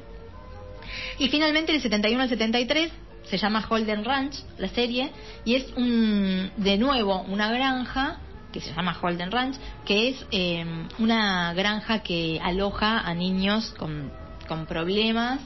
Y 1.18 1.30
finalmente, 1.30 1.74
el 1.74 1.82
71 1.82 2.24
al 2.24 2.30
73, 2.30 2.91
se 3.24 3.38
llama 3.38 3.66
Holden 3.70 4.03
Ranch, 4.03 4.36
la 4.57 4.70
serie, 4.70 5.11
y 5.45 5.56
es 5.56 5.66
un, 5.76 6.52
de 6.57 6.78
nuevo 6.78 7.22
una 7.24 7.52
granja 7.52 8.20
que 8.52 8.61
se 8.61 8.74
llama 8.74 8.98
Holden 8.99 9.32
Ranch, 9.32 9.56
que 9.86 10.10
es 10.10 10.26
eh, 10.32 10.66
una 10.98 11.53
granja 11.53 11.99
que 11.99 12.40
aloja 12.41 12.99
a 12.99 13.14
niños 13.14 13.74
con, 13.78 14.11
con 14.48 14.66
problemas, 14.66 15.40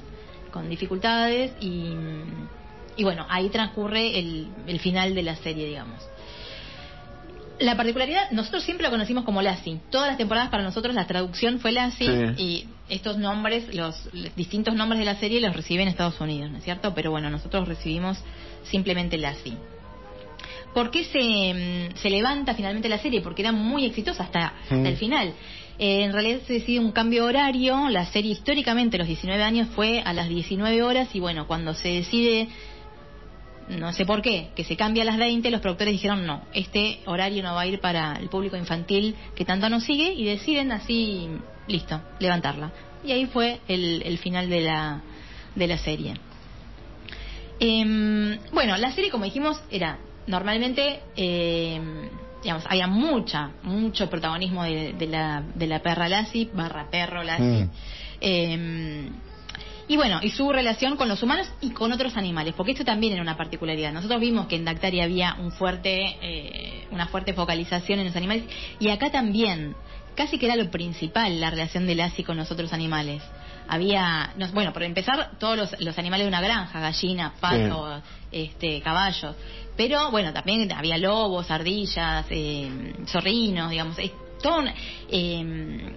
con 0.52 0.70
dificultades 0.70 1.52
y, 1.60 1.94
y 2.96 3.04
bueno, 3.04 3.26
ahí 3.30 3.50
transcurre 3.50 4.18
el, 4.18 4.48
el 4.68 4.80
final 4.80 5.16
de 5.16 5.24
la 5.24 5.36
serie, 5.36 5.66
digamos. 5.66 6.02
La 7.64 7.78
particularidad, 7.78 8.30
nosotros 8.32 8.64
siempre 8.64 8.86
lo 8.86 8.92
conocimos 8.92 9.24
como 9.24 9.42
Lassie. 9.42 9.80
Todas 9.90 10.08
las 10.10 10.18
temporadas 10.18 10.50
para 10.50 10.64
nosotros 10.64 10.94
la 10.94 11.08
traducción 11.08 11.60
fue 11.60 11.72
Lassie 11.72 12.36
Sí. 12.36 12.44
y 12.44 12.68
estos 12.90 13.18
nombres, 13.18 13.74
los, 13.74 14.10
los 14.14 14.36
distintos 14.36 14.76
nombres 14.76 15.00
de 15.00 15.06
la 15.06 15.16
serie 15.16 15.40
los 15.40 15.56
reciben 15.56 15.88
Estados 15.88 16.20
Unidos, 16.20 16.52
¿no 16.52 16.58
es 16.58 16.64
cierto? 16.66 16.94
Pero 16.94 17.12
bueno, 17.12 17.30
nosotros 17.30 17.66
recibimos 17.66 18.18
simplemente 18.66 19.18
Lassie. 19.18 19.56
¿Por 20.74 20.92
qué 20.92 21.06
se, 21.06 21.94
mm, 21.94 21.96
se 21.98 22.10
levanta 22.10 22.54
finalmente 22.54 22.90
la 22.90 22.98
serie? 22.98 23.22
Porque 23.22 23.44
era 23.44 23.54
muy 23.54 23.86
exitosa 23.86 24.24
hasta, 24.24 24.54
hasta 24.64 24.90
el 24.90 24.98
final. 24.98 25.34
Eh, 25.80 26.04
en 26.04 26.12
realidad 26.12 26.40
se 26.46 26.54
decide 26.54 26.80
un 26.80 26.92
cambio 26.92 27.24
horario. 27.26 27.88
La 27.90 28.06
serie 28.08 28.32
históricamente, 28.32 28.98
los 28.98 29.08
19 29.08 29.42
años, 29.42 29.70
fue 29.74 30.02
a 30.04 30.12
las 30.14 30.28
19 30.28 30.84
horas. 30.84 31.10
Y 31.14 31.20
bueno, 31.20 31.48
cuando 31.48 31.74
se 31.76 31.90
decide, 31.90 32.50
no 33.70 33.94
sé 33.94 34.06
por 34.06 34.22
qué, 34.22 34.50
que 34.56 34.64
se 34.64 34.76
cambia 34.76 35.04
a 35.04 35.06
las 35.06 35.18
20, 35.18 35.50
los 35.52 35.62
productores 35.62 35.92
dijeron 35.92 36.26
no, 36.26 36.44
este 36.54 37.00
horario 37.06 37.44
no 37.44 37.56
va 37.56 37.62
a 37.62 37.68
ir 37.68 37.80
para 37.80 38.14
el 38.14 38.30
público 38.30 38.58
infantil 38.58 39.16
que 39.36 39.46
tanto 39.46 39.70
nos 39.70 39.84
sigue. 39.84 40.14
Y 40.14 40.26
deciden 40.26 40.72
así, 40.72 41.30
listo, 41.68 42.02
levantarla. 42.20 42.72
Y 43.04 43.12
ahí 43.12 43.26
fue 43.26 43.60
el, 43.68 44.02
el 44.06 44.18
final 44.18 44.50
de 44.50 44.62
la, 44.62 45.02
de 45.56 45.68
la 45.68 45.78
serie. 45.78 46.14
Em, 47.60 48.38
bueno, 48.52 48.76
la 48.78 48.92
serie, 48.92 49.10
como 49.10 49.26
dijimos, 49.26 49.62
era 49.70 49.98
normalmente, 50.28 51.02
em, 51.16 52.10
digamos, 52.42 52.66
había 52.68 52.88
mucha, 52.88 53.52
mucho 53.64 54.10
protagonismo 54.10 54.64
de, 54.64 54.94
de 54.94 55.08
la, 55.08 55.44
de 55.54 55.68
la 55.68 55.80
perra 55.80 56.10
Lassie, 56.10 56.50
barra 56.54 56.90
perro 56.90 57.24
Lassie. 57.24 57.66
Mm. 57.66 57.70
Em, 58.22 59.10
y 59.88 59.96
bueno, 59.98 60.20
y 60.22 60.30
su 60.30 60.52
relación 60.52 60.96
con 60.96 61.10
los 61.10 61.22
humanos 61.24 61.48
y 61.62 61.72
con 61.72 61.92
otros 61.92 62.16
animales, 62.18 62.54
porque 62.56 62.72
esto 62.72 62.86
también 62.86 63.14
era 63.14 63.22
una 63.22 63.36
particularidad. 63.38 63.92
Nosotros 63.92 64.20
vimos 64.22 64.48
que 64.48 64.56
en 64.56 64.66
Dactari 64.66 65.02
había 65.02 65.36
un 65.40 65.52
fuerte, 65.52 66.18
eh, 66.22 66.88
una 66.92 67.08
fuerte 67.08 67.34
focalización 67.34 68.00
en 68.00 68.06
los 68.08 68.16
animales, 68.16 68.44
y 68.80 68.90
acá 68.90 69.12
también, 69.12 69.76
casi 70.16 70.38
que 70.38 70.46
era 70.46 70.56
lo 70.56 70.70
principal, 70.72 71.40
la 71.40 71.50
relación 71.50 71.86
de 71.86 71.96
Lassie 71.96 72.24
con 72.24 72.38
los 72.38 72.50
otros 72.52 72.72
animales. 72.74 73.22
Había, 73.68 74.34
no, 74.38 74.48
bueno, 74.50 74.74
por 74.74 74.84
empezar, 74.84 75.32
todos 75.40 75.58
los, 75.58 75.80
los 75.80 75.98
animales 75.98 76.26
de 76.26 76.30
una 76.30 76.42
granja, 76.42 76.80
gallinas, 76.82 77.32
patos, 77.40 78.04
este, 78.32 78.82
caballos. 78.82 79.36
Pero 79.78 80.12
bueno, 80.12 80.34
también 80.34 80.72
había 80.72 80.98
lobos, 80.98 81.50
ardillas, 81.50 82.26
eh, 82.30 82.94
zorrinos, 83.08 83.72
digamos. 83.72 83.98
Es 84.00 84.12
todo 84.42 84.60
un- 84.60 84.70
eh, 85.10 85.96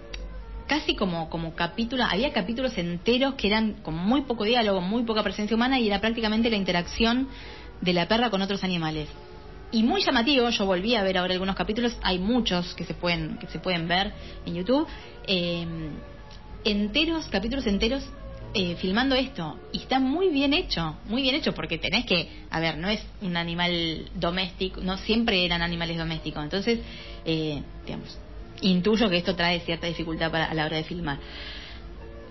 casi 0.66 0.94
como, 0.94 1.28
como 1.30 1.54
capítulo, 1.54 2.04
había 2.04 2.32
capítulos 2.32 2.76
enteros 2.78 3.34
que 3.34 3.48
eran 3.48 3.74
con 3.82 3.94
muy 3.94 4.22
poco 4.22 4.44
diálogo, 4.44 4.80
muy 4.80 5.04
poca 5.04 5.22
presencia 5.22 5.54
humana 5.54 5.78
y 5.78 5.86
era 5.86 6.00
prácticamente 6.00 6.50
la 6.50 6.56
interacción 6.56 7.28
de 7.80 7.92
la 7.92 8.08
perra 8.08 8.30
con 8.30 8.42
otros 8.42 8.64
animales. 8.64 9.08
Y 9.72 9.82
muy 9.82 10.02
llamativo, 10.02 10.48
yo 10.48 10.64
volví 10.64 10.94
a 10.94 11.02
ver 11.02 11.18
ahora 11.18 11.32
algunos 11.34 11.56
capítulos, 11.56 11.96
hay 12.02 12.18
muchos 12.18 12.74
que 12.74 12.84
se 12.84 12.94
pueden, 12.94 13.36
que 13.38 13.46
se 13.48 13.58
pueden 13.58 13.88
ver 13.88 14.12
en 14.44 14.54
YouTube, 14.54 14.86
eh, 15.26 15.66
enteros, 16.64 17.26
capítulos 17.26 17.66
enteros 17.66 18.04
eh, 18.54 18.76
filmando 18.76 19.14
esto. 19.14 19.58
Y 19.72 19.78
está 19.78 19.98
muy 19.98 20.28
bien 20.28 20.54
hecho, 20.54 20.96
muy 21.06 21.22
bien 21.22 21.34
hecho, 21.34 21.52
porque 21.52 21.78
tenés 21.78 22.06
que, 22.06 22.28
a 22.50 22.60
ver, 22.60 22.78
no 22.78 22.88
es 22.88 23.00
un 23.20 23.36
animal 23.36 24.08
doméstico, 24.14 24.80
no 24.80 24.96
siempre 24.98 25.44
eran 25.44 25.62
animales 25.62 25.98
domésticos. 25.98 26.42
Entonces, 26.42 26.78
eh, 27.24 27.62
digamos, 27.84 28.18
intuyo 28.62 29.08
que 29.10 29.18
esto 29.18 29.34
trae 29.36 29.60
cierta 29.60 29.86
dificultad 29.86 30.30
para, 30.30 30.46
a 30.46 30.54
la 30.54 30.66
hora 30.66 30.76
de 30.76 30.84
filmar. 30.84 31.18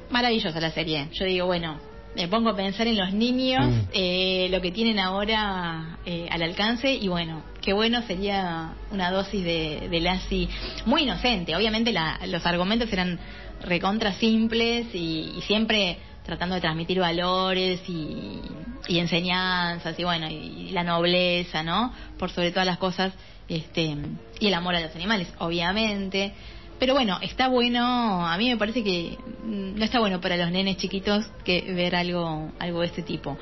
Maravillosa 0.10 0.60
la 0.60 0.72
serie. 0.72 1.08
Yo 1.14 1.26
digo, 1.26 1.46
bueno, 1.48 1.80
me 2.16 2.28
pongo 2.28 2.50
a 2.50 2.56
pensar 2.56 2.88
en 2.88 2.96
los 2.98 3.12
niños, 3.14 3.66
Mm. 3.66 3.82
eh, 3.94 4.48
lo 4.52 4.62
que 4.62 4.72
tienen 4.72 5.00
ahora 5.00 5.98
eh, 6.06 6.28
al 6.32 6.42
alcance 6.44 6.94
y 6.94 7.08
bueno, 7.08 7.44
qué 7.62 7.74
bueno 7.74 8.02
sería 8.04 8.74
una 8.92 9.12
dosis 9.12 9.44
de, 9.44 9.88
de 9.90 10.00
Lassie 10.00 10.48
muy 10.86 11.04
inocente. 11.04 11.56
Obviamente 11.56 11.92
la- 11.92 12.20
los 12.28 12.46
argumentos 12.46 12.92
eran 12.94 13.20
recontra 13.62 14.14
simples 14.14 14.88
y, 14.94 15.34
y 15.38 15.42
siempre 15.42 15.98
tratando 16.24 16.56
de 16.56 16.62
transmitir 16.62 17.00
valores 17.00 17.82
y, 17.88 18.40
y 18.88 19.00
enseñanzas 19.00 19.98
y 20.00 20.04
bueno, 20.04 20.28
y, 20.30 20.70
la 20.72 20.84
nobleza, 20.84 21.64
¿no? 21.64 21.92
Por 22.18 22.30
sobre 22.32 22.52
todas 22.52 22.66
las 22.66 22.78
cosas, 22.78 23.14
este, 23.48 23.96
y 24.40 24.48
el 24.48 24.54
amor 24.54 24.76
a 24.76 24.80
los 24.80 24.96
animales, 24.96 25.28
obviamente. 25.40 26.34
Pero 26.80 26.94
bueno, 26.94 27.20
está 27.22 27.48
bueno, 27.48 28.28
a 28.28 28.38
mí 28.38 28.50
me 28.50 28.58
parece 28.58 28.84
que 28.84 29.18
mm, 29.44 29.78
no 29.78 29.86
está 29.86 30.00
bueno 30.00 30.20
para 30.20 30.36
los 30.38 30.52
nenes 30.52 30.78
chiquitos 30.78 31.26
que 31.44 31.62
ver 31.74 31.96
algo, 31.96 32.52
algo 32.60 32.82
de 32.82 32.88
este 32.88 33.02
tipo. 33.02 33.38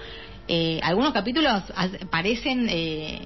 Eh, 0.47 0.79
algunos 0.83 1.13
capítulos 1.13 1.63
parecen 2.09 2.67
eh, 2.69 3.25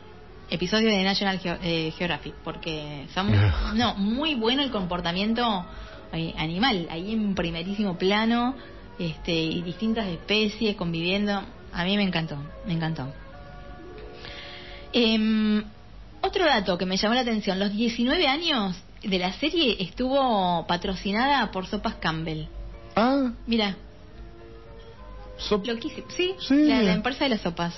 episodios 0.50 0.92
de 0.92 1.04
National 1.04 1.40
eh, 1.44 1.92
Geographic, 1.98 2.36
porque 2.44 3.06
son 3.14 3.32
no, 3.76 3.96
muy 3.96 4.36
bueno 4.36 4.64
el 4.64 4.72
comportamiento 4.72 5.66
eh, 6.14 6.34
animal, 6.38 6.88
ahí 6.90 7.14
en 7.14 7.36
primerísimo 7.36 7.98
plano, 7.98 8.56
este, 9.00 9.34
y 9.34 9.62
distintas 9.62 10.08
especies 10.08 10.76
conviviendo. 10.76 11.44
A 11.74 11.84
mí 11.84 11.98
me 11.98 12.04
encantó, 12.04 12.38
me 12.66 12.74
encantó. 12.74 13.12
Otro 16.22 16.46
dato 16.46 16.78
que 16.78 16.86
me 16.86 16.98
llamó 16.98 17.16
la 17.16 17.22
atención, 17.22 17.60
los 17.60 17.72
19 17.74 18.28
años 18.28 18.76
de 19.04 19.20
la 19.20 19.34
serie 19.34 19.78
estuvo 19.80 20.66
patrocinada 20.68 21.52
por 21.52 21.68
Sopas 21.68 21.96
Campbell. 21.96 22.46
Ah, 22.96 23.32
Mira, 23.46 23.76
loquísimo. 25.64 26.08
Sí, 26.10 26.36
Sí. 26.40 26.66
La, 26.66 26.82
la 26.82 26.94
empresa 26.94 27.26
de 27.26 27.30
las 27.30 27.42
sopas. 27.42 27.74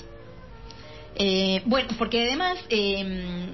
Eh, 1.16 1.62
bueno, 1.66 1.90
porque 1.98 2.22
además, 2.22 2.58
eh, 2.70 3.50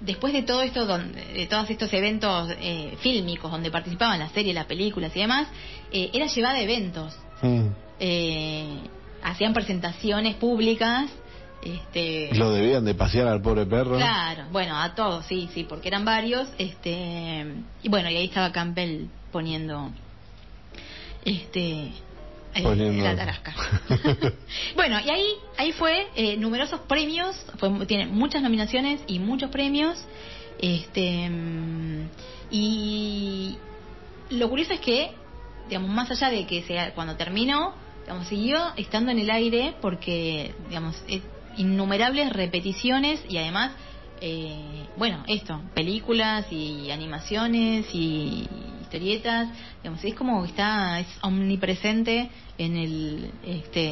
después 0.00 0.32
de 0.32 0.42
todo 0.42 0.62
esto, 0.62 0.86
donde, 0.86 1.24
de 1.24 1.46
todos 1.46 1.70
estos 1.70 1.92
eventos 1.92 2.50
eh, 2.60 2.96
fílmicos 3.00 3.50
donde 3.50 3.70
participaban 3.70 4.18
las 4.18 4.32
series, 4.32 4.54
las 4.54 4.66
películas 4.66 5.14
y 5.14 5.20
demás, 5.20 5.48
eh, 5.92 6.10
era 6.12 6.26
llevada 6.26 6.56
a 6.56 6.62
eventos. 6.62 7.16
Mm. 7.42 7.66
Eh, 8.00 8.78
hacían 9.22 9.52
presentaciones 9.52 10.34
públicas. 10.36 11.10
Este, 11.64 12.28
Lo 12.34 12.50
debían 12.50 12.84
de 12.84 12.94
pasear 12.94 13.26
al 13.26 13.40
pobre 13.40 13.64
perro. 13.64 13.96
Claro, 13.96 14.44
bueno, 14.52 14.76
a 14.78 14.94
todos, 14.94 15.24
sí, 15.24 15.48
sí, 15.54 15.64
porque 15.64 15.88
eran 15.88 16.04
varios, 16.04 16.46
este, 16.58 17.46
y 17.82 17.88
bueno, 17.88 18.10
y 18.10 18.16
ahí 18.16 18.26
estaba 18.26 18.52
Campbell 18.52 19.06
poniendo, 19.32 19.90
este, 21.24 21.92
eh, 22.54 22.62
Poniendo- 22.62 23.02
la 23.02 23.16
tarasca. 23.16 23.54
bueno, 24.76 25.00
y 25.00 25.08
ahí, 25.08 25.26
ahí 25.56 25.72
fue 25.72 26.06
eh, 26.14 26.36
numerosos 26.36 26.80
premios, 26.80 27.34
fue, 27.58 27.86
tiene 27.86 28.06
muchas 28.08 28.42
nominaciones 28.42 29.00
y 29.06 29.18
muchos 29.18 29.50
premios, 29.50 29.96
este, 30.58 31.30
y 32.50 33.56
lo 34.28 34.50
curioso 34.50 34.74
es 34.74 34.80
que, 34.80 35.12
digamos, 35.68 35.88
más 35.88 36.10
allá 36.10 36.28
de 36.28 36.46
que 36.46 36.62
sea 36.64 36.92
cuando 36.94 37.16
terminó, 37.16 37.72
digamos, 38.02 38.28
siguió 38.28 38.58
estando 38.76 39.10
en 39.12 39.18
el 39.20 39.30
aire 39.30 39.74
porque, 39.80 40.54
digamos, 40.68 41.02
es 41.08 41.22
innumerables 41.56 42.32
repeticiones 42.32 43.20
y 43.28 43.38
además, 43.38 43.72
eh, 44.20 44.86
bueno, 44.96 45.24
esto, 45.26 45.60
películas 45.74 46.46
y 46.50 46.90
animaciones 46.90 47.86
y 47.92 48.48
historietas, 48.82 49.48
digamos, 49.82 50.04
es 50.04 50.14
como 50.14 50.42
que 50.42 50.50
está, 50.50 51.00
es 51.00 51.06
omnipresente 51.22 52.30
en 52.58 52.76
el, 52.76 53.30
este, 53.44 53.90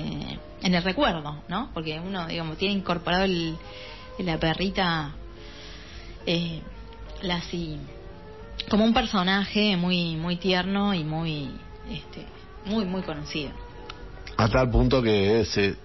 en 0.62 0.74
el 0.74 0.82
recuerdo, 0.82 1.43
¿no? 1.48 1.70
Porque 1.74 2.01
uno, 2.01 2.26
digamos, 2.26 2.59
tiene 2.59 2.74
incorporado 2.74 3.24
el, 3.24 3.56
la 4.18 4.39
perrita, 4.39 5.12
eh, 6.26 6.60
Lassie 7.22 7.78
como 8.68 8.84
un 8.84 8.94
personaje 8.94 9.76
muy 9.76 10.16
muy 10.16 10.36
tierno 10.36 10.94
y 10.94 11.05
muy 11.05 11.51
este 11.90 12.24
muy 12.64 12.84
muy 12.84 13.02
conocido. 13.02 13.51
A 14.36 14.48
tal 14.48 14.70
punto 14.70 15.02
que 15.02 15.44
se, 15.44 15.76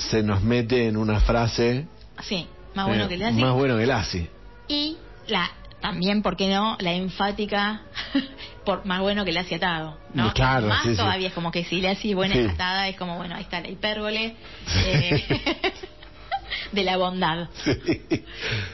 se 0.00 0.22
nos 0.22 0.42
mete 0.42 0.88
en 0.88 0.96
una 0.96 1.20
frase. 1.20 1.86
Sí, 2.22 2.46
más 2.74 2.86
bueno 2.86 3.04
eh, 3.04 3.08
que 3.08 3.16
Lassie. 3.16 3.40
Más 3.42 3.54
bueno 3.54 3.76
que 3.76 3.86
Lassie. 3.86 4.30
Y 4.68 4.96
la 5.28 5.50
también, 5.80 6.22
¿por 6.22 6.36
qué 6.36 6.48
no? 6.48 6.76
La 6.80 6.92
enfática 6.92 7.82
por 8.64 8.84
más 8.84 9.00
bueno 9.00 9.24
que 9.24 9.32
Lassie 9.32 9.56
atado, 9.56 9.98
¿no? 10.14 10.32
Claro, 10.34 10.68
más 10.68 10.82
sí, 10.82 10.90
sí. 10.90 10.96
todavía 10.96 11.28
es 11.28 11.34
como 11.34 11.50
que 11.50 11.64
si 11.64 11.80
Lassie 11.80 12.10
es 12.10 12.16
buena 12.16 12.34
Sí. 12.34 12.46
atada 12.52 12.88
es 12.88 12.96
como, 12.96 13.16
bueno, 13.16 13.34
ahí 13.34 13.42
está 13.42 13.60
la 13.60 13.68
hipérbole 13.68 14.36
eh, 14.86 15.24
de 16.72 16.84
la 16.84 16.96
bondad. 16.96 17.48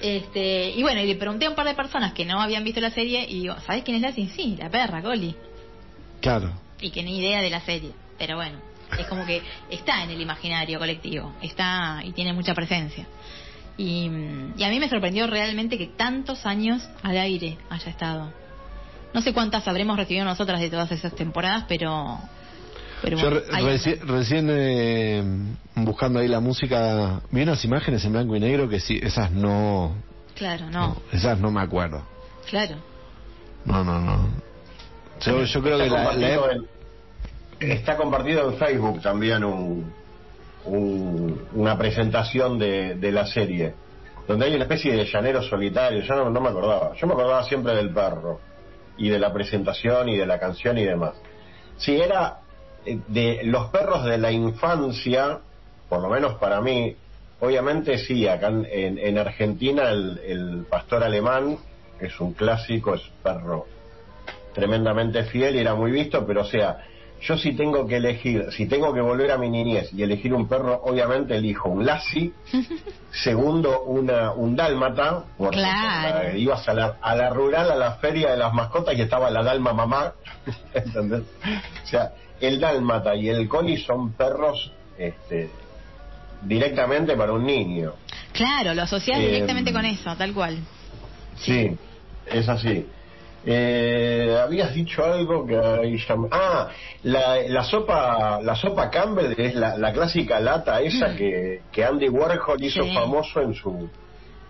Este, 0.03 0.71
y 0.71 0.83
bueno, 0.83 1.01
y 1.01 1.07
le 1.07 1.15
pregunté 1.15 1.47
a 1.47 1.51
un 1.51 1.57
par 1.57 1.67
de 1.67 1.75
personas 1.75 2.13
que 2.13 2.25
no 2.25 2.41
habían 2.41 2.65
visto 2.65 2.81
la 2.81 2.91
serie 2.91 3.25
y 3.29 3.41
digo, 3.43 3.57
¿sabes 3.67 3.85
quién 3.85 3.97
es 3.97 4.03
Lassie? 4.03 4.29
Sí, 4.29 4.57
la 4.59 4.69
perra, 4.69 5.01
Goli. 5.01 5.35
Claro. 6.21 6.53
Y 6.81 6.91
que 6.91 7.03
ni 7.03 7.19
idea 7.19 7.41
de 7.41 7.51
la 7.51 7.61
serie. 7.61 7.93
Pero 8.19 8.37
bueno, 8.37 8.59
es 8.99 9.07
como 9.07 9.25
que 9.27 9.43
está 9.71 10.03
en 10.05 10.11
el 10.11 10.21
imaginario 10.21 10.79
colectivo, 10.79 11.33
está 11.43 12.01
y 12.05 12.13
tiene 12.13 12.33
mucha 12.33 12.55
presencia. 12.55 13.07
Y, 13.79 14.11
y 14.57 14.65
a 14.65 14.69
mí 14.71 14.81
me 14.81 14.89
sorprendió 14.89 15.27
realmente 15.27 15.77
que 15.77 15.87
tantos 15.87 16.47
años 16.47 16.89
al 17.03 17.19
aire 17.19 17.59
haya 17.69 17.91
estado. 17.91 18.33
No 19.13 19.21
sé 19.21 19.33
cuántas 19.35 19.67
habremos 19.69 19.97
recibido 19.97 20.25
nosotras 20.25 20.61
de 20.61 20.71
todas 20.71 20.91
esas 20.93 21.15
temporadas, 21.15 21.65
pero... 21.69 22.19
pero 23.03 23.19
Yo 23.19 23.31
bueno, 23.31 23.41
re- 23.51 23.63
reci- 23.79 24.01
recién 24.01 24.49
eh, 24.51 25.23
buscando 25.75 26.21
ahí 26.21 26.29
la 26.29 26.41
música, 26.41 27.21
vi 27.31 27.43
unas 27.43 27.65
imágenes 27.65 28.05
en 28.05 28.13
blanco 28.13 28.35
y 28.37 28.41
negro 28.41 28.69
que 28.69 28.81
sí, 28.81 28.99
esas 29.03 29.31
no, 29.31 29.95
Claro, 30.35 30.71
no, 30.71 30.97
esas 31.13 31.39
no 31.39 31.51
me 31.51 31.61
acuerdo. 31.61 32.03
claro. 32.49 32.77
No, 33.65 33.83
no, 33.85 34.01
no. 34.01 34.29
Yo, 35.21 35.43
yo 35.45 35.63
creo 35.63 35.79
que 35.79 35.89
la, 35.91 36.13
está 37.61 37.97
compartido 37.97 38.51
en 38.51 38.57
Facebook 38.59 39.01
también 39.03 39.45
un, 39.45 39.93
un- 40.65 41.49
una 41.55 41.77
presentación 41.79 42.59
de, 42.59 42.95
de 42.97 43.13
la 43.13 43.27
serie, 43.27 43.75
donde 44.27 44.47
hay 44.47 44.55
una 44.55 44.65
especie 44.65 44.95
de 44.95 45.05
llanero 45.05 45.43
solitario, 45.43 46.01
yo 46.03 46.15
no, 46.17 46.31
no 46.31 46.41
me 46.41 46.49
acordaba, 46.49 46.95
yo 46.97 47.07
me 47.07 47.13
acordaba 47.15 47.43
siempre 47.45 47.75
del 47.75 47.91
perro, 47.93 48.41
y 48.99 49.09
de 49.11 49.19
la 49.19 49.33
presentación, 49.33 50.09
y 50.09 50.17
de 50.17 50.27
la 50.27 50.39
canción 50.39 50.79
y 50.79 50.85
demás. 50.85 51.15
Si 51.77 51.97
era 52.01 52.39
eh, 52.85 52.99
de 53.09 53.41
los 53.45 53.67
perros 53.71 54.05
de 54.05 54.19
la 54.19 54.33
infancia, 54.33 55.39
por 55.89 56.01
lo 56.01 56.09
menos 56.09 56.35
para 56.35 56.61
mí, 56.61 56.97
obviamente 57.41 57.99
sí, 57.99 58.27
acá 58.27 58.49
en, 58.49 58.67
en- 58.71 58.99
en 58.99 59.19
Argentina 59.19 59.91
el, 59.91 60.19
el 60.27 60.67
pastor 60.69 61.05
alemán 61.05 61.59
es 62.01 62.19
un 62.21 62.33
clásico, 62.33 62.95
es 62.95 63.03
perro 63.23 63.67
tremendamente 64.55 65.25
fiel 65.25 65.57
y 65.57 65.59
era 65.59 65.75
muy 65.75 65.91
visto, 65.91 66.27
pero 66.27 66.41
o 66.41 66.45
sea, 66.47 66.79
yo 67.23 67.37
si 67.39 67.53
tengo 67.57 67.87
que 67.87 67.97
elegir, 67.97 68.47
si 68.53 68.67
tengo 68.67 68.93
que 68.93 69.01
volver 69.01 69.31
a 69.33 69.39
mi 69.39 69.49
niñez 69.51 69.93
y 69.93 70.03
elegir 70.03 70.33
un 70.35 70.49
perro, 70.49 70.81
obviamente 70.85 71.37
elijo 71.37 71.69
un 71.69 71.85
Lassie, 71.87 72.33
segundo 73.11 73.83
una, 73.85 74.33
un 74.33 74.55
dálmata, 74.57 75.25
porque 75.39 75.57
Claro. 75.57 76.23
la- 76.33 76.37
ibas 76.37 76.69
a 76.69 76.75
la, 76.75 76.97
a 77.01 77.15
la 77.17 77.31
rural, 77.31 77.71
a 77.71 77.77
la 77.77 77.93
feria 77.97 78.31
de 78.33 78.37
las 78.37 78.53
mascotas 78.53 78.97
y 78.97 79.01
estaba 79.01 79.31
la 79.31 79.43
dalma 79.43 79.73
mamá, 79.73 80.13
¿entendés? 80.75 81.23
O 81.85 81.87
sea, 81.87 82.13
el 82.41 82.61
dálmata 82.61 83.15
y 83.17 83.29
el 83.29 83.49
coli 83.49 83.79
son 83.79 84.13
perros 84.13 84.71
este, 84.99 85.51
directamente 86.43 87.17
para 87.17 87.33
un 87.33 87.47
niño. 87.47 87.95
Claro, 88.33 88.75
lo 88.75 88.83
asocias 88.83 89.19
Eh, 89.19 89.27
directamente 89.27 89.73
con 89.73 89.85
eso, 89.87 90.15
tal 90.17 90.35
cual. 90.35 90.59
Sí, 91.39 91.71
es 92.27 92.49
así. 92.49 92.87
Eh, 93.49 94.37
habías 94.43 94.75
dicho 94.75 95.05
algo 95.05 95.47
que 95.47 95.57
ahí 95.57 95.95
llam- 96.09 96.29
ah 96.33 96.69
la, 97.05 97.37
la 97.47 97.63
sopa 97.63 98.41
la 98.43 98.57
sopa 98.57 98.91
Campbell 98.91 99.35
es 99.39 99.55
la, 99.55 99.79
la 99.79 99.93
clásica 99.93 100.41
lata 100.41 100.81
esa 100.81 101.15
que, 101.15 101.61
que 101.71 101.85
Andy 101.85 102.09
Warhol 102.09 102.61
hizo 102.65 102.83
Sí. 102.83 102.93
famoso 102.93 103.41
en 103.43 103.55
su 103.55 103.89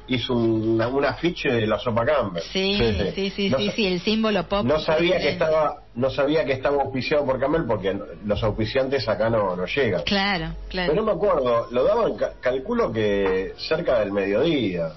hizo 0.09 0.33
un, 0.35 0.81
un 0.81 1.05
afiche 1.05 1.51
de 1.53 1.67
la 1.67 1.79
sopa 1.79 2.07
Campbell 2.07 2.43
Sí, 2.45 2.79
sí, 3.15 3.31
sí, 3.31 3.51
No 3.51 3.59
sí, 3.59 3.67
sa- 3.69 3.73
sí, 3.77 3.87
el 3.87 4.01
símbolo 4.01 4.45
pop. 4.49 4.65
no 4.65 4.79
sabía 4.79 5.19
que 5.19 5.29
estaba 5.29 5.75
no 5.95 6.09
sabía 6.09 6.47
que 6.47 6.53
estaba 6.53 6.83
auspiciado 6.83 7.27
por 7.27 7.39
Campbell 7.39 7.67
porque 7.67 7.95
los 8.25 8.43
auspiciantes 8.43 9.07
acá 9.11 9.29
no, 9.29 9.55
no 9.57 9.67
llegan 9.67 10.05
Claro, 10.05 10.55
claro. 10.71 10.91
pero 10.93 10.95
no 10.95 11.07
me 11.07 11.13
acuerdo 11.13 11.67
lo 11.71 11.85
daban 11.85 12.17
ca- 12.17 12.33
calculo 12.41 12.91
que 12.91 13.53
cerca 13.59 13.99
del 14.01 14.11
mediodía 14.13 14.89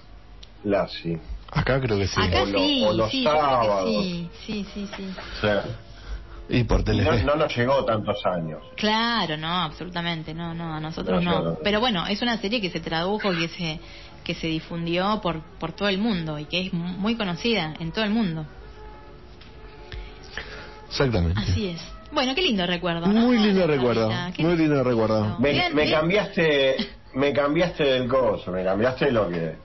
Lassie 0.63 1.19
acá 1.51 1.79
creo 1.81 1.97
que 1.97 2.07
sí. 2.07 2.21
Acá 2.21 2.43
O 2.43 2.45
lo- 2.45 2.59
sí, 2.59 2.83
o 2.85 2.93
los 2.93 3.11
sí, 3.11 3.23
sábados. 3.23 4.03
sí, 4.03 4.29
sí, 4.45 4.65
sí, 4.73 4.89
sí. 4.95 5.03
O 5.37 5.41
sea, 5.41 5.63
Y 6.51 6.63
por 6.63 6.79
no, 6.79 6.83
Telefe. 6.85 7.23
no 7.23 7.35
nos 7.35 7.55
llegó 7.55 7.85
tantos 7.85 8.25
años. 8.25 8.59
Claro, 8.75 9.37
no, 9.37 9.47
absolutamente, 9.63 10.33
no, 10.33 10.53
no, 10.55 10.73
a 10.73 10.79
nosotros 10.79 11.23
No, 11.23 11.31
no. 11.31 11.43
no. 11.51 11.57
Pero 11.63 11.79
bueno, 11.79 12.07
es 12.07 12.21
una 12.23 12.37
serie 12.39 12.59
que 12.61 12.69
se 12.71 12.79
tradujo, 12.79 13.31
que 13.31 13.47
se 13.49 13.79
que 14.23 14.33
se 14.35 14.47
difundió 14.47 15.19
por 15.21 15.41
por 15.59 15.71
todo 15.73 15.89
el 15.89 15.97
mundo 15.97 16.37
y 16.39 16.45
que 16.45 16.67
es 16.67 16.73
muy 16.73 17.15
conocida 17.15 17.73
en 17.79 17.91
todo 17.91 18.03
el 18.03 18.11
mundo. 18.11 18.45
Exactamente. 20.89 21.39
Así 21.39 21.67
es. 21.69 21.81
Bueno, 22.11 22.33
qué 22.33 22.41
lindo 22.41 22.65
recuerdo. 22.65 23.05
¿no? 23.07 23.21
Muy 23.21 23.37
lindo 23.37 23.67
recuerdo, 23.67 24.09
muy 24.39 24.55
lindo 24.57 24.83
recuerdo. 24.83 25.37
Me, 25.39 25.69
me 25.71 25.89
cambiaste, 25.91 26.75
me 27.13 27.31
cambiaste 27.33 27.83
del 27.83 28.07
coso, 28.07 28.51
me 28.51 28.63
cambiaste 28.63 29.11
lo 29.11 29.29
que 29.29 29.55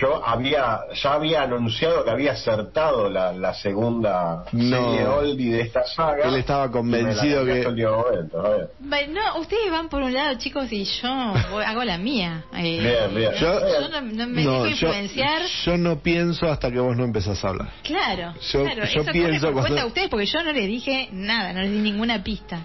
yo 0.00 0.26
había, 0.26 0.80
ya 1.00 1.12
había 1.12 1.42
anunciado 1.42 2.04
que 2.04 2.10
había 2.10 2.32
acertado 2.32 3.08
la, 3.08 3.32
la 3.32 3.54
segunda 3.54 4.44
No. 4.52 4.92
serie 4.92 5.06
oldie 5.06 5.52
de 5.54 5.60
esta 5.62 5.84
saga. 5.86 6.26
Él 6.28 6.34
estaba 6.36 6.70
convencido 6.70 7.44
que- 7.44 7.62
momento, 7.64 8.68
no, 9.10 9.38
ustedes 9.40 9.70
van 9.70 9.88
por 9.88 10.02
un 10.02 10.12
lado, 10.12 10.34
chicos, 10.38 10.70
y 10.72 10.84
yo 10.84 11.34
voy- 11.50 11.64
hago 11.64 11.84
la 11.84 11.98
mía. 11.98 12.44
Eh, 12.54 12.78
Bien, 12.80 13.14
bien. 13.14 13.32
Yo, 13.40 13.60
no, 13.90 14.00
no 14.00 14.26
me 14.26 14.42
No, 14.44 14.52
dejo 14.52 14.64
yo, 14.64 14.70
influenciar. 14.88 15.42
yo 15.64 15.76
no 15.76 15.98
pienso 16.00 16.50
hasta 16.50 16.70
que 16.70 16.80
vos 16.80 16.96
no 16.96 17.04
empezás 17.04 17.44
a 17.44 17.48
hablar. 17.50 17.68
Claro, 17.82 18.34
Yo- 18.52 18.64
claro, 18.64 18.84
yo 18.86 19.02
eso 19.02 19.12
pienso 19.12 19.46
por 19.46 19.52
cuando- 19.52 19.60
cuenta 19.68 19.80
de 19.82 19.86
ustedes 19.86 20.08
porque 20.08 20.26
yo 20.26 20.42
no 20.42 20.52
les 20.52 20.66
dije 20.66 21.08
nada, 21.12 21.52
no 21.52 21.60
les 21.60 21.70
di 21.70 21.78
ninguna 21.78 22.22
pista, 22.24 22.62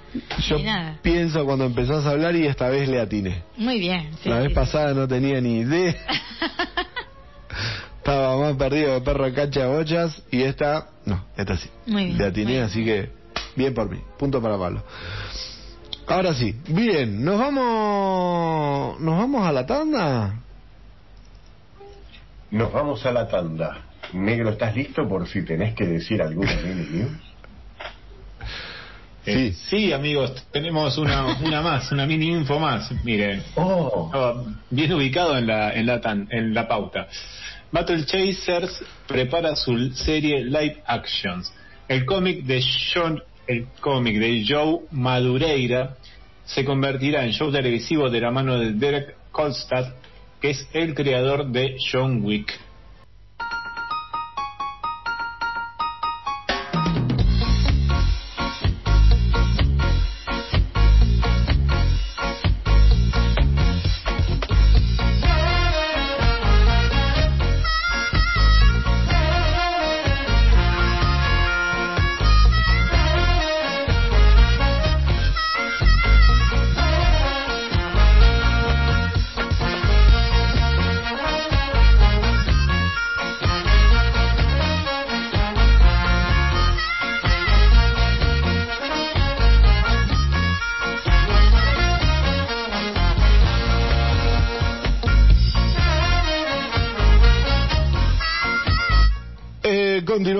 Yo 0.47 0.57
ni 0.57 0.63
nada. 0.63 0.97
pienso 1.01 1.45
cuando 1.45 1.65
empezás 1.65 2.05
a 2.05 2.11
hablar 2.11 2.35
y 2.35 2.47
esta 2.47 2.69
vez 2.69 2.87
le 2.89 2.99
atiné. 2.99 3.43
Muy 3.57 3.79
bien. 3.79 4.11
sí, 4.23 4.29
la 4.29 4.37
sí, 4.37 4.41
vez 4.43 4.49
sí. 4.49 4.55
pasada 4.55 4.93
no 4.93 5.07
tenía 5.07 5.39
ni 5.41 5.59
idea. 5.59 5.95
Estaba 8.07 8.37
más 8.37 8.55
perdido 8.55 8.93
de 8.93 9.01
perro 9.01 9.33
cacha 9.33 9.65
de 9.65 9.67
bochas 9.67 10.23
y 10.31 10.41
esta, 10.43 10.87
no, 11.03 11.25
esta 11.35 11.57
sí. 11.57 11.69
Muy 11.87 12.05
bien, 12.05 12.21
atiné, 12.21 12.61
así 12.61 12.85
que 12.85 13.09
bien 13.57 13.73
por 13.73 13.89
mí. 13.89 13.99
Punto 14.17 14.41
para 14.41 14.57
Pablo. 14.57 14.81
Ahora 16.07 16.33
sí, 16.33 16.55
bien, 16.69 17.25
nos 17.25 17.37
vamos, 17.37 18.97
nos 19.01 19.17
vamos 19.17 19.45
a 19.45 19.51
la 19.51 19.65
tanda. 19.65 20.35
Nos 22.49 22.71
vamos 22.71 23.05
a 23.05 23.11
la 23.11 23.27
tanda. 23.27 23.81
Negro, 24.13 24.51
¿estás 24.51 24.73
listo 24.73 25.05
por 25.09 25.27
si 25.27 25.41
tenés 25.43 25.73
que 25.75 25.85
decir 25.85 26.21
alguna 26.21 26.53
mini 26.63 26.87
news? 26.89 27.11
Eh, 29.29 29.51
sí, 29.69 29.91
amigos, 29.91 30.47
tenemos 30.53 30.97
una, 30.97 31.37
una 31.41 31.61
más, 31.61 31.91
una 31.91 32.05
mini 32.05 32.27
info 32.27 32.59
más. 32.61 32.89
Miren, 33.03 33.43
Oh, 33.55 34.05
estaba 34.05 34.41
bien 34.69 34.93
ubicado 34.93 35.37
en 35.37 35.47
la, 35.47 35.73
en 35.73 35.85
la, 35.85 35.99
tan- 35.99 36.29
en 36.31 36.53
la 36.53 36.65
pauta. 36.65 37.09
Battle 37.69 38.05
Chasers 38.05 38.81
prepara 39.07 39.53
su 39.55 39.91
serie 39.91 40.43
Live 40.45 40.83
Actions. 40.85 41.51
El 41.89 42.05
cómic 42.05 42.43
de 42.45 42.63
John, 42.93 43.21
el 43.45 43.67
cómic 43.81 44.19
de 44.19 44.45
Joe 44.47 44.85
Madureira 44.91 45.97
se 46.45 46.63
convertirá 46.63 47.25
en 47.25 47.31
show 47.31 47.51
televisivo 47.51 48.09
de 48.09 48.21
la 48.21 48.31
mano 48.31 48.57
de 48.57 48.71
Derek 48.71 49.15
Kolstad, 49.31 49.95
que 50.39 50.51
es 50.51 50.67
el 50.71 50.93
creador 50.93 51.47
de 51.47 51.75
John 51.91 52.23
Wick. 52.23 52.57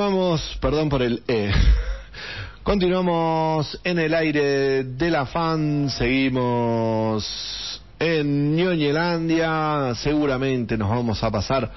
Continuamos, 0.08 0.58
perdón 0.62 0.88
por 0.88 1.02
el 1.02 1.22
E. 1.28 1.52
Continuamos 2.64 3.78
en 3.84 4.00
el 4.00 4.14
aire 4.14 4.86
de 4.86 5.12
la 5.12 5.26
fan, 5.26 5.90
seguimos 5.90 7.82
en 8.00 8.56
Ñoñelandia, 8.56 9.94
seguramente 9.96 10.78
nos 10.78 10.90
vamos 10.90 11.22
a 11.22 11.30
pasar, 11.30 11.70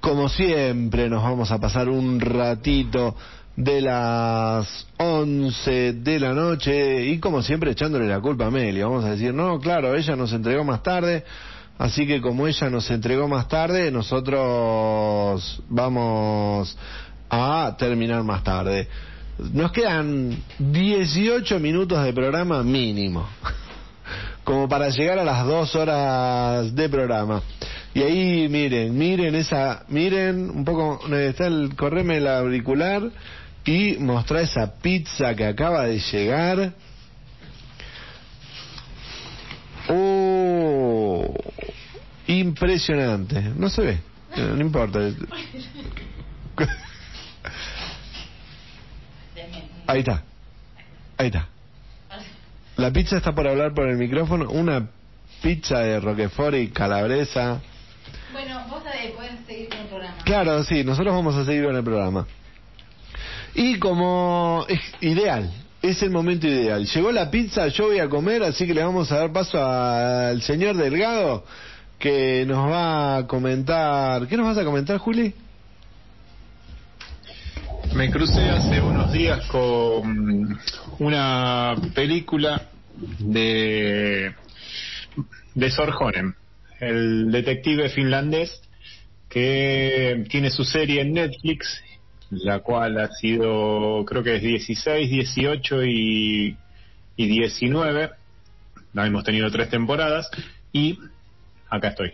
como 0.00 0.30
siempre, 0.30 1.10
nos 1.10 1.22
vamos 1.22 1.50
a 1.50 1.58
pasar 1.58 1.90
un 1.90 2.18
ratito 2.18 3.14
de 3.54 3.82
las 3.82 4.86
11 4.96 5.92
de 5.92 6.20
la 6.20 6.32
noche 6.32 7.04
y 7.04 7.18
como 7.18 7.42
siempre 7.42 7.72
echándole 7.72 8.08
la 8.08 8.20
culpa 8.20 8.46
a 8.46 8.50
Meli, 8.50 8.80
vamos 8.80 9.04
a 9.04 9.10
decir, 9.10 9.34
no, 9.34 9.60
claro, 9.60 9.94
ella 9.94 10.16
nos 10.16 10.32
entregó 10.32 10.64
más 10.64 10.82
tarde, 10.82 11.22
así 11.76 12.06
que 12.06 12.22
como 12.22 12.46
ella 12.46 12.70
nos 12.70 12.90
entregó 12.90 13.28
más 13.28 13.46
tarde, 13.46 13.90
nosotros 13.90 15.62
vamos 15.68 16.74
a 17.30 17.76
terminar 17.78 18.22
más 18.22 18.42
tarde. 18.42 18.88
Nos 19.52 19.70
quedan 19.72 20.36
18 20.58 21.60
minutos 21.60 22.02
de 22.02 22.12
programa 22.12 22.62
mínimo, 22.62 23.28
como 24.44 24.68
para 24.68 24.88
llegar 24.88 25.18
a 25.18 25.24
las 25.24 25.46
dos 25.46 25.74
horas 25.76 26.74
de 26.74 26.88
programa. 26.88 27.42
Y 27.94 28.02
ahí 28.02 28.48
miren, 28.48 28.96
miren 28.96 29.34
esa, 29.34 29.84
miren 29.88 30.50
un 30.50 30.64
poco, 30.64 31.00
está 31.14 31.46
el, 31.46 31.74
correme 31.76 32.16
el 32.16 32.26
auricular 32.26 33.10
y 33.64 33.96
mostrar 33.98 34.42
esa 34.42 34.74
pizza 34.80 35.34
que 35.34 35.46
acaba 35.46 35.84
de 35.84 35.98
llegar. 35.98 36.72
Oh, 39.88 41.34
impresionante. 42.26 43.40
No 43.56 43.70
se 43.70 43.82
ve, 43.82 43.98
no 44.36 44.60
importa. 44.60 45.00
Ahí 49.88 50.00
está. 50.00 50.22
Ahí 51.16 51.28
está. 51.28 51.48
La 52.76 52.92
pizza 52.92 53.16
está 53.16 53.34
por 53.34 53.48
hablar 53.48 53.72
por 53.72 53.88
el 53.88 53.96
micrófono. 53.96 54.50
Una 54.50 54.86
pizza 55.42 55.78
de 55.78 55.98
Roquefort 55.98 56.56
y 56.56 56.68
calabresa. 56.68 57.58
Bueno, 58.30 58.66
vos 58.68 58.82
eh, 58.84 59.14
podés 59.16 59.32
seguir 59.46 59.70
con 59.70 59.78
el 59.78 59.86
programa. 59.86 60.16
Claro, 60.24 60.62
sí, 60.64 60.84
nosotros 60.84 61.14
vamos 61.14 61.34
a 61.36 61.46
seguir 61.46 61.64
con 61.64 61.74
el 61.74 61.82
programa. 61.82 62.26
Y 63.54 63.78
como 63.78 64.66
es 64.68 64.80
ideal, 65.00 65.50
es 65.80 66.02
el 66.02 66.10
momento 66.10 66.46
ideal. 66.46 66.84
Llegó 66.84 67.10
la 67.10 67.30
pizza, 67.30 67.66
yo 67.68 67.86
voy 67.86 67.98
a 67.98 68.10
comer, 68.10 68.42
así 68.42 68.66
que 68.66 68.74
le 68.74 68.84
vamos 68.84 69.10
a 69.10 69.20
dar 69.20 69.32
paso 69.32 69.58
al 69.58 70.42
señor 70.42 70.76
Delgado 70.76 71.46
que 71.98 72.44
nos 72.46 72.70
va 72.70 73.16
a 73.16 73.26
comentar. 73.26 74.28
¿Qué 74.28 74.36
nos 74.36 74.46
vas 74.48 74.58
a 74.58 74.64
comentar, 74.64 74.98
Juli? 74.98 75.34
Me 77.94 78.10
crucé 78.10 78.48
hace 78.48 78.80
unos 78.80 79.12
días 79.12 79.46
con 79.46 80.58
una 80.98 81.74
película 81.94 82.68
de 83.18 84.34
de 85.54 85.70
Sorjonen, 85.70 86.34
el 86.78 87.32
detective 87.32 87.88
finlandés 87.88 88.60
que 89.28 90.24
tiene 90.30 90.50
su 90.50 90.64
serie 90.64 91.00
en 91.00 91.14
Netflix, 91.14 91.82
la 92.30 92.60
cual 92.60 92.98
ha 92.98 93.08
sido, 93.08 94.04
creo 94.06 94.22
que 94.22 94.36
es 94.36 94.42
16, 94.42 95.10
18 95.10 95.84
y, 95.84 96.56
y 97.16 97.26
19. 97.26 98.10
La 98.94 99.06
hemos 99.06 99.24
tenido 99.24 99.50
tres 99.50 99.68
temporadas 99.68 100.30
y 100.72 100.98
acá 101.68 101.88
estoy. 101.88 102.12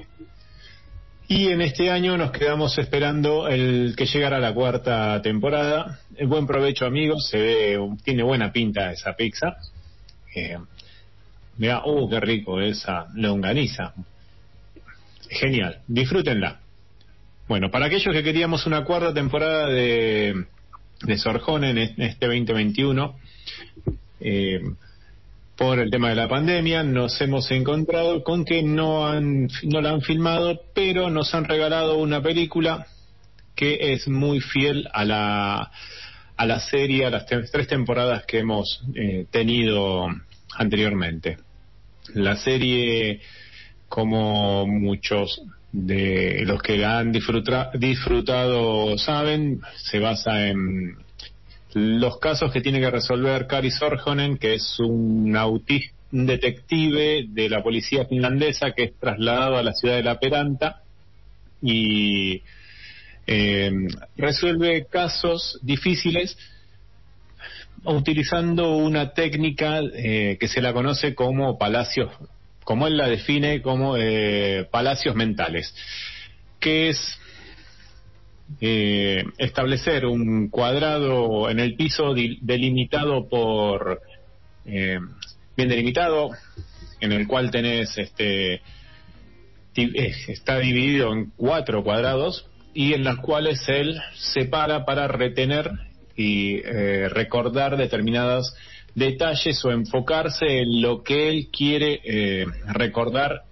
Y 1.27 1.49
en 1.49 1.63
este 1.63 1.91
año 1.91 2.19
nos 2.19 2.33
quedamos 2.33 2.77
esperando 2.77 3.49
el 3.49 3.95
que 3.97 4.05
llegara 4.05 4.39
la 4.39 4.53
cuarta 4.53 5.23
temporada. 5.23 6.01
El 6.17 6.27
buen 6.27 6.47
provecho, 6.47 6.85
amigos. 6.85 7.29
Se 7.31 7.39
ve, 7.39 7.79
tiene 8.05 8.23
buena 8.23 8.53
pinta 8.53 8.93
esa 8.93 9.15
pizza. 9.15 9.57
Eh, 10.35 10.59
mira, 11.57 11.81
oh, 11.85 12.11
qué 12.11 12.21
rico 12.21 12.61
esa 12.61 13.07
longaniza. 13.15 13.95
Genial, 15.31 15.81
disfrútenla. 15.87 16.61
Bueno, 17.49 17.71
para 17.71 17.87
aquellos 17.87 18.15
que 18.15 18.23
queríamos 18.23 18.67
una 18.67 18.85
cuarta 18.85 19.15
temporada 19.15 19.69
de, 19.69 20.45
de 21.03 21.19
Sorjonen 21.19 21.79
en 21.79 22.03
este 22.03 22.27
2021, 22.27 23.17
eh, 24.21 24.61
por 25.57 25.79
el 25.79 25.91
tema 25.91 26.09
de 26.09 26.17
la 26.17 26.29
pandemia, 26.29 26.83
nos 26.83 27.21
hemos 27.21 27.51
encontrado 27.51 28.25
con 28.25 28.45
que 28.45 28.63
no, 28.63 29.07
han, 29.07 29.49
no 29.63 29.81
la 29.81 29.91
han 29.91 30.01
filmado, 30.03 30.61
pero 30.75 31.11
nos 31.11 31.33
han 31.35 31.45
regalado 31.45 31.97
una 31.99 32.21
película 32.23 32.87
que 33.55 33.93
es 33.93 34.09
muy 34.09 34.41
fiel 34.41 34.89
a 34.93 35.05
la, 35.05 35.71
a 36.37 36.47
la 36.47 36.59
serie, 36.59 37.07
a 37.07 37.11
las 37.11 37.27
tres 37.27 37.69
temporadas 37.69 38.25
que 38.27 38.41
hemos 38.41 38.83
eh, 38.97 39.27
tenido 39.31 40.09
anteriormente. 40.57 41.39
La 42.15 42.37
serie, 42.37 43.21
como 43.89 44.67
muchos 44.67 45.41
de 45.71 46.43
los 46.47 46.61
que 46.63 46.79
la 46.79 46.99
han 46.99 47.13
disfruta- 47.13 47.71
disfrutado 47.75 48.99
saben, 48.99 49.61
se 49.77 50.01
basa 50.01 50.49
en 50.49 50.97
los 51.75 52.19
casos 52.19 52.53
que 52.53 52.61
tiene 52.61 52.81
que 52.81 52.91
resolver 52.91 53.47
Kari 53.47 53.71
Sorjonen, 53.71 54.39
que 54.39 54.55
es 54.55 54.79
un 54.79 55.37
autista 55.37 55.95
un 56.15 56.27
detective 56.27 57.27
de 57.29 57.49
la 57.49 57.63
policía 57.63 58.07
finlandesa 58.07 58.71
que 58.71 58.85
es 58.85 58.99
trasladado 59.01 59.57
a 59.57 59.65
la 59.65 59.73
ciudad 59.73 59.97
de 59.97 60.05
La 60.05 60.21
Peranta 60.21 60.83
y 61.61 62.41
eh, 63.27 63.73
resuelve 64.17 64.87
casos 64.87 65.59
difíciles 65.63 66.39
utilizando 67.85 68.77
una 68.77 69.13
técnica 69.13 69.81
eh, 69.81 70.37
que 70.39 70.47
se 70.47 70.63
la 70.63 70.73
conoce 70.73 71.17
como 71.17 71.59
palacios, 71.59 72.11
como 72.63 72.87
él 72.87 72.97
la 72.97 73.09
define 73.09 73.61
como 73.61 73.97
eh, 73.97 74.69
palacios 74.71 75.17
mentales, 75.17 75.75
que 76.61 76.91
es 76.91 77.19
eh, 78.61 79.25
establecer 79.39 80.07
un 80.07 80.49
cuadrado 80.49 81.49
en 81.51 81.61
el 81.61 81.75
piso 81.77 82.15
delimitado 82.15 83.29
por 83.29 84.01
eh, 84.65 84.99
bien 85.57 85.69
delimitado 85.69 86.31
en 87.01 87.13
el 87.13 87.27
cual 87.27 87.51
tenés 87.51 87.97
este 87.99 88.55
eh, 89.77 90.15
está 90.29 90.59
dividido 90.59 91.13
en 91.13 91.33
cuatro 91.37 91.83
cuadrados 91.83 92.47
y 92.75 92.93
en 92.93 93.05
las 93.05 93.19
cuales 93.19 93.69
él 93.69 94.01
separa 94.15 94.85
para 94.85 95.09
retener 95.09 95.71
y 96.17 96.57
eh, 96.57 97.09
recordar 97.09 97.77
determinados 97.77 98.55
detalles 98.95 99.65
o 99.65 99.73
enfocarse 99.73 100.61
en 100.61 100.81
lo 100.81 101.03
que 101.03 101.29
él 101.29 101.49
quiere 101.51 102.01
eh, 102.05 102.47
recordar 102.67 103.43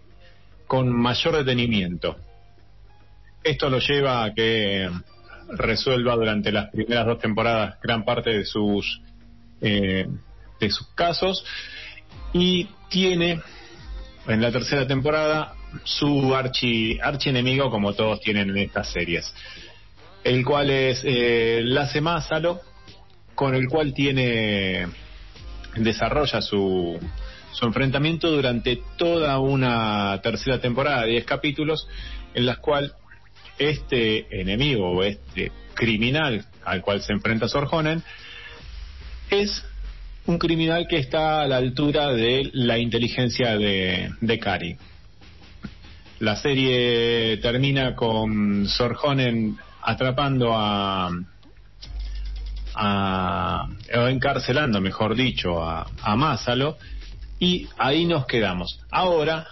con 0.67 0.93
mayor 0.93 1.37
detenimiento. 1.37 2.17
Esto 3.45 3.69
lo 3.69 3.79
lleva 3.79 4.25
a 4.25 4.35
que 4.35 4.89
resuelva 5.49 6.15
durante 6.15 6.53
las 6.53 6.71
primeras 6.71 7.07
dos 7.07 7.19
temporadas 7.19 7.77
gran 7.83 8.05
parte 8.05 8.31
de 8.31 8.45
sus 8.45 9.01
eh, 9.61 10.07
de 10.61 10.71
sus 10.71 10.87
casos 10.95 11.45
y 12.33 12.69
tiene 12.89 13.41
en 14.27 14.41
la 14.41 14.51
tercera 14.51 14.87
temporada 14.87 15.55
su 15.85 16.35
archi 16.35 16.99
archienemigo 17.01 17.71
como 17.71 17.93
todos 17.93 18.21
tienen 18.21 18.51
en 18.51 18.59
estas 18.59 18.91
series 18.93 19.35
el 20.25 20.45
cual 20.45 20.71
es 20.71 21.03
eh, 21.05 21.61
Lasse 21.65 22.01
con 23.35 23.55
el 23.55 23.69
cual 23.69 23.93
tiene 23.93 24.87
desarrolla 25.77 26.41
su 26.41 26.99
su 27.53 27.67
enfrentamiento 27.67 28.31
durante 28.31 28.83
toda 28.97 29.39
una 29.39 30.19
tercera 30.23 30.59
temporada, 30.59 31.05
10 31.05 31.25
capítulos, 31.25 31.87
en 32.35 32.47
las 32.47 32.59
cuales 32.59 32.93
este 33.71 34.41
enemigo 34.41 34.91
o 34.91 35.03
este 35.03 35.53
criminal 35.75 36.45
al 36.65 36.83
cual 36.83 37.03
se 37.03 37.13
enfrenta 37.13 37.49
Sorjonen 37.49 38.03
es 39.31 39.65
un 40.27 40.39
criminal 40.39 40.87
que 40.89 40.99
está 40.99 41.43
a 41.43 41.47
la 41.49 41.57
altura 41.57 42.13
de 42.13 42.51
la 42.53 42.79
inteligencia 42.79 43.57
de, 43.57 44.11
de 44.21 44.39
Kari. 44.39 44.77
La 46.21 46.37
serie 46.37 47.39
termina 47.39 47.97
con 47.97 48.69
Sorjonen 48.69 49.57
atrapando 49.83 50.53
a, 50.55 51.11
a 52.75 53.69
o 53.97 54.07
encarcelando, 54.07 54.81
mejor 54.81 55.17
dicho, 55.17 55.63
a, 55.63 55.91
a 56.03 56.37
y 57.41 57.67
ahí 57.77 58.07
nos 58.07 58.27
quedamos. 58.27 58.79
Ahora 58.93 59.45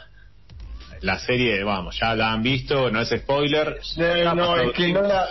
la 1.03 1.19
serie, 1.19 1.65
vamos, 1.65 1.99
ya 1.99 2.15
la 2.15 2.33
han 2.33 2.43
visto, 2.43 2.91
no 2.91 3.01
es 3.01 3.09
spoiler. 3.09 3.79
No, 3.97 4.35
no, 4.35 4.57
es 4.57 4.73
que 4.73 4.93
no 4.93 5.03
la, 5.03 5.27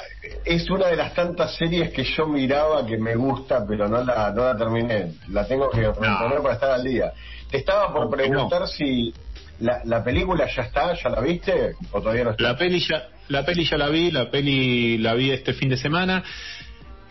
es 0.46 0.70
una 0.70 0.88
de 0.88 0.96
las 0.96 1.14
tantas 1.14 1.56
series 1.56 1.92
que 1.92 2.04
yo 2.04 2.28
miraba 2.28 2.86
que 2.86 2.98
me 2.98 3.16
gusta, 3.16 3.66
pero 3.68 3.88
no 3.88 4.04
la, 4.04 4.32
no 4.32 4.46
la 4.46 4.58
terminé. 4.58 5.14
La 5.30 5.46
tengo 5.48 5.70
que 5.70 5.82
reponer 5.82 6.42
para 6.42 6.54
estar 6.54 6.72
al 6.72 6.84
día. 6.84 7.14
Te 7.50 7.58
estaba 7.58 7.94
por 7.94 8.10
preguntar 8.10 8.68
si 8.68 9.14
la, 9.60 9.82
la 9.86 10.04
película 10.04 10.48
ya 10.56 10.64
está, 10.64 10.94
¿ya 10.94 11.10
la 11.10 11.22
viste? 11.22 11.74
¿O 11.92 12.02
todavía 12.02 12.24
no 12.24 12.32
está? 12.32 12.44
La 12.44 12.58
peli 12.58 12.80
ya, 12.80 13.08
la 13.28 13.46
peli 13.46 13.66
ya 13.66 13.78
la 13.78 13.90
vi, 13.90 14.12
la 14.12 14.32
peli 14.32 14.98
la 14.98 15.14
vi 15.14 15.32
este 15.32 15.54
fin 15.54 15.70
de 15.70 15.78
semana. 15.78 16.24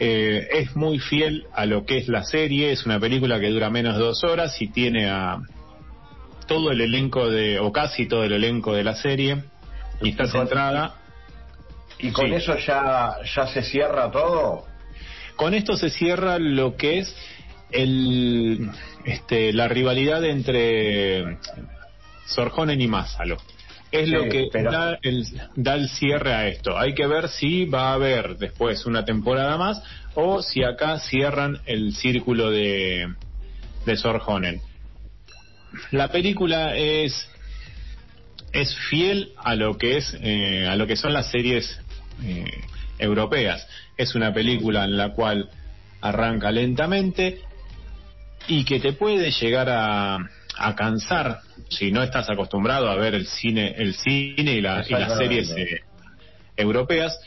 Eh, 0.00 0.48
es 0.52 0.76
muy 0.76 1.00
fiel 1.00 1.46
a 1.52 1.66
lo 1.66 1.84
que 1.84 1.98
es 1.98 2.08
la 2.08 2.22
serie, 2.22 2.70
es 2.70 2.86
una 2.86 3.00
película 3.00 3.40
que 3.40 3.48
dura 3.48 3.68
menos 3.68 3.96
de 3.96 4.04
dos 4.04 4.22
horas 4.22 4.60
y 4.62 4.68
tiene 4.68 5.08
a 5.10 5.38
todo 6.48 6.72
el 6.72 6.80
elenco 6.80 7.30
de, 7.30 7.60
o 7.60 7.70
casi 7.72 8.06
todo 8.08 8.24
el 8.24 8.32
elenco 8.32 8.74
de 8.74 8.82
la 8.82 8.96
serie, 8.96 9.44
y 10.02 10.08
está 10.10 10.26
centrada. 10.26 10.96
¿Y 12.00 12.10
con 12.10 12.26
Sí. 12.28 12.34
eso 12.34 12.56
ya, 12.58 13.16
ya 13.36 13.46
se 13.46 13.62
cierra 13.62 14.10
todo? 14.10 14.64
Con 15.36 15.54
esto 15.54 15.76
se 15.76 15.90
cierra 15.90 16.38
lo 16.40 16.76
que 16.76 16.98
es 16.98 17.14
el, 17.70 18.70
este, 19.04 19.52
la 19.52 19.68
rivalidad 19.68 20.24
entre 20.24 21.38
Sorjonen 22.26 22.80
y 22.80 22.88
Másalo. 22.88 23.36
Es 23.90 24.04
Sí, 24.06 24.10
lo 24.10 24.24
que 24.28 24.48
pero- 24.52 24.70
da, 24.70 24.98
el, 25.02 25.24
da 25.56 25.74
el 25.74 25.88
cierre 25.88 26.34
a 26.34 26.46
esto. 26.48 26.76
Hay 26.78 26.94
que 26.94 27.06
ver 27.06 27.28
si 27.28 27.64
va 27.64 27.90
a 27.90 27.94
haber 27.94 28.36
después 28.36 28.84
una 28.86 29.04
temporada 29.04 29.56
más 29.56 29.82
o 30.14 30.42
si 30.42 30.62
acá 30.62 30.98
cierran 30.98 31.58
el 31.66 31.94
círculo 31.94 32.50
de, 32.50 33.08
de 33.86 33.96
Sorjonen. 33.96 34.60
La 35.90 36.08
película 36.08 36.76
es 36.76 37.28
es 38.52 38.74
fiel 38.88 39.32
a 39.36 39.54
lo 39.54 39.76
que 39.76 39.98
es 39.98 40.16
eh, 40.22 40.66
a 40.66 40.74
lo 40.76 40.86
que 40.86 40.96
son 40.96 41.12
las 41.12 41.30
series 41.30 41.78
eh, 42.24 42.44
europeas. 42.98 43.66
Es 43.96 44.14
una 44.14 44.32
película 44.32 44.84
en 44.84 44.96
la 44.96 45.12
cual 45.12 45.50
arranca 46.00 46.50
lentamente 46.50 47.40
y 48.46 48.64
que 48.64 48.80
te 48.80 48.92
puede 48.94 49.30
llegar 49.32 49.68
a, 49.68 50.16
a 50.56 50.74
cansar 50.76 51.40
si 51.68 51.90
no 51.90 52.02
estás 52.02 52.30
acostumbrado 52.30 52.88
a 52.88 52.94
ver 52.96 53.14
el 53.14 53.26
cine 53.26 53.74
el 53.76 53.94
cine 53.94 54.52
y, 54.54 54.60
la- 54.62 54.84
y 54.88 54.92
las 54.92 55.18
series 55.18 55.50
eh, 55.50 55.80
europeas 56.56 57.18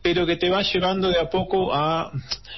pero 0.00 0.24
que 0.24 0.36
te 0.36 0.48
va 0.48 0.62
llevando 0.62 1.10
de 1.10 1.18
a 1.18 1.28
poco 1.28 1.74
a, 1.74 2.10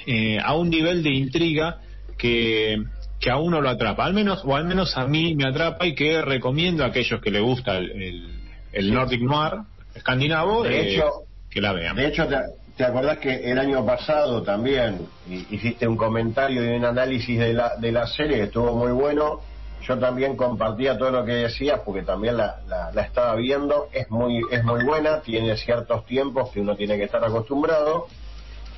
eh, 0.06 0.38
a 0.38 0.54
un 0.54 0.70
nivel 0.70 1.02
de 1.02 1.10
intriga 1.10 1.78
que, 2.18 2.76
que 3.20 3.30
a 3.30 3.36
uno 3.36 3.60
lo 3.60 3.68
atrapa, 3.68 4.04
al 4.04 4.14
menos, 4.14 4.42
o 4.44 4.56
al 4.56 4.64
menos 4.64 4.96
a 4.96 5.06
mí 5.06 5.34
me 5.34 5.46
atrapa 5.46 5.86
y 5.86 5.94
que 5.94 6.22
recomiendo 6.22 6.82
a 6.84 6.86
aquellos 6.86 7.20
que 7.20 7.30
le 7.30 7.40
gusta 7.40 7.76
el, 7.76 7.90
el, 7.90 8.40
el 8.72 8.94
Nordic 8.94 9.20
Noir 9.20 9.60
escandinavo 9.94 10.62
De 10.62 10.74
eh, 10.80 10.94
hecho, 10.94 11.04
que 11.50 11.60
la 11.60 11.72
vean. 11.72 11.96
De 11.96 12.06
hecho, 12.06 12.26
te, 12.26 12.36
te 12.76 12.84
acordás 12.84 13.18
que 13.18 13.50
el 13.50 13.58
año 13.58 13.84
pasado 13.84 14.42
también 14.42 15.06
hi- 15.28 15.46
hiciste 15.50 15.86
un 15.86 15.96
comentario 15.98 16.64
y 16.64 16.76
un 16.76 16.84
análisis 16.84 17.38
de 17.38 17.52
la, 17.52 17.76
de 17.76 17.92
la 17.92 18.06
serie 18.06 18.38
que 18.38 18.42
estuvo 18.44 18.74
muy 18.74 18.92
bueno. 18.92 19.40
Yo 19.86 19.98
también 19.98 20.36
compartía 20.36 20.96
todo 20.96 21.10
lo 21.10 21.24
que 21.24 21.32
decías 21.32 21.80
porque 21.84 22.02
también 22.02 22.36
la, 22.36 22.60
la, 22.68 22.90
la 22.92 23.02
estaba 23.02 23.34
viendo. 23.36 23.88
Es 23.92 24.10
muy, 24.10 24.42
es 24.50 24.64
muy 24.64 24.82
buena, 24.84 25.20
tiene 25.20 25.56
ciertos 25.56 26.06
tiempos 26.06 26.50
que 26.52 26.60
uno 26.60 26.74
tiene 26.76 26.96
que 26.96 27.04
estar 27.04 27.22
acostumbrado. 27.24 28.06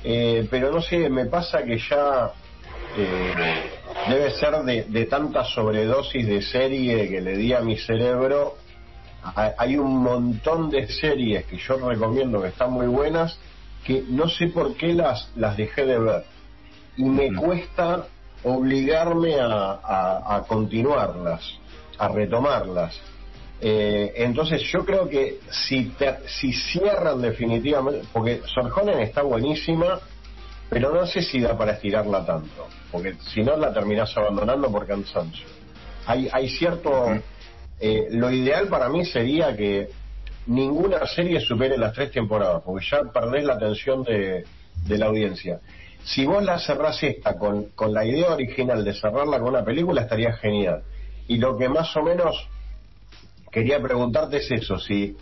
Eh, 0.03 0.47
pero 0.51 0.71
no 0.71 0.81
sé, 0.81 1.09
me 1.09 1.25
pasa 1.27 1.63
que 1.63 1.77
ya 1.77 2.31
eh, 2.97 3.33
debe 4.09 4.31
ser 4.31 4.55
de, 4.63 4.83
de 4.83 5.05
tanta 5.05 5.43
sobredosis 5.43 6.25
de 6.27 6.41
serie 6.41 7.09
que 7.09 7.21
le 7.21 7.37
di 7.37 7.53
a 7.53 7.61
mi 7.61 7.77
cerebro. 7.77 8.55
Ha- 9.23 9.53
Hay 9.57 9.77
un 9.77 9.97
montón 10.03 10.69
de 10.69 10.87
series 10.87 11.45
que 11.45 11.57
yo 11.57 11.77
recomiendo 11.77 12.41
que 12.41 12.49
están 12.49 12.71
muy 12.71 12.87
buenas 12.87 13.37
que 13.85 14.03
no 14.07 14.29
sé 14.29 14.47
por 14.47 14.75
qué 14.75 14.93
las, 14.93 15.29
las 15.35 15.57
dejé 15.57 15.85
de 15.85 15.99
ver. 15.99 16.23
Y 16.97 17.03
me 17.03 17.33
cuesta 17.33 18.05
obligarme 18.43 19.39
a, 19.39 19.79
a- 19.83 20.35
a 20.35 20.41
continuarlas, 20.43 21.41
a 21.97 22.07
retomarlas. 22.09 22.99
Eh, 23.61 24.11
entonces 24.17 24.61
yo 24.71 24.83
creo 24.85 25.07
que 25.07 25.39
si, 25.49 25.85
te- 25.97 26.27
si 26.27 26.51
cierran 26.51 27.21
definitivamente, 27.21 28.05
porque 28.11 28.41
Sorjonen 28.53 28.99
está 28.99 29.21
buenísima, 29.21 29.99
pero 30.73 30.93
no 30.93 31.05
sé 31.05 31.21
si 31.21 31.39
da 31.39 31.55
para 31.57 31.73
estirarla 31.73 32.25
tanto, 32.25 32.67
porque 32.91 33.13
si 33.33 33.43
no 33.43 33.55
la 33.55 33.71
terminás 33.71 34.15
abandonando 34.17 34.71
por 34.71 34.87
cansancio. 34.87 35.45
Hay, 36.05 36.27
hay 36.31 36.49
cierto... 36.49 37.05
eh, 37.79 38.07
lo 38.11 38.31
ideal 38.31 38.67
para 38.67 38.89
mí 38.89 39.05
sería 39.05 39.55
que 39.55 39.89
ninguna 40.47 41.05
serie 41.05 41.39
supere 41.39 41.77
las 41.77 41.93
tres 41.93 42.11
temporadas, 42.11 42.61
porque 42.65 42.85
ya 42.89 43.01
perdés 43.11 43.43
la 43.43 43.53
atención 43.53 44.03
de, 44.03 44.45
de 44.87 44.97
la 44.97 45.05
audiencia. 45.05 45.59
Si 46.03 46.25
vos 46.25 46.43
la 46.43 46.59
cerrás 46.59 47.01
esta 47.03 47.37
con, 47.37 47.65
con 47.75 47.93
la 47.93 48.03
idea 48.05 48.33
original 48.33 48.83
de 48.83 48.93
cerrarla 48.93 49.39
con 49.39 49.49
una 49.49 49.63
película, 49.63 50.01
estaría 50.01 50.33
genial. 50.33 50.83
Y 51.27 51.37
lo 51.37 51.57
que 51.57 51.69
más 51.69 51.95
o 51.95 52.03
menos 52.03 52.35
quería 53.51 53.81
preguntarte 53.81 54.37
es 54.37 54.51
eso, 54.51 54.77
si 54.79 55.15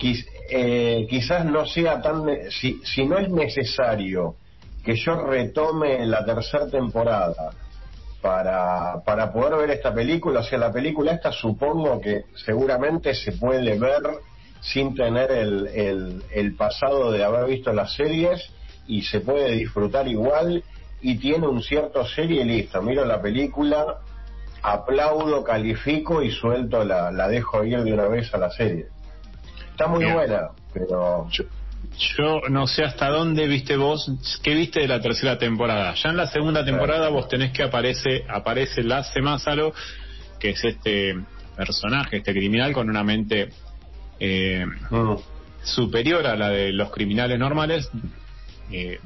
quiz- 0.00 0.26
eh, 0.50 1.06
quizás 1.10 1.44
no 1.44 1.66
sea 1.66 2.00
tan, 2.00 2.24
si, 2.50 2.80
si 2.84 3.04
no 3.04 3.18
es 3.18 3.28
necesario 3.28 4.36
que 4.84 4.96
yo 4.96 5.16
retome 5.26 6.06
la 6.06 6.24
tercera 6.24 6.66
temporada 6.68 7.50
para, 8.22 9.02
para 9.04 9.32
poder 9.32 9.56
ver 9.56 9.70
esta 9.70 9.94
película, 9.94 10.40
o 10.40 10.42
sea, 10.42 10.58
la 10.58 10.72
película 10.72 11.12
esta 11.12 11.30
supongo 11.32 12.00
que 12.00 12.24
seguramente 12.44 13.14
se 13.14 13.32
puede 13.32 13.78
ver 13.78 14.02
sin 14.60 14.94
tener 14.94 15.30
el, 15.30 15.66
el, 15.68 16.22
el 16.32 16.56
pasado 16.56 17.12
de 17.12 17.24
haber 17.24 17.46
visto 17.46 17.72
las 17.72 17.94
series 17.94 18.50
y 18.88 19.02
se 19.02 19.20
puede 19.20 19.52
disfrutar 19.52 20.08
igual 20.08 20.64
y 21.00 21.18
tiene 21.18 21.46
un 21.46 21.62
cierto 21.62 22.04
serie 22.06 22.42
y 22.42 22.44
listo, 22.44 22.82
miro 22.82 23.04
la 23.04 23.22
película, 23.22 23.98
aplaudo, 24.62 25.44
califico 25.44 26.22
y 26.22 26.30
suelto 26.32 26.84
la, 26.84 27.12
la 27.12 27.28
dejo 27.28 27.62
ir 27.64 27.82
de 27.84 27.92
una 27.92 28.08
vez 28.08 28.32
a 28.34 28.38
la 28.38 28.50
serie. 28.50 28.88
Está 29.70 29.86
muy 29.86 30.00
Bien. 30.00 30.14
buena, 30.14 30.48
pero 30.72 31.28
Yo, 31.30 31.44
yo 31.96 32.42
no 32.48 32.66
sé 32.66 32.84
hasta 32.84 33.08
dónde 33.08 33.46
viste 33.46 33.76
vos, 33.76 34.10
qué 34.42 34.54
viste 34.54 34.80
de 34.80 34.88
la 34.88 35.00
tercera 35.00 35.38
temporada. 35.38 35.94
Ya 35.94 36.10
en 36.10 36.16
la 36.16 36.26
segunda 36.26 36.64
temporada 36.64 37.08
vos 37.08 37.28
tenés 37.28 37.52
que 37.52 37.62
aparece, 37.62 38.24
aparece 38.28 38.82
Lasse 38.82 39.20
Másalo, 39.20 39.72
que 40.38 40.50
es 40.50 40.64
este 40.64 41.16
personaje, 41.56 42.18
este 42.18 42.32
criminal 42.32 42.72
con 42.72 42.88
una 42.88 43.02
mente 43.02 43.48
eh, 44.20 44.64
mm, 44.90 45.16
superior 45.62 46.26
a 46.26 46.36
la 46.36 46.50
de 46.50 46.72
los 46.72 46.90
criminales 46.92 47.38
normales, 47.38 47.90
eh, 48.70 49.00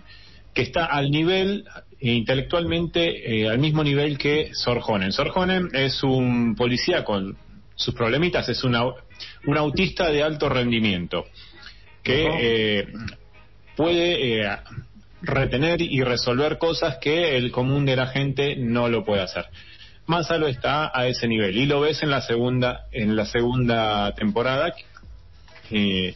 que 0.52 0.62
está 0.62 0.84
al 0.84 1.10
nivel 1.10 1.64
eh, 1.98 2.12
intelectualmente 2.12 3.42
eh, 3.42 3.48
al 3.48 3.58
mismo 3.58 3.82
nivel 3.82 4.18
que 4.18 4.50
Sorjonen. 4.52 5.12
Sorjonen 5.12 5.70
es 5.72 6.02
un 6.02 6.54
policía 6.56 7.04
con 7.04 7.36
sus 7.74 7.94
problemitas, 7.94 8.48
es 8.50 8.64
una, 8.64 8.84
un 8.84 9.56
autista 9.56 10.10
de 10.10 10.22
alto 10.22 10.50
rendimiento 10.50 11.24
que 12.02 12.28
eh, 12.40 12.88
puede 13.76 14.42
eh, 14.42 14.58
retener 15.22 15.80
y 15.80 16.02
resolver 16.02 16.58
cosas 16.58 16.98
que 17.00 17.36
el 17.36 17.50
común 17.52 17.86
de 17.86 17.96
la 17.96 18.08
gente 18.08 18.56
no 18.56 18.88
lo 18.88 19.04
puede 19.04 19.22
hacer. 19.22 19.46
Másalo 20.06 20.48
está 20.48 20.90
a 20.92 21.06
ese 21.06 21.28
nivel 21.28 21.56
y 21.56 21.66
lo 21.66 21.80
ves 21.80 22.02
en 22.02 22.10
la 22.10 22.20
segunda 22.22 22.86
en 22.90 23.14
la 23.14 23.24
segunda 23.24 24.12
temporada 24.14 24.74
eh, 25.70 26.14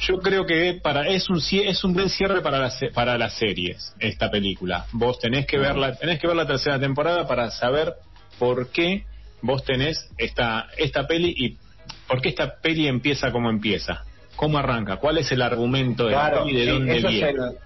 yo 0.00 0.18
creo 0.18 0.46
que 0.46 0.80
para 0.82 1.08
es 1.08 1.28
un 1.28 1.42
es 1.52 1.84
un 1.84 1.92
buen 1.92 2.08
cierre 2.08 2.40
para 2.40 2.58
las 2.58 2.80
para 2.94 3.18
las 3.18 3.34
series 3.34 3.94
esta 3.98 4.30
película. 4.30 4.86
Vos 4.92 5.18
tenés 5.18 5.46
que 5.46 5.58
verla 5.58 5.94
tenés 5.96 6.18
que 6.18 6.26
ver 6.26 6.36
la 6.36 6.46
tercera 6.46 6.80
temporada 6.80 7.26
para 7.26 7.50
saber 7.50 7.92
por 8.38 8.70
qué 8.70 9.04
vos 9.42 9.62
tenés 9.64 10.08
esta 10.16 10.68
esta 10.78 11.06
peli 11.06 11.34
y 11.36 11.58
por 12.10 12.20
qué 12.20 12.30
esta 12.30 12.56
peli 12.56 12.88
empieza 12.88 13.30
como 13.30 13.50
empieza. 13.50 14.02
¿Cómo 14.34 14.58
arranca? 14.58 14.96
¿Cuál 14.96 15.18
es 15.18 15.30
el 15.30 15.42
argumento 15.42 16.06
de 16.06 16.10
la 16.12 16.28
Claro, 16.30 16.44
peli? 16.44 16.56
¿De 16.58 16.64
sí, 16.64 16.70
dónde 16.72 16.96
eso 16.98 17.06
es 17.06 17.12
viene? 17.14 17.28
el- 17.30 17.58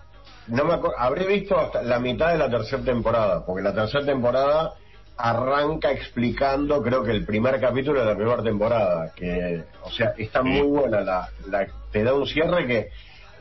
no 0.49 0.65
me 0.67 0.75
habré 0.99 1.27
visto 1.27 1.59
hasta 1.59 1.83
la 1.83 1.99
mitad 1.99 2.31
de 2.33 2.37
la 2.37 2.51
tercera 2.51 2.83
temporada, 2.83 3.47
porque 3.47 3.63
la 3.63 3.73
tercera 3.73 4.05
temporada 4.05 4.75
arranca 5.17 5.91
explicando, 5.93 6.83
creo 6.83 7.03
que 7.03 7.13
el 7.13 7.25
primer 7.25 7.59
capítulo 7.59 8.01
de 8.01 8.07
la 8.07 8.15
primera 8.17 8.43
temporada, 8.43 9.13
que, 9.17 9.63
o 9.83 9.91
sea, 9.91 10.13
está 10.19 10.43
muy 10.43 10.67
buena, 10.67 11.01
la, 11.01 11.29
la- 11.49 11.67
te 11.91 12.05
da 12.05 12.13
un 12.13 12.27
cierre 12.27 12.67
que 12.67 12.89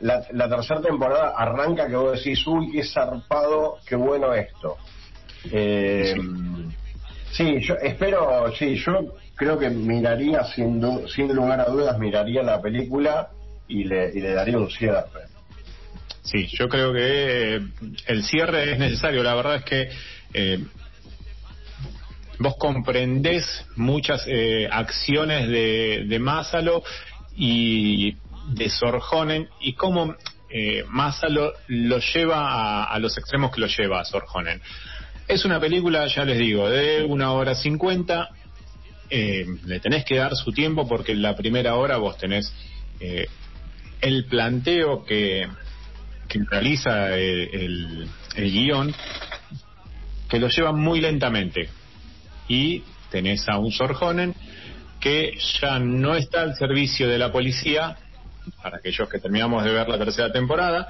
la, 0.00 0.22
la 0.32 0.48
tercera 0.48 0.80
temporada 0.80 1.34
arranca 1.36 1.86
que 1.86 1.96
vos 1.96 2.16
decís, 2.16 2.46
uy, 2.46 2.70
qué 2.72 2.82
zarpado, 2.82 3.76
qué 3.86 3.96
bueno 3.96 4.32
esto. 4.32 4.78
Eh, 5.52 6.14
sí, 6.14 6.20
yo 7.60 7.74
espero, 7.82 8.52
sí, 8.56 8.76
yo 8.76 9.16
creo 9.34 9.58
que 9.58 9.68
miraría, 9.70 10.44
sin, 10.44 10.80
du- 10.80 11.08
sin 11.08 11.34
lugar 11.34 11.60
a 11.60 11.64
dudas, 11.64 11.98
miraría 11.98 12.42
la 12.42 12.60
película 12.62 13.28
y 13.66 13.84
le, 13.84 14.12
daría 14.34 14.56
un 14.58 14.70
cierre. 14.70 15.02
Sí, 16.22 16.46
yo 16.56 16.68
creo 16.68 16.92
que 16.92 17.56
eh, 17.56 17.60
el 18.06 18.22
cierre 18.24 18.72
es 18.72 18.78
necesario. 18.78 19.22
La 19.22 19.34
verdad 19.34 19.56
es 19.56 19.64
que 19.64 19.90
eh, 20.32 20.64
vos 22.38 22.54
comprendés 22.58 23.66
muchas 23.76 24.24
eh, 24.26 24.68
acciones 24.70 25.48
de, 25.48 26.04
de 26.06 26.18
Másalo 26.18 26.82
y 27.36 28.16
de 28.52 28.70
Sorjonen 28.70 29.48
y 29.60 29.74
cómo 29.74 30.14
eh, 30.48 30.84
lo 31.68 31.98
lleva 31.98 32.48
a, 32.48 32.84
a 32.84 32.98
los 33.00 33.18
extremos 33.18 33.50
que 33.52 33.60
lo 33.60 33.66
lleva 33.66 34.00
a 34.00 34.04
Sorjonen. 34.04 34.62
Es 35.26 35.46
una 35.46 35.58
película, 35.58 36.06
ya 36.06 36.24
les 36.24 36.38
digo, 36.38 36.68
de 36.68 37.02
una 37.02 37.32
hora 37.32 37.54
cincuenta. 37.54 38.28
Eh, 39.08 39.46
le 39.64 39.80
tenés 39.80 40.04
que 40.04 40.16
dar 40.16 40.36
su 40.36 40.52
tiempo 40.52 40.86
porque 40.86 41.12
en 41.12 41.22
la 41.22 41.34
primera 41.34 41.76
hora 41.76 41.96
vos 41.96 42.18
tenés 42.18 42.52
eh, 43.00 43.26
el 44.02 44.26
planteo 44.26 45.04
que, 45.04 45.48
que 46.28 46.40
realiza 46.50 47.16
eh, 47.16 47.48
el, 47.52 48.08
el 48.36 48.52
guion, 48.52 48.94
que 50.28 50.38
lo 50.38 50.48
llevan 50.48 50.78
muy 50.78 51.00
lentamente. 51.00 51.70
Y 52.48 52.82
tenés 53.10 53.48
a 53.48 53.56
un 53.56 53.72
Sorjonen 53.72 54.34
que 55.00 55.38
ya 55.60 55.78
no 55.78 56.16
está 56.16 56.42
al 56.42 56.54
servicio 56.54 57.08
de 57.08 57.18
la 57.18 57.32
policía, 57.32 57.96
para 58.62 58.76
aquellos 58.76 59.08
que 59.08 59.18
terminamos 59.18 59.64
de 59.64 59.72
ver 59.72 59.88
la 59.88 59.98
tercera 59.98 60.30
temporada, 60.32 60.86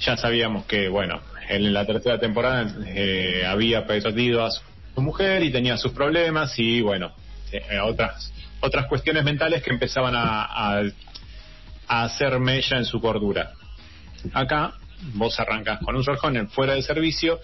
ya 0.00 0.16
sabíamos 0.16 0.64
que, 0.64 0.88
bueno, 0.88 1.20
en 1.48 1.72
la 1.72 1.84
tercera 1.84 2.18
temporada 2.18 2.74
eh, 2.86 3.44
había 3.46 3.86
perdido 3.86 4.44
a 4.44 4.50
su 4.50 4.62
mujer 4.96 5.42
y 5.42 5.50
tenía 5.50 5.76
sus 5.76 5.92
problemas 5.92 6.58
y, 6.58 6.80
bueno, 6.80 7.12
eh, 7.52 7.78
otras 7.80 8.32
otras 8.60 8.86
cuestiones 8.86 9.24
mentales 9.24 9.62
que 9.62 9.70
empezaban 9.70 10.14
a, 10.14 10.44
a, 10.44 10.82
hacer 11.88 12.38
mella 12.40 12.78
en 12.78 12.84
su 12.84 13.00
cordura. 13.00 13.52
Acá 14.32 14.74
vos 15.14 15.38
arrancas 15.38 15.80
con 15.84 15.94
un 15.94 16.02
Sorjonen 16.02 16.48
fuera 16.48 16.74
de 16.74 16.82
servicio 16.82 17.38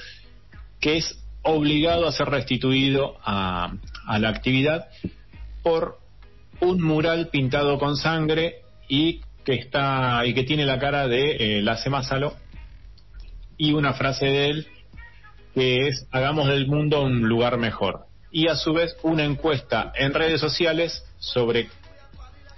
que 0.81 0.97
es 0.97 1.19
obligado 1.43 2.09
a 2.09 2.13
ser 2.13 2.29
restituido 2.29 3.17
a, 3.25 3.73
la 4.19 4.29
actividad 4.29 4.89
por 5.63 5.99
un 6.61 6.83
mural 6.83 7.29
pintado 7.29 7.79
con 7.79 7.97
sangre 7.97 8.63
y 8.89 9.21
que 9.45 9.55
está 9.55 10.25
y 10.27 10.35
que 10.35 10.45
tiene 10.45 10.65
la 10.65 10.79
cara 10.79 11.09
de 11.09 11.59
eh, 11.59 11.63
Lasse 11.63 11.91
Masalo 11.91 12.35
y 13.63 13.73
una 13.73 13.93
frase 13.93 14.27
de 14.27 14.47
él 14.51 14.67
que 15.55 15.87
es 15.87 16.07
hagamos 16.11 16.49
del 16.49 16.67
mundo 16.67 17.03
un 17.03 17.29
lugar 17.29 17.59
mejor 17.59 18.07
y 18.33 18.49
a 18.49 18.57
su 18.57 18.73
vez 18.73 18.97
una 19.03 19.25
encuesta 19.25 19.93
en 19.95 20.13
redes 20.15 20.41
sociales 20.41 21.05
sobre 21.21 21.69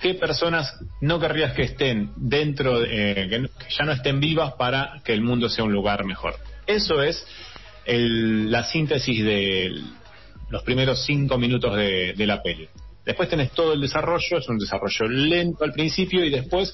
qué 0.01 0.15
personas 0.15 0.73
no 1.03 1.19
querrías 1.21 1.53
que 1.53 1.63
estén 1.65 2.11
dentro 2.17 2.81
de, 2.81 2.87
eh, 2.91 3.29
que, 3.29 3.41
que 3.59 3.75
ya 3.79 3.85
no 3.85 3.93
estén 3.93 4.19
vivas 4.21 4.55
para 4.55 5.01
que 5.05 5.13
el 5.13 5.21
mundo 5.21 5.49
sea 5.49 5.65
un 5.65 5.73
lugar 5.73 6.05
mejor 6.05 6.37
eso 6.67 7.03
es 7.03 7.27
el- 7.85 8.51
la 8.51 8.63
síntesis 8.65 9.23
de 9.25 9.73
los 10.49 10.63
primeros 10.63 11.05
cinco 11.05 11.37
minutos 11.37 11.75
de, 11.77 12.15
de 12.17 12.27
la 12.27 12.41
peli. 12.43 12.69
Después 13.05 13.29
tenés 13.29 13.51
todo 13.53 13.73
el 13.75 13.81
desarrollo, 13.81 14.39
es 14.39 14.49
un 14.49 14.57
desarrollo 14.59 15.09
lento 15.09 15.65
al 15.65 15.73
principio 15.73 16.25
y 16.25 16.31
después 16.31 16.73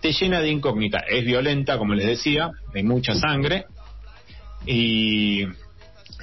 te 0.00 0.12
llena 0.12 0.40
de 0.40 0.50
incógnita. 0.50 0.98
Es 1.08 1.24
violenta, 1.24 1.78
como 1.78 1.94
les 1.94 2.06
decía, 2.06 2.50
hay 2.74 2.82
mucha 2.82 3.14
sangre 3.14 3.64
y 4.66 5.44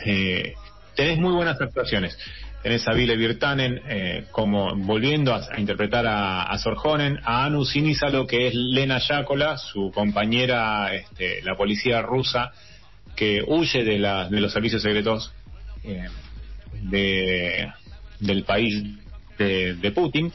eh, 0.05 0.53
tenés 0.95 1.17
muy 1.17 1.33
buenas 1.33 1.59
actuaciones. 1.59 2.17
Tenés 2.63 2.87
a 2.87 2.93
Vile 2.93 3.15
Virtanen 3.15 3.79
eh, 3.87 4.25
como 4.31 4.75
volviendo 4.75 5.35
a, 5.35 5.59
interpretar 5.59 6.07
a, 6.07 6.43
a 6.43 6.57
Sorjonen, 6.57 7.19
a 7.23 7.45
Anu 7.45 7.63
Sinisalo, 7.63 8.25
que 8.25 8.47
es 8.47 8.55
Lena 8.55 8.97
Yakola, 8.97 9.57
su 9.57 9.91
compañera, 9.93 10.93
este, 10.95 11.43
la 11.43 11.55
policía 11.55 12.01
rusa, 12.01 12.51
que 13.15 13.43
huye 13.45 13.83
de, 13.83 13.99
la- 13.99 14.27
de 14.29 14.41
los 14.41 14.51
servicios 14.51 14.81
secretos 14.81 15.31
eh, 15.83 16.07
de, 16.81 17.71
del 18.19 18.43
país 18.45 18.83
de, 19.37 19.75
de 19.75 19.91
Putin. 19.91 20.33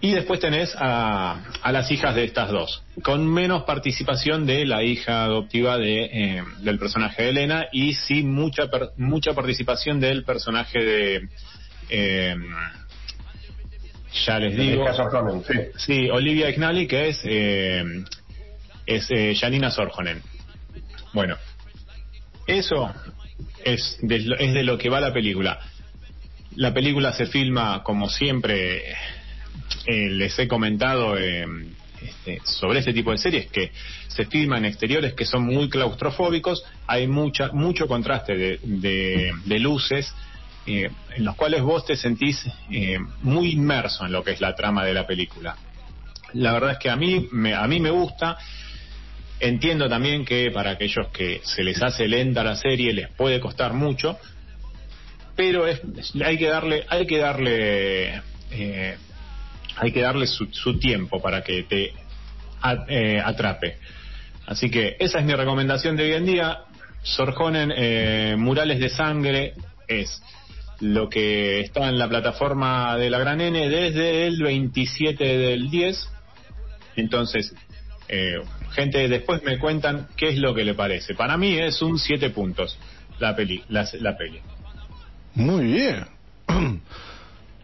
Y 0.00 0.12
después 0.12 0.38
tenés 0.38 0.72
a, 0.76 1.42
a 1.60 1.72
las 1.72 1.90
hijas 1.90 2.14
de 2.14 2.22
estas 2.22 2.50
dos, 2.50 2.84
con 3.02 3.26
menos 3.26 3.64
participación 3.64 4.46
de 4.46 4.64
la 4.64 4.84
hija 4.84 5.24
adoptiva 5.24 5.76
de, 5.76 6.04
eh, 6.04 6.44
del 6.60 6.78
personaje 6.78 7.24
de 7.24 7.28
Elena 7.30 7.66
y 7.72 7.94
sí 7.94 8.22
mucha 8.22 8.68
per- 8.68 8.90
mucha 8.96 9.32
participación 9.34 9.98
del 9.98 10.22
personaje 10.24 10.78
de... 10.78 11.28
eh, 11.88 12.36
ya 14.24 14.38
les 14.38 14.56
digo... 14.56 14.84
Erika 14.86 14.94
Sorjonen, 14.94 15.42
sí. 15.44 15.54
Sí, 15.76 16.10
Olivia 16.10 16.48
Ignali, 16.48 16.86
que 16.86 17.08
es, 17.08 17.20
eh, 17.24 17.82
es 18.86 19.10
eh, 19.10 19.34
Janina 19.34 19.70
Sorjonen. 19.72 20.22
Bueno, 21.12 21.36
eso 22.46 22.94
es 23.64 23.98
de, 24.00 24.16
es 24.38 24.54
de 24.54 24.62
lo 24.62 24.78
que 24.78 24.88
va 24.90 25.00
la 25.00 25.12
película. 25.12 25.58
La 26.54 26.72
película 26.72 27.12
se 27.12 27.26
filma, 27.26 27.82
como 27.82 28.08
siempre 28.08 28.94
eh, 29.86 30.08
les 30.10 30.38
he 30.38 30.46
comentado 30.48 31.16
eh, 31.18 31.46
este, 32.02 32.40
sobre 32.44 32.78
este 32.80 32.92
tipo 32.92 33.10
de 33.12 33.18
series, 33.18 33.46
que 33.50 33.72
se 34.08 34.24
filma 34.26 34.58
en 34.58 34.64
exteriores 34.66 35.14
que 35.14 35.24
son 35.24 35.44
muy 35.44 35.68
claustrofóbicos, 35.68 36.62
hay 36.86 37.06
mucha, 37.06 37.50
mucho 37.52 37.86
contraste 37.86 38.36
de, 38.36 38.58
de- 38.62 39.32
de 39.44 39.58
luces, 39.58 40.12
eh, 40.66 40.90
en 41.16 41.24
los 41.24 41.34
cuales 41.36 41.62
vos 41.62 41.84
te 41.86 41.96
sentís 41.96 42.44
eh, 42.70 42.98
muy 43.22 43.52
inmerso 43.52 44.04
en 44.06 44.12
lo 44.12 44.22
que 44.22 44.32
es 44.32 44.40
la 44.40 44.54
trama 44.54 44.84
de 44.84 44.94
la 44.94 45.06
película. 45.06 45.56
La 46.34 46.52
verdad 46.52 46.72
es 46.72 46.78
que 46.78 46.90
a 46.90 46.96
mí 46.96 47.26
me, 47.32 47.54
a 47.54 47.66
mí 47.66 47.80
me 47.80 47.90
gusta. 47.90 48.36
Entiendo 49.40 49.88
también 49.88 50.24
que 50.24 50.50
para 50.50 50.72
aquellos 50.72 51.08
que 51.08 51.40
se 51.44 51.62
les 51.62 51.80
hace 51.80 52.08
lenta 52.08 52.42
la 52.44 52.56
serie 52.56 52.92
les 52.92 53.08
puede 53.12 53.38
costar 53.40 53.72
mucho, 53.72 54.18
pero 55.36 55.66
es, 55.66 55.80
hay 56.22 56.36
que 56.36 56.48
darle, 56.48 56.84
hay 56.88 57.06
que 57.06 57.18
darle, 57.18 58.22
eh, 58.50 58.96
hay 59.78 59.92
que 59.92 60.00
darle 60.00 60.26
su, 60.26 60.78
tiempo 60.78 61.20
para 61.20 61.42
que 61.42 61.62
te 61.62 61.92
eh, 62.88 63.22
atrape. 63.24 63.78
Así 64.46 64.70
que 64.70 64.96
esa 64.98 65.18
es 65.20 65.24
mi 65.24 65.34
recomendación 65.34 65.96
de 65.96 66.04
hoy 66.04 66.12
en 66.12 66.26
día. 66.26 66.60
Sorjonen 67.02 67.72
eh, 67.74 68.34
Murales 68.38 68.80
de 68.80 68.88
Sangre 68.88 69.54
es 69.86 70.22
lo 70.80 71.08
que 71.08 71.60
está 71.60 71.88
en 71.88 71.98
la 71.98 72.08
plataforma 72.08 72.96
de 72.96 73.10
la 73.10 73.18
Gran 73.18 73.40
N 73.40 73.68
desde 73.68 74.26
el 74.26 74.42
27 74.42 75.24
del 75.24 75.70
10. 75.70 76.08
Entonces, 76.96 77.54
eh, 78.08 78.40
gente, 78.72 79.08
después 79.08 79.42
me 79.44 79.58
cuentan 79.58 80.08
qué 80.16 80.28
es 80.28 80.38
lo 80.38 80.54
que 80.54 80.64
le 80.64 80.74
parece. 80.74 81.14
Para 81.14 81.36
mí 81.36 81.58
es 81.58 81.82
un 81.82 81.98
7 81.98 82.30
puntos 82.30 82.78
la 83.18 83.34
peli. 83.34 83.62
La 83.68 84.16
peli. 84.16 84.40
Muy 85.34 85.66
bien. 85.66 86.06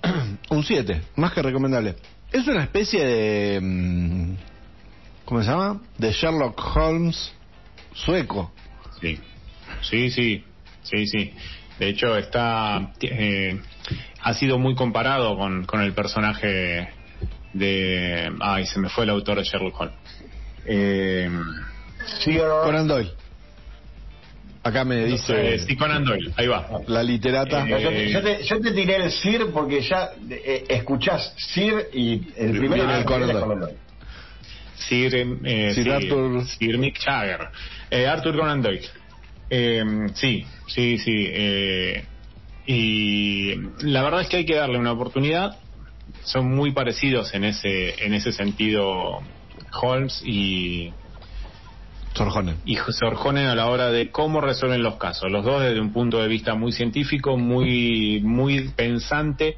Un 0.51 0.63
7, 0.63 1.03
más 1.17 1.33
que 1.33 1.43
recomendable. 1.43 1.97
Es 2.33 2.47
una 2.47 2.63
especie 2.63 3.05
de... 3.05 3.61
mm, 3.61 4.35
¿Cómo 5.25 5.43
se 5.43 5.51
llama? 5.51 5.81
De 5.99 6.13
Sherlock 6.13 6.61
Holmes 6.77 7.33
sueco. 7.95 8.53
Sí, 9.01 9.19
sí, 9.83 10.11
sí, 10.11 10.45
sí, 10.83 11.07
sí. 11.07 11.33
De 11.79 11.89
hecho, 11.89 12.17
está 12.17 12.93
eh, 13.01 13.61
ha 14.23 14.35
sido 14.35 14.59
muy 14.59 14.75
comparado 14.75 15.37
con, 15.37 15.65
con 15.65 15.81
el 15.81 15.93
personaje 15.93 16.89
de... 17.53 18.33
Ay, 18.41 18.67
se 18.67 18.79
me 18.79 18.89
fue 18.89 19.05
el 19.05 19.11
autor 19.11 19.39
de 19.39 19.45
Sherlock 19.45 19.81
Holmes. 19.81 19.97
Eh. 20.67 21.31
Conan 22.65 22.87
Doyle. 22.87 23.13
Acá 24.65 24.83
me 24.85 25.05
dice 25.05 25.57
eh, 25.57 25.59
sí, 25.59 25.77
Conan 25.77 26.05
Doyle, 26.05 26.33
ahí 26.39 26.47
va. 26.47 26.67
la 26.89 27.03
literata. 27.03 27.67
Eh, 27.69 27.83
Yo 27.83 27.91
te, 27.91 28.11
yo 28.11 28.23
te- 28.23 28.43
yo 28.45 28.61
te 28.63 28.73
tiré 28.73 28.97
el 28.97 29.11
Sir 29.11 29.47
porque 29.53 29.83
ya 29.83 30.11
eh, 30.31 30.65
escuchás 30.71 31.35
Sir 31.37 31.89
y 31.93 32.33
el 32.37 32.57
primero 32.57 32.85
Viene 32.87 32.99
el 32.99 33.05
Conan 33.05 33.31
Doyle. 33.33 33.77
Sir, 34.77 35.15
eh, 35.45 35.75
Sir 35.75 35.85
sí, 35.85 35.91
Arthur. 35.91 36.47
Sir 36.47 36.79
Mick 36.79 36.99
Jagger. 36.99 37.41
Eh, 37.91 38.07
Arthur 38.07 38.37
Conan 38.39 38.63
Doyle. 38.63 38.89
Eh, 39.51 39.85
sí, 40.15 40.47
sí, 40.67 40.97
sí. 40.99 41.27
eh, 41.29 42.05
y 42.67 43.55
la 43.83 44.03
verdad 44.03 44.23
es 44.23 44.29
que 44.29 44.39
hay 44.39 44.47
que 44.47 44.55
darle 44.55 44.79
una 44.79 44.93
oportunidad. 44.93 45.59
Son 46.23 46.49
muy 46.55 46.73
parecidos 46.73 47.35
en 47.35 47.45
ese, 47.45 48.03
en 48.03 48.15
ese 48.15 48.33
sentido 48.33 49.21
Holmes 49.83 50.23
y, 50.25 50.91
Sorjonen. 52.15 52.57
y 52.65 52.77
Sorjonen 52.77 53.47
a 53.47 53.55
la 53.55 53.67
hora 53.67 53.91
de 53.91 54.11
cómo 54.11 54.41
resuelven 54.41 54.83
los 54.83 54.97
casos. 54.97 55.31
Los 55.31 55.45
dos 55.45 55.63
desde 55.63 55.81
un 55.81 55.93
punto 55.93 56.23
de 56.23 56.29
vista 56.29 56.55
muy 56.55 56.73
científico, 56.73 57.37
muy, 57.37 58.21
muy 58.23 58.69
pensante, 58.71 59.57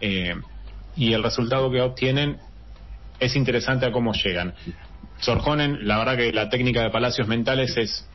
eh, 0.00 0.34
y 0.96 1.12
el 1.12 1.22
resultado 1.22 1.70
que 1.70 1.80
obtienen 1.80 2.38
es 3.18 3.34
interesante 3.34 3.86
a 3.86 3.92
cómo 3.92 4.12
llegan. 4.12 4.54
Sorjonen, 5.20 5.86
la 5.86 5.98
verdad 5.98 6.16
que 6.16 6.32
la 6.32 6.48
técnica 6.48 6.82
de 6.82 6.90
Palacios 6.90 7.26
Mentales 7.26 7.76
es 7.76 8.08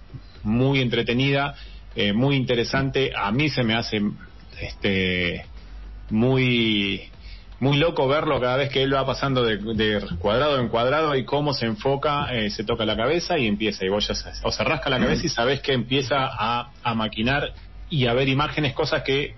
muy 0.43 0.79
entretenida, 0.79 1.55
eh, 1.95 2.13
muy 2.13 2.35
interesante. 2.35 3.11
A 3.15 3.31
mí 3.31 3.49
se 3.49 3.63
me 3.63 3.75
hace 3.75 4.01
este 4.59 5.45
muy 6.09 7.09
muy 7.61 7.77
loco 7.77 8.07
verlo 8.07 8.41
cada 8.41 8.57
vez 8.57 8.69
que 8.69 8.81
él 8.81 8.93
va 8.93 9.05
pasando 9.05 9.43
de, 9.43 9.57
de 9.57 10.03
cuadrado 10.17 10.59
en 10.59 10.67
cuadrado 10.67 11.15
y 11.15 11.23
cómo 11.25 11.53
se 11.53 11.67
enfoca, 11.67 12.33
eh, 12.33 12.49
se 12.49 12.63
toca 12.63 12.85
la 12.85 12.97
cabeza 12.97 13.37
y 13.37 13.45
empieza, 13.45 13.85
y 13.85 13.89
vos 13.89 14.07
ya 14.07 14.15
sabes, 14.15 14.41
o 14.43 14.51
se 14.51 14.63
rasca 14.63 14.89
la 14.89 14.99
cabeza 14.99 15.27
y 15.27 15.29
sabes 15.29 15.61
que 15.61 15.71
empieza 15.71 16.15
a, 16.19 16.71
a 16.81 16.95
maquinar 16.95 17.53
y 17.87 18.07
a 18.07 18.13
ver 18.13 18.27
imágenes, 18.29 18.73
cosas 18.73 19.03
que 19.03 19.35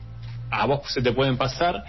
a 0.49 0.65
vos 0.65 0.81
se 0.85 1.01
te 1.01 1.11
pueden 1.11 1.35
pasar 1.35 1.83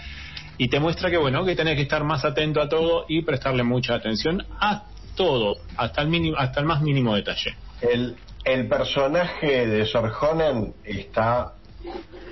y 0.58 0.66
te 0.68 0.80
muestra 0.80 1.08
que 1.08 1.18
bueno, 1.18 1.44
que 1.44 1.54
tenés 1.54 1.76
que 1.76 1.82
estar 1.82 2.02
más 2.02 2.24
atento 2.24 2.60
a 2.60 2.68
todo 2.68 3.06
y 3.08 3.22
prestarle 3.22 3.62
mucha 3.62 3.94
atención 3.94 4.44
a 4.58 4.86
todo, 5.14 5.58
hasta 5.76 6.02
el 6.02 6.08
mínimo, 6.08 6.36
hasta 6.36 6.58
el 6.58 6.66
más 6.66 6.82
mínimo 6.82 7.14
detalle. 7.14 7.54
El, 7.80 8.16
el 8.44 8.66
personaje 8.66 9.68
de 9.68 9.86
Sorjonen 9.86 10.74
está 10.82 11.52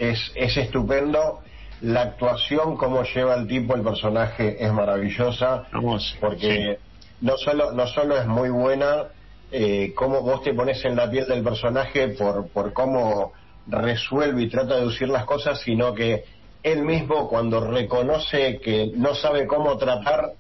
es, 0.01 0.33
es 0.35 0.57
estupendo. 0.57 1.41
La 1.83 2.03
actuación, 2.03 2.77
cómo 2.77 3.03
lleva 3.03 3.35
el 3.35 3.49
tipo 3.49 3.75
el 3.75 3.83
personaje 3.83 4.65
es 4.65 4.73
maravillosa. 4.73 5.65
Vamos, 5.73 6.17
porque 6.21 6.79
no 7.21 7.37
solo 7.37 7.73
no 7.73 7.87
solo 7.89 8.17
es 8.17 8.27
muy 8.27 8.51
buena 8.51 9.09
eh, 9.51 9.93
cómo 9.95 10.23
vos 10.23 10.43
te 10.43 10.55
pones 10.55 10.85
en 10.85 10.97
la 10.97 11.11
piel 11.11 11.27
del 11.27 11.43
personaje 11.43 12.09
por, 12.11 12.49
por 12.49 12.73
cómo 12.73 13.33
resuelve 13.67 14.43
y 14.43 14.49
trata 14.49 14.75
de 14.75 14.81
deducir 14.81 15.09
las 15.09 15.25
cosas, 15.25 15.61
sino 15.61 15.93
que 15.93 16.25
él 16.63 16.83
mismo 16.83 17.29
cuando 17.29 17.61
reconoce 17.61 18.61
que 18.61 18.93
no 18.95 19.15
sabe 19.15 19.47
cómo 19.47 19.77
tratar 19.77 20.33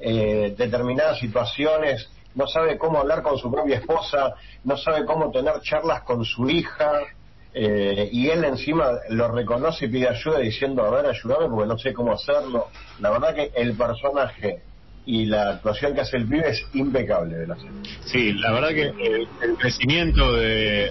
eh, 0.00 0.54
determinadas 0.56 1.18
situaciones, 1.18 2.08
no 2.34 2.46
sabe 2.46 2.78
cómo 2.78 2.98
hablar 2.98 3.22
con 3.22 3.36
su 3.36 3.50
propia 3.50 3.76
esposa, 3.76 4.34
no 4.64 4.76
sabe 4.76 5.04
cómo 5.04 5.30
tener 5.30 5.60
charlas 5.60 6.02
con 6.02 6.24
su 6.24 6.48
hija, 6.48 7.00
eh, 7.54 8.08
y 8.12 8.28
él 8.28 8.44
encima 8.44 8.90
lo 9.08 9.30
reconoce 9.32 9.86
y 9.86 9.88
pide 9.88 10.08
ayuda 10.08 10.38
diciendo, 10.40 10.84
a 10.84 10.90
ver, 10.90 11.06
ayúdame 11.06 11.48
porque 11.48 11.66
no 11.66 11.78
sé 11.78 11.92
cómo 11.92 12.12
hacerlo. 12.12 12.66
La 13.00 13.10
verdad 13.10 13.34
que 13.34 13.50
el 13.56 13.74
personaje 13.76 14.62
y 15.06 15.24
la 15.24 15.52
actuación 15.52 15.94
que 15.94 16.02
hace 16.02 16.18
el 16.18 16.28
pibe 16.28 16.50
es 16.50 16.62
impecable 16.74 17.36
de 17.36 17.46
la 17.46 17.56
serie. 17.56 17.80
Sí, 18.04 18.32
la 18.34 18.52
verdad 18.52 18.68
que 18.68 18.92
el, 19.40 19.56
crecimiento 19.56 20.34
de 20.34 20.90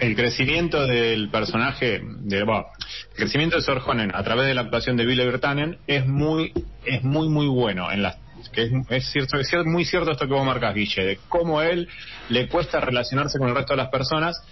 el 0.00 0.16
crecimiento 0.16 0.84
del 0.84 1.30
personaje 1.30 2.00
de 2.02 2.42
bueno, 2.42 2.66
el 3.12 3.16
crecimiento 3.16 3.56
de 3.56 3.62
Sorjonen 3.62 4.10
a 4.14 4.24
través 4.24 4.46
de 4.46 4.54
la 4.54 4.62
actuación 4.62 4.96
de 4.96 5.06
Billy 5.06 5.24
Bertanen 5.24 5.78
es 5.86 6.04
muy 6.06 6.52
es 6.84 7.04
muy 7.04 7.28
muy 7.28 7.46
bueno 7.46 7.92
en 7.92 8.02
las 8.02 8.18
que 8.52 8.64
es, 8.64 8.72
es 8.90 9.12
cierto 9.12 9.38
es 9.38 9.52
muy 9.64 9.84
cierto 9.84 10.10
esto 10.10 10.26
que 10.26 10.34
vos 10.34 10.44
marcas 10.44 10.74
Guille 10.74 11.04
de 11.04 11.18
cómo 11.28 11.62
él 11.62 11.88
le 12.30 12.48
cuesta 12.48 12.80
relacionarse 12.80 13.38
con 13.38 13.48
el 13.48 13.54
resto 13.54 13.74
de 13.74 13.76
las 13.76 13.90
personas 13.90 14.42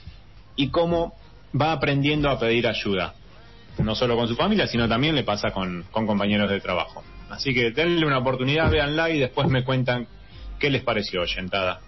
y 0.55 0.71
cómo 0.71 1.15
va 1.59 1.73
aprendiendo 1.73 2.29
a 2.31 2.39
pedir 2.39 2.67
ayuda 2.67 3.15
no 3.79 3.95
solo 3.95 4.17
con 4.17 4.29
su 4.29 4.37
familia 4.37 4.67
sino 4.67 4.89
también 4.89 5.15
le 5.15 5.23
pasa 5.25 5.51
con, 5.53 5.85
compañeros 5.91 6.51
de 6.51 6.61
trabajo 6.61 7.03
así 7.31 7.55
que 7.55 7.71
denle 7.71 8.07
una 8.07 8.19
oportunidad 8.19 8.71
véanla 8.71 9.11
y 9.11 9.19
después 9.19 9.49
me 9.49 9.65
cuentan 9.65 10.07
qué 10.59 10.71
les 10.71 10.83
pareció 10.83 11.23
oyentada 11.23 11.81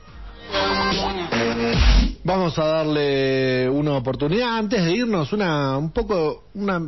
Vamos 2.24 2.58
a 2.58 2.64
darle 2.66 3.68
una 3.68 3.92
oportunidad 3.96 4.56
antes 4.58 4.84
de 4.84 4.92
irnos, 4.92 5.32
una 5.32 5.76
un 5.78 5.90
poco 5.90 6.44
una 6.54 6.80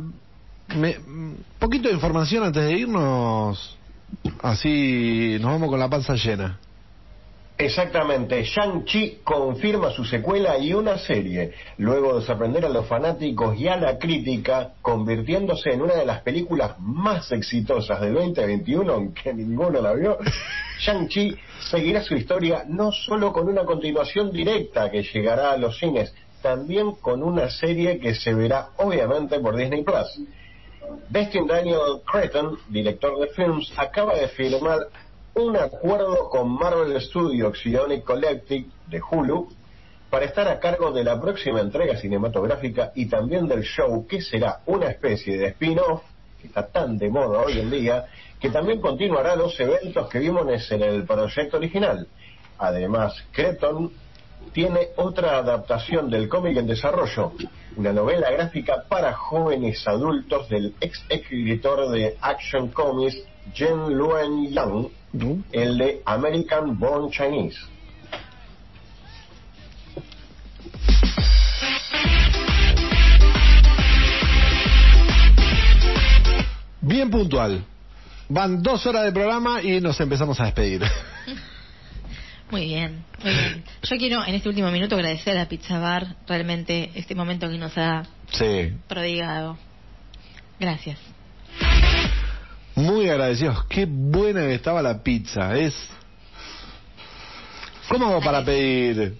me- 0.75 0.97
poquito 1.59 1.87
de 1.89 1.93
información 1.95 2.43
antes 2.43 2.63
de 2.63 2.73
irnos. 2.73 3.77
Así 4.41 5.37
nos 5.41 5.51
vamos 5.51 5.69
con 5.69 5.79
la 5.79 5.89
panza 5.89 6.15
llena. 6.15 6.59
Exactamente, 7.57 8.43
Shang-Chi 8.43 9.21
confirma 9.23 9.89
su 9.91 10.03
secuela 10.03 10.57
y 10.57 10.73
una 10.73 10.97
serie, 10.97 11.53
luego 11.77 12.19
de 12.19 12.25
sorprender 12.25 12.65
a 12.65 12.69
los 12.69 12.85
fanáticos 12.85 13.57
y 13.57 13.69
a 13.69 13.77
la 13.77 13.97
crítica, 13.97 14.73
convirtiéndose 14.81 15.71
en 15.71 15.81
una 15.81 15.95
de 15.95 16.05
las 16.05 16.21
películas 16.21 16.77
más 16.79 17.31
exitosas 17.31 18.01
del 18.01 18.15
2021, 18.15 18.91
aunque 18.91 19.33
ninguno 19.33 19.79
la 19.79 19.93
vio. 19.93 20.17
Shang-Chi 20.79 21.33
seguirá 21.69 22.01
su 22.01 22.15
historia 22.15 22.65
no 22.67 22.91
solo 22.91 23.31
con 23.31 23.47
una 23.47 23.63
continuación 23.63 24.33
directa 24.33 24.91
que 24.91 25.03
llegará 25.03 25.53
a 25.53 25.57
los 25.57 25.79
cines, 25.79 26.13
también 26.41 26.91
con 26.95 27.23
una 27.23 27.49
serie 27.49 27.99
que 27.99 28.15
se 28.15 28.33
verá 28.33 28.71
obviamente 28.77 29.39
por 29.39 29.55
Disney 29.55 29.81
Plus. 29.83 30.19
Destin 31.09 31.47
Daniel 31.47 32.01
Cretton, 32.05 32.57
director 32.69 33.17
de 33.19 33.27
films, 33.27 33.71
acaba 33.77 34.13
de 34.15 34.27
firmar 34.27 34.87
un 35.35 35.57
acuerdo 35.57 36.29
con 36.29 36.49
Marvel 36.49 36.99
Studios 37.01 37.59
y 37.65 38.01
Collective 38.01 38.67
de 38.87 39.01
Hulu 39.01 39.49
para 40.09 40.25
estar 40.25 40.47
a 40.47 40.59
cargo 40.59 40.91
de 40.91 41.03
la 41.03 41.19
próxima 41.19 41.59
entrega 41.59 41.97
cinematográfica 41.97 42.93
y 42.95 43.07
también 43.07 43.47
del 43.47 43.63
show 43.63 44.07
que 44.07 44.21
será 44.21 44.61
una 44.65 44.87
especie 44.87 45.37
de 45.37 45.47
spin-off 45.47 46.03
que 46.41 46.47
está 46.47 46.67
tan 46.67 46.97
de 46.97 47.09
moda 47.09 47.41
hoy 47.41 47.59
en 47.59 47.69
día 47.69 48.05
que 48.39 48.49
también 48.49 48.79
continuará 48.79 49.35
los 49.35 49.59
eventos 49.59 50.07
que 50.09 50.19
vimos 50.19 50.47
en 50.71 50.81
el 50.81 51.03
proyecto 51.03 51.57
original. 51.57 52.07
Además, 52.57 53.13
Creton 53.31 53.91
tiene 54.53 54.89
otra 54.95 55.37
adaptación 55.39 56.09
del 56.09 56.29
cómic 56.29 56.55
en 56.57 56.67
desarrollo, 56.67 57.33
una 57.75 57.91
novela 57.91 58.31
gráfica 58.31 58.85
para 58.87 59.11
jóvenes 59.13 59.85
adultos 59.85 60.47
del 60.47 60.75
ex 60.79 61.03
escritor 61.09 61.89
de 61.89 62.15
Action 62.21 62.69
Comics 62.69 63.17
Jen 63.53 63.97
Luen 63.97 64.49
Yang, 64.51 64.89
el 65.51 65.77
de 65.77 66.01
American 66.05 66.77
Born 66.77 67.09
Chinese. 67.11 67.57
Bien 76.81 77.09
puntual. 77.09 77.63
Van 78.29 78.61
dos 78.61 78.85
horas 78.85 79.03
de 79.05 79.11
programa 79.11 79.61
y 79.61 79.79
nos 79.81 79.99
empezamos 79.99 80.39
a 80.39 80.45
despedir. 80.45 80.81
Muy 82.51 82.65
bien, 82.65 83.03
muy 83.23 83.33
bien. 83.33 83.63
Yo 83.81 83.97
quiero 83.97 84.23
en 84.23 84.35
este 84.35 84.47
último 84.47 84.69
minuto 84.69 84.93
agradecer 84.95 85.35
a 85.39 85.47
Pizza 85.47 85.79
Bar 85.79 86.15
realmente 86.27 86.91
este 86.93 87.15
momento 87.15 87.49
que 87.49 87.57
nos 87.57 87.75
ha 87.75 88.03
Sí. 88.31 88.71
prodigado. 88.87 89.57
Gracias. 90.59 90.99
Muy 93.05 93.11
agradecidos. 93.11 93.65
Qué 93.65 93.85
buena 93.87 94.47
que 94.47 94.55
estaba 94.55 94.81
la 94.81 95.03
pizza. 95.03 95.55
Es. 95.55 95.75
¿Cómo 97.87 98.07
hago 98.07 98.19
para 98.19 98.43
pedir? 98.43 99.15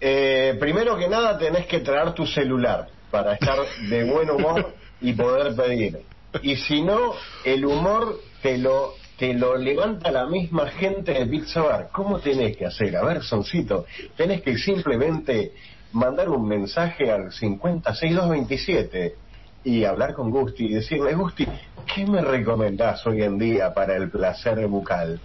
Eh, 0.00 0.56
primero 0.60 0.96
que 0.96 1.08
nada 1.08 1.36
tenés 1.36 1.66
que 1.66 1.80
traer 1.80 2.12
tu 2.12 2.24
celular 2.28 2.86
para 3.10 3.32
estar 3.32 3.58
de 3.88 4.04
buen 4.04 4.30
humor 4.30 4.72
y 5.00 5.12
poder 5.14 5.56
pedir. 5.56 5.98
Y 6.42 6.54
si 6.54 6.80
no, 6.80 7.14
el 7.44 7.64
humor 7.64 8.20
te 8.40 8.56
lo 8.58 8.94
te 9.16 9.34
lo 9.34 9.56
levanta 9.56 10.12
la 10.12 10.26
misma 10.26 10.68
gente 10.68 11.12
de 11.12 11.26
Pizza 11.26 11.60
Bar. 11.62 11.88
¿Cómo 11.90 12.20
tenés 12.20 12.56
que 12.56 12.66
hacer? 12.66 12.96
A 12.96 13.02
ver, 13.02 13.24
Soncito, 13.24 13.84
tenés 14.16 14.42
que 14.42 14.56
simplemente 14.56 15.54
mandar 15.90 16.28
un 16.28 16.46
mensaje 16.46 17.10
al 17.10 17.32
56227 17.32 19.14
y 19.64 19.84
hablar 19.84 20.14
con 20.14 20.30
Gusti 20.30 20.66
y 20.66 20.74
decirle, 20.74 21.14
Gusti, 21.14 21.46
¿qué 21.94 22.06
me 22.06 22.20
recomendás 22.20 23.06
hoy 23.06 23.22
en 23.22 23.38
día 23.38 23.72
para 23.74 23.96
el 23.96 24.10
placer 24.10 24.66
bucal? 24.66 25.20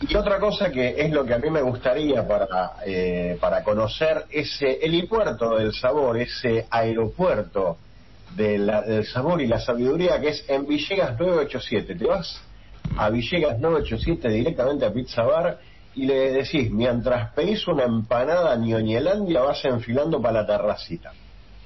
Y 0.00 0.16
otra 0.16 0.38
cosa 0.38 0.70
que 0.70 0.94
es 0.98 1.10
lo 1.10 1.24
que 1.24 1.34
a 1.34 1.38
mí 1.38 1.50
me 1.50 1.62
gustaría 1.62 2.26
para, 2.26 2.74
eh, 2.84 3.38
para 3.40 3.62
conocer 3.62 4.26
ese 4.30 4.84
helipuerto 4.84 5.56
del 5.56 5.72
sabor, 5.72 6.18
ese 6.18 6.66
aeropuerto 6.70 7.78
del 8.36 9.06
sabor 9.06 9.40
y 9.40 9.46
la 9.46 9.60
sabiduría 9.60 10.20
que 10.20 10.30
es 10.30 10.44
en 10.48 10.66
Villegas 10.66 11.18
987. 11.18 11.94
Te 11.94 12.04
vas 12.04 12.42
a 12.96 13.08
Villegas 13.08 13.58
987 13.60 14.28
directamente 14.28 14.84
a 14.84 14.92
Pizza 14.92 15.22
Bar 15.22 15.58
y 15.94 16.06
le 16.06 16.32
decís, 16.32 16.70
mientras 16.70 17.32
pedís 17.32 17.66
una 17.68 17.84
empanada 17.84 18.56
Ñoñelandia 18.56 19.42
vas 19.42 19.64
enfilando 19.64 20.20
para 20.20 20.42
la 20.42 20.46
terracita. 20.46 21.12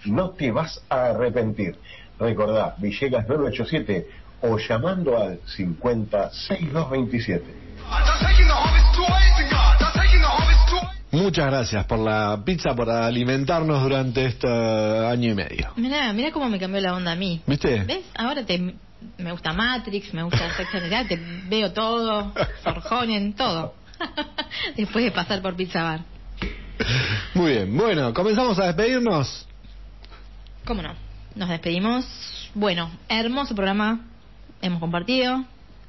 No 0.05 0.31
te 0.31 0.51
vas 0.51 0.83
a 0.89 1.11
arrepentir. 1.11 1.77
Recordá, 2.19 2.75
Villegas 2.79 3.29
987 3.29 4.09
o 4.43 4.59
llamando 4.59 5.17
al 5.17 5.39
506227. 5.47 7.69
Muchas 11.11 11.47
gracias 11.47 11.87
por 11.87 11.99
la 11.99 12.39
pizza, 12.45 12.75
por 12.75 12.91
alimentarnos 12.91 13.83
durante 13.83 14.27
este 14.27 14.47
año 14.47 15.31
y 15.31 15.35
medio. 15.35 15.71
Mira, 15.77 16.13
mira 16.13 16.31
cómo 16.33 16.51
me 16.51 16.59
cambió 16.59 16.83
la 16.83 16.95
onda 16.95 17.13
a 17.13 17.17
mí. 17.17 17.41
¿Viste? 17.47 17.83
¿Ves? 17.85 18.05
Ahora 18.15 18.45
te, 18.45 18.75
me 19.17 19.33
gusta 19.33 19.55
Matrix, 19.55 20.13
me 20.13 20.23
gusta 20.23 20.55
Sex 20.55 20.69
and 20.75 20.91
the 20.91 20.97
City, 20.97 21.17
te 21.17 21.23
veo 21.49 21.73
todo, 21.73 22.35
Sorjonen, 22.63 23.33
todo. 23.33 23.73
Después 24.77 25.03
de 25.05 25.11
pasar 25.11 25.41
por 25.41 25.57
Pizza 25.57 25.83
Bar. 25.83 26.01
Muy 27.35 27.53
bien. 27.53 27.77
Bueno, 27.77 28.13
comenzamos 28.13 28.59
a 28.59 28.67
despedirnos. 28.67 29.48
¿Cómo 30.69 30.83
no? 30.83 30.95
Nos 31.35 31.49
despedimos. 31.49 32.05
Bueno, 32.53 32.91
hermoso 33.09 33.55
programa 33.55 34.05
hemos 34.61 34.81
compartido. 34.81 35.43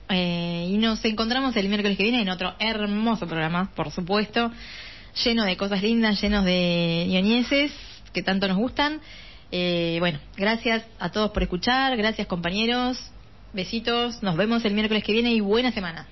Eh, 0.07 0.69
y 0.69 0.77
nos 0.77 1.03
encontramos 1.03 1.53
el 1.57 1.67
miércoles 1.67 1.97
que 1.97 2.03
viene 2.03 2.21
en 2.21 2.29
otro 2.29 2.53
hermoso 2.59 3.27
programa, 3.27 3.71
por 3.75 3.91
supuesto, 3.91 4.49
lleno 5.25 5.43
de 5.43 5.57
cosas 5.57 5.83
lindas, 5.83 6.21
llenos 6.21 6.45
de 6.45 7.07
ñoñeses 7.09 7.73
que 8.13 8.23
tanto 8.23 8.47
nos 8.47 8.55
gustan. 8.55 9.01
Eh, 9.51 9.97
bueno, 9.99 10.19
gracias 10.37 10.85
a 10.97 11.11
todos 11.11 11.31
por 11.31 11.43
escuchar, 11.43 11.97
gracias 11.97 12.25
compañeros, 12.27 12.97
besitos, 13.51 14.23
nos 14.23 14.37
vemos 14.37 14.63
el 14.63 14.73
miércoles 14.75 15.03
que 15.03 15.11
viene 15.11 15.33
y 15.33 15.41
buena 15.41 15.73
semana. 15.73 16.07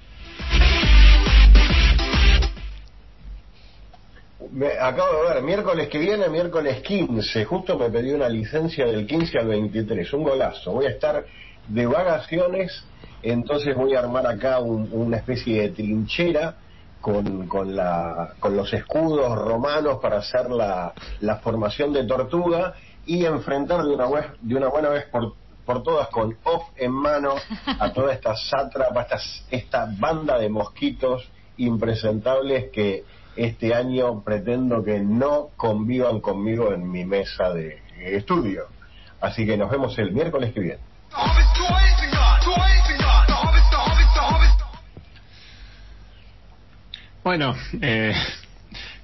Me- 4.52 4.78
acabo 4.80 5.24
de 5.24 5.34
ver, 5.34 5.44
miércoles 5.44 5.88
que 5.90 5.98
viene, 5.98 6.30
miércoles 6.30 6.82
15, 6.84 7.44
justo 7.46 7.78
me 7.78 7.90
pedí 7.90 8.12
una 8.12 8.30
licencia 8.30 8.86
del 8.86 9.08
15 9.08 9.40
al 9.40 9.48
23, 9.48 10.14
un 10.14 10.24
golazo. 10.24 10.72
Voy 10.74 10.86
a 10.86 10.90
estar 10.90 11.26
de 11.68 11.86
vacaciones, 11.88 12.84
entonces 13.24 13.76
voy 13.76 13.96
a 13.96 14.00
armar 14.00 14.28
acá 14.28 14.60
un- 14.60 14.90
una 14.92 15.18
especie 15.18 15.62
de 15.64 15.70
trinchera 15.70 16.58
con, 17.02 17.48
con, 17.48 17.76
la, 17.76 18.36
con 18.40 18.56
los 18.56 18.72
escudos 18.74 19.36
romanos 19.40 19.98
para 20.02 20.18
hacer 20.18 20.50
la, 20.52 20.94
la 21.22 21.38
formación 21.38 21.92
de 21.94 22.06
tortuga 22.06 22.76
y 23.06 23.26
enfrentar 23.26 23.84
de 23.84 23.96
una, 23.96 24.06
vez- 24.08 24.34
de 24.40 24.56
una 24.56 24.68
buena 24.68 24.90
vez 24.90 25.06
por, 25.06 25.34
por 25.66 25.82
todas 25.82 26.10
con 26.10 26.38
off 26.44 26.64
en 26.76 26.92
mano 26.92 27.34
a 27.80 27.92
toda 27.92 28.14
esta 28.14 28.36
sátrapa, 28.36 29.02
esta, 29.02 29.18
esta 29.50 29.88
banda 29.98 30.38
de 30.38 30.50
mosquitos 30.50 31.28
impresentables 31.58 32.70
que 32.72 33.04
este 33.38 33.74
año 33.74 34.24
pretendo 34.24 34.84
que 34.84 35.00
no 35.00 35.50
convivan 35.56 36.20
conmigo 36.20 36.74
en 36.74 36.90
mi 36.92 37.06
mesa 37.06 37.54
de 37.54 37.82
estudio. 38.00 38.64
Así 39.22 39.46
que 39.46 39.58
nos 39.58 39.72
vemos 39.72 39.98
el 39.98 40.12
miércoles 40.12 40.54
que 40.54 40.60
viene. 40.60 40.80
Bueno, 47.24 47.56
eh, 47.82 48.14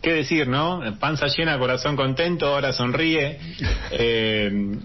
qué 0.01 0.13
decir, 0.13 0.47
¿no? 0.47 0.81
Panza 0.99 1.27
llena, 1.27 1.59
corazón 1.59 1.95
contento, 1.95 2.47
ahora 2.47 2.71
sonríe. 2.71 3.37
Eh, 3.91 4.77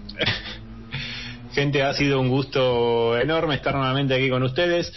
gente, 1.53 1.83
ha 1.83 1.93
sido 1.93 2.19
un 2.19 2.27
gusto 2.27 3.17
enorme 3.17 3.55
estar 3.55 3.75
nuevamente 3.75 4.13
aquí 4.13 4.29
con 4.29 4.43
ustedes. 4.43 4.91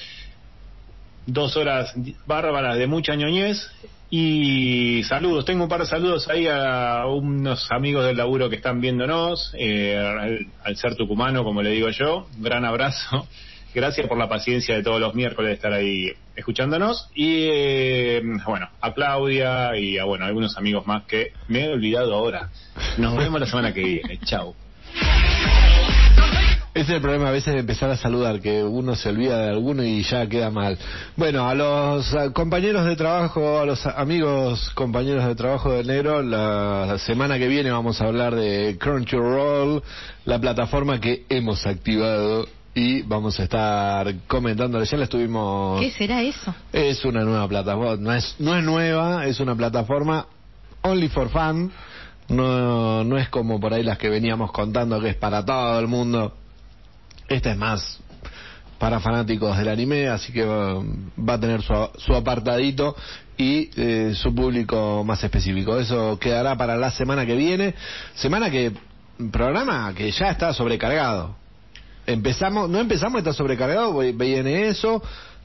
Dos 1.27 1.57
horas 1.57 1.95
bárbaras 2.27 2.79
de 2.79 2.89
mucha 2.89 3.15
ñoñez 3.15 3.71
y 4.15 5.03
saludos. 5.05 5.47
Tengo 5.47 5.63
un 5.63 5.71
par 5.71 5.81
de 5.81 5.87
saludos 5.87 6.29
ahí 6.29 6.47
a 6.47 7.07
unos 7.07 7.73
amigos 7.73 8.05
del 8.05 8.19
laburo 8.19 8.51
que 8.51 8.57
están 8.57 8.79
viéndonos, 8.79 9.55
eh, 9.59 9.97
al, 9.97 10.77
ser 10.77 10.97
tucumano, 10.97 11.45
como 11.45 11.63
le 11.63 11.71
digo 11.71 11.89
yo. 11.89 12.27
Gran 12.37 12.67
abrazo. 12.67 13.27
Gracias 13.75 14.07
por 14.07 14.19
la 14.19 14.29
paciencia 14.29 14.77
de 14.77 14.83
todos 14.83 15.01
los 15.01 15.15
miércoles 15.15 15.49
de 15.49 15.55
estar 15.55 15.73
ahí 15.73 16.13
escuchándonos. 16.37 17.09
Y 17.15 17.47
eh, 17.51 18.23
bueno, 18.47 18.69
a 18.83 18.93
Claudia 18.93 19.79
y 19.79 19.97
a 19.97 20.05
bueno, 20.05 20.27
algunos 20.27 20.59
amigos 20.59 20.87
más 20.87 21.05
que 21.05 21.33
me 21.49 21.65
he 21.65 21.69
olvidado 21.71 22.13
ahora. 22.13 22.51
Nos 22.99 23.17
vemos 23.17 23.41
la 23.41 23.47
semana 23.47 23.73
que 23.73 23.81
viene. 23.81 24.21
Chao. 24.27 24.55
Ese 26.75 26.85
es 26.85 26.97
el 26.97 27.03
problema 27.03 27.29
a 27.29 27.33
veces 27.33 27.53
de 27.53 27.61
empezar 27.61 27.91
a 27.91 27.99
saludar, 27.99 28.41
que 28.41 28.65
uno 28.65 28.97
se 28.97 29.11
olvida 29.11 29.39
de 29.39 29.51
alguno 29.51 29.85
y 29.85 30.03
ya 30.05 30.27
queda 30.27 30.51
mal. 30.51 30.79
Bueno, 31.17 31.47
a 31.47 31.55
los 31.55 32.17
compañeros 32.33 32.87
de 32.87 32.97
trabajo, 32.97 33.59
a 33.61 33.67
los 33.67 33.85
amigos 33.85 34.71
compañeros 34.71 35.27
de 35.27 35.35
trabajo 35.35 35.71
del 35.71 35.87
negro, 35.87 36.23
la 36.23 36.97
semana 37.01 37.39
que 37.39 37.47
viene 37.47 37.71
vamos 37.71 38.01
a 38.01 38.07
hablar 38.07 38.35
de 38.35 38.79
Crunchyroll, 38.81 39.83
la 40.25 40.41
plataforma 40.41 40.99
que 40.99 41.27
hemos 41.29 41.67
activado 41.67 42.49
y 42.75 43.03
vamos 43.03 43.39
a 43.39 43.43
estar 43.43 44.15
comentando. 44.27 44.83
Ya 44.83 44.97
la 44.97 45.05
estuvimos. 45.05 45.79
¿Qué 45.79 45.91
será 45.91 46.23
eso? 46.23 46.55
Es 46.73 47.05
una 47.05 47.23
nueva 47.23 47.47
plataforma, 47.49 47.97
no 47.97 48.15
es, 48.15 48.35
no 48.39 48.57
es 48.57 48.65
nueva, 48.65 49.27
es 49.27 49.41
una 49.41 49.55
plataforma 49.55 50.27
only 50.81 51.09
for 51.09 51.29
fun. 51.29 51.71
No, 52.29 53.05
no 53.05 53.19
es 53.19 53.29
como 53.29 53.61
por 53.61 53.75
ahí 53.75 53.83
las 53.83 53.99
que 53.99 54.09
veníamos 54.09 54.53
contando 54.53 54.99
que 55.01 55.11
es 55.11 55.17
para 55.17 55.45
todo 55.45 55.79
el 55.79 55.87
mundo. 55.87 56.33
Esta 57.33 57.51
es 57.51 57.57
más 57.57 57.99
para 58.79 59.01
fanáticos 59.01 59.57
del 59.57 59.69
anime, 59.69 60.09
así 60.09 60.33
que 60.33 60.45
va, 60.45 61.35
a 61.35 61.41
tener 61.41 61.63
su, 61.63 61.73
su 61.99 62.15
apartadito 62.15 62.97
y 63.39 63.71
eh, 63.77 64.13
su 64.15 64.35
público 64.35 65.03
más 65.05 65.23
específico. 65.25 65.79
Eso 65.79 66.19
quedará 66.19 66.57
para 66.57 66.77
la 66.77 66.91
semana 66.91 67.25
que 67.25 67.35
viene. 67.35 67.75
Semana 68.15 68.51
que, 68.51 68.73
programa 69.31 69.95
que 69.95 70.11
ya 70.11 70.31
está 70.31 70.53
sobrecargado. 70.53 71.37
Empezamos, 72.07 72.69
no 72.69 72.81
empezamos, 72.81 73.19
está 73.19 73.33
sobrecargado, 73.33 73.97
viene 73.99 74.69
eso. 74.69 75.03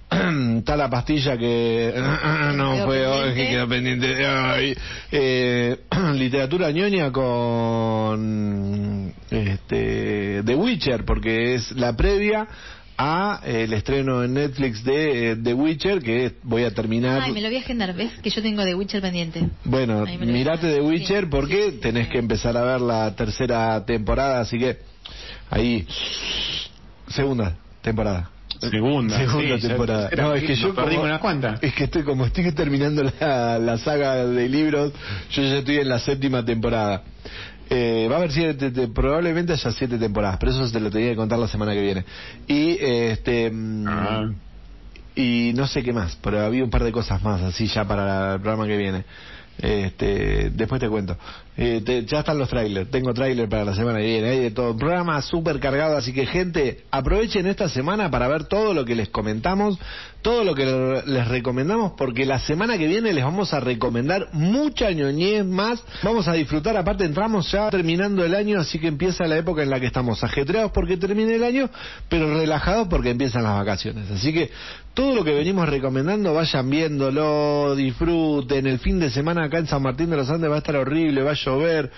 está 0.60 0.78
la 0.78 0.90
pastilla 0.90 1.38
que 1.38 1.94
no 2.56 2.74
Quedó 2.74 2.86
fue 2.86 3.08
hoy, 3.08 3.34
que 3.34 3.50
quedó 3.50 3.68
pendiente. 3.68 4.26
Ay, 4.26 4.76
eh, 5.12 5.78
literatura 6.16 6.72
ñoña 6.72 7.12
con 7.12 9.14
este 9.30 10.44
The 10.46 10.56
Witcher, 10.56 11.04
porque 11.04 11.56
es 11.56 11.72
la 11.74 11.96
previa 11.96 12.48
a 12.98 13.42
eh, 13.46 13.64
el 13.66 13.74
estreno 13.74 14.24
en 14.24 14.34
Netflix 14.34 14.84
de 14.84 15.32
eh, 15.32 15.36
The 15.36 15.54
Witcher, 15.54 16.00
que 16.02 16.36
voy 16.44 16.64
a 16.64 16.74
terminar. 16.74 17.22
Ay, 17.22 17.32
me 17.32 17.42
lo 17.42 17.48
voy 17.50 17.58
a 17.58 17.60
agendar, 17.60 17.94
¿ves? 17.94 18.14
Que 18.24 18.30
yo 18.30 18.42
tengo 18.42 18.64
de 18.64 18.74
Witcher 18.76 19.02
pendiente. 19.02 19.44
Bueno, 19.66 20.06
mirate. 20.20 20.74
The 20.74 20.82
Witcher 20.82 21.26
Sí. 21.26 21.30
porque 21.30 21.72
Sí, 21.72 21.78
tenés 21.82 22.06
sí. 22.06 22.12
que 22.14 22.18
empezar 22.20 22.56
a 22.58 22.64
ver 22.64 22.82
la 22.82 23.14
tercera 23.16 23.86
temporada, 23.86 24.40
así 24.40 24.58
que 24.58 24.78
ahí 25.50 25.86
segunda 27.10 27.56
temporada. 27.82 28.32
Segunda, 28.60 29.18
Segunda 29.18 29.56
sí, 29.58 29.62
ya 29.62 29.68
temporada. 29.70 30.10
tercera, 30.10 30.24
No, 30.28 30.34
es 30.36 30.44
que 30.44 30.56
yo 30.56 30.74
perdimos 30.74 30.96
como, 30.96 31.06
unas 31.06 31.20
cuantas. 31.20 31.64
Es 31.64 31.74
que 31.74 31.84
estoy 31.86 32.04
como 32.04 32.26
estoy 32.26 32.52
terminando 32.54 33.04
la, 33.20 33.60
la 33.60 33.78
saga 33.78 34.16
de 34.26 34.50
libros, 34.50 34.94
yo 35.32 35.44
ya 35.44 35.58
estoy 35.58 35.78
en 35.78 35.90
la 35.90 36.00
séptima 36.00 36.44
temporada. 36.44 37.04
Eh, 37.70 38.08
va 38.10 38.16
a 38.16 38.18
haber 38.20 38.32
siete, 38.32 38.72
te- 38.72 38.88
probablemente 38.88 39.54
haya 39.54 39.72
siete 39.72 39.98
temporadas, 39.98 40.38
pero 40.40 40.52
eso 40.54 40.72
te 40.72 40.80
lo 40.80 40.90
tenía 40.90 41.10
que 41.10 41.16
contar 41.18 41.38
la 41.38 41.48
semana 41.50 41.74
que 41.74 41.82
viene. 41.82 42.06
Y 42.48 42.72
eh, 42.80 43.12
este 43.12 43.52
mm, 43.52 43.86
Ah. 43.88 44.30
y 45.16 45.52
no 45.56 45.68
sé 45.68 45.84
qué 45.84 45.92
más, 45.94 46.18
pero 46.22 46.40
había 46.46 46.64
un 46.64 46.70
par 46.70 46.84
de 46.84 46.92
cosas 46.92 47.22
más 47.24 47.42
así 47.42 47.68
ya 47.68 47.86
para 47.86 48.36
el 48.36 48.40
programa 48.42 48.66
que 48.68 48.78
viene. 48.78 49.04
Este, 49.60 50.50
después 50.52 50.80
te 50.80 50.88
cuento. 50.88 51.18
Eh, 51.60 51.82
te- 51.84 52.06
ya 52.06 52.20
están 52.20 52.38
los 52.38 52.50
trailers, 52.50 52.92
tengo 52.92 53.14
trailer 53.16 53.50
para 53.50 53.66
la 53.66 53.74
semana 53.74 53.98
que 53.98 54.06
viene, 54.06 54.30
hay 54.30 54.40
de 54.42 54.52
todo. 54.52 54.78
Programa 54.78 55.20
súper 55.24 55.60
cargado, 55.60 55.98
así 55.98 56.14
que 56.14 56.28
gente, 56.28 56.84
aprovechen 56.92 57.48
esta 57.48 57.68
semana 57.68 58.12
para 58.12 58.28
ver 58.28 58.44
todo 58.44 58.76
lo 58.76 58.86
que 58.86 58.96
les 58.96 59.10
comentamos, 59.10 59.80
todo 60.22 60.44
lo 60.44 60.54
que 60.56 60.66
le- 60.66 61.06
les 61.06 61.28
recomendamos, 61.28 61.94
porque 61.98 62.26
la 62.26 62.40
semana 62.40 62.78
que 62.78 62.88
viene 62.88 63.14
les 63.14 63.24
vamos 63.24 63.54
a 63.54 63.60
recomendar 63.60 64.28
mucha 64.34 64.92
ñoñez 64.92 65.46
más. 65.46 65.82
Vamos 66.04 66.28
a 66.28 66.34
disfrutar, 66.34 66.76
aparte 66.76 67.06
entramos 67.06 67.50
ya 67.52 67.70
terminando 67.70 68.26
el 68.26 68.36
año, 68.36 68.60
así 68.60 68.78
que 68.80 68.88
empieza 68.88 69.26
la 69.28 69.38
época 69.38 69.64
en 69.64 69.70
la 69.70 69.80
que 69.80 69.86
estamos 69.86 70.24
ajetreados 70.24 70.72
porque 70.72 70.98
termine 70.98 71.36
el 71.36 71.44
año, 71.44 71.70
pero 72.10 72.34
relajados 72.34 72.88
porque 72.90 73.12
empiezan 73.12 73.44
las 73.44 73.54
vacaciones. 73.58 74.10
Así 74.12 74.34
que 74.34 74.50
todo 74.94 75.14
lo 75.16 75.24
que 75.24 75.34
venimos 75.34 75.70
recomendando, 75.70 76.34
vayan 76.34 76.70
viéndolo, 76.70 77.76
disfruten. 77.76 78.66
El 78.68 78.80
fin 78.80 79.00
de 79.00 79.10
semana 79.12 79.46
acá 79.46 79.60
en 79.60 79.68
San 79.68 79.82
Martín 79.82 80.10
de 80.10 80.18
los 80.18 80.30
Andes 80.30 80.50
va 80.50 80.56
a 80.56 80.60
estar 80.60 80.76
horrible, 80.76 81.22
va 81.24 81.32
a 81.32 81.36
llover, 81.36 81.92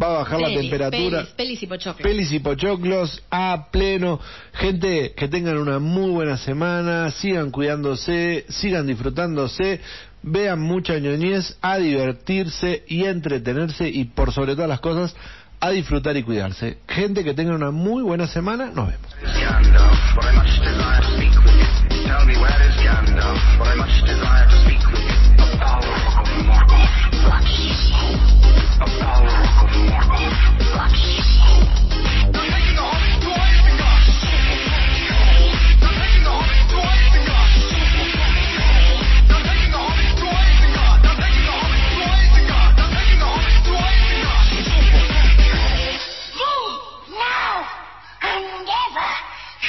va 0.00 0.08
a 0.08 0.18
bajar 0.18 0.40
la 0.40 0.48
temperatura. 0.48 1.18
Pelis, 1.18 1.34
pelis 1.34 1.62
y 1.62 1.66
pochoclos. 1.66 2.02
Pelis 2.02 2.32
y 2.32 2.38
pochoclos 2.40 3.22
a 3.30 3.68
pleno. 3.70 4.20
Gente, 4.52 5.14
que 5.16 5.28
tengan 5.28 5.58
una 5.58 5.78
muy 5.78 6.10
buena 6.10 6.36
semana, 6.36 7.10
sigan 7.10 7.50
cuidándose, 7.50 8.44
sigan 8.48 8.86
disfrutándose, 8.86 9.80
vean 10.22 10.60
mucha 10.60 10.98
ñoñez, 10.98 11.56
a 11.60 11.78
divertirse 11.78 12.84
y 12.88 13.04
a 13.04 13.10
entretenerse 13.10 13.88
y 13.88 14.04
por 14.04 14.32
sobre 14.32 14.54
todas 14.54 14.68
las 14.68 14.80
cosas, 14.80 15.14
a 15.60 15.70
disfrutar 15.70 16.16
y 16.16 16.22
cuidarse. 16.22 16.78
Gente, 16.88 17.24
que 17.24 17.34
tengan 17.34 17.54
una 17.54 17.70
muy 17.70 18.02
buena 18.02 18.26
semana, 18.26 18.70
nos 18.74 18.88
vemos. 18.88 19.14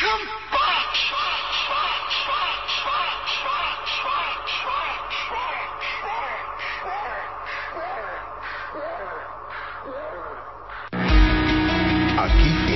Come 0.05 0.54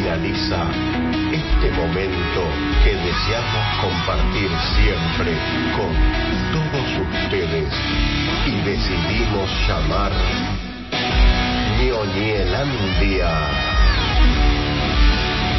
finaliza 0.10 0.66
este 1.32 1.72
momento 1.72 2.42
que 2.84 2.96
deseamos 2.96 3.78
compartir 3.80 4.50
siempre 4.76 5.38
con 5.78 5.94
todos 6.52 7.08
ustedes 7.08 7.72
y 8.48 8.52
decidimos 8.68 9.50
llamar 9.68 10.12
Ñoñelandia. 11.80 13.30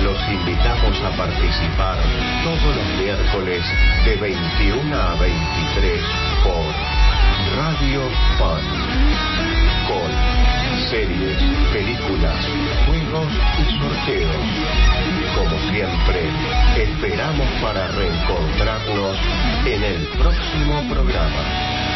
Los 0.03 0.19
invitamos 0.29 1.01
a 1.05 1.17
participar 1.17 1.99
todos 2.43 2.77
los 2.77 2.87
miércoles 2.99 3.63
de 4.05 4.17
21 4.17 4.97
a 4.97 5.15
23 5.15 6.01
por 6.43 7.57
Radio 7.57 8.03
Pan 8.39 8.65
con 9.87 10.50
series, 10.89 11.37
películas, 11.73 12.47
juegos 12.87 13.33
y 13.59 13.79
sorteos. 13.79 14.37
Como 15.35 15.59
siempre, 15.71 16.31
esperamos 16.77 17.49
para 17.63 17.89
reencontrarnos 17.89 19.19
en 19.67 19.83
el 19.83 20.07
próximo 20.19 20.83
programa. 20.89 21.90